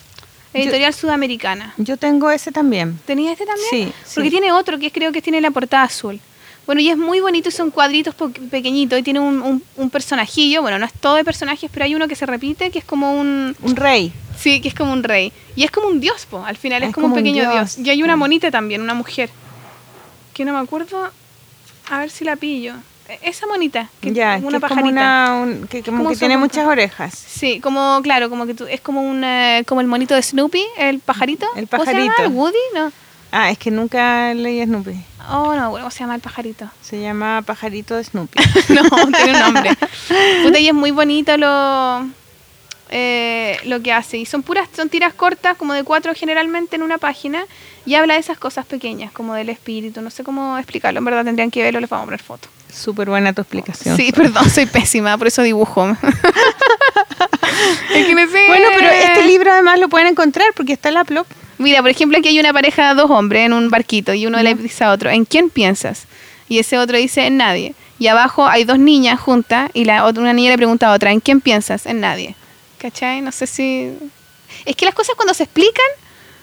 editorial 0.52 0.92
sudamericana. 0.92 1.72
Yo 1.76 1.96
tengo 1.96 2.30
ese 2.30 2.50
también. 2.50 2.98
¿Tenía 3.06 3.30
este 3.32 3.46
también? 3.46 3.68
Sí, 3.70 3.92
Porque 4.14 4.28
sí. 4.28 4.30
tiene 4.30 4.50
otro 4.52 4.78
que 4.80 4.90
creo 4.90 5.12
que 5.12 5.22
tiene 5.22 5.40
la 5.40 5.50
portada 5.52 5.84
azul. 5.84 6.18
Bueno, 6.66 6.80
y 6.80 6.90
es 6.90 6.96
muy 6.96 7.20
bonito 7.20 7.48
y 7.48 7.52
son 7.52 7.70
cuadritos 7.70 8.14
pequeñitos 8.50 8.98
y 8.98 9.02
tiene 9.02 9.20
un, 9.20 9.40
un, 9.40 9.62
un 9.76 9.90
personajillo, 9.90 10.62
bueno, 10.62 10.78
no 10.80 10.86
es 10.86 10.92
todo 10.92 11.14
de 11.14 11.24
personajes, 11.24 11.70
pero 11.72 11.84
hay 11.84 11.94
uno 11.94 12.08
que 12.08 12.16
se 12.16 12.26
repite 12.26 12.70
que 12.72 12.80
es 12.80 12.84
como 12.84 13.12
un... 13.18 13.54
Un 13.62 13.76
rey. 13.76 14.12
Sí, 14.36 14.60
que 14.60 14.68
es 14.68 14.74
como 14.74 14.92
un 14.92 15.02
rey. 15.04 15.32
Y 15.54 15.62
es 15.64 15.70
como 15.70 15.86
un 15.88 16.00
dios, 16.00 16.26
po. 16.26 16.44
Al 16.44 16.56
final 16.56 16.82
es, 16.82 16.88
Es 16.88 16.94
como, 16.94 17.06
un 17.06 17.12
como 17.12 17.20
un 17.20 17.24
pequeño 17.24 17.50
dios, 17.50 17.76
dios. 17.76 17.86
Y 17.86 17.90
hay 17.90 18.02
una 18.02 18.16
monita 18.16 18.50
también, 18.50 18.82
una 18.82 18.94
mujer. 18.94 19.30
Que 20.34 20.44
no 20.44 20.52
me 20.52 20.58
acuerdo. 20.58 21.08
A 21.88 21.98
ver 22.00 22.10
si 22.10 22.24
la 22.24 22.34
pillo. 22.36 22.74
E- 23.08 23.18
Esa 23.22 23.46
monita. 23.46 23.88
Que 24.00 24.12
ya, 24.12 24.32
una 24.32 24.34
que 24.34 24.36
es 24.38 24.42
como, 24.44 24.60
pajarita. 24.60 24.90
una, 24.90 25.34
un- 25.40 25.66
que, 25.68 25.82
como 25.82 25.98
Como 25.98 26.10
que 26.10 26.16
tiene 26.16 26.36
muchas 26.36 26.66
orejas. 26.66 27.14
Sí, 27.14 27.60
como, 27.60 28.00
claro, 28.02 28.28
como 28.28 28.44
que 28.44 28.54
tú, 28.54 28.66
es 28.66 28.80
como 28.80 29.00
un, 29.02 29.22
eh, 29.24 29.62
como 29.66 29.80
el 29.80 29.86
monito 29.86 30.14
de 30.14 30.22
Snoopy, 30.22 30.64
el 30.78 30.98
pajarito. 30.98 31.46
El 31.54 31.68
¿Cómo 31.68 31.84
se 31.84 31.92
llama? 31.94 32.06
pajarito. 32.08 32.22
¿El 32.30 32.36
Woody? 32.36 32.58
No. 32.74 32.92
Ah, 33.38 33.50
es 33.50 33.58
que 33.58 33.70
nunca 33.70 34.32
leí 34.32 34.64
Snoopy. 34.64 34.98
Oh, 35.28 35.54
no, 35.54 35.70
¿cómo 35.70 35.90
se 35.90 35.98
llama 35.98 36.14
el 36.14 36.22
pajarito? 36.22 36.70
Se 36.80 36.98
llama 37.02 37.42
Pajarito 37.42 37.94
de 37.94 38.04
Snoopy. 38.04 38.38
no, 38.70 38.82
tiene 39.12 39.32
un 39.34 39.40
nombre. 39.40 39.76
Puta, 40.42 40.58
y 40.58 40.68
es 40.68 40.72
muy 40.72 40.90
bonito 40.90 41.36
lo, 41.36 42.08
eh, 42.88 43.58
lo 43.64 43.82
que 43.82 43.92
hace. 43.92 44.16
Y 44.16 44.24
son 44.24 44.42
puras, 44.42 44.70
son 44.74 44.88
tiras 44.88 45.12
cortas, 45.12 45.58
como 45.58 45.74
de 45.74 45.84
cuatro 45.84 46.14
generalmente 46.14 46.76
en 46.76 46.82
una 46.82 46.96
página, 46.96 47.44
y 47.84 47.94
habla 47.94 48.14
de 48.14 48.20
esas 48.20 48.38
cosas 48.38 48.64
pequeñas, 48.64 49.12
como 49.12 49.34
del 49.34 49.50
espíritu. 49.50 50.00
No 50.00 50.08
sé 50.08 50.24
cómo 50.24 50.56
explicarlo, 50.56 51.00
en 51.00 51.04
verdad 51.04 51.22
tendrían 51.22 51.50
que 51.50 51.62
verlo, 51.62 51.80
les 51.80 51.90
vamos 51.90 52.04
a 52.04 52.06
poner 52.06 52.22
foto. 52.22 52.48
Súper 52.72 53.10
buena 53.10 53.34
tu 53.34 53.42
explicación. 53.42 53.98
Sí, 53.98 54.12
perdón, 54.12 54.48
soy 54.48 54.64
pésima, 54.64 55.18
por 55.18 55.26
eso 55.26 55.42
dibujo. 55.42 55.90
es 57.94 58.06
que 58.06 58.14
no 58.14 58.30
sé. 58.30 58.46
Bueno, 58.48 58.68
pero 58.74 58.88
este 58.88 59.26
libro 59.26 59.52
además 59.52 59.78
lo 59.78 59.90
pueden 59.90 60.06
encontrar 60.06 60.48
porque 60.56 60.72
está 60.72 60.88
en 60.88 60.94
la 60.94 61.04
plop. 61.04 61.26
Mira, 61.58 61.80
por 61.80 61.90
ejemplo, 61.90 62.18
aquí 62.18 62.28
hay 62.28 62.38
una 62.38 62.52
pareja 62.52 62.90
de 62.90 63.00
dos 63.00 63.10
hombres 63.10 63.46
en 63.46 63.52
un 63.52 63.70
barquito 63.70 64.12
y 64.12 64.26
uno 64.26 64.42
le 64.42 64.54
dice 64.54 64.84
a 64.84 64.92
otro, 64.92 65.10
¿en 65.10 65.24
quién 65.24 65.48
piensas? 65.48 66.06
Y 66.48 66.58
ese 66.58 66.78
otro 66.78 66.96
dice, 66.96 67.26
en 67.26 67.38
nadie. 67.38 67.74
Y 67.98 68.08
abajo 68.08 68.46
hay 68.46 68.64
dos 68.64 68.78
niñas 68.78 69.18
juntas 69.18 69.70
y 69.72 69.84
la 69.84 70.04
otra, 70.04 70.22
una 70.22 70.34
niña 70.34 70.50
le 70.50 70.56
pregunta 70.56 70.88
a 70.88 70.92
otra, 70.92 71.12
¿en 71.12 71.20
quién 71.20 71.40
piensas? 71.40 71.86
En 71.86 72.00
nadie. 72.00 72.34
¿Cachai? 72.78 73.22
No 73.22 73.32
sé 73.32 73.46
si... 73.46 73.92
Es 74.64 74.76
que 74.76 74.84
las 74.84 74.94
cosas 74.94 75.14
cuando 75.16 75.34
se 75.34 75.44
explican 75.44 75.86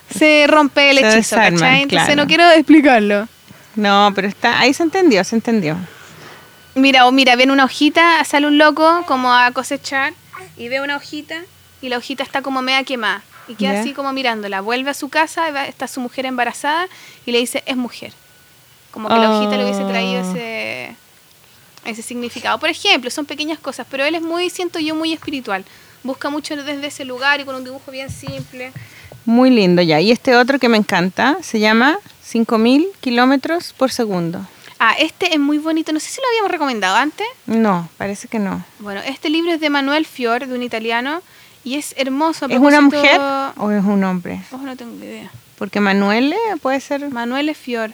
se 0.10 0.46
rompe 0.48 0.90
el 0.90 0.98
Se 0.98 1.02
hechizo, 1.04 1.18
desarman, 1.18 1.54
¿cachai? 1.54 1.82
Entonces 1.84 2.08
claro. 2.08 2.22
no 2.22 2.28
quiero 2.28 2.52
explicarlo. 2.52 3.28
No, 3.76 4.12
pero 4.14 4.28
está 4.28 4.60
ahí 4.60 4.74
se 4.74 4.84
entendió, 4.84 5.24
se 5.24 5.36
entendió. 5.36 5.78
Mira, 6.76 7.08
o 7.08 7.12
mira, 7.12 7.36
viene 7.36 7.54
una 7.54 7.66
hojita, 7.66 8.24
sale 8.26 8.48
un 8.48 8.58
loco 8.58 9.04
como 9.08 9.34
a 9.34 9.52
cosechar 9.52 10.14
y 10.58 10.70
ve 10.70 10.82
una 10.82 10.98
hojita 10.98 11.42
y 11.82 11.90
la 11.90 11.98
hojita 11.98 12.24
está 12.24 12.42
como 12.42 12.62
media 12.62 12.84
quemada 12.84 13.24
y 13.48 13.56
queda 13.56 13.82
así 13.82 13.94
como 13.94 14.12
mirándola. 14.14 14.62
Vuelve 14.62 14.90
a 14.90 14.94
su 14.94 15.10
casa, 15.10 15.66
está 15.66 15.88
su 15.88 16.00
mujer 16.00 16.26
embarazada 16.26 16.88
y 17.26 17.32
le 17.32 17.40
dice, 17.40 17.64
es 17.66 17.76
mujer. 17.78 18.14
Como 18.92 19.08
que 19.10 19.16
la 19.16 19.32
hojita 19.40 19.58
le 19.58 19.64
hubiese 19.66 19.84
traído 19.86 20.22
Oh. 20.22 20.32
ese, 20.32 20.96
ese 21.86 22.02
significado. 22.02 22.60
Por 22.60 22.70
ejemplo, 22.70 23.10
son 23.10 23.26
pequeñas 23.26 23.60
cosas, 23.60 23.88
pero 23.90 24.06
él 24.06 24.16
es 24.16 24.22
muy, 24.22 24.50
siento 24.50 24.80
yo, 24.80 24.96
muy 24.96 25.14
espiritual. 25.14 25.66
Busca 26.04 26.30
mucho 26.30 26.56
desde 26.56 26.86
ese 26.88 27.06
lugar 27.06 27.40
y 27.40 27.46
con 27.46 27.56
un 27.56 27.64
dibujo 27.64 27.90
bien 27.92 28.10
simple. 28.10 28.72
Muy 29.26 29.50
lindo 29.50 29.82
ya. 29.82 30.00
Y 30.02 30.12
este 30.12 30.36
otro 30.36 30.60
que 30.60 30.70
me 30.70 30.78
encanta 30.78 31.38
se 31.42 31.60
llama 31.60 31.98
5000 32.24 32.88
kilómetros 33.02 33.74
por 33.74 33.92
segundo. 33.92 34.46
Ah, 34.80 34.96
este 35.00 35.34
es 35.34 35.40
muy 35.40 35.60
bonito. 35.60 35.94
No 35.94 36.00
sé 36.02 36.10
si 36.10 36.20
lo 36.20 36.28
habíamos 36.28 36.52
recomendado 36.52 36.98
antes. 36.98 37.26
No, 37.46 37.88
parece 37.98 38.28
que 38.28 38.38
no. 38.40 38.66
Bueno, 38.80 39.02
este 39.06 39.30
libro 39.30 39.52
es 39.54 39.62
de 39.62 39.70
Manuel 39.70 40.06
Fior, 40.06 40.46
de 40.46 40.54
un 40.54 40.62
italiano, 40.62 41.22
y 41.64 41.76
es 41.76 41.94
hermoso. 41.98 42.48
¿Es 42.48 42.60
una 42.60 42.82
mujer 42.82 43.20
o 43.58 43.72
es 43.72 43.84
un 43.84 44.04
hombre? 44.04 44.42
Oh, 44.52 44.58
no 44.58 44.76
tengo 44.76 45.04
idea. 45.04 45.32
Porque 45.58 45.80
Manuel 45.80 46.34
eh, 46.34 46.38
puede 46.62 46.80
ser, 46.80 47.10
Manuel 47.10 47.54
Fior. 47.56 47.92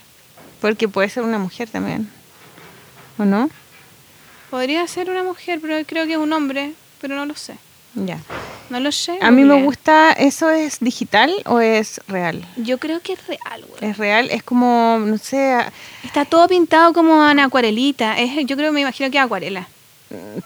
porque 0.61 0.87
puede 0.87 1.09
ser 1.09 1.23
una 1.23 1.37
mujer 1.37 1.69
también. 1.69 2.09
¿O 3.17 3.25
no? 3.25 3.49
Podría 4.49 4.87
ser 4.87 5.09
una 5.09 5.23
mujer, 5.23 5.59
pero 5.61 5.75
creo 5.85 6.05
que 6.07 6.13
es 6.13 6.17
un 6.17 6.33
hombre, 6.33 6.73
pero 7.01 7.15
no 7.15 7.25
lo 7.25 7.35
sé. 7.35 7.57
Ya. 7.93 8.19
No 8.69 8.79
lo 8.79 8.91
sé. 8.91 9.17
A 9.21 9.31
mí 9.31 9.43
me 9.43 9.61
gusta, 9.63 10.11
¿eso 10.11 10.49
es 10.49 10.79
digital 10.79 11.31
o 11.45 11.59
es 11.59 12.01
real? 12.07 12.45
Yo 12.55 12.77
creo 12.77 13.01
que 13.01 13.13
es 13.13 13.27
real, 13.27 13.65
güey. 13.67 13.91
Es 13.91 13.97
real, 13.97 14.29
es 14.31 14.43
como, 14.43 14.99
no 15.03 15.17
sé, 15.17 15.57
Está 16.03 16.25
todo 16.25 16.47
pintado 16.47 16.93
como 16.93 17.27
en 17.29 17.39
acuarelita. 17.39 18.17
Es, 18.17 18.45
yo 18.45 18.55
creo, 18.55 18.71
me 18.71 18.81
imagino 18.81 19.09
que 19.09 19.17
es 19.17 19.23
acuarela. 19.23 19.67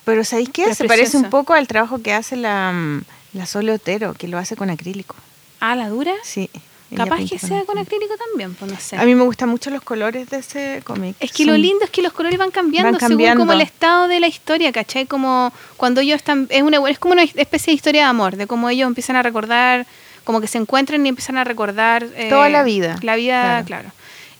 Pero 0.05 0.23
¿sabéis 0.23 0.49
qué? 0.49 0.65
Es 0.65 0.77
Se 0.77 0.85
parece 0.85 1.17
un 1.17 1.29
poco 1.29 1.53
al 1.53 1.67
trabajo 1.67 2.01
que 2.01 2.13
hace 2.13 2.35
la, 2.35 2.71
mm, 2.71 3.03
la 3.33 3.45
Sole 3.45 3.71
Otero, 3.71 4.13
que 4.13 4.27
lo 4.27 4.37
hace 4.37 4.55
con 4.55 4.69
acrílico. 4.69 5.15
Ah, 5.59 5.75
la 5.75 5.89
dura. 5.89 6.13
Sí. 6.23 6.49
Capaz 6.95 7.21
que 7.27 7.39
sea 7.39 7.63
con 7.65 7.79
acrílico. 7.79 8.13
acrílico 8.13 8.13
también, 8.29 8.53
pues 8.53 8.71
no 8.71 8.79
sé. 8.79 8.97
A 8.97 9.03
mí 9.05 9.15
me 9.15 9.23
gustan 9.23 9.49
mucho 9.49 9.71
los 9.71 9.81
colores 9.81 10.29
de 10.29 10.37
ese 10.37 10.81
cómic. 10.83 11.15
Es 11.19 11.31
que 11.31 11.43
lo 11.45 11.57
lindo 11.57 11.83
es 11.85 11.89
que 11.89 12.03
los 12.03 12.13
colores 12.13 12.37
van 12.37 12.51
cambiando, 12.51 12.91
Van 12.99 13.09
según 13.09 13.35
como 13.35 13.53
el 13.53 13.61
estado 13.61 14.07
de 14.07 14.19
la 14.19 14.27
historia, 14.27 14.71
¿cachai? 14.71 15.07
Como 15.07 15.51
cuando 15.75 16.01
ellos 16.01 16.17
están... 16.17 16.45
Es, 16.51 16.61
una, 16.61 16.77
es 16.87 16.99
como 16.99 17.13
una 17.13 17.23
especie 17.23 17.71
de 17.71 17.75
historia 17.75 18.01
de 18.03 18.07
amor, 18.09 18.35
de 18.35 18.45
cómo 18.45 18.69
ellos 18.69 18.85
empiezan 18.85 19.15
a 19.15 19.23
recordar, 19.23 19.87
como 20.23 20.39
que 20.39 20.47
se 20.47 20.59
encuentran 20.59 21.03
y 21.03 21.09
empiezan 21.09 21.37
a 21.37 21.43
recordar... 21.43 22.05
eh, 22.15 22.29
Toda 22.29 22.49
la 22.49 22.61
vida. 22.61 22.97
La 23.01 23.15
vida, 23.15 23.41
Claro. 23.41 23.65
claro. 23.65 23.91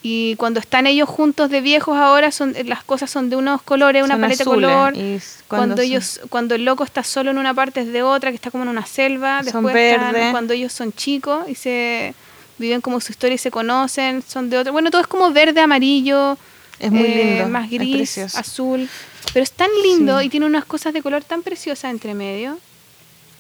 Y 0.06 0.36
cuando 0.36 0.60
están 0.60 0.86
ellos 0.86 1.08
juntos 1.08 1.50
de 1.50 1.62
viejos 1.62 1.98
ahora, 1.98 2.32
son 2.32 2.54
las 2.66 2.84
cosas 2.84 3.10
son 3.10 3.30
de 3.30 3.38
unos 3.38 3.62
colores, 3.62 4.04
una 4.04 4.16
Son 4.16 4.22
paleta 4.22 4.44
de 4.44 4.50
color. 4.50 4.98
y 4.98 5.20
Cuando, 5.48 5.82
ellos, 5.82 6.20
cuando 6.30 6.56
el 6.56 6.66
loco 6.66 6.84
está 6.84 7.04
solo 7.04 7.32
en 7.32 7.38
una 7.38 7.54
parte 7.54 7.80
es 7.82 7.88
de 7.94 8.04
otra, 8.04 8.30
que 8.30 8.36
está 8.36 8.52
como 8.52 8.64
en 8.64 8.70
una 8.70 8.86
selva. 8.86 9.42
Son 9.44 9.64
Después 9.64 9.94
están 9.94 10.32
cuando 10.32 10.54
ellos 10.54 10.74
son 10.74 10.92
chicos 10.92 11.48
y 11.48 11.56
se 11.56 12.14
viven 12.58 12.82
como 12.82 13.00
su 13.00 13.14
historia 13.14 13.36
y 13.36 13.38
se 13.38 13.50
conocen, 13.50 14.22
son 14.28 14.50
de 14.50 14.58
otra. 14.58 14.74
Bueno, 14.74 14.92
todo 14.92 15.00
es 15.02 15.08
como 15.08 15.32
verde, 15.32 15.62
amarillo, 15.62 16.38
Es 16.80 16.92
muy 16.92 17.06
eh, 17.08 17.26
lindo, 17.36 17.48
más 17.50 17.70
gris, 17.70 18.18
azul. 18.36 18.90
Pero 19.32 19.42
es 19.44 19.52
tan 19.54 19.70
lindo 19.84 20.20
Sí. 20.20 20.26
y 20.26 20.30
tiene 20.30 20.46
unas 20.46 20.66
cosas 20.66 20.94
de 20.94 21.02
color 21.02 21.24
tan 21.24 21.44
preciosas 21.44 21.90
entre 21.92 22.14
medio. 22.14 22.60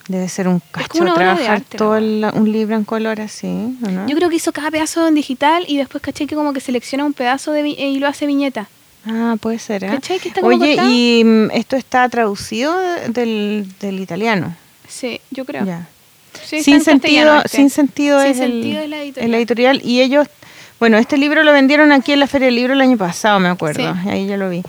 Debe 0.08 0.28
ser 0.28 0.50
un 0.50 0.60
cacho 0.72 1.04
trabajar 1.14 1.50
arte, 1.50 1.78
todo 1.78 1.96
el- 1.96 2.26
un 2.34 2.52
libro 2.52 2.76
en 2.76 2.84
color 2.84 3.22
así. 3.22 3.48
Yo 4.08 4.16
creo 4.18 4.30
que 4.30 4.36
hizo 4.36 4.52
cada 4.52 4.70
pedazo 4.70 5.08
en 5.08 5.16
digital 5.16 5.64
y 5.68 5.78
después 5.78 6.02
caché 6.04 6.28
que 6.28 6.36
como 6.36 6.52
que 6.52 6.60
selecciona 6.60 7.06
un 7.06 7.14
pedazo 7.14 7.54
de 7.54 7.64
vi- 7.64 7.76
y 7.80 8.00
lo 8.00 8.08
hace 8.08 8.26
viñeta. 8.26 8.68
Ah, 9.06 9.36
puede 9.40 9.60
ser, 9.60 9.84
¿eh? 9.86 9.88
¿Cachai? 9.88 10.20
Que 10.20 10.30
está 10.30 10.42
Oye. 10.42 10.76
¿y 10.90 11.24
mm, 11.24 11.52
esto 11.52 11.76
está 11.78 12.08
traducido 12.10 12.78
de- 12.78 13.10
del, 13.10 13.68
del 13.80 14.00
italiano? 14.00 14.56
Sí, 14.88 15.22
yo 15.32 15.46
creo. 15.46 15.66
Ya. 15.66 15.88
Sí, 16.46 16.64
sin, 16.64 16.82
sentido, 16.82 17.38
este. 17.38 17.50
sin 17.58 17.70
sentido 17.70 18.20
Sin 18.22 18.32
es 18.32 18.40
el- 18.40 18.52
sentido 18.64 18.82
es 18.82 18.90
la 18.90 18.98
editorial. 19.02 19.26
es 19.26 19.32
la 19.32 19.38
editorial. 19.38 19.82
Y 19.86 20.02
ellos, 20.02 20.28
bueno, 20.80 20.98
este 20.98 21.18
libro 21.18 21.44
lo 21.44 21.54
vendieron 21.54 21.92
aquí 21.94 22.12
en 22.12 22.20
la 22.20 22.28
Feria 22.28 22.48
del 22.48 22.56
Libro 22.56 22.74
el 22.74 22.82
año 22.82 22.98
pasado, 22.98 23.40
me 23.40 23.50
acuerdo. 23.50 23.94
Sí. 24.04 24.10
Ahí 24.10 24.26
ya 24.28 24.36
lo 24.38 24.50
vi. 24.50 24.64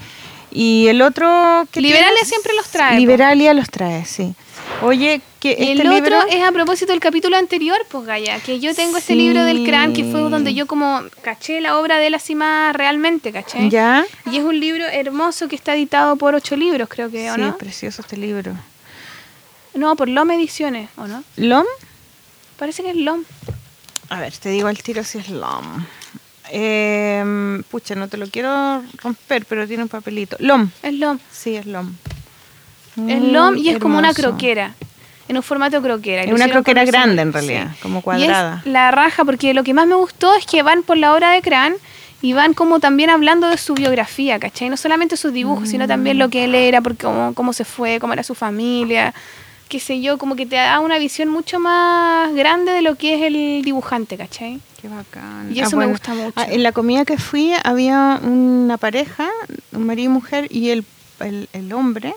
Y 0.52 0.86
el 0.89 1.02
otro... 1.02 1.66
¿qué 1.73 1.81
Liberalia 1.81 2.09
tienes? 2.11 2.28
siempre 2.28 2.52
los 2.56 2.69
trae, 2.69 2.93
po. 2.94 2.98
Liberalia 3.01 3.55
los 3.55 3.69
trae, 3.70 4.05
sí. 4.05 4.35
Oye, 4.82 5.20
que 5.41 5.53
este 5.53 5.73
el 5.73 5.78
libro... 5.78 6.19
otro 6.19 6.28
es 6.31 6.43
a 6.43 6.53
propósito 6.53 6.93
del 6.93 7.01
capítulo 7.01 7.36
anterior, 7.36 7.78
pues 7.91 8.05
Gaya, 8.07 8.41
que 8.41 8.61
yo 8.61 8.74
tengo 8.74 8.97
este 8.99 9.12
Sí. 9.15 9.19
libro 9.19 9.45
del 9.45 9.65
Cran, 9.65 9.93
que 9.93 10.05
fue 10.05 10.20
donde 10.28 10.53
yo 10.55 10.66
como 10.66 11.03
caché 11.23 11.61
la 11.61 11.78
obra 11.78 11.99
de 11.99 12.09
él 12.09 12.15
así 12.15 12.35
más 12.35 12.74
realmente, 12.74 13.32
¿caché? 13.32 13.69
¿Ya? 13.70 14.05
Y 14.31 14.36
es 14.39 14.43
un 14.45 14.59
libro 14.59 14.85
hermoso 14.86 15.49
que 15.49 15.57
está 15.57 15.74
editado 15.74 16.16
por 16.16 16.35
ocho 16.35 16.57
libros, 16.57 16.89
creo 16.89 17.11
que, 17.11 17.31
¿o 17.31 17.35
Sí, 17.35 17.41
no? 17.41 17.49
es 17.49 17.55
precioso 17.55 18.03
este 18.03 18.16
libro. 18.16 18.53
No, 19.74 19.97
por 19.97 20.09
LOM 20.09 20.31
Ediciones, 20.32 20.89
¿o 20.97 21.07
no? 21.07 21.23
¿Lom? 21.36 21.65
Parece 22.59 22.82
que 22.82 22.91
es 22.91 22.97
LOM. 22.97 23.23
A 24.11 24.20
ver, 24.20 24.32
te 24.36 24.51
digo 24.51 24.69
al 24.69 24.78
tiro 24.82 25.03
si 25.05 25.19
es 25.19 25.28
LOM. 25.31 25.85
Eh, 26.51 27.62
pucha, 27.70 27.95
no 27.95 28.07
te 28.09 28.16
lo 28.16 28.27
quiero 28.28 28.82
romper, 29.03 29.47
pero 29.47 29.66
tiene 29.66 29.82
un 29.82 29.89
papelito. 29.89 30.36
LOM. 30.41 30.70
Es 30.82 30.93
LOM. 30.95 31.19
Sí, 31.32 31.57
es 31.57 31.66
LOM. 31.66 31.97
Es 32.97 33.21
Muy 33.21 33.31
LOM 33.33 33.57
y 33.57 33.69
es 33.71 33.79
como 33.79 33.99
una 33.99 34.12
croquera. 34.15 34.75
En 35.27 35.37
un 35.37 35.43
formato 35.43 35.81
croquera. 35.81 36.23
Es 36.23 36.29
Lo 36.29 36.35
una 36.35 36.49
croquera 36.49 36.85
grande, 36.85 37.23
en 37.23 37.33
realidad, 37.33 37.69
como 37.83 38.01
Y 38.01 38.03
cuadrada. 38.03 38.62
es 38.65 38.71
la 38.71 38.91
raja, 38.91 39.25
porque 39.25 39.55
lo 39.55 39.65
que 39.65 39.73
más 39.73 39.87
me 39.87 39.95
gustó 39.95 40.35
es 40.35 40.45
que 40.47 40.62
van 40.62 40.83
por 40.83 40.97
la 40.99 41.15
obra 41.15 41.31
de 41.33 41.41
Cran 41.41 41.75
y 42.21 42.35
van 42.35 42.53
como 42.55 42.79
también 42.79 43.09
hablando 43.11 43.49
de 43.49 43.57
su 43.57 43.75
biografía, 43.75 44.39
¿cachai? 44.39 44.69
No 44.69 44.77
solamente 44.77 45.16
sus 45.16 45.33
dibujos, 45.33 45.69
sino 45.71 45.87
también 45.89 46.19
lo 46.19 46.29
que 46.29 46.45
él 46.45 46.55
era, 46.55 46.81
porque 46.83 47.05
cómo, 47.05 47.33
cómo 47.35 47.53
se 47.55 47.65
fue, 47.65 47.99
cómo 48.01 48.12
era 48.12 48.23
su 48.23 48.35
familia, 48.35 49.15
qué 49.69 49.81
sé 49.81 50.01
yo, 50.03 50.19
como 50.19 50.37
que 50.37 50.45
te 50.47 50.57
da 50.57 50.79
una 50.81 50.99
visión 50.99 51.29
mucho 51.31 51.59
más 51.59 52.33
grande 52.35 52.73
de 52.73 52.83
lo 52.83 52.97
que 52.97 53.15
es 53.15 53.23
el 53.23 53.62
dibujante, 53.65 54.16
¿cachai? 54.19 54.61
Qué 54.81 54.89
bacán. 54.89 55.51
Y 55.55 55.61
eso 55.61 55.77
me 55.79 55.87
gusta 55.87 56.12
mucho. 56.12 56.33
Ah, 56.37 56.47
en 56.51 56.62
la 56.62 56.73
comida 56.73 57.05
que 57.07 57.16
fui 57.16 57.53
había 57.65 58.21
una 58.23 58.77
pareja, 58.77 59.29
un 59.73 59.87
marido 59.87 60.11
y 60.11 60.12
mujer, 60.12 60.49
y 60.51 60.69
el, 60.71 60.85
el, 61.21 61.49
el 61.55 61.73
hombre, 61.73 62.15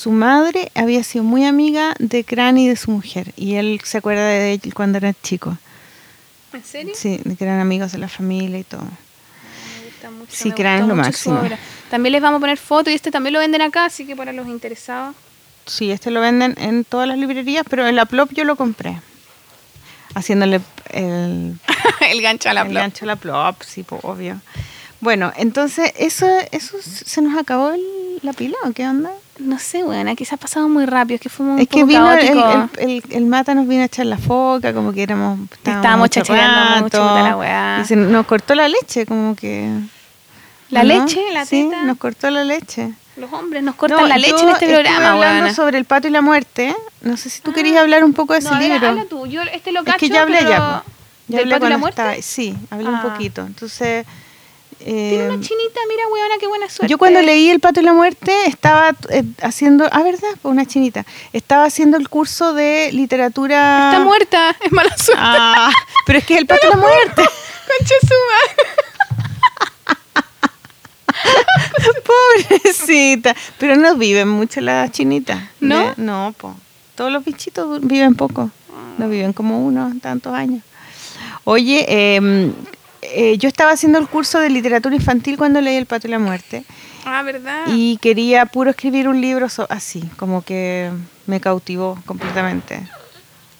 su 0.00 0.12
madre 0.12 0.72
había 0.74 1.04
sido 1.04 1.24
muy 1.24 1.44
amiga 1.44 1.94
de 1.98 2.24
Cran 2.24 2.56
y 2.56 2.66
de 2.66 2.76
su 2.76 2.90
mujer. 2.90 3.34
Y 3.36 3.56
él 3.56 3.82
se 3.84 3.98
acuerda 3.98 4.26
de 4.26 4.54
él 4.54 4.72
cuando 4.72 4.96
era 4.96 5.12
chico. 5.22 5.58
¿En 6.54 6.64
serio? 6.64 6.94
Sí, 6.96 7.20
que 7.36 7.44
eran 7.44 7.60
amigos 7.60 7.92
de 7.92 7.98
la 7.98 8.08
familia 8.08 8.58
y 8.58 8.64
todo. 8.64 8.80
Me 8.80 9.84
gusta 9.84 10.10
mucho. 10.10 10.30
Sí, 10.30 10.54
es 10.56 10.86
lo 10.86 10.96
máximo. 10.96 11.42
También 11.90 12.12
les 12.12 12.22
vamos 12.22 12.38
a 12.38 12.40
poner 12.40 12.56
fotos 12.56 12.90
y 12.90 12.96
este 12.96 13.10
también 13.10 13.34
lo 13.34 13.40
venden 13.40 13.60
acá, 13.60 13.84
así 13.84 14.06
que 14.06 14.16
para 14.16 14.32
los 14.32 14.46
interesados. 14.46 15.14
Sí, 15.66 15.90
este 15.90 16.10
lo 16.10 16.22
venden 16.22 16.54
en 16.56 16.86
todas 16.86 17.06
las 17.06 17.18
librerías, 17.18 17.66
pero 17.68 17.86
en 17.86 17.94
la 17.94 18.06
Plop 18.06 18.32
yo 18.32 18.44
lo 18.44 18.56
compré. 18.56 18.98
Haciéndole 20.14 20.62
el, 20.94 21.58
el 22.10 22.22
gancho 22.22 22.48
a 22.48 22.54
la 22.54 22.62
el 22.62 22.68
plata. 22.68 22.84
gancho 22.84 23.04
a 23.04 23.06
la 23.06 23.16
Plop, 23.16 23.62
sí, 23.64 23.84
obvio. 24.00 24.40
Bueno, 25.00 25.30
entonces 25.36 25.92
eso, 25.98 26.26
eso 26.52 26.78
se 26.80 27.20
nos 27.20 27.38
acabó 27.38 27.72
el, 27.72 27.82
la 28.22 28.32
pila 28.32 28.56
o 28.64 28.72
qué 28.72 28.88
onda? 28.88 29.10
No 29.40 29.58
sé, 29.58 29.82
bueno, 29.82 30.14
quizás 30.16 30.34
ha 30.34 30.36
pasado 30.36 30.68
muy 30.68 30.84
rápido, 30.86 31.14
es 31.16 31.20
que 31.20 31.28
fue 31.28 31.46
muy 31.46 31.62
es 31.62 31.68
que 31.68 31.76
poco 31.80 31.86
vino 31.86 32.12
el, 32.12 32.28
el, 32.78 32.90
el- 32.90 33.02
el 33.10 33.26
mata 33.26 33.54
nos 33.54 33.66
vino 33.66 33.82
a 33.82 33.86
echar 33.86 34.06
la 34.06 34.18
foca, 34.18 34.72
como 34.74 34.92
que 34.92 35.02
éramos 35.02 35.38
Estábamos 35.64 36.10
chachareando 36.10 36.82
mucho, 36.84 36.98
la 36.98 37.36
weá. 37.36 37.80
y 37.82 37.86
se 37.86 37.96
nos 37.96 38.26
cortó 38.26 38.54
la 38.54 38.68
leche, 38.68 39.06
como 39.06 39.34
que 39.34 39.68
La 40.68 40.82
¿no? 40.84 40.88
leche, 40.88 41.20
la 41.32 41.46
sí, 41.46 41.64
teta. 41.70 41.82
nos 41.84 41.96
cortó 41.98 42.30
la 42.30 42.44
leche. 42.44 42.92
Los 43.16 43.32
hombres 43.32 43.62
nos 43.62 43.74
cortan 43.74 44.00
No, 44.00 44.06
la 44.06 44.18
leche 44.18 44.42
en 44.42 44.48
este 44.50 44.66
programa, 44.68 45.10
hablando 45.12 45.52
sobre 45.54 45.78
el 45.78 45.84
pato 45.84 46.08
y 46.08 46.10
la 46.10 46.22
muerte. 46.22 46.74
No 47.02 47.16
sé 47.16 47.28
si 47.30 47.40
tú 47.42 47.52
querías 47.52 47.76
hablar 47.80 48.04
un 48.04 48.12
poco 48.12 48.32
de 48.34 48.38
ese 48.40 48.50
No, 48.50 48.58
libro. 48.58 48.88
habla 48.88 49.04
tú. 49.06 49.26
Yo 49.26 49.42
este 49.42 49.72
lo 49.72 49.80
es 49.84 49.94
que 49.96 50.08
ya 50.08 50.22
hablé 50.22 50.38
pero 50.38 50.50
ya. 50.50 50.82
Ya 51.28 51.38
¿Del 51.38 51.40
hablé 51.40 51.54
pato 51.54 51.66
y 51.66 51.70
la 51.70 51.78
muerte? 51.78 52.00
estaba- 52.02 52.22
Sí, 52.22 52.54
hablé 52.70 52.88
un 52.88 52.94
Ah. 52.96 53.02
poquito. 53.02 53.42
Entonces, 53.42 54.06
Tiene 54.84 55.24
eh, 55.24 55.28
una 55.28 55.40
chinita, 55.40 55.80
mira, 55.88 56.02
weona, 56.10 56.34
qué 56.40 56.46
buena 56.46 56.68
suerte. 56.68 56.90
yo 56.90 56.96
cuando 56.96 57.20
leí 57.20 57.50
El 57.50 57.60
pato 57.60 57.80
y 57.80 57.82
la 57.82 57.92
muerte 57.92 58.32
estaba 58.46 58.96
eh, 59.10 59.24
haciendo, 59.42 59.86
ah, 59.92 60.02
¿verdad? 60.02 60.30
Pues 60.40 60.52
Una 60.52 60.64
chinita. 60.64 61.04
Estaba 61.34 61.64
haciendo 61.64 61.98
el 61.98 62.08
curso 62.08 62.54
de 62.54 62.90
literatura. 62.92 63.90
Está 63.90 64.02
muerta, 64.04 64.56
es 64.60 64.72
mala 64.72 64.96
suerte. 64.96 65.22
Ah, 65.22 65.70
pero 66.06 66.18
es 66.18 66.24
que 66.24 66.34
es 66.34 66.40
El 66.40 66.46
pato 66.48 66.66
y 66.66 66.70
la 66.70 66.76
muerte. 66.76 67.22
Concha. 67.78 67.94
Pobrecita. 72.60 73.36
Pero 73.58 73.76
no 73.76 73.96
viven 73.96 74.28
mucho 74.28 74.60
las 74.62 74.90
chinitas. 74.92 75.42
¿No? 75.60 75.92
No, 75.96 76.34
po. 76.38 76.54
Todos 76.94 77.12
los 77.12 77.24
bichitos 77.24 77.80
viven 77.82 78.14
poco. 78.14 78.50
No 78.98 79.08
viven 79.08 79.32
como 79.32 79.64
unos 79.64 80.00
tantos 80.00 80.32
años. 80.32 80.62
Oye, 81.44 81.84
eh, 81.88 82.52
eh, 83.14 83.38
yo 83.38 83.48
estaba 83.48 83.72
haciendo 83.72 83.98
el 83.98 84.08
curso 84.08 84.38
de 84.38 84.50
literatura 84.50 84.94
infantil 84.94 85.36
cuando 85.36 85.60
leí 85.60 85.76
El 85.76 85.86
pato 85.86 86.06
y 86.06 86.10
la 86.10 86.18
muerte. 86.18 86.64
Ah, 87.04 87.22
¿verdad? 87.22 87.64
Y 87.68 87.96
quería 87.98 88.46
puro 88.46 88.70
escribir 88.70 89.08
un 89.08 89.20
libro 89.20 89.48
so- 89.48 89.66
así, 89.70 90.02
como 90.16 90.42
que 90.42 90.90
me 91.26 91.40
cautivó 91.40 91.98
completamente. 92.06 92.80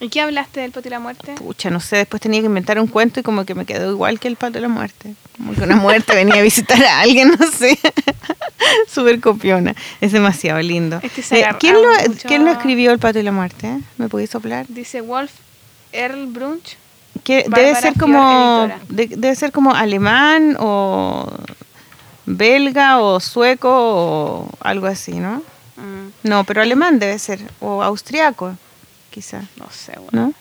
¿Y 0.03 0.09
qué 0.09 0.21
hablaste 0.23 0.61
del 0.61 0.73
pato 0.73 0.89
y 0.89 0.91
la 0.91 0.99
muerte? 1.01 1.33
Pucha, 1.35 1.69
no 1.71 1.79
sé, 1.81 1.97
después 1.97 2.23
tenía 2.23 2.41
que 2.41 2.47
inventar 2.47 2.81
un 2.81 2.87
cuento 2.87 3.21
y 3.21 3.23
como 3.23 3.45
que 3.45 3.55
me 3.55 3.67
quedó 3.67 3.91
igual 3.91 4.19
que 4.19 4.29
el 4.29 4.37
pato 4.37 4.55
de 4.55 4.61
la 4.61 4.69
muerte. 4.69 5.15
Como 5.37 5.53
que 5.55 5.61
una 5.63 5.77
muerte 5.77 6.15
venía 6.15 6.37
a 6.37 6.43
visitar 6.43 6.83
a 6.83 7.01
alguien, 7.01 7.29
no 7.39 7.47
sé. 7.51 7.79
Súper 8.89 9.21
copiona. 9.21 9.75
Es 10.01 10.13
demasiado 10.13 10.61
lindo. 10.61 11.01
Es 11.03 11.13
que 11.13 11.23
se 11.23 11.39
Eh, 11.39 11.45
agarra 11.45 11.59
¿quién, 11.59 11.75
lo, 11.83 11.91
mucho- 12.09 12.29
¿Quién 12.29 12.45
lo 12.45 12.51
escribió 12.51 12.93
el 12.93 12.99
pato 12.99 13.19
y 13.19 13.23
la 13.23 13.33
muerte? 13.33 13.79
¿Me 13.99 14.09
podéis 14.09 14.31
soplar? 14.31 14.67
Dice 14.69 15.01
Wolf 15.01 15.33
Earl 15.93 16.27
Brunch. 16.27 16.77
Que 17.24 17.45
debe 17.49 17.74
ser 17.74 17.95
como 17.99 18.69
de- 18.89 19.09
debe 19.09 19.35
ser 19.35 19.53
como 19.53 19.74
alemán 19.74 20.57
o 20.59 21.31
belga 22.27 23.01
o 23.01 23.20
sueco 23.20 23.69
o 23.70 24.49
algo 24.61 24.87
así, 24.87 25.12
¿no? 25.12 25.43
Mm, 25.77 26.09
No, 26.28 26.45
pero 26.45 26.62
alemán 26.62 26.99
debe 26.99 27.19
ser 27.19 27.41
o 27.61 27.82
austriaco, 27.82 28.55
quizá, 29.11 29.43
no 29.57 29.66
sé. 29.70 29.95
¿no? 30.12 30.32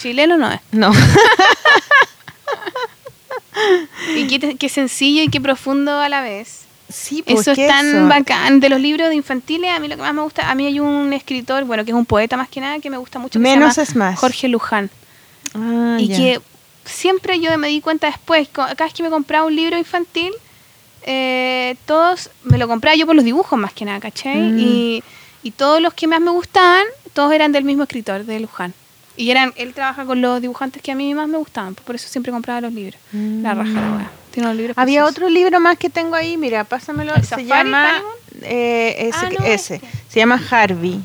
Chileno 0.00 0.36
no 0.36 0.50
es. 0.50 0.60
No. 0.72 0.92
Y 4.14 4.26
qué, 4.56 4.68
sencillo 4.68 5.22
y 5.22 5.28
qué 5.28 5.40
profundo 5.40 5.98
a 6.00 6.08
la 6.08 6.20
vez. 6.22 6.60
sí, 6.88 7.22
pues, 7.26 7.40
Eso 7.40 7.52
es 7.52 7.56
¿qué 7.58 7.66
tan 7.68 7.86
eso? 7.88 8.06
bacán. 8.08 8.60
De 8.60 8.68
los 8.68 8.80
libros 8.80 9.08
de 9.08 9.14
infantiles, 9.16 9.70
a 9.74 9.80
mí 9.80 9.88
lo 9.88 9.96
que 9.96 10.02
más 10.02 10.14
me 10.14 10.22
gusta, 10.22 10.48
a 10.50 10.54
mí 10.54 10.66
hay 10.66 10.78
un 10.80 11.12
escritor, 11.12 11.64
bueno, 11.64 11.84
que 11.84 11.90
es 11.90 11.96
un 11.96 12.06
poeta 12.06 12.36
más 12.36 12.48
que 12.48 12.60
nada, 12.60 12.78
que 12.78 12.88
me 12.90 12.96
gusta 12.98 13.18
mucho. 13.18 13.38
que 13.40 13.44
se 13.44 13.50
Menos 13.56 13.76
llama 13.76 13.82
es 13.82 13.96
más. 13.96 14.18
Jorge 14.18 14.48
Luján. 14.48 14.90
Ah, 15.54 15.96
y 15.98 16.08
ya. 16.08 16.16
que 16.16 16.40
siempre 16.84 17.38
yo 17.40 17.56
me 17.58 17.68
di 17.68 17.80
cuenta 17.80 18.06
después, 18.08 18.48
cada 18.48 18.74
vez 18.74 18.92
que 18.94 19.02
me 19.02 19.10
compraba 19.10 19.46
un 19.46 19.54
libro 19.56 19.76
infantil, 19.78 20.32
eh, 21.02 21.76
todos 21.86 22.30
me 22.44 22.58
lo 22.58 22.68
compraba 22.68 22.96
yo 22.96 23.06
por 23.06 23.14
los 23.16 23.24
dibujos 23.24 23.58
más 23.58 23.72
que 23.72 23.84
nada, 23.84 24.00
¿cachai? 24.00 24.36
Mm. 24.36 24.58
Y, 24.58 25.02
y 25.42 25.50
todos 25.52 25.80
los 25.80 25.94
que 25.94 26.06
más 26.06 26.20
me 26.20 26.30
gustaban, 26.30 26.84
todos 27.14 27.32
eran 27.32 27.52
del 27.52 27.64
mismo 27.64 27.82
escritor, 27.84 28.24
de 28.24 28.40
Luján. 28.40 28.74
Y 29.16 29.30
eran, 29.30 29.52
él 29.56 29.74
trabaja 29.74 30.04
con 30.04 30.20
los 30.20 30.40
dibujantes 30.40 30.80
que 30.82 30.92
a 30.92 30.94
mí 30.94 31.12
más 31.14 31.26
me 31.28 31.38
gustaban, 31.38 31.74
por 31.74 31.94
eso 31.96 32.08
siempre 32.08 32.30
compraba 32.32 32.60
los 32.60 32.72
libros. 32.72 33.00
La 33.12 33.54
raja 33.54 33.70
la 33.72 33.96
wea. 33.96 34.10
Tiene 34.30 34.46
unos 34.48 34.56
libros 34.58 34.76
Mm. 34.76 34.80
Había 34.80 35.02
preciosos. 35.02 35.16
otro 35.16 35.28
libro 35.28 35.58
más 35.60 35.76
que 35.78 35.90
tengo 35.90 36.14
ahí, 36.14 36.36
mira, 36.36 36.62
pásamelo. 36.64 37.14
¿El 37.14 37.22
Se 37.22 37.28
Safari, 37.30 37.46
llama 37.48 38.02
eh, 38.42 38.94
ese, 39.08 39.26
Ah, 39.26 39.30
no, 39.38 39.44
ese. 39.44 39.74
este. 39.76 39.88
Se 40.08 40.20
llama 40.20 40.40
Harvey. 40.50 41.00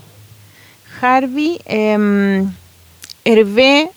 Harvey 1.02 1.60
eh, 1.66 2.46
Hervé 3.26 3.90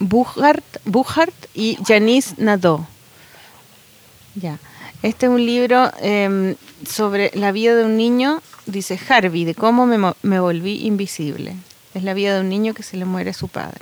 Buchart, 0.00 0.64
Buchart 0.86 1.34
y 1.54 1.78
Janice 1.86 2.34
Nadeau. 2.38 2.86
Ya. 4.34 4.58
Este 5.02 5.26
es 5.26 5.32
un 5.32 5.44
libro 5.44 5.90
em, 6.00 6.56
sobre 6.86 7.30
la 7.34 7.52
vida 7.52 7.74
de 7.74 7.84
un 7.84 7.96
niño, 7.96 8.42
dice 8.66 8.98
Harvey, 9.08 9.44
de 9.44 9.54
cómo 9.54 9.86
me, 9.86 10.40
volví 10.40 10.86
invisible. 10.86 11.54
Es 11.94 12.02
la 12.02 12.14
vida 12.14 12.34
de 12.34 12.40
un 12.40 12.48
niño 12.48 12.74
que 12.74 12.82
se 12.82 12.96
le 12.96 13.04
muere 13.04 13.32
su 13.32 13.48
padre. 13.48 13.80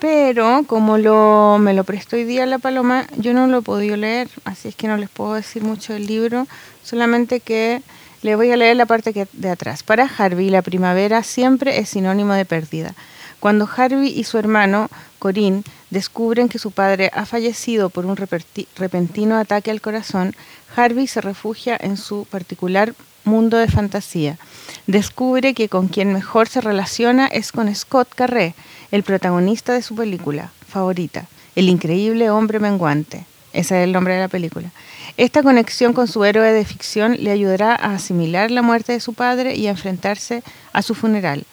Pero 0.00 0.64
como 0.66 0.98
lo, 0.98 1.58
me 1.60 1.74
lo 1.74 1.82
prestó 1.84 2.16
hoy 2.16 2.24
día 2.24 2.46
la 2.46 2.58
paloma, 2.58 3.06
yo 3.16 3.32
no 3.32 3.46
lo 3.46 3.58
he 3.58 3.62
podido 3.62 3.96
leer, 3.96 4.28
así 4.44 4.68
es 4.68 4.76
que 4.76 4.86
no 4.86 4.96
les 4.96 5.10
puedo 5.10 5.34
decir 5.34 5.62
mucho 5.62 5.92
del 5.92 6.06
libro, 6.06 6.46
solamente 6.84 7.40
que 7.40 7.82
le 8.22 8.36
voy 8.36 8.50
a 8.52 8.56
leer 8.56 8.76
la 8.76 8.86
parte 8.86 9.12
que, 9.12 9.26
de 9.32 9.50
atrás. 9.50 9.82
Para 9.82 10.04
Harvey, 10.04 10.50
la 10.50 10.62
primavera 10.62 11.22
siempre 11.22 11.78
es 11.78 11.90
sinónimo 11.90 12.34
de 12.34 12.44
pérdida. 12.44 12.94
Cuando 13.40 13.68
Harvey 13.76 14.08
y 14.08 14.24
su 14.24 14.38
hermano, 14.38 14.88
Corinne, 15.18 15.62
descubren 15.90 16.48
que 16.48 16.58
su 16.58 16.70
padre 16.70 17.10
ha 17.14 17.26
fallecido 17.26 17.90
por 17.90 18.06
un 18.06 18.16
repentino 18.16 19.36
ataque 19.36 19.70
al 19.70 19.80
corazón, 19.80 20.34
Harvey 20.76 21.06
se 21.06 21.20
refugia 21.20 21.76
en 21.80 21.96
su 21.96 22.24
particular 22.24 22.94
mundo 23.24 23.56
de 23.58 23.68
fantasía. 23.68 24.38
Descubre 24.86 25.54
que 25.54 25.68
con 25.68 25.88
quien 25.88 26.12
mejor 26.12 26.48
se 26.48 26.60
relaciona 26.60 27.26
es 27.26 27.52
con 27.52 27.72
Scott 27.74 28.08
Carré, 28.14 28.54
el 28.90 29.02
protagonista 29.02 29.74
de 29.74 29.82
su 29.82 29.94
película 29.94 30.52
favorita, 30.66 31.26
El 31.54 31.68
increíble 31.68 32.30
hombre 32.30 32.60
menguante. 32.60 33.24
Ese 33.52 33.80
es 33.80 33.84
el 33.84 33.92
nombre 33.92 34.14
de 34.14 34.20
la 34.20 34.28
película. 34.28 34.70
Esta 35.16 35.42
conexión 35.42 35.92
con 35.92 36.06
su 36.06 36.24
héroe 36.24 36.52
de 36.52 36.64
ficción 36.64 37.16
le 37.18 37.30
ayudará 37.30 37.74
a 37.74 37.94
asimilar 37.94 38.50
la 38.50 38.62
muerte 38.62 38.92
de 38.92 39.00
su 39.00 39.14
padre 39.14 39.56
y 39.56 39.66
a 39.66 39.70
enfrentarse 39.70 40.42
a 40.72 40.82
su 40.82 40.94
funeral. 40.94 41.44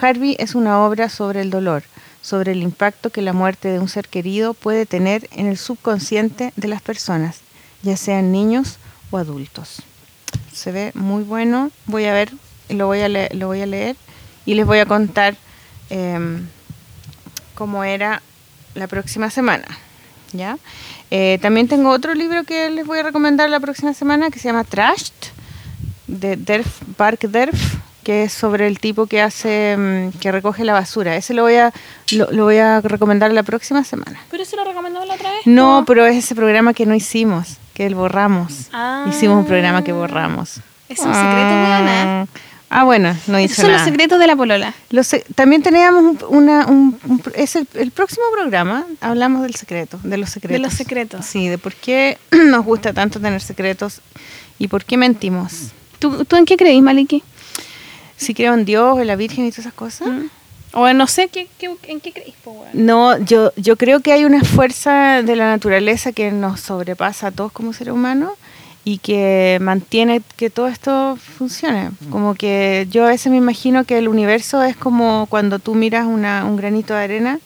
Harvey 0.00 0.36
es 0.40 0.54
una 0.54 0.80
obra 0.80 1.08
sobre 1.08 1.40
el 1.40 1.50
dolor, 1.50 1.84
sobre 2.24 2.52
el 2.52 2.62
impacto 2.62 3.10
que 3.10 3.20
la 3.20 3.34
muerte 3.34 3.68
de 3.68 3.78
un 3.78 3.88
ser 3.90 4.08
querido 4.08 4.54
puede 4.54 4.86
tener 4.86 5.28
en 5.32 5.46
el 5.46 5.58
subconsciente 5.58 6.54
de 6.56 6.68
las 6.68 6.80
personas, 6.80 7.40
ya 7.82 7.98
sean 7.98 8.32
niños 8.32 8.78
o 9.10 9.18
adultos. 9.18 9.82
Se 10.50 10.72
ve 10.72 10.90
muy 10.94 11.22
bueno. 11.22 11.70
Voy 11.84 12.06
a 12.06 12.14
ver, 12.14 12.32
lo 12.70 12.86
voy 12.86 13.00
a, 13.02 13.08
le- 13.10 13.28
lo 13.34 13.48
voy 13.48 13.60
a 13.60 13.66
leer 13.66 13.96
y 14.46 14.54
les 14.54 14.64
voy 14.64 14.78
a 14.78 14.86
contar 14.86 15.36
em, 15.90 16.46
cómo 17.54 17.84
era 17.84 18.22
la 18.74 18.86
próxima 18.88 19.28
semana. 19.28 19.66
¿ya? 20.32 20.56
Eh, 21.10 21.38
también 21.42 21.68
tengo 21.68 21.90
otro 21.90 22.14
libro 22.14 22.44
que 22.44 22.70
les 22.70 22.86
voy 22.86 23.00
a 23.00 23.02
recomendar 23.02 23.50
la 23.50 23.60
próxima 23.60 23.92
semana 23.92 24.30
que 24.30 24.38
se 24.38 24.48
llama 24.48 24.64
Trashed, 24.64 25.12
de 26.06 26.36
Derf, 26.36 26.80
Park 26.96 27.20
Derf, 27.28 27.74
que 28.04 28.22
es 28.24 28.32
sobre 28.32 28.68
el 28.68 28.78
tipo 28.78 29.06
que 29.06 29.20
hace, 29.20 29.76
mm, 29.76 30.18
que 30.20 30.30
recoge 30.30 30.62
la 30.64 30.72
basura. 30.74 31.16
Ese 31.16 31.34
lo 31.34 31.42
voy 31.42 31.56
a, 31.56 31.72
lo, 32.12 32.30
lo 32.30 32.44
voy 32.44 32.58
a 32.58 32.80
recomendar 32.80 33.32
la 33.32 33.42
próxima 33.42 33.82
semana. 33.82 34.20
¿Pero 34.30 34.42
eso 34.44 34.54
lo 34.56 34.64
recomendó 34.64 35.04
la 35.04 35.14
otra 35.14 35.30
vez? 35.32 35.40
No, 35.46 35.84
pero 35.86 36.06
es 36.06 36.16
ese 36.16 36.34
programa 36.36 36.72
que 36.74 36.86
no 36.86 36.94
hicimos, 36.94 37.56
que 37.74 37.86
el 37.86 37.96
borramos. 37.96 38.68
Ah. 38.72 39.06
Hicimos 39.08 39.38
un 39.38 39.46
programa 39.46 39.82
que 39.82 39.92
borramos. 39.92 40.60
Es 40.88 41.00
un 41.00 41.12
secreto, 41.12 41.54
weona. 41.54 42.26
Ah, 42.70 42.82
bueno, 42.84 43.14
no 43.28 43.38
Esos 43.38 43.52
hice 43.52 43.62
son 43.62 43.70
nada. 43.70 43.78
los 43.78 43.88
secretos 43.88 44.18
de 44.18 44.26
la 44.26 44.34
polola. 44.34 44.74
Los 44.90 45.14
también 45.36 45.62
teníamos 45.62 46.02
un, 46.02 46.18
una, 46.28 46.66
un, 46.66 46.98
es 47.34 47.54
el, 47.54 47.68
el 47.74 47.90
próximo 47.92 48.24
programa, 48.32 48.84
hablamos 49.00 49.42
del 49.42 49.54
secreto, 49.54 50.00
de 50.02 50.16
los 50.18 50.30
secretos. 50.30 50.60
los 50.60 50.74
secretos. 50.74 51.24
Sí, 51.24 51.46
de 51.48 51.56
por 51.56 51.72
qué 51.74 52.18
nos 52.32 52.64
gusta 52.64 52.92
tanto 52.92 53.20
tener 53.20 53.40
secretos 53.40 54.00
y 54.58 54.66
por 54.68 54.84
qué 54.84 54.96
mentimos. 54.96 55.70
¿Tú, 56.00 56.24
tú 56.24 56.34
en 56.36 56.44
qué 56.46 56.56
creís, 56.56 56.82
Maliki? 56.82 57.22
Si 58.24 58.34
creo 58.34 58.54
en 58.54 58.64
Dios, 58.64 58.98
en 58.98 59.06
la 59.06 59.16
Virgen 59.16 59.44
y 59.44 59.50
todas 59.50 59.60
esas 59.66 59.74
cosas. 59.74 60.08
¿Mm? 60.08 60.26
O 60.76 60.92
no 60.92 61.06
sé, 61.06 61.28
¿qué, 61.28 61.46
qué- 61.56 61.76
en 61.86 62.00
qué 62.00 62.34
po, 62.42 62.50
weón? 62.50 62.68
No, 62.72 63.16
yo, 63.18 63.52
yo 63.56 63.76
creo 63.76 64.00
que 64.00 64.12
hay 64.12 64.24
una 64.24 64.42
fuerza 64.42 65.22
de 65.22 65.36
la 65.36 65.46
naturaleza 65.46 66.10
que 66.12 66.32
nos 66.32 66.60
sobrepasa 66.60 67.28
a 67.28 67.30
todos 67.30 67.52
como 67.52 67.72
seres 67.72 67.94
humanos 67.94 68.32
y 68.84 68.98
que 68.98 69.58
mantiene 69.62 70.20
que 70.36 70.50
todo 70.50 70.66
esto 70.66 71.16
funcione. 71.38 71.90
Como 72.10 72.34
que 72.34 72.88
yo 72.90 73.04
a 73.06 73.08
veces 73.10 73.30
me 73.30 73.38
imagino 73.38 73.84
que 73.84 73.98
el 73.98 74.08
universo 74.08 74.62
es 74.64 74.76
como 74.76 75.26
cuando 75.30 75.60
tú 75.60 75.74
miras 75.76 76.06
una, 76.06 76.44
un 76.44 76.56
granito 76.56 76.92
de 76.92 77.04
arena 77.04 77.38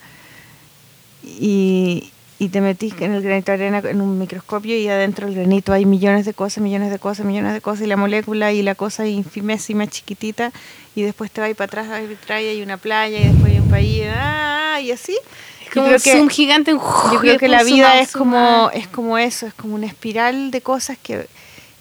y, 1.23 2.11
y 2.40 2.51
te 2.51 2.60
metís 2.60 2.94
en 3.01 3.12
el 3.12 3.23
granito 3.23 3.51
de 3.51 3.66
arena 3.66 3.82
en 3.90 4.01
un 4.01 4.19
microscopio 4.19 4.77
y 4.77 4.89
adentro 4.89 5.27
del 5.27 5.35
granito 5.35 5.73
hay 5.73 5.85
millones 5.85 6.24
de 6.24 6.35
cosas, 6.35 6.62
millones 6.62 6.90
de 6.90 6.98
cosas, 6.98 7.27
millones 7.27 7.52
de 7.52 7.60
cosas 7.60 7.85
y 7.85 7.86
la 7.89 7.97
molécula 7.97 8.52
y 8.52 8.62
la 8.62 8.77
cosa 8.77 9.06
infimésima, 9.06 9.89
chiquitita 9.89 10.52
y 10.94 11.02
después 11.02 11.32
te 11.32 11.40
vas 11.40 11.52
para 11.55 11.66
atrás, 11.66 11.89
vas 11.89 12.01
y 12.43 12.47
hay 12.47 12.62
una 12.62 12.77
playa 12.77 13.19
y 13.19 13.28
después 13.28 13.52
hay 13.52 13.59
un 13.59 13.69
país 13.69 14.05
ah, 14.15 14.78
y 14.81 14.93
así. 14.93 15.19
Es 15.65 15.70
como 15.74 15.89
un 15.89 15.98
zoom 15.98 16.28
gigante. 16.28 16.73
yo 16.73 17.19
creo 17.20 17.39
que 17.39 17.48
la 17.48 17.65
vida 17.65 18.01
es 18.01 18.12
como 18.12 18.70
es 18.73 18.86
como 18.86 19.19
eso, 19.19 19.47
es 19.47 19.55
como 19.55 19.74
una 19.74 19.86
espiral 19.86 20.52
de 20.52 20.60
cosas 20.60 20.97
que, 21.02 21.27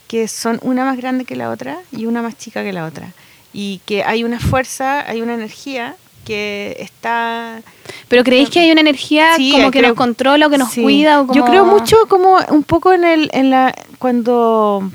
que 0.08 0.28
son 0.28 0.60
una 0.64 0.86
más 0.86 0.98
grande 0.98 1.24
que 1.24 1.36
la 1.36 1.52
otra 1.52 1.78
y 1.92 2.08
una 2.08 2.24
más 2.24 2.36
chica 2.38 2.64
que 2.64 2.74
la 2.74 2.86
otra. 2.86 3.14
Y 3.54 3.80
que 3.86 4.04
hay 4.04 4.24
una 4.24 4.40
fuerza, 4.40 5.10
hay 5.10 5.22
una 5.22 5.36
energía 5.36 5.96
que 6.28 6.76
está... 6.80 7.62
Pero 8.10 8.24
creéis 8.24 8.50
que 8.50 8.60
hay 8.60 8.72
una 8.72 8.82
energía 8.82 9.36
Sí, 9.38 9.52
como 9.52 9.72
que 9.72 9.80
creo- 9.80 9.90
nos 9.92 9.98
controla 9.98 10.48
o 10.48 10.50
que 10.50 10.58
nos 10.58 10.72
Sí. 10.72 10.82
cuida 10.82 11.22
o 11.22 11.28
como... 11.28 11.40
Yo 11.40 11.46
creo 11.46 11.66
mucho 11.66 11.96
como 12.10 12.38
un 12.50 12.64
poco 12.64 12.94
en 12.94 13.04
el 13.04 13.30
en 13.34 13.50
la 13.50 13.74
cuando 13.98 14.90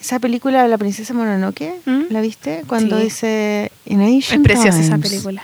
esa 0.00 0.18
película 0.20 0.66
La 0.68 0.78
princesa 0.78 1.14
Mononoke, 1.14 1.74
¿Mm? 1.84 2.02
¿la 2.10 2.20
viste? 2.20 2.62
Cuando 2.66 2.96
Sí. 2.98 3.04
dice 3.04 3.72
In 3.86 4.00
Ancient 4.00 4.44
Es 4.46 4.52
preciosa 4.52 4.80
esa 4.80 4.94
Times, 4.94 5.08
película. 5.10 5.42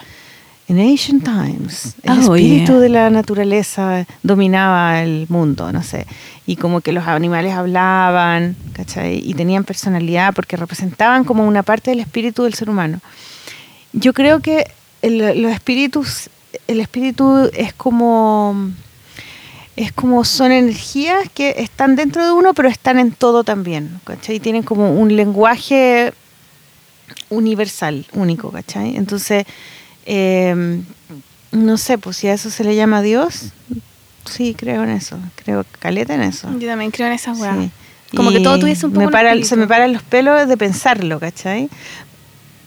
In 0.69 0.79
Ancient 0.81 1.25
Times, 1.25 1.95
el 2.03 2.11
Oh, 2.29 2.35
espíritu 2.37 2.73
yeah. 2.73 2.81
de 2.81 2.89
la 2.91 3.11
naturaleza 3.11 4.05
dominaba 4.23 5.03
el 5.03 5.27
mundo, 5.29 5.73
no 5.73 5.83
sé. 5.83 6.07
Y 6.47 6.57
como 6.57 6.81
que 6.83 6.93
los 6.93 7.07
animales 7.07 7.55
hablaban, 7.55 8.55
¿cachai? 8.75 9.21
Y 9.25 9.35
tenían 9.35 9.65
personalidad 9.65 10.35
porque 10.35 10.57
representaban 10.57 11.25
como 11.25 11.47
una 11.47 11.63
parte 11.63 11.91
del 11.91 12.01
espíritu 12.01 12.43
del 12.45 12.55
ser 12.55 12.69
humano. 12.71 13.01
Yo 13.95 14.13
creo 14.13 14.41
que 14.41 14.67
el- 15.03 15.43
los 15.43 15.53
espíritus, 15.53 16.29
el 16.67 16.81
espíritu 16.81 17.51
es 17.55 17.73
como 17.75 18.71
es 19.77 19.93
como 19.93 20.25
son 20.25 20.51
energías 20.51 21.29
que 21.33 21.55
están 21.59 21.95
dentro 21.95 22.25
de 22.25 22.33
uno, 22.33 22.53
pero 22.53 22.69
están 22.69 22.99
en 22.99 23.13
todo 23.13 23.45
también, 23.45 24.01
¿cachai? 24.03 24.41
Tienen 24.41 24.65
como 24.65 24.93
un 24.93 25.15
lenguaje 25.15 26.13
universal, 27.31 28.05
único, 28.13 28.51
¿cachai? 28.51 28.97
Entonces, 28.97 29.45
eh, 30.07 30.81
no 31.53 31.77
sé, 31.79 31.97
pues 31.99 32.17
si 32.17 32.27
a 32.29 32.35
eso 32.35 32.51
se 32.51 32.65
le 32.65 32.75
llama 32.75 33.03
Dios, 33.03 33.53
sí, 34.29 34.55
creo 34.59 34.83
en 34.83 34.91
eso, 34.91 35.17
creo 35.37 35.65
caleta 35.79 36.15
en 36.15 36.23
eso. 36.23 36.49
Yo 36.59 36.67
también 36.69 36.91
creo 36.91 37.07
en 37.07 37.13
esas 37.15 37.39
weas. 37.39 37.57
Sí. 37.59 37.71
Como 38.17 38.31
que 38.31 38.39
Y 38.39 38.43
todo 38.43 38.59
tuviese 38.59 38.87
un 38.87 38.93
poco 38.93 39.07
me 39.07 39.13
para-. 39.13 39.41
Se 39.45 39.55
me 39.57 39.67
paran 39.67 39.93
los 39.93 40.03
pelos 40.03 40.49
de 40.49 40.57
pensarlo, 40.57 41.21
¿cachai? 41.21 41.69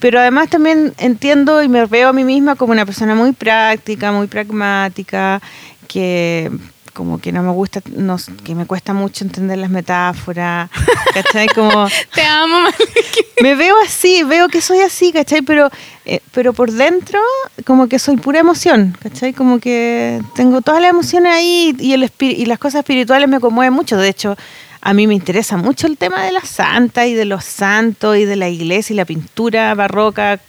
Pero 0.02 0.18
además 0.18 0.50
también 0.50 0.92
entiendo 0.98 1.62
y 1.62 1.68
me 1.68 1.86
veo 1.86 2.08
a 2.08 2.12
mí 2.12 2.24
misma 2.24 2.56
como 2.56 2.72
una 2.72 2.84
persona 2.84 3.14
muy 3.14 3.30
práctica, 3.30 4.10
muy 4.10 4.26
pragmática, 4.26 5.40
que 5.86 6.50
como 6.92 7.20
que 7.20 7.30
no 7.30 7.44
me 7.44 7.52
gusta, 7.52 7.80
no, 7.94 8.16
que 8.42 8.56
me 8.56 8.66
cuesta 8.66 8.94
mucho 8.94 9.22
entender 9.22 9.58
las 9.58 9.70
metáforas, 9.70 10.68
¿cachai? 11.14 11.46
Como 11.46 11.86
Te 12.16 12.22
amo, 12.22 12.62
Maliki. 12.62 13.20
me 13.44 13.54
veo 13.54 13.76
así, 13.84 14.24
veo 14.24 14.48
que 14.48 14.60
soy 14.60 14.80
así, 14.80 15.12
¿cachai? 15.12 15.42
Pero, 15.42 15.70
eh, 16.04 16.18
pero 16.32 16.52
por 16.52 16.72
dentro, 16.72 17.20
como 17.64 17.86
que 17.86 18.00
soy 18.00 18.16
pura 18.16 18.40
emoción, 18.40 18.98
¿cachai? 19.00 19.32
Como 19.32 19.60
que 19.60 20.20
tengo 20.34 20.62
todas 20.62 20.82
las 20.82 20.90
emociones 20.90 21.32
ahí 21.32 21.76
y, 21.78 21.92
el 21.92 22.10
y 22.18 22.46
las 22.46 22.58
cosas 22.58 22.80
espirituales 22.80 23.28
me 23.28 23.38
conmueven 23.38 23.72
mucho. 23.72 23.96
De 23.96 24.08
hecho, 24.08 24.36
a 24.84 24.94
mí 24.94 25.06
me 25.06 25.14
interesa 25.14 25.56
mucho 25.56 25.86
el 25.86 25.96
tema 25.96 26.24
de 26.24 26.32
la 26.32 26.40
santa 26.40 27.06
y 27.06 27.14
de 27.14 27.24
los 27.24 27.44
santos 27.44 28.16
y 28.16 28.24
de 28.24 28.34
la 28.34 28.48
iglesia 28.48 28.92
y 28.92 28.96
la 28.96 29.04
pintura 29.04 29.72
barroca 29.74 30.40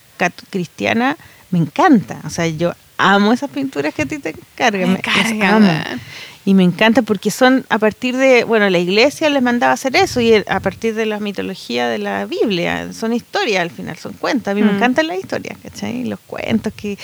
cristiana. 0.50 1.18
Me 1.52 1.60
encanta. 1.60 2.20
O 2.26 2.32
sea, 2.32 2.48
yo 2.48 2.74
amo 2.98 3.32
esas 3.32 3.52
pinturas 3.52 3.94
que 3.94 4.02
a 4.02 4.06
ti 4.08 4.18
te 4.18 4.36
cargan. 4.56 4.94
Me 4.94 5.00
cargan, 5.02 5.64
weón. 5.64 6.02
Y 6.46 6.54
me 6.56 6.64
encanta 6.64 7.02
porque 7.04 7.32
son 7.32 7.66
a 7.70 7.80
partir 7.80 8.18
de, 8.18 8.44
bueno, 8.44 8.70
la 8.70 8.78
iglesia 8.80 9.30
les 9.30 9.42
mandaba 9.42 9.72
hacer 9.74 9.96
eso 9.96 10.20
y 10.20 10.34
a 10.36 10.60
partir 10.60 10.94
de 10.94 11.06
la 11.06 11.20
mitología 11.20 11.88
de 11.88 12.00
la 12.00 12.26
Biblia. 12.26 12.92
Son 12.92 13.14
historias 13.14 13.62
al 13.62 13.72
final, 13.72 13.98
son 13.98 14.14
cuentos. 14.14 14.50
A 14.52 14.54
mí 14.56 14.62
me 14.62 14.72
Mm. 14.74 14.76
encantan 14.76 15.08
las 15.08 15.20
historias, 15.20 15.58
¿cachai? 15.64 16.04
Los 16.04 16.20
cuentos 16.28 16.74
que, 16.76 16.98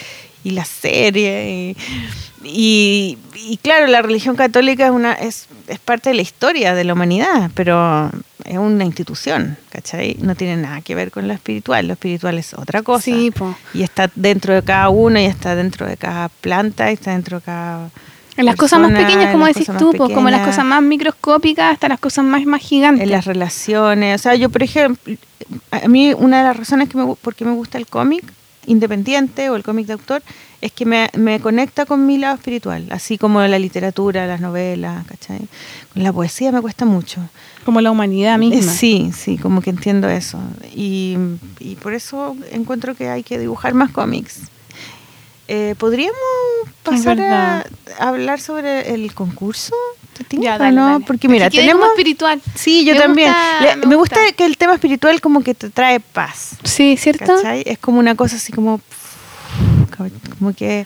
y 0.43 0.51
las 0.51 0.67
series. 0.67 1.47
Y, 1.47 1.77
y, 2.43 3.17
y 3.35 3.57
claro, 3.57 3.87
la 3.87 4.01
religión 4.01 4.35
católica 4.35 4.85
es, 4.85 4.91
una, 4.91 5.13
es, 5.13 5.47
es 5.67 5.79
parte 5.79 6.09
de 6.09 6.15
la 6.15 6.21
historia 6.21 6.73
de 6.75 6.83
la 6.83 6.93
humanidad, 6.93 7.49
pero 7.53 8.11
es 8.43 8.57
una 8.57 8.83
institución, 8.83 9.57
¿cachai? 9.71 10.17
No 10.21 10.35
tiene 10.35 10.57
nada 10.57 10.81
que 10.81 10.95
ver 10.95 11.11
con 11.11 11.29
lo 11.29 11.33
espiritual. 11.33 11.87
Lo 11.87 11.93
espiritual 11.93 12.37
es 12.37 12.53
otra 12.53 12.81
cosa. 12.81 13.03
Sí. 13.03 13.31
Y 13.73 13.83
está 13.83 14.11
dentro 14.15 14.53
de 14.53 14.63
cada 14.63 14.89
uno 14.89 15.17
y 15.17 15.25
está 15.25 15.55
dentro 15.55 15.85
de 15.87 15.95
cada 15.95 16.27
planta 16.27 16.89
y 16.91 16.95
está 16.95 17.11
dentro 17.11 17.39
de 17.39 17.45
cada... 17.45 17.89
En 18.39 18.45
las 18.45 18.55
cosas 18.55 18.79
más 18.79 18.91
pequeñas, 18.91 19.31
como 19.31 19.45
decís 19.45 19.67
tú, 19.77 19.91
pues, 19.95 20.13
como 20.13 20.29
las 20.29 20.47
cosas 20.47 20.63
más 20.65 20.81
microscópicas 20.81 21.73
hasta 21.73 21.89
las 21.89 21.99
cosas 21.99 22.23
más, 22.23 22.45
más 22.45 22.61
gigantes. 22.61 23.03
En 23.03 23.11
las 23.11 23.25
relaciones. 23.25 24.19
O 24.19 24.23
sea, 24.23 24.35
yo, 24.35 24.49
por 24.49 24.63
ejemplo, 24.63 25.13
a 25.71 25.87
mí 25.87 26.13
una 26.17 26.37
de 26.39 26.43
las 26.45 26.57
razones 26.57 26.87
que 26.89 26.97
me, 26.97 27.15
por 27.15 27.35
qué 27.35 27.43
me 27.45 27.51
gusta 27.53 27.77
el 27.77 27.85
cómic 27.87 28.23
independiente 28.65 29.49
o 29.49 29.55
el 29.55 29.63
cómic 29.63 29.87
de 29.87 29.93
autor 29.93 30.21
es 30.61 30.71
que 30.71 30.85
me, 30.85 31.09
me 31.17 31.39
conecta 31.39 31.85
con 31.85 32.05
mi 32.05 32.17
lado 32.17 32.35
espiritual, 32.35 32.87
así 32.91 33.17
como 33.17 33.41
la 33.41 33.57
literatura, 33.59 34.27
las 34.27 34.41
novelas, 34.41 35.05
¿cachai? 35.07 35.39
Con 35.93 36.03
la 36.03 36.13
poesía 36.13 36.51
me 36.51 36.61
cuesta 36.61 36.85
mucho. 36.85 37.21
Como 37.65 37.81
la 37.81 37.91
humanidad 37.91 38.35
Eh, 38.35 38.37
misma. 38.37 38.71
Sí, 38.71 39.11
sí, 39.15 39.37
como 39.37 39.61
que 39.61 39.69
entiendo 39.69 40.07
eso. 40.09 40.39
Y, 40.75 41.17
y 41.59 41.75
por 41.75 41.93
eso 41.93 42.35
encuentro 42.51 42.95
que 42.95 43.09
hay 43.09 43.23
que 43.23 43.37
dibujar 43.39 43.73
más 43.73 43.91
cómics. 43.91 44.41
Eh, 45.51 45.73
¿Podríamos 45.79 46.15
pasar 46.83 47.19
a, 47.19 47.65
hablar 47.97 48.39
sobre 48.39 48.93
el 48.93 49.11
concurso? 49.15 49.73
¿Te 50.15 50.23
tinca 50.23 50.43
Ya, 50.43 50.57
dale, 50.59 50.75
no? 50.75 50.85
dale. 50.85 51.05
Porque 51.05 51.27
mira, 51.27 51.47
Es 51.47 51.51
que 51.51 51.57
quede 51.57 51.71
como 51.71 51.79
tenemos... 51.85 51.97
espiritual. 51.97 52.41
Sí, 52.53 52.85
yo 52.85 52.93
Me 52.93 52.99
también. 52.99 53.29
gusta- 53.33 53.61
Le- 53.61 53.75
me 53.77 53.85
me, 53.87 53.95
gusta. 53.95 54.19
gusta. 54.19 54.35
que 54.35 54.45
el 54.45 54.57
tema 54.57 54.73
espiritual 54.75 55.19
como 55.21 55.41
que 55.41 55.55
te 55.55 55.71
trae 55.71 55.99
paz. 55.99 56.51
Sí, 56.63 56.97
¿cierto? 56.97 57.35
¿Cachai? 57.35 57.63
Es 57.65 57.79
como 57.79 57.97
una 57.97 58.13
cosa 58.13 58.35
así 58.35 58.53
como... 58.53 58.79
Como 60.37 60.53
que... 60.53 60.85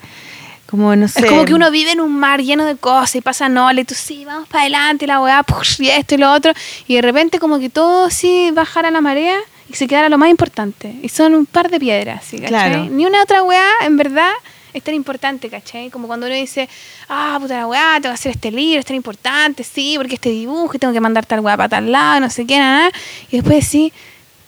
Como 0.66 0.96
no 0.96 1.10
sé... 1.10 1.20
Es 1.20 1.26
como 1.26 1.44
que 1.44 1.54
uno 1.54 1.70
vive 1.70 1.92
en 1.92 2.00
un 2.00 2.18
mar 2.18 2.42
lleno 2.42 2.64
de 2.66 2.78
cosas 2.78 3.18
y 3.18 3.22
pasa 3.22 3.48
olas 3.48 3.78
y 3.80 3.84
tú 3.86 3.94
sí, 3.96 4.24
vamos 4.24 4.48
para 4.48 4.62
adelante, 4.62 5.06
la 5.06 5.20
weá, 5.22 5.46
y 5.78 5.90
esto 5.90 6.16
y 6.16 6.18
lo 6.20 6.32
otro. 6.32 6.54
Y 6.88 6.96
de 6.96 7.02
repente 7.02 7.38
como 7.38 7.60
que 7.60 7.70
todo 7.70 8.10
sí 8.10 8.50
bajara 8.54 8.90
la 8.92 9.02
marea 9.02 9.38
y 9.70 9.74
se 9.76 9.88
quedara 9.88 10.08
lo 10.10 10.18
más 10.18 10.30
importante. 10.30 10.96
Y 11.04 11.10
son 11.10 11.36
un 11.36 11.46
par 11.46 11.70
de 11.70 11.80
piedras, 11.80 12.24
¿sí, 12.26 12.38
¿cachai? 12.38 12.50
Claro. 12.50 12.86
Ni 12.86 13.06
una 13.06 13.22
otra 13.22 13.44
weá, 13.44 13.68
en 13.82 13.98
verdad, 13.98 14.32
es 14.74 14.84
tan 14.84 14.94
importante, 14.96 15.50
¿cachai? 15.50 15.90
Como 15.90 16.08
cuando 16.08 16.26
uno 16.26 16.36
dice, 16.36 16.68
ah, 17.10 17.38
puta 17.40 17.58
la 17.58 17.68
weá, 17.68 18.00
tengo 18.02 18.14
que 18.14 18.20
hacer 18.20 18.32
este 18.32 18.52
libro, 18.52 18.80
es 18.80 18.86
tan 18.86 18.96
importante, 18.96 19.64
sí, 19.64 19.96
porque 19.98 20.16
este 20.16 20.30
dibujo, 20.30 20.78
tengo 20.80 20.94
que 20.94 21.00
mandar 21.00 21.26
tal 21.26 21.40
weá 21.42 21.56
para 21.56 21.70
tal 21.70 21.92
lado, 21.92 22.20
no 22.20 22.30
sé 22.30 22.46
qué, 22.46 22.58
nada. 22.58 22.90
Y 23.30 23.38
después 23.38 23.66
sí, 23.68 23.94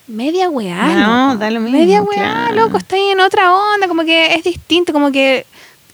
media 0.07 0.49
weá. 0.49 0.87
No, 0.87 1.27
loco. 1.27 1.39
da 1.39 1.51
lo 1.51 1.59
mismo, 1.59 1.77
Media 1.77 2.01
weá, 2.01 2.17
claro. 2.17 2.55
loco, 2.55 2.77
está 2.77 2.95
ahí 2.95 3.09
en 3.09 3.19
otra 3.19 3.53
onda, 3.53 3.87
como 3.87 4.03
que 4.03 4.33
es 4.33 4.43
distinto, 4.43 4.93
como 4.93 5.11
que 5.11 5.45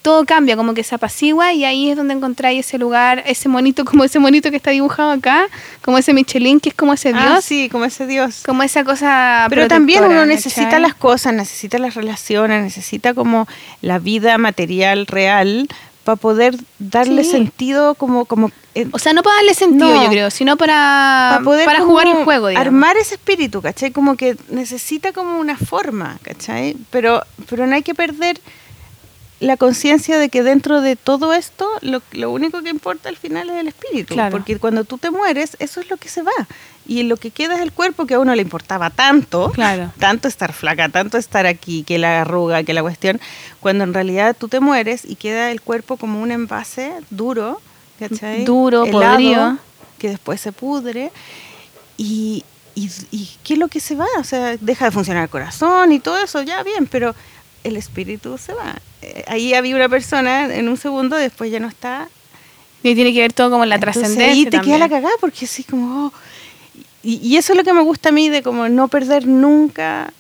todo 0.02 0.26
cambia, 0.26 0.56
como 0.58 0.74
que 0.74 0.84
se 0.84 0.96
apacigua 0.96 1.54
y 1.54 1.64
ahí 1.64 1.90
es 1.92 1.96
donde 1.98 2.14
encontráis 2.16 2.66
ese 2.66 2.78
lugar, 2.78 3.24
ese 3.28 3.48
monito, 3.50 3.86
como 3.86 4.04
ese 4.04 4.20
monito 4.20 4.50
que 4.50 4.58
está 4.58 4.72
dibujado 4.72 5.12
acá, 5.12 5.48
como 5.82 5.98
ese 5.98 6.14
Michelin, 6.14 6.60
que 6.60 6.70
es 6.70 6.76
como 6.76 6.94
ese 6.94 7.12
Ah, 7.16 7.30
dios, 7.34 7.46
sí, 7.46 7.70
como 7.70 7.86
ese 7.86 8.08
Dios. 8.08 8.42
como 8.46 8.64
esa 8.64 8.84
cosa 8.84 9.46
Pero 9.50 9.68
también 9.68 10.04
uno 10.04 10.26
necesita 10.26 10.66
¿cachai? 10.66 10.82
las 10.82 10.96
cosas, 10.96 11.34
necesita 11.34 11.78
las 11.78 11.94
relaciones, 11.96 12.64
necesita 12.64 13.14
como 13.14 13.48
la 13.82 14.00
vida 14.00 14.38
material 14.38 15.06
real 15.08 15.68
para 16.04 16.16
poder 16.16 16.56
darle 16.80 17.24
Sí. 17.24 17.30
sentido 17.30 17.94
como... 17.94 18.26
como 18.26 18.50
eh, 18.74 18.88
O 18.92 18.98
sea, 18.98 19.14
no 19.14 19.22
para 19.22 19.36
darle 19.36 19.54
sentido, 19.54 19.94
No. 19.94 20.04
yo 20.04 20.10
creo, 20.10 20.32
sino 20.32 20.58
para, 20.58 21.30
para 21.34 21.44
poder 21.44 21.66
para 21.66 21.82
jugar 21.82 22.08
el 22.08 22.24
juego, 22.24 22.48
digamos. 22.48 22.66
armar 22.68 22.98
ese 22.98 23.16
espíritu, 23.16 23.62
¿cachai? 23.62 23.92
Como 23.92 24.16
que 24.18 24.36
necesita 24.50 25.12
como 25.12 25.38
una 25.40 25.58
forma, 25.58 26.18
¿cachai? 26.24 26.76
Pero, 26.90 27.22
pero 27.48 27.68
no 27.68 27.76
hay 27.76 27.84
que 27.84 27.94
perder 27.94 28.40
la 29.42 29.58
conciencia 29.58 30.18
de 30.18 30.30
que 30.30 30.44
dentro 30.44 30.80
de 30.82 30.96
todo 30.96 31.34
esto 31.34 31.68
lo, 31.82 32.02
lo 32.14 32.32
único 32.32 32.62
que 32.62 32.70
importa 32.70 33.10
al 33.10 33.18
final 33.18 33.50
es 33.50 33.58
el 33.58 33.68
espíritu, 33.68 34.14
Claro. 34.14 34.32
porque 34.32 34.58
cuando 34.60 34.84
tú 34.86 34.98
te 34.98 35.12
mueres 35.12 35.58
eso 35.60 35.82
es 35.82 35.90
lo 35.90 35.98
que 35.98 36.08
se 36.10 36.22
va 36.22 36.32
y 36.88 37.04
lo 37.04 37.18
que 37.18 37.32
queda 37.32 37.56
es 37.56 37.62
el 37.62 37.72
cuerpo 37.72 38.06
que 38.06 38.14
a 38.14 38.20
uno 38.20 38.34
le 38.36 38.42
importaba 38.42 38.90
tanto, 38.92 39.52
Claro. 39.52 39.92
tanto 40.00 40.28
estar 40.28 40.54
flaca, 40.54 40.90
tanto 40.90 41.18
estar 41.18 41.46
aquí, 41.48 41.84
que 41.84 41.98
la 41.98 42.22
arruga, 42.22 42.64
que 42.64 42.74
la 42.74 42.82
cuestión, 42.82 43.20
cuando 43.60 43.84
en 43.84 43.94
realidad 43.94 44.36
tú 44.40 44.48
te 44.48 44.60
mueres 44.60 45.06
y 45.06 45.16
queda 45.16 45.52
el 45.52 45.60
cuerpo 45.62 45.98
como 45.98 46.22
un 46.22 46.32
envase 46.32 46.94
duro, 47.10 47.60
¿cachai? 48.00 48.46
Duro, 48.46 48.86
Helado, 48.86 49.12
podrido. 49.14 49.58
que 50.00 50.10
después 50.10 50.40
se 50.40 50.52
pudre 50.52 51.12
y, 51.98 52.44
y, 52.76 52.90
y 53.12 53.30
¿qué 53.44 53.54
es 53.54 53.60
lo 53.60 53.68
que 53.68 53.80
se 53.80 53.96
va? 53.96 54.08
O 54.20 54.24
sea, 54.24 54.56
deja 54.60 54.86
de 54.86 54.92
funcionar 54.92 55.24
el 55.24 55.30
corazón 55.30 55.92
y 55.92 56.00
todo 56.00 56.18
eso, 56.24 56.42
ya 56.42 56.64
bien, 56.64 56.88
pero 56.88 57.14
el 57.64 57.76
espíritu 57.78 58.38
se 58.38 58.54
va. 58.54 58.76
Eh, 59.02 59.24
ahí 59.28 59.54
había 59.54 59.76
una 59.76 59.90
persona 59.90 60.54
en 60.54 60.70
un 60.70 60.78
segundo, 60.78 61.16
después 61.16 61.52
ya 61.52 61.60
no 61.60 61.68
está. 61.68 62.08
Y 62.84 62.96
tiene 62.96 63.14
que 63.14 63.20
ver 63.22 63.34
todo 63.34 63.50
como 63.52 63.66
la 63.66 63.80
trascendencia. 63.80 64.28
ahí 64.32 64.46
te 64.46 64.60
queda 64.62 64.78
la 64.80 64.90
cagada 64.90 65.14
porque 65.20 65.46
así 65.46 65.64
como... 65.64 66.08
oh, 66.08 66.14
y, 67.04 67.16
y 67.18 67.38
eso 67.38 67.54
es 67.54 67.58
lo 67.58 67.64
que 67.64 67.74
me 67.74 67.82
gusta 67.82 68.10
a 68.10 68.12
mí 68.12 68.30
de 68.30 68.42
como 68.44 68.70
no 68.70 68.88
perder 68.88 69.28
nunca... 69.28 70.12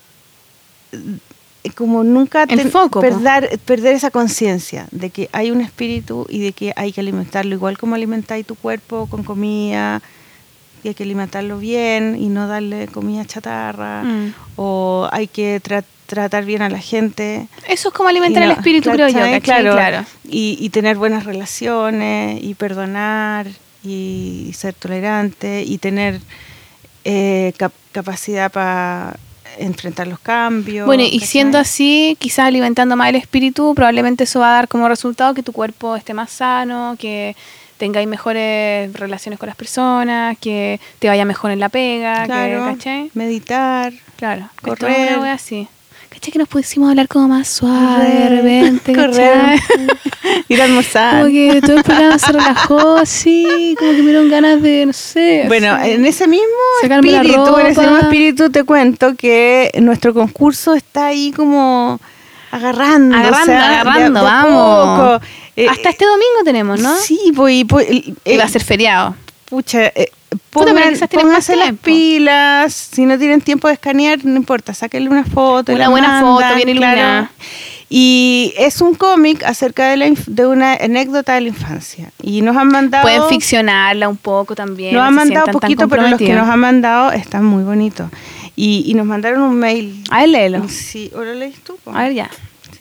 eh, 0.92 1.70
Como 1.76 2.04
nunca 2.04 2.44
El 2.44 2.70
foco, 2.72 3.02
perder, 3.02 3.60
perder 3.66 3.94
esa 3.96 4.10
conciencia 4.12 4.88
de 4.92 5.10
que 5.12 5.30
hay 5.32 5.52
un 5.52 5.62
espíritu 5.62 6.26
y 6.30 6.40
de 6.40 6.54
que 6.54 6.74
hay 6.76 6.92
que 6.92 7.02
alimentarlo 7.02 7.54
igual 7.56 7.78
como 7.78 7.96
alimentáis 7.96 8.46
tu 8.46 8.56
cuerpo 8.56 9.08
con 9.10 9.24
comida, 9.24 10.02
y 10.84 10.88
hay 10.88 10.94
que 10.96 11.04
alimentarlo 11.04 11.60
bien 11.60 12.16
y 12.20 12.28
no 12.30 12.48
darle 12.48 12.88
comida 12.88 13.26
chatarra, 13.26 14.04
Mm. 14.04 14.34
o 14.56 15.08
hay 15.12 15.28
que 15.28 15.62
tra- 15.62 15.84
tratar 16.16 16.46
bien 16.46 16.62
a 16.62 16.70
la 16.70 16.80
gente. 16.80 17.48
Eso 17.68 17.90
es 17.90 17.94
como 17.96 18.10
alimentar 18.10 18.44
no, 18.44 18.52
el 18.52 18.58
espíritu, 18.58 18.92
creo 18.92 19.08
yo, 19.08 19.14
¿cachai? 19.16 19.42
¿cachai? 19.42 19.64
Claro. 19.64 20.06
Y, 20.30 20.58
y 20.60 20.70
tener 20.70 20.98
buenas 20.98 21.24
relaciones, 21.24 22.44
y 22.44 22.54
perdonar, 22.54 23.48
y 23.84 24.52
ser 24.54 24.74
tolerante, 24.74 25.64
y 25.66 25.78
tener 25.78 26.20
eh, 27.04 27.54
cap- 27.58 27.72
capacidad 27.92 28.52
para 28.52 29.16
enfrentar 29.58 30.08
los 30.08 30.20
cambios. 30.20 30.86
Bueno, 30.86 31.04
y 31.04 31.20
siendo 31.22 31.58
así, 31.58 32.16
quizás 32.20 32.46
alimentando 32.48 32.96
más 32.96 33.10
el 33.10 33.16
espíritu, 33.16 33.74
probablemente 33.76 34.26
eso 34.26 34.40
va 34.40 34.52
a 34.52 34.56
dar 34.56 34.68
como 34.68 34.88
resultado 34.88 35.34
que 35.34 35.44
tu 35.44 35.52
cuerpo 35.52 35.96
esté 35.96 36.14
más 36.14 36.30
sano, 36.32 36.96
que 37.00 37.36
tengáis 37.78 38.08
mejores 38.08 38.94
relaciones 38.94 39.40
con 39.40 39.48
las 39.48 39.56
personas, 39.56 40.38
que 40.40 40.80
te 41.00 41.08
vaya 41.08 41.26
mejor 41.26 41.52
en 41.52 41.60
la 41.60 41.70
pega, 41.70 42.26
Claro, 42.26 42.66
que, 42.66 42.72
¿cachai? 42.74 43.12
meditar. 43.16 43.92
Claro, 44.18 44.50
Correr. 44.62 45.18
Una 45.18 45.34
así. 45.34 45.68
¿Cachai 46.22 46.34
que 46.34 46.38
nos 46.38 46.50
pusimos 46.50 46.88
hablar 46.88 47.08
como 47.08 47.28
más 47.30 47.48
suave 47.48 48.06
de 48.08 48.30
repente? 48.30 48.94
correr, 48.94 49.60
ir 50.50 50.62
a 50.62 50.66
almorzar. 50.66 51.22
Como 51.24 51.32
que 51.32 51.60
todo 51.62 51.78
el 51.78 51.84
programa 51.84 52.20
se 52.20 52.32
relajó 52.32 52.98
así, 52.98 53.76
como 53.80 53.90
que 53.94 53.98
me 53.98 54.04
dieron 54.04 54.30
ganas 54.30 54.62
de, 54.62 54.86
no 54.86 54.94
sé. 54.94 55.46
Bueno, 55.48 55.74
así. 55.74 55.90
en 55.94 56.06
ese 56.06 56.28
mismo 56.28 56.46
espíritu, 56.84 57.58
en 57.58 57.66
ese 57.66 57.82
mismo 57.82 57.98
espíritu 57.98 58.52
te 58.52 58.64
cuento 58.64 59.16
que 59.16 59.72
nuestro 59.82 60.14
concurso 60.14 60.76
está 60.76 61.08
ahí 61.08 61.32
como 61.32 62.00
agarrando, 62.52 63.16
Agarrando, 63.16 63.42
o 63.42 63.46
sea, 63.46 63.70
de 63.70 63.76
a- 63.76 63.82
agarrando, 63.82 64.20
a 64.20 64.22
vamos. 64.22 65.22
Eh, 65.56 65.68
Hasta 65.68 65.90
este 65.90 66.06
domingo 66.06 66.44
tenemos, 66.46 66.80
¿no? 66.80 66.96
Sí, 66.98 67.34
pues, 67.36 67.56
y, 67.56 67.66
pues, 67.66 67.88
va 67.90 68.44
a 68.44 68.46
eh, 68.46 68.50
ser 68.50 68.64
feriado. 68.64 69.16
Pucha, 69.52 69.88
eh, 69.88 70.10
Puta, 70.50 70.68
pero 70.68 70.78
pongan, 70.78 70.94
tienen 71.10 71.10
pónganse 71.28 71.56
las 71.58 71.74
pilas. 71.74 72.74
Si 72.74 73.06
no 73.06 73.20
tienen 73.20 73.42
tiempo 73.42 73.68
de 73.68 73.74
escanear, 73.74 74.24
no 74.24 74.38
importa, 74.38 74.74
sáquenle 74.74 75.10
una 75.10 75.26
foto. 75.26 75.74
Una 75.74 75.90
buena 75.90 76.22
foto, 76.22 76.40
mandan, 76.40 76.56
bien 76.56 76.70
iluminada. 76.70 77.32
Y 77.90 78.54
es 78.58 78.80
un 78.80 78.96
cómic 78.96 79.44
acerca 79.44 79.90
de, 79.90 79.98
la 79.98 80.08
inf- 80.08 80.26
de 80.26 80.48
una 80.48 80.76
anécdota 80.76 81.34
de 81.34 81.42
la 81.42 81.48
infancia. 81.50 82.12
Y 82.24 82.42
nos 82.42 82.56
han 82.56 82.70
mandado. 82.70 83.04
Pueden 83.04 83.24
ficcionarla 83.28 84.08
un 84.08 84.16
poco 84.16 84.56
también. 84.56 84.94
Nos 84.94 85.02
no 85.02 85.08
han 85.10 85.16
mandado 85.16 85.48
poquito, 85.52 85.90
pero 85.90 86.08
los 86.08 86.18
que 86.18 86.34
nos 86.34 86.48
han 86.48 86.60
mandado 86.60 87.12
están 87.12 87.44
muy 87.44 87.66
bonitos. 87.66 88.10
Y, 88.56 88.86
y 88.88 88.94
nos 88.94 89.06
mandaron 89.06 89.42
un 89.42 89.56
mail. 89.56 90.02
A 90.10 90.22
ver, 90.22 90.30
léelo. 90.30 90.70
Sí, 90.70 91.12
¿o 91.14 91.20
lo 91.22 91.34
lees 91.34 91.56
tú? 91.62 91.78
A 91.88 92.04
ver, 92.04 92.14
ya. 92.14 92.30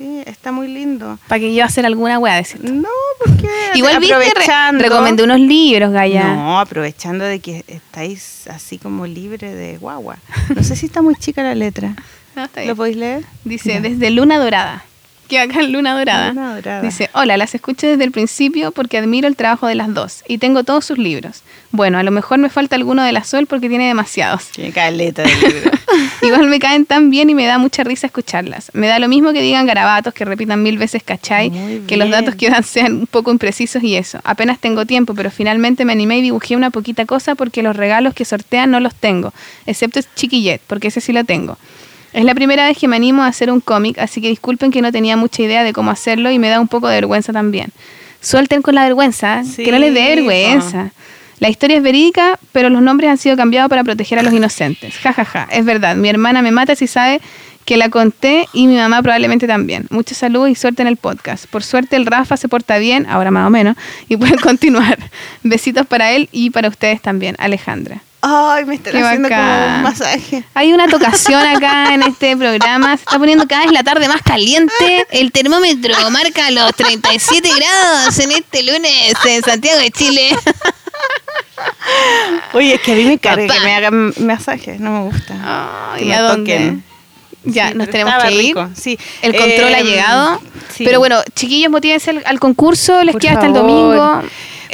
Sí, 0.01 0.23
está 0.25 0.51
muy 0.51 0.67
lindo. 0.67 1.19
Para 1.29 1.41
que 1.41 1.55
yo 1.55 1.63
hacer 1.63 1.85
alguna 1.85 2.19
weá, 2.19 2.37
decir. 2.37 2.59
No, 2.65 2.89
porque 3.23 3.47
Igual 3.75 3.99
viste, 4.01 4.17
re- 4.17 4.25
aprovechando. 4.29 4.83
recomendé 4.83 5.25
unos 5.25 5.39
libros, 5.41 5.93
Gaya. 5.93 6.25
No, 6.35 6.59
aprovechando 6.59 7.23
de 7.27 7.39
que 7.41 7.67
estáis 7.69 8.47
así 8.47 8.79
como 8.79 9.07
libre 9.07 9.55
de 9.55 9.77
guagua. 9.77 10.17
No 10.57 10.63
sé 10.63 10.75
si 10.75 10.87
está 10.87 11.03
muy 11.03 11.17
chica 11.17 11.43
la 11.43 11.55
letra. 11.55 11.95
No, 12.37 12.45
está 12.45 12.61
¿Lo 12.61 12.65
bien. 12.67 12.77
podéis 12.77 12.97
leer? 12.97 13.25
Dice, 13.45 13.73
Ya. 13.75 13.81
desde 13.81 14.09
Luna 14.11 14.39
Dorada. 14.39 14.85
Que 15.31 15.39
acá 15.39 15.61
en 15.61 15.73
Luna 15.73 15.97
Dorada. 15.97 16.31
Luna 16.31 16.57
Dorada. 16.57 16.83
Dice, 16.83 17.09
hola, 17.13 17.37
las 17.37 17.55
escucho 17.55 17.87
desde 17.87 18.03
el 18.03 18.11
principio 18.11 18.73
porque 18.73 18.99
admiro 18.99 19.29
el 19.29 19.37
trabajo 19.37 19.69
de 19.69 19.77
las 19.77 19.95
dos 19.95 20.25
y 20.27 20.39
tengo 20.39 20.65
todos 20.65 20.85
sus 20.85 20.99
libros. 20.99 21.43
Bueno, 21.71 21.99
a 21.99 22.03
lo 22.03 22.11
mejor 22.11 22.39
me 22.39 22.51
falta 22.51 22.75
alguno 22.75 23.05
de 23.05 23.13
la 23.13 23.23
Sol 23.23 23.47
porque 23.47 23.69
tiene 23.69 23.87
demasiados. 23.87 24.49
Tiene 24.49 24.73
caleta 24.73 25.23
de 25.23 25.29
libro. 25.29 25.71
Igual 26.23 26.49
me 26.49 26.59
caen 26.59 26.85
tan 26.85 27.11
bien 27.11 27.31
y 27.31 27.37
me 27.37 27.47
da 27.47 27.59
mucha 27.59 27.85
risa 27.85 28.09
escucharlas. 28.09 28.73
Me 28.75 28.89
da 28.89 28.99
lo 28.99 29.07
mismo 29.07 29.33
que 29.33 29.41
digan 29.41 29.67
garabatos, 29.67 30.13
que 30.15 30.25
repitan 30.25 30.65
mil 30.65 30.79
veces 30.79 31.05
cachai, 31.05 31.53
que 31.87 31.97
los 31.97 32.11
datos 32.11 32.35
que 32.35 32.51
dan 32.51 32.65
sean 32.65 32.95
un 32.95 33.07
poco 33.07 33.31
imprecisos 33.31 33.85
y 33.85 33.95
eso. 33.95 34.19
Apenas 34.25 34.59
tengo 34.59 34.85
tiempo, 34.85 35.15
pero 35.15 35.31
finalmente 35.31 35.85
me 35.85 35.93
animé 35.93 36.19
y 36.19 36.23
dibujé 36.23 36.57
una 36.57 36.71
poquita 36.71 37.07
cosa 37.07 37.37
porque 37.37 37.63
los 37.63 37.77
regalos 37.77 38.15
que 38.15 38.25
sortean 38.25 38.73
no 38.73 38.81
los 38.81 38.97
tengo, 38.97 39.33
excepto 39.65 40.01
Chiquillet, 40.17 40.61
porque 40.67 40.89
ese 40.89 41.01
sí 41.01 41.13
lo 41.13 41.23
tengo. 41.23 41.57
Es 42.13 42.25
la 42.25 42.35
primera 42.35 42.67
vez 42.67 42.77
que 42.77 42.89
me 42.89 42.97
animo 42.97 43.23
a 43.23 43.27
hacer 43.27 43.51
un 43.51 43.61
cómic, 43.61 43.99
así 43.99 44.21
que 44.21 44.29
disculpen 44.29 44.71
que 44.71 44.83
no 44.83 44.91
tenía 44.91 45.17
mucha 45.17 45.43
idea 45.43 45.63
de 45.63 45.73
cómo 45.73 45.91
hacerlo 45.91 46.31
y 46.31 46.39
me 46.39 46.49
da 46.49 46.61
un 46.61 46.69
poco 46.69 46.89
de 46.89 46.97
vergüenza 46.97 47.33
también. 47.33 47.71
Suelten 48.21 48.63
con 48.63 48.75
la 48.75 48.85
vergüenza, 48.85 49.45
Sí, 49.45 49.65
que 49.65 49.73
no 49.73 49.79
les 49.79 49.95
dé 49.95 50.15
vergüenza. 50.17 50.91
La 51.39 51.49
historia 51.49 51.79
es 51.79 51.83
verídica, 51.83 52.39
pero 52.53 52.69
los 52.69 52.83
nombres 52.83 53.11
han 53.11 53.17
sido 53.17 53.37
cambiados 53.37 53.71
para 53.71 53.83
proteger 53.83 54.19
a 54.19 54.23
los 54.23 54.33
inocentes. 54.35 54.95
Ja, 54.99 55.13
ja, 55.15 55.25
ja. 55.25 55.49
Es 55.51 55.65
verdad, 55.65 55.97
mi 55.97 56.09
hermana 56.09 56.43
me 56.43 56.51
mata 56.51 56.77
si 56.77 56.87
sabe 56.87 57.21
que 57.65 57.77
la 57.77 57.89
conté 57.89 58.47
y 58.53 58.67
mi 58.67 58.77
mamá 58.77 59.01
probablemente 59.01 59.47
también. 59.47 59.87
Mucha 59.91 60.15
salud 60.15 60.49
y 60.49 60.55
suerte 60.55 60.83
en 60.83 60.89
el 60.89 60.97
podcast. 60.97 61.47
Por 61.47 61.63
suerte 61.63 61.97
el 61.97 62.05
Rafa 62.05 62.37
se 62.37 62.49
porta 62.49 62.77
bien, 62.79 63.07
ahora 63.09 63.31
más 63.31 63.47
o 63.47 63.51
menos, 63.51 63.77
y 64.09 64.17
pueden 64.17 64.39
continuar. 64.43 64.99
Besitos 65.43 65.87
para 65.87 66.13
él 66.13 66.29
y 66.33 66.51
para 66.51 66.69
ustedes 66.69 67.01
también, 67.01 67.37
Alejandra. 67.39 68.03
Ay, 68.23 68.65
me 68.67 68.75
están 68.75 68.93
Qué 68.93 68.99
haciendo 69.01 69.29
como 69.29 69.41
bacán. 69.41 69.77
un 69.77 69.83
masaje. 69.83 70.45
Hay 70.55 70.73
una 70.73 70.89
tocación 70.89 71.41
acá 71.57 71.95
en 71.95 72.03
este 72.03 72.37
programa. 72.37 72.97
Se 72.97 73.03
está 73.05 73.19
poniendo 73.19 73.47
cada 73.49 73.63
vez 73.63 73.73
la 73.73 73.83
tarde 73.83 74.09
más 74.09 74.23
caliente. 74.23 75.07
El 75.11 75.33
termómetro 75.33 75.95
marca 76.11 76.51
los 76.51 76.75
37 76.75 77.49
grados 77.57 78.19
en 78.19 78.33
este 78.33 78.63
lunes 78.63 79.15
en 79.25 79.43
Santiago 79.43 79.79
de 79.79 79.91
Chile. 79.91 80.31
Oye, 82.53 82.75
es 82.75 82.81
que 82.81 82.93
a 82.93 82.95
mí 82.95 83.05
me 83.05 83.19
carga 83.19 83.47
que 83.53 83.61
me 83.61 83.75
hagan 83.75 84.15
masajes, 84.21 84.81
no 84.81 84.91
me 84.93 85.01
gusta. 85.11 85.93
Ay, 85.93 86.01
que 86.01 86.05
me 86.07 86.15
¿a 86.15 86.23
dónde? 86.23 86.53
toquen. 86.55 86.85
Ya, 87.45 87.69
Sí, 87.71 87.75
nos 87.79 87.89
tenemos 87.89 88.15
que 88.23 88.33
ir. 88.33 88.39
rico, 88.39 88.69
Sí. 88.75 88.99
El 89.23 89.35
control 89.35 89.75
ha 89.75 89.79
Em, 89.81 89.87
llegado. 89.87 90.41
sí. 90.75 90.85
Pero 90.85 90.99
bueno, 90.99 91.23
chiquillos, 91.35 91.71
motívense 91.71 92.11
al, 92.11 92.23
al 92.27 92.39
concurso. 92.39 93.03
Les 93.03 93.13
Por 93.13 93.21
queda 93.23 93.33
hasta 93.33 93.47
el 93.47 93.55
domingo. 93.55 94.23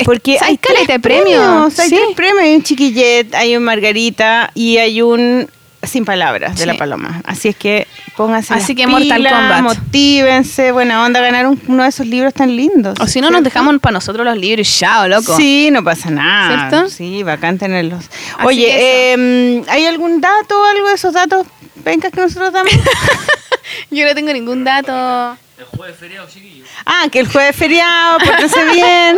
Porque 0.04 0.38
hay 0.40 0.56
caleta 0.58 0.92
de 0.94 1.00
premios. 1.00 1.78
Hay 1.78 1.88
sí. 1.88 1.94
tres 1.96 2.14
premios. 2.16 2.42
Hay 2.42 2.54
un 2.56 2.62
chiquillet, 2.62 3.34
hay 3.34 3.56
un 3.56 3.64
margarita 3.64 4.50
y 4.54 4.78
hay 4.78 5.02
un 5.02 5.48
sin 5.82 6.04
palabras 6.04 6.56
de 6.56 6.62
Sí. 6.62 6.66
la 6.66 6.74
paloma. 6.76 7.22
Así 7.24 7.46
es 7.48 7.54
que 7.56 7.86
pónganse 8.16 8.52
Así 8.54 8.74
las 8.74 8.76
que 8.76 8.86
Mortal 8.88 9.18
pilas, 9.18 9.32
Kombat. 9.32 9.62
motívense, 9.62 10.72
buena 10.72 11.04
onda, 11.04 11.20
ganar 11.20 11.46
un- 11.46 11.60
uno 11.68 11.84
de 11.84 11.88
esos 11.90 12.06
libros 12.08 12.34
tan 12.34 12.56
lindos. 12.56 12.98
O 13.00 13.06
si 13.06 13.20
no, 13.20 13.30
nos 13.30 13.44
dejamos 13.44 13.78
para 13.78 13.92
nosotros 13.92 14.24
los 14.26 14.36
libros 14.36 14.68
y 14.68 14.78
chao, 14.80 15.06
loco. 15.06 15.36
Sí, 15.36 15.68
no 15.70 15.84
pasa 15.84 16.10
nada. 16.10 16.68
¿Cierto? 16.70 16.90
Sí, 16.90 17.22
bacán 17.22 17.58
tenerlos. 17.58 18.04
Así 18.36 18.46
Oye, 18.46 19.12
eh, 19.14 19.62
¿hay 19.68 19.86
algún 19.86 20.20
dato 20.20 20.60
o 20.60 20.64
algo 20.64 20.88
de 20.88 20.94
esos 20.94 21.12
datos? 21.12 21.46
Venga, 21.84 22.10
que 22.10 22.20
nosotros 22.20 22.52
damos. 22.52 22.72
Yo 23.90 24.06
no 24.06 24.14
tengo 24.14 24.32
ningún 24.32 24.64
dato. 24.64 25.36
El 25.58 25.64
jueves 25.64 25.96
feriado, 25.96 26.28
chiquillos. 26.28 26.68
ah, 26.84 27.06
que 27.10 27.18
el 27.20 27.28
jueves 27.28 27.50
es 27.52 27.56
feriado, 27.56 28.18
pórtense 28.18 28.62
bien. 28.74 29.16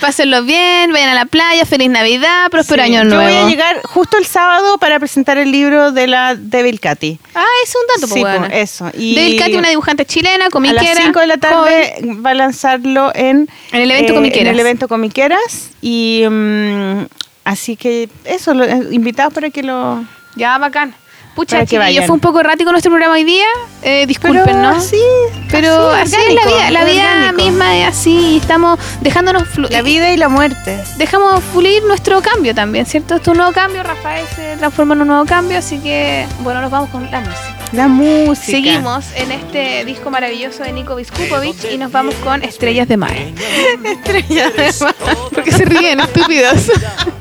Pásenlo 0.00 0.44
bien, 0.44 0.92
vayan 0.92 1.08
a 1.08 1.14
la 1.14 1.26
playa, 1.26 1.64
feliz 1.66 1.90
Navidad, 1.90 2.48
próspero 2.48 2.84
Sí, 2.84 2.90
año 2.94 3.02
Yo 3.02 3.16
nuevo. 3.16 3.22
voy 3.24 3.34
a 3.34 3.48
llegar 3.48 3.80
justo 3.82 4.16
el 4.16 4.24
sábado 4.24 4.78
para 4.78 5.00
presentar 5.00 5.36
el 5.36 5.50
libro 5.50 5.90
de 5.90 6.06
la 6.06 6.36
Devil 6.36 6.78
Cathy. 6.78 7.18
Ah, 7.34 7.44
es 7.64 7.74
un 7.74 7.82
dato, 8.00 8.06
Sí, 8.14 8.20
pues, 8.20 8.36
pues, 8.36 8.38
bueno. 8.50 8.54
eso. 8.54 8.90
Y 8.96 9.16
Devil 9.16 9.38
Cathy, 9.40 9.56
una 9.56 9.68
dibujante 9.70 10.06
chilena, 10.06 10.46
a 10.46 10.50
comiquera. 10.50 10.82
las 10.94 10.96
5 10.98 11.18
de 11.20 11.26
la 11.26 11.36
tarde 11.38 11.94
va 12.24 12.30
a 12.30 12.34
lanzarlo 12.34 13.10
en, 13.12 13.48
En 13.72 13.80
el 13.80 13.90
evento 13.90 14.12
eh, 14.12 14.14
Comiqueras. 14.16 14.46
En 14.46 14.54
el 14.54 14.60
evento 14.60 14.86
Comiqueras. 14.86 15.70
Y 15.82 16.22
mm, 16.30 17.06
así 17.44 17.74
que 17.76 18.08
eso, 18.24 18.54
lo- 18.54 18.64
eh, 18.64 18.80
invitados 18.92 19.34
para 19.34 19.50
que 19.50 19.64
lo. 19.64 20.04
Ya, 20.36 20.56
bacán. 20.58 20.94
Pucha, 21.34 21.66
chiquillos, 21.66 22.06
fue 22.06 22.14
un 22.14 22.20
poco 22.20 22.40
errático 22.40 22.70
nuestro 22.70 22.90
programa 22.92 23.14
hoy 23.14 23.24
día. 23.24 23.46
Eh, 23.82 24.06
disculpen, 24.06 24.44
Pero 24.44 24.58
¿no? 24.62 24.68
así, 24.70 25.00
Pero 25.50 25.90
así, 25.90 26.14
es 26.16 26.34
la 26.34 26.46
vida, 26.46 26.70
la 26.70 26.84
vida 26.84 27.12
orgánico. 27.12 27.42
misma 27.44 27.76
es 27.76 27.88
así, 27.88 28.38
estamos 28.40 28.78
dejándonos 29.00 29.48
fluir. 29.48 29.72
La 29.72 29.82
vida 29.82 30.12
y 30.12 30.16
la 30.16 30.28
muerte. 30.28 30.78
Dejamos 30.96 31.42
fluir 31.52 31.82
nuestro 31.84 32.22
cambio 32.22 32.54
también, 32.54 32.86
¿cierto? 32.86 33.16
Esto 33.16 33.32
es 33.32 33.34
un 33.34 33.38
nuevo 33.38 33.52
cambio, 33.52 33.82
Rafael 33.82 34.24
se 34.34 34.56
transforma 34.56 34.94
en 34.94 35.02
un 35.02 35.08
nuevo 35.08 35.24
cambio, 35.26 35.58
así 35.58 35.78
que, 35.78 36.26
bueno, 36.40 36.60
nos 36.60 36.70
vamos 36.70 36.90
con 36.90 37.10
la 37.10 37.20
música. 37.20 37.54
La 37.72 37.88
música. 37.88 38.46
Seguimos 38.46 39.04
en 39.16 39.32
este 39.32 39.84
disco 39.84 40.08
maravilloso 40.10 40.62
de 40.62 40.72
Nico 40.72 40.94
Viskupovic 40.94 41.72
y 41.72 41.78
nos 41.78 41.90
vamos 41.90 42.14
con 42.16 42.44
Estrellas 42.44 42.86
de 42.86 42.96
Mar. 42.96 43.12
Estrella 43.84 44.50
de 44.50 44.72
mar. 44.80 44.94
Porque 45.34 45.50
se 45.50 45.64
ríen, 45.64 45.98
estúpidos. 45.98 46.70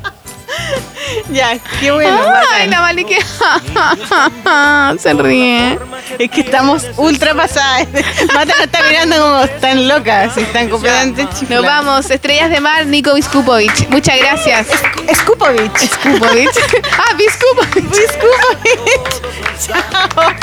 Ya, 1.31 1.57
qué 1.80 1.91
bueno. 1.91 2.17
Ay, 2.17 2.25
bacán. 2.25 2.69
la 2.69 2.81
Mali 2.81 3.05
que 3.05 3.19
se 4.99 5.13
ríe. 5.13 5.80
Es 6.19 6.30
que 6.30 6.41
estamos 6.41 6.85
ultra 6.97 7.34
pasadas. 7.34 7.88
Mata 8.34 8.45
nos 8.45 8.61
está 8.61 8.84
mirando 8.88 9.15
como 9.15 9.43
están 9.43 9.88
locas, 9.88 10.38
están 10.38 10.69
completamente 10.69 11.27
chifladas. 11.30 11.49
Nos 11.49 11.65
vamos, 11.65 12.09
Estrellas 12.09 12.49
de 12.49 12.59
Mar, 12.59 12.85
Nico 12.85 13.13
Viskupovic. 13.13 13.89
Muchas 13.89 14.17
gracias. 14.17 14.67
Skupovic. 15.13 15.73
Viskupovic. 15.80 16.49
Ah, 16.97 17.15
Viskupovic. 17.17 17.93
Skupovic. 17.93 19.21
Chao. 19.65 20.34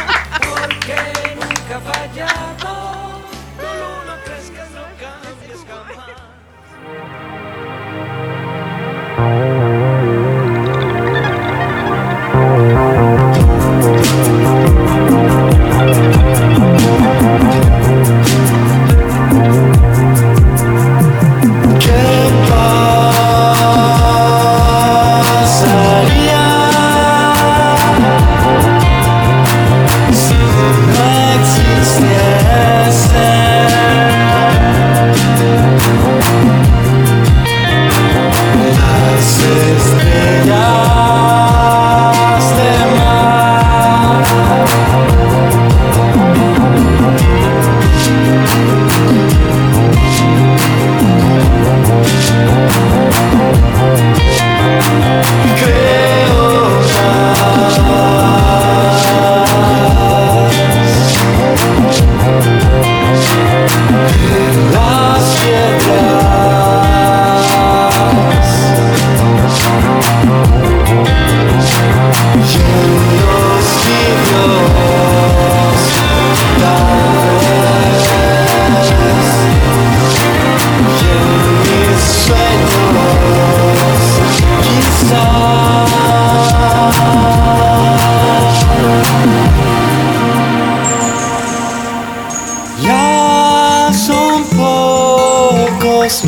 ¿Qué 9.21 9.60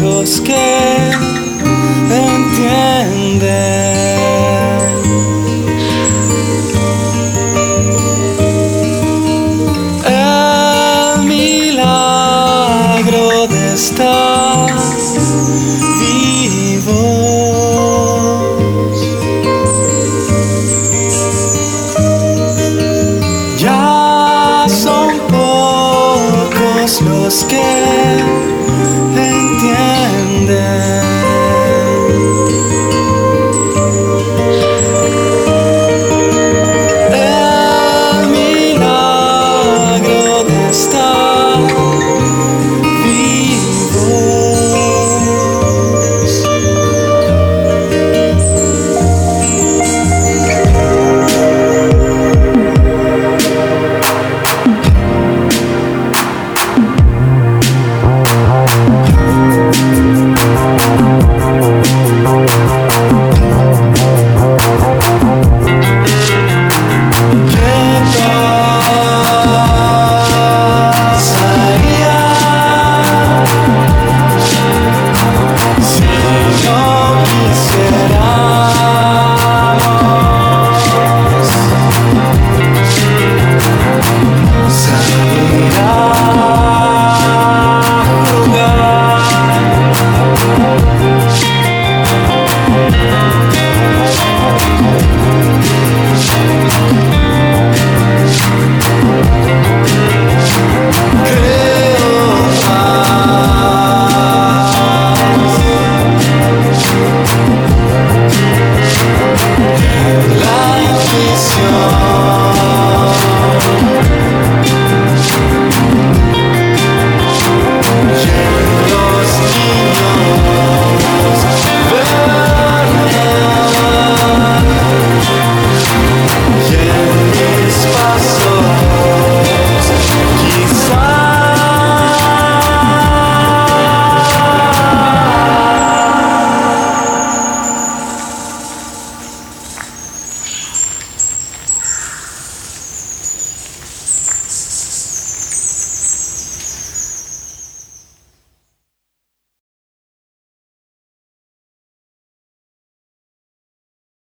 pocos 0.03 0.41
los 0.41 0.72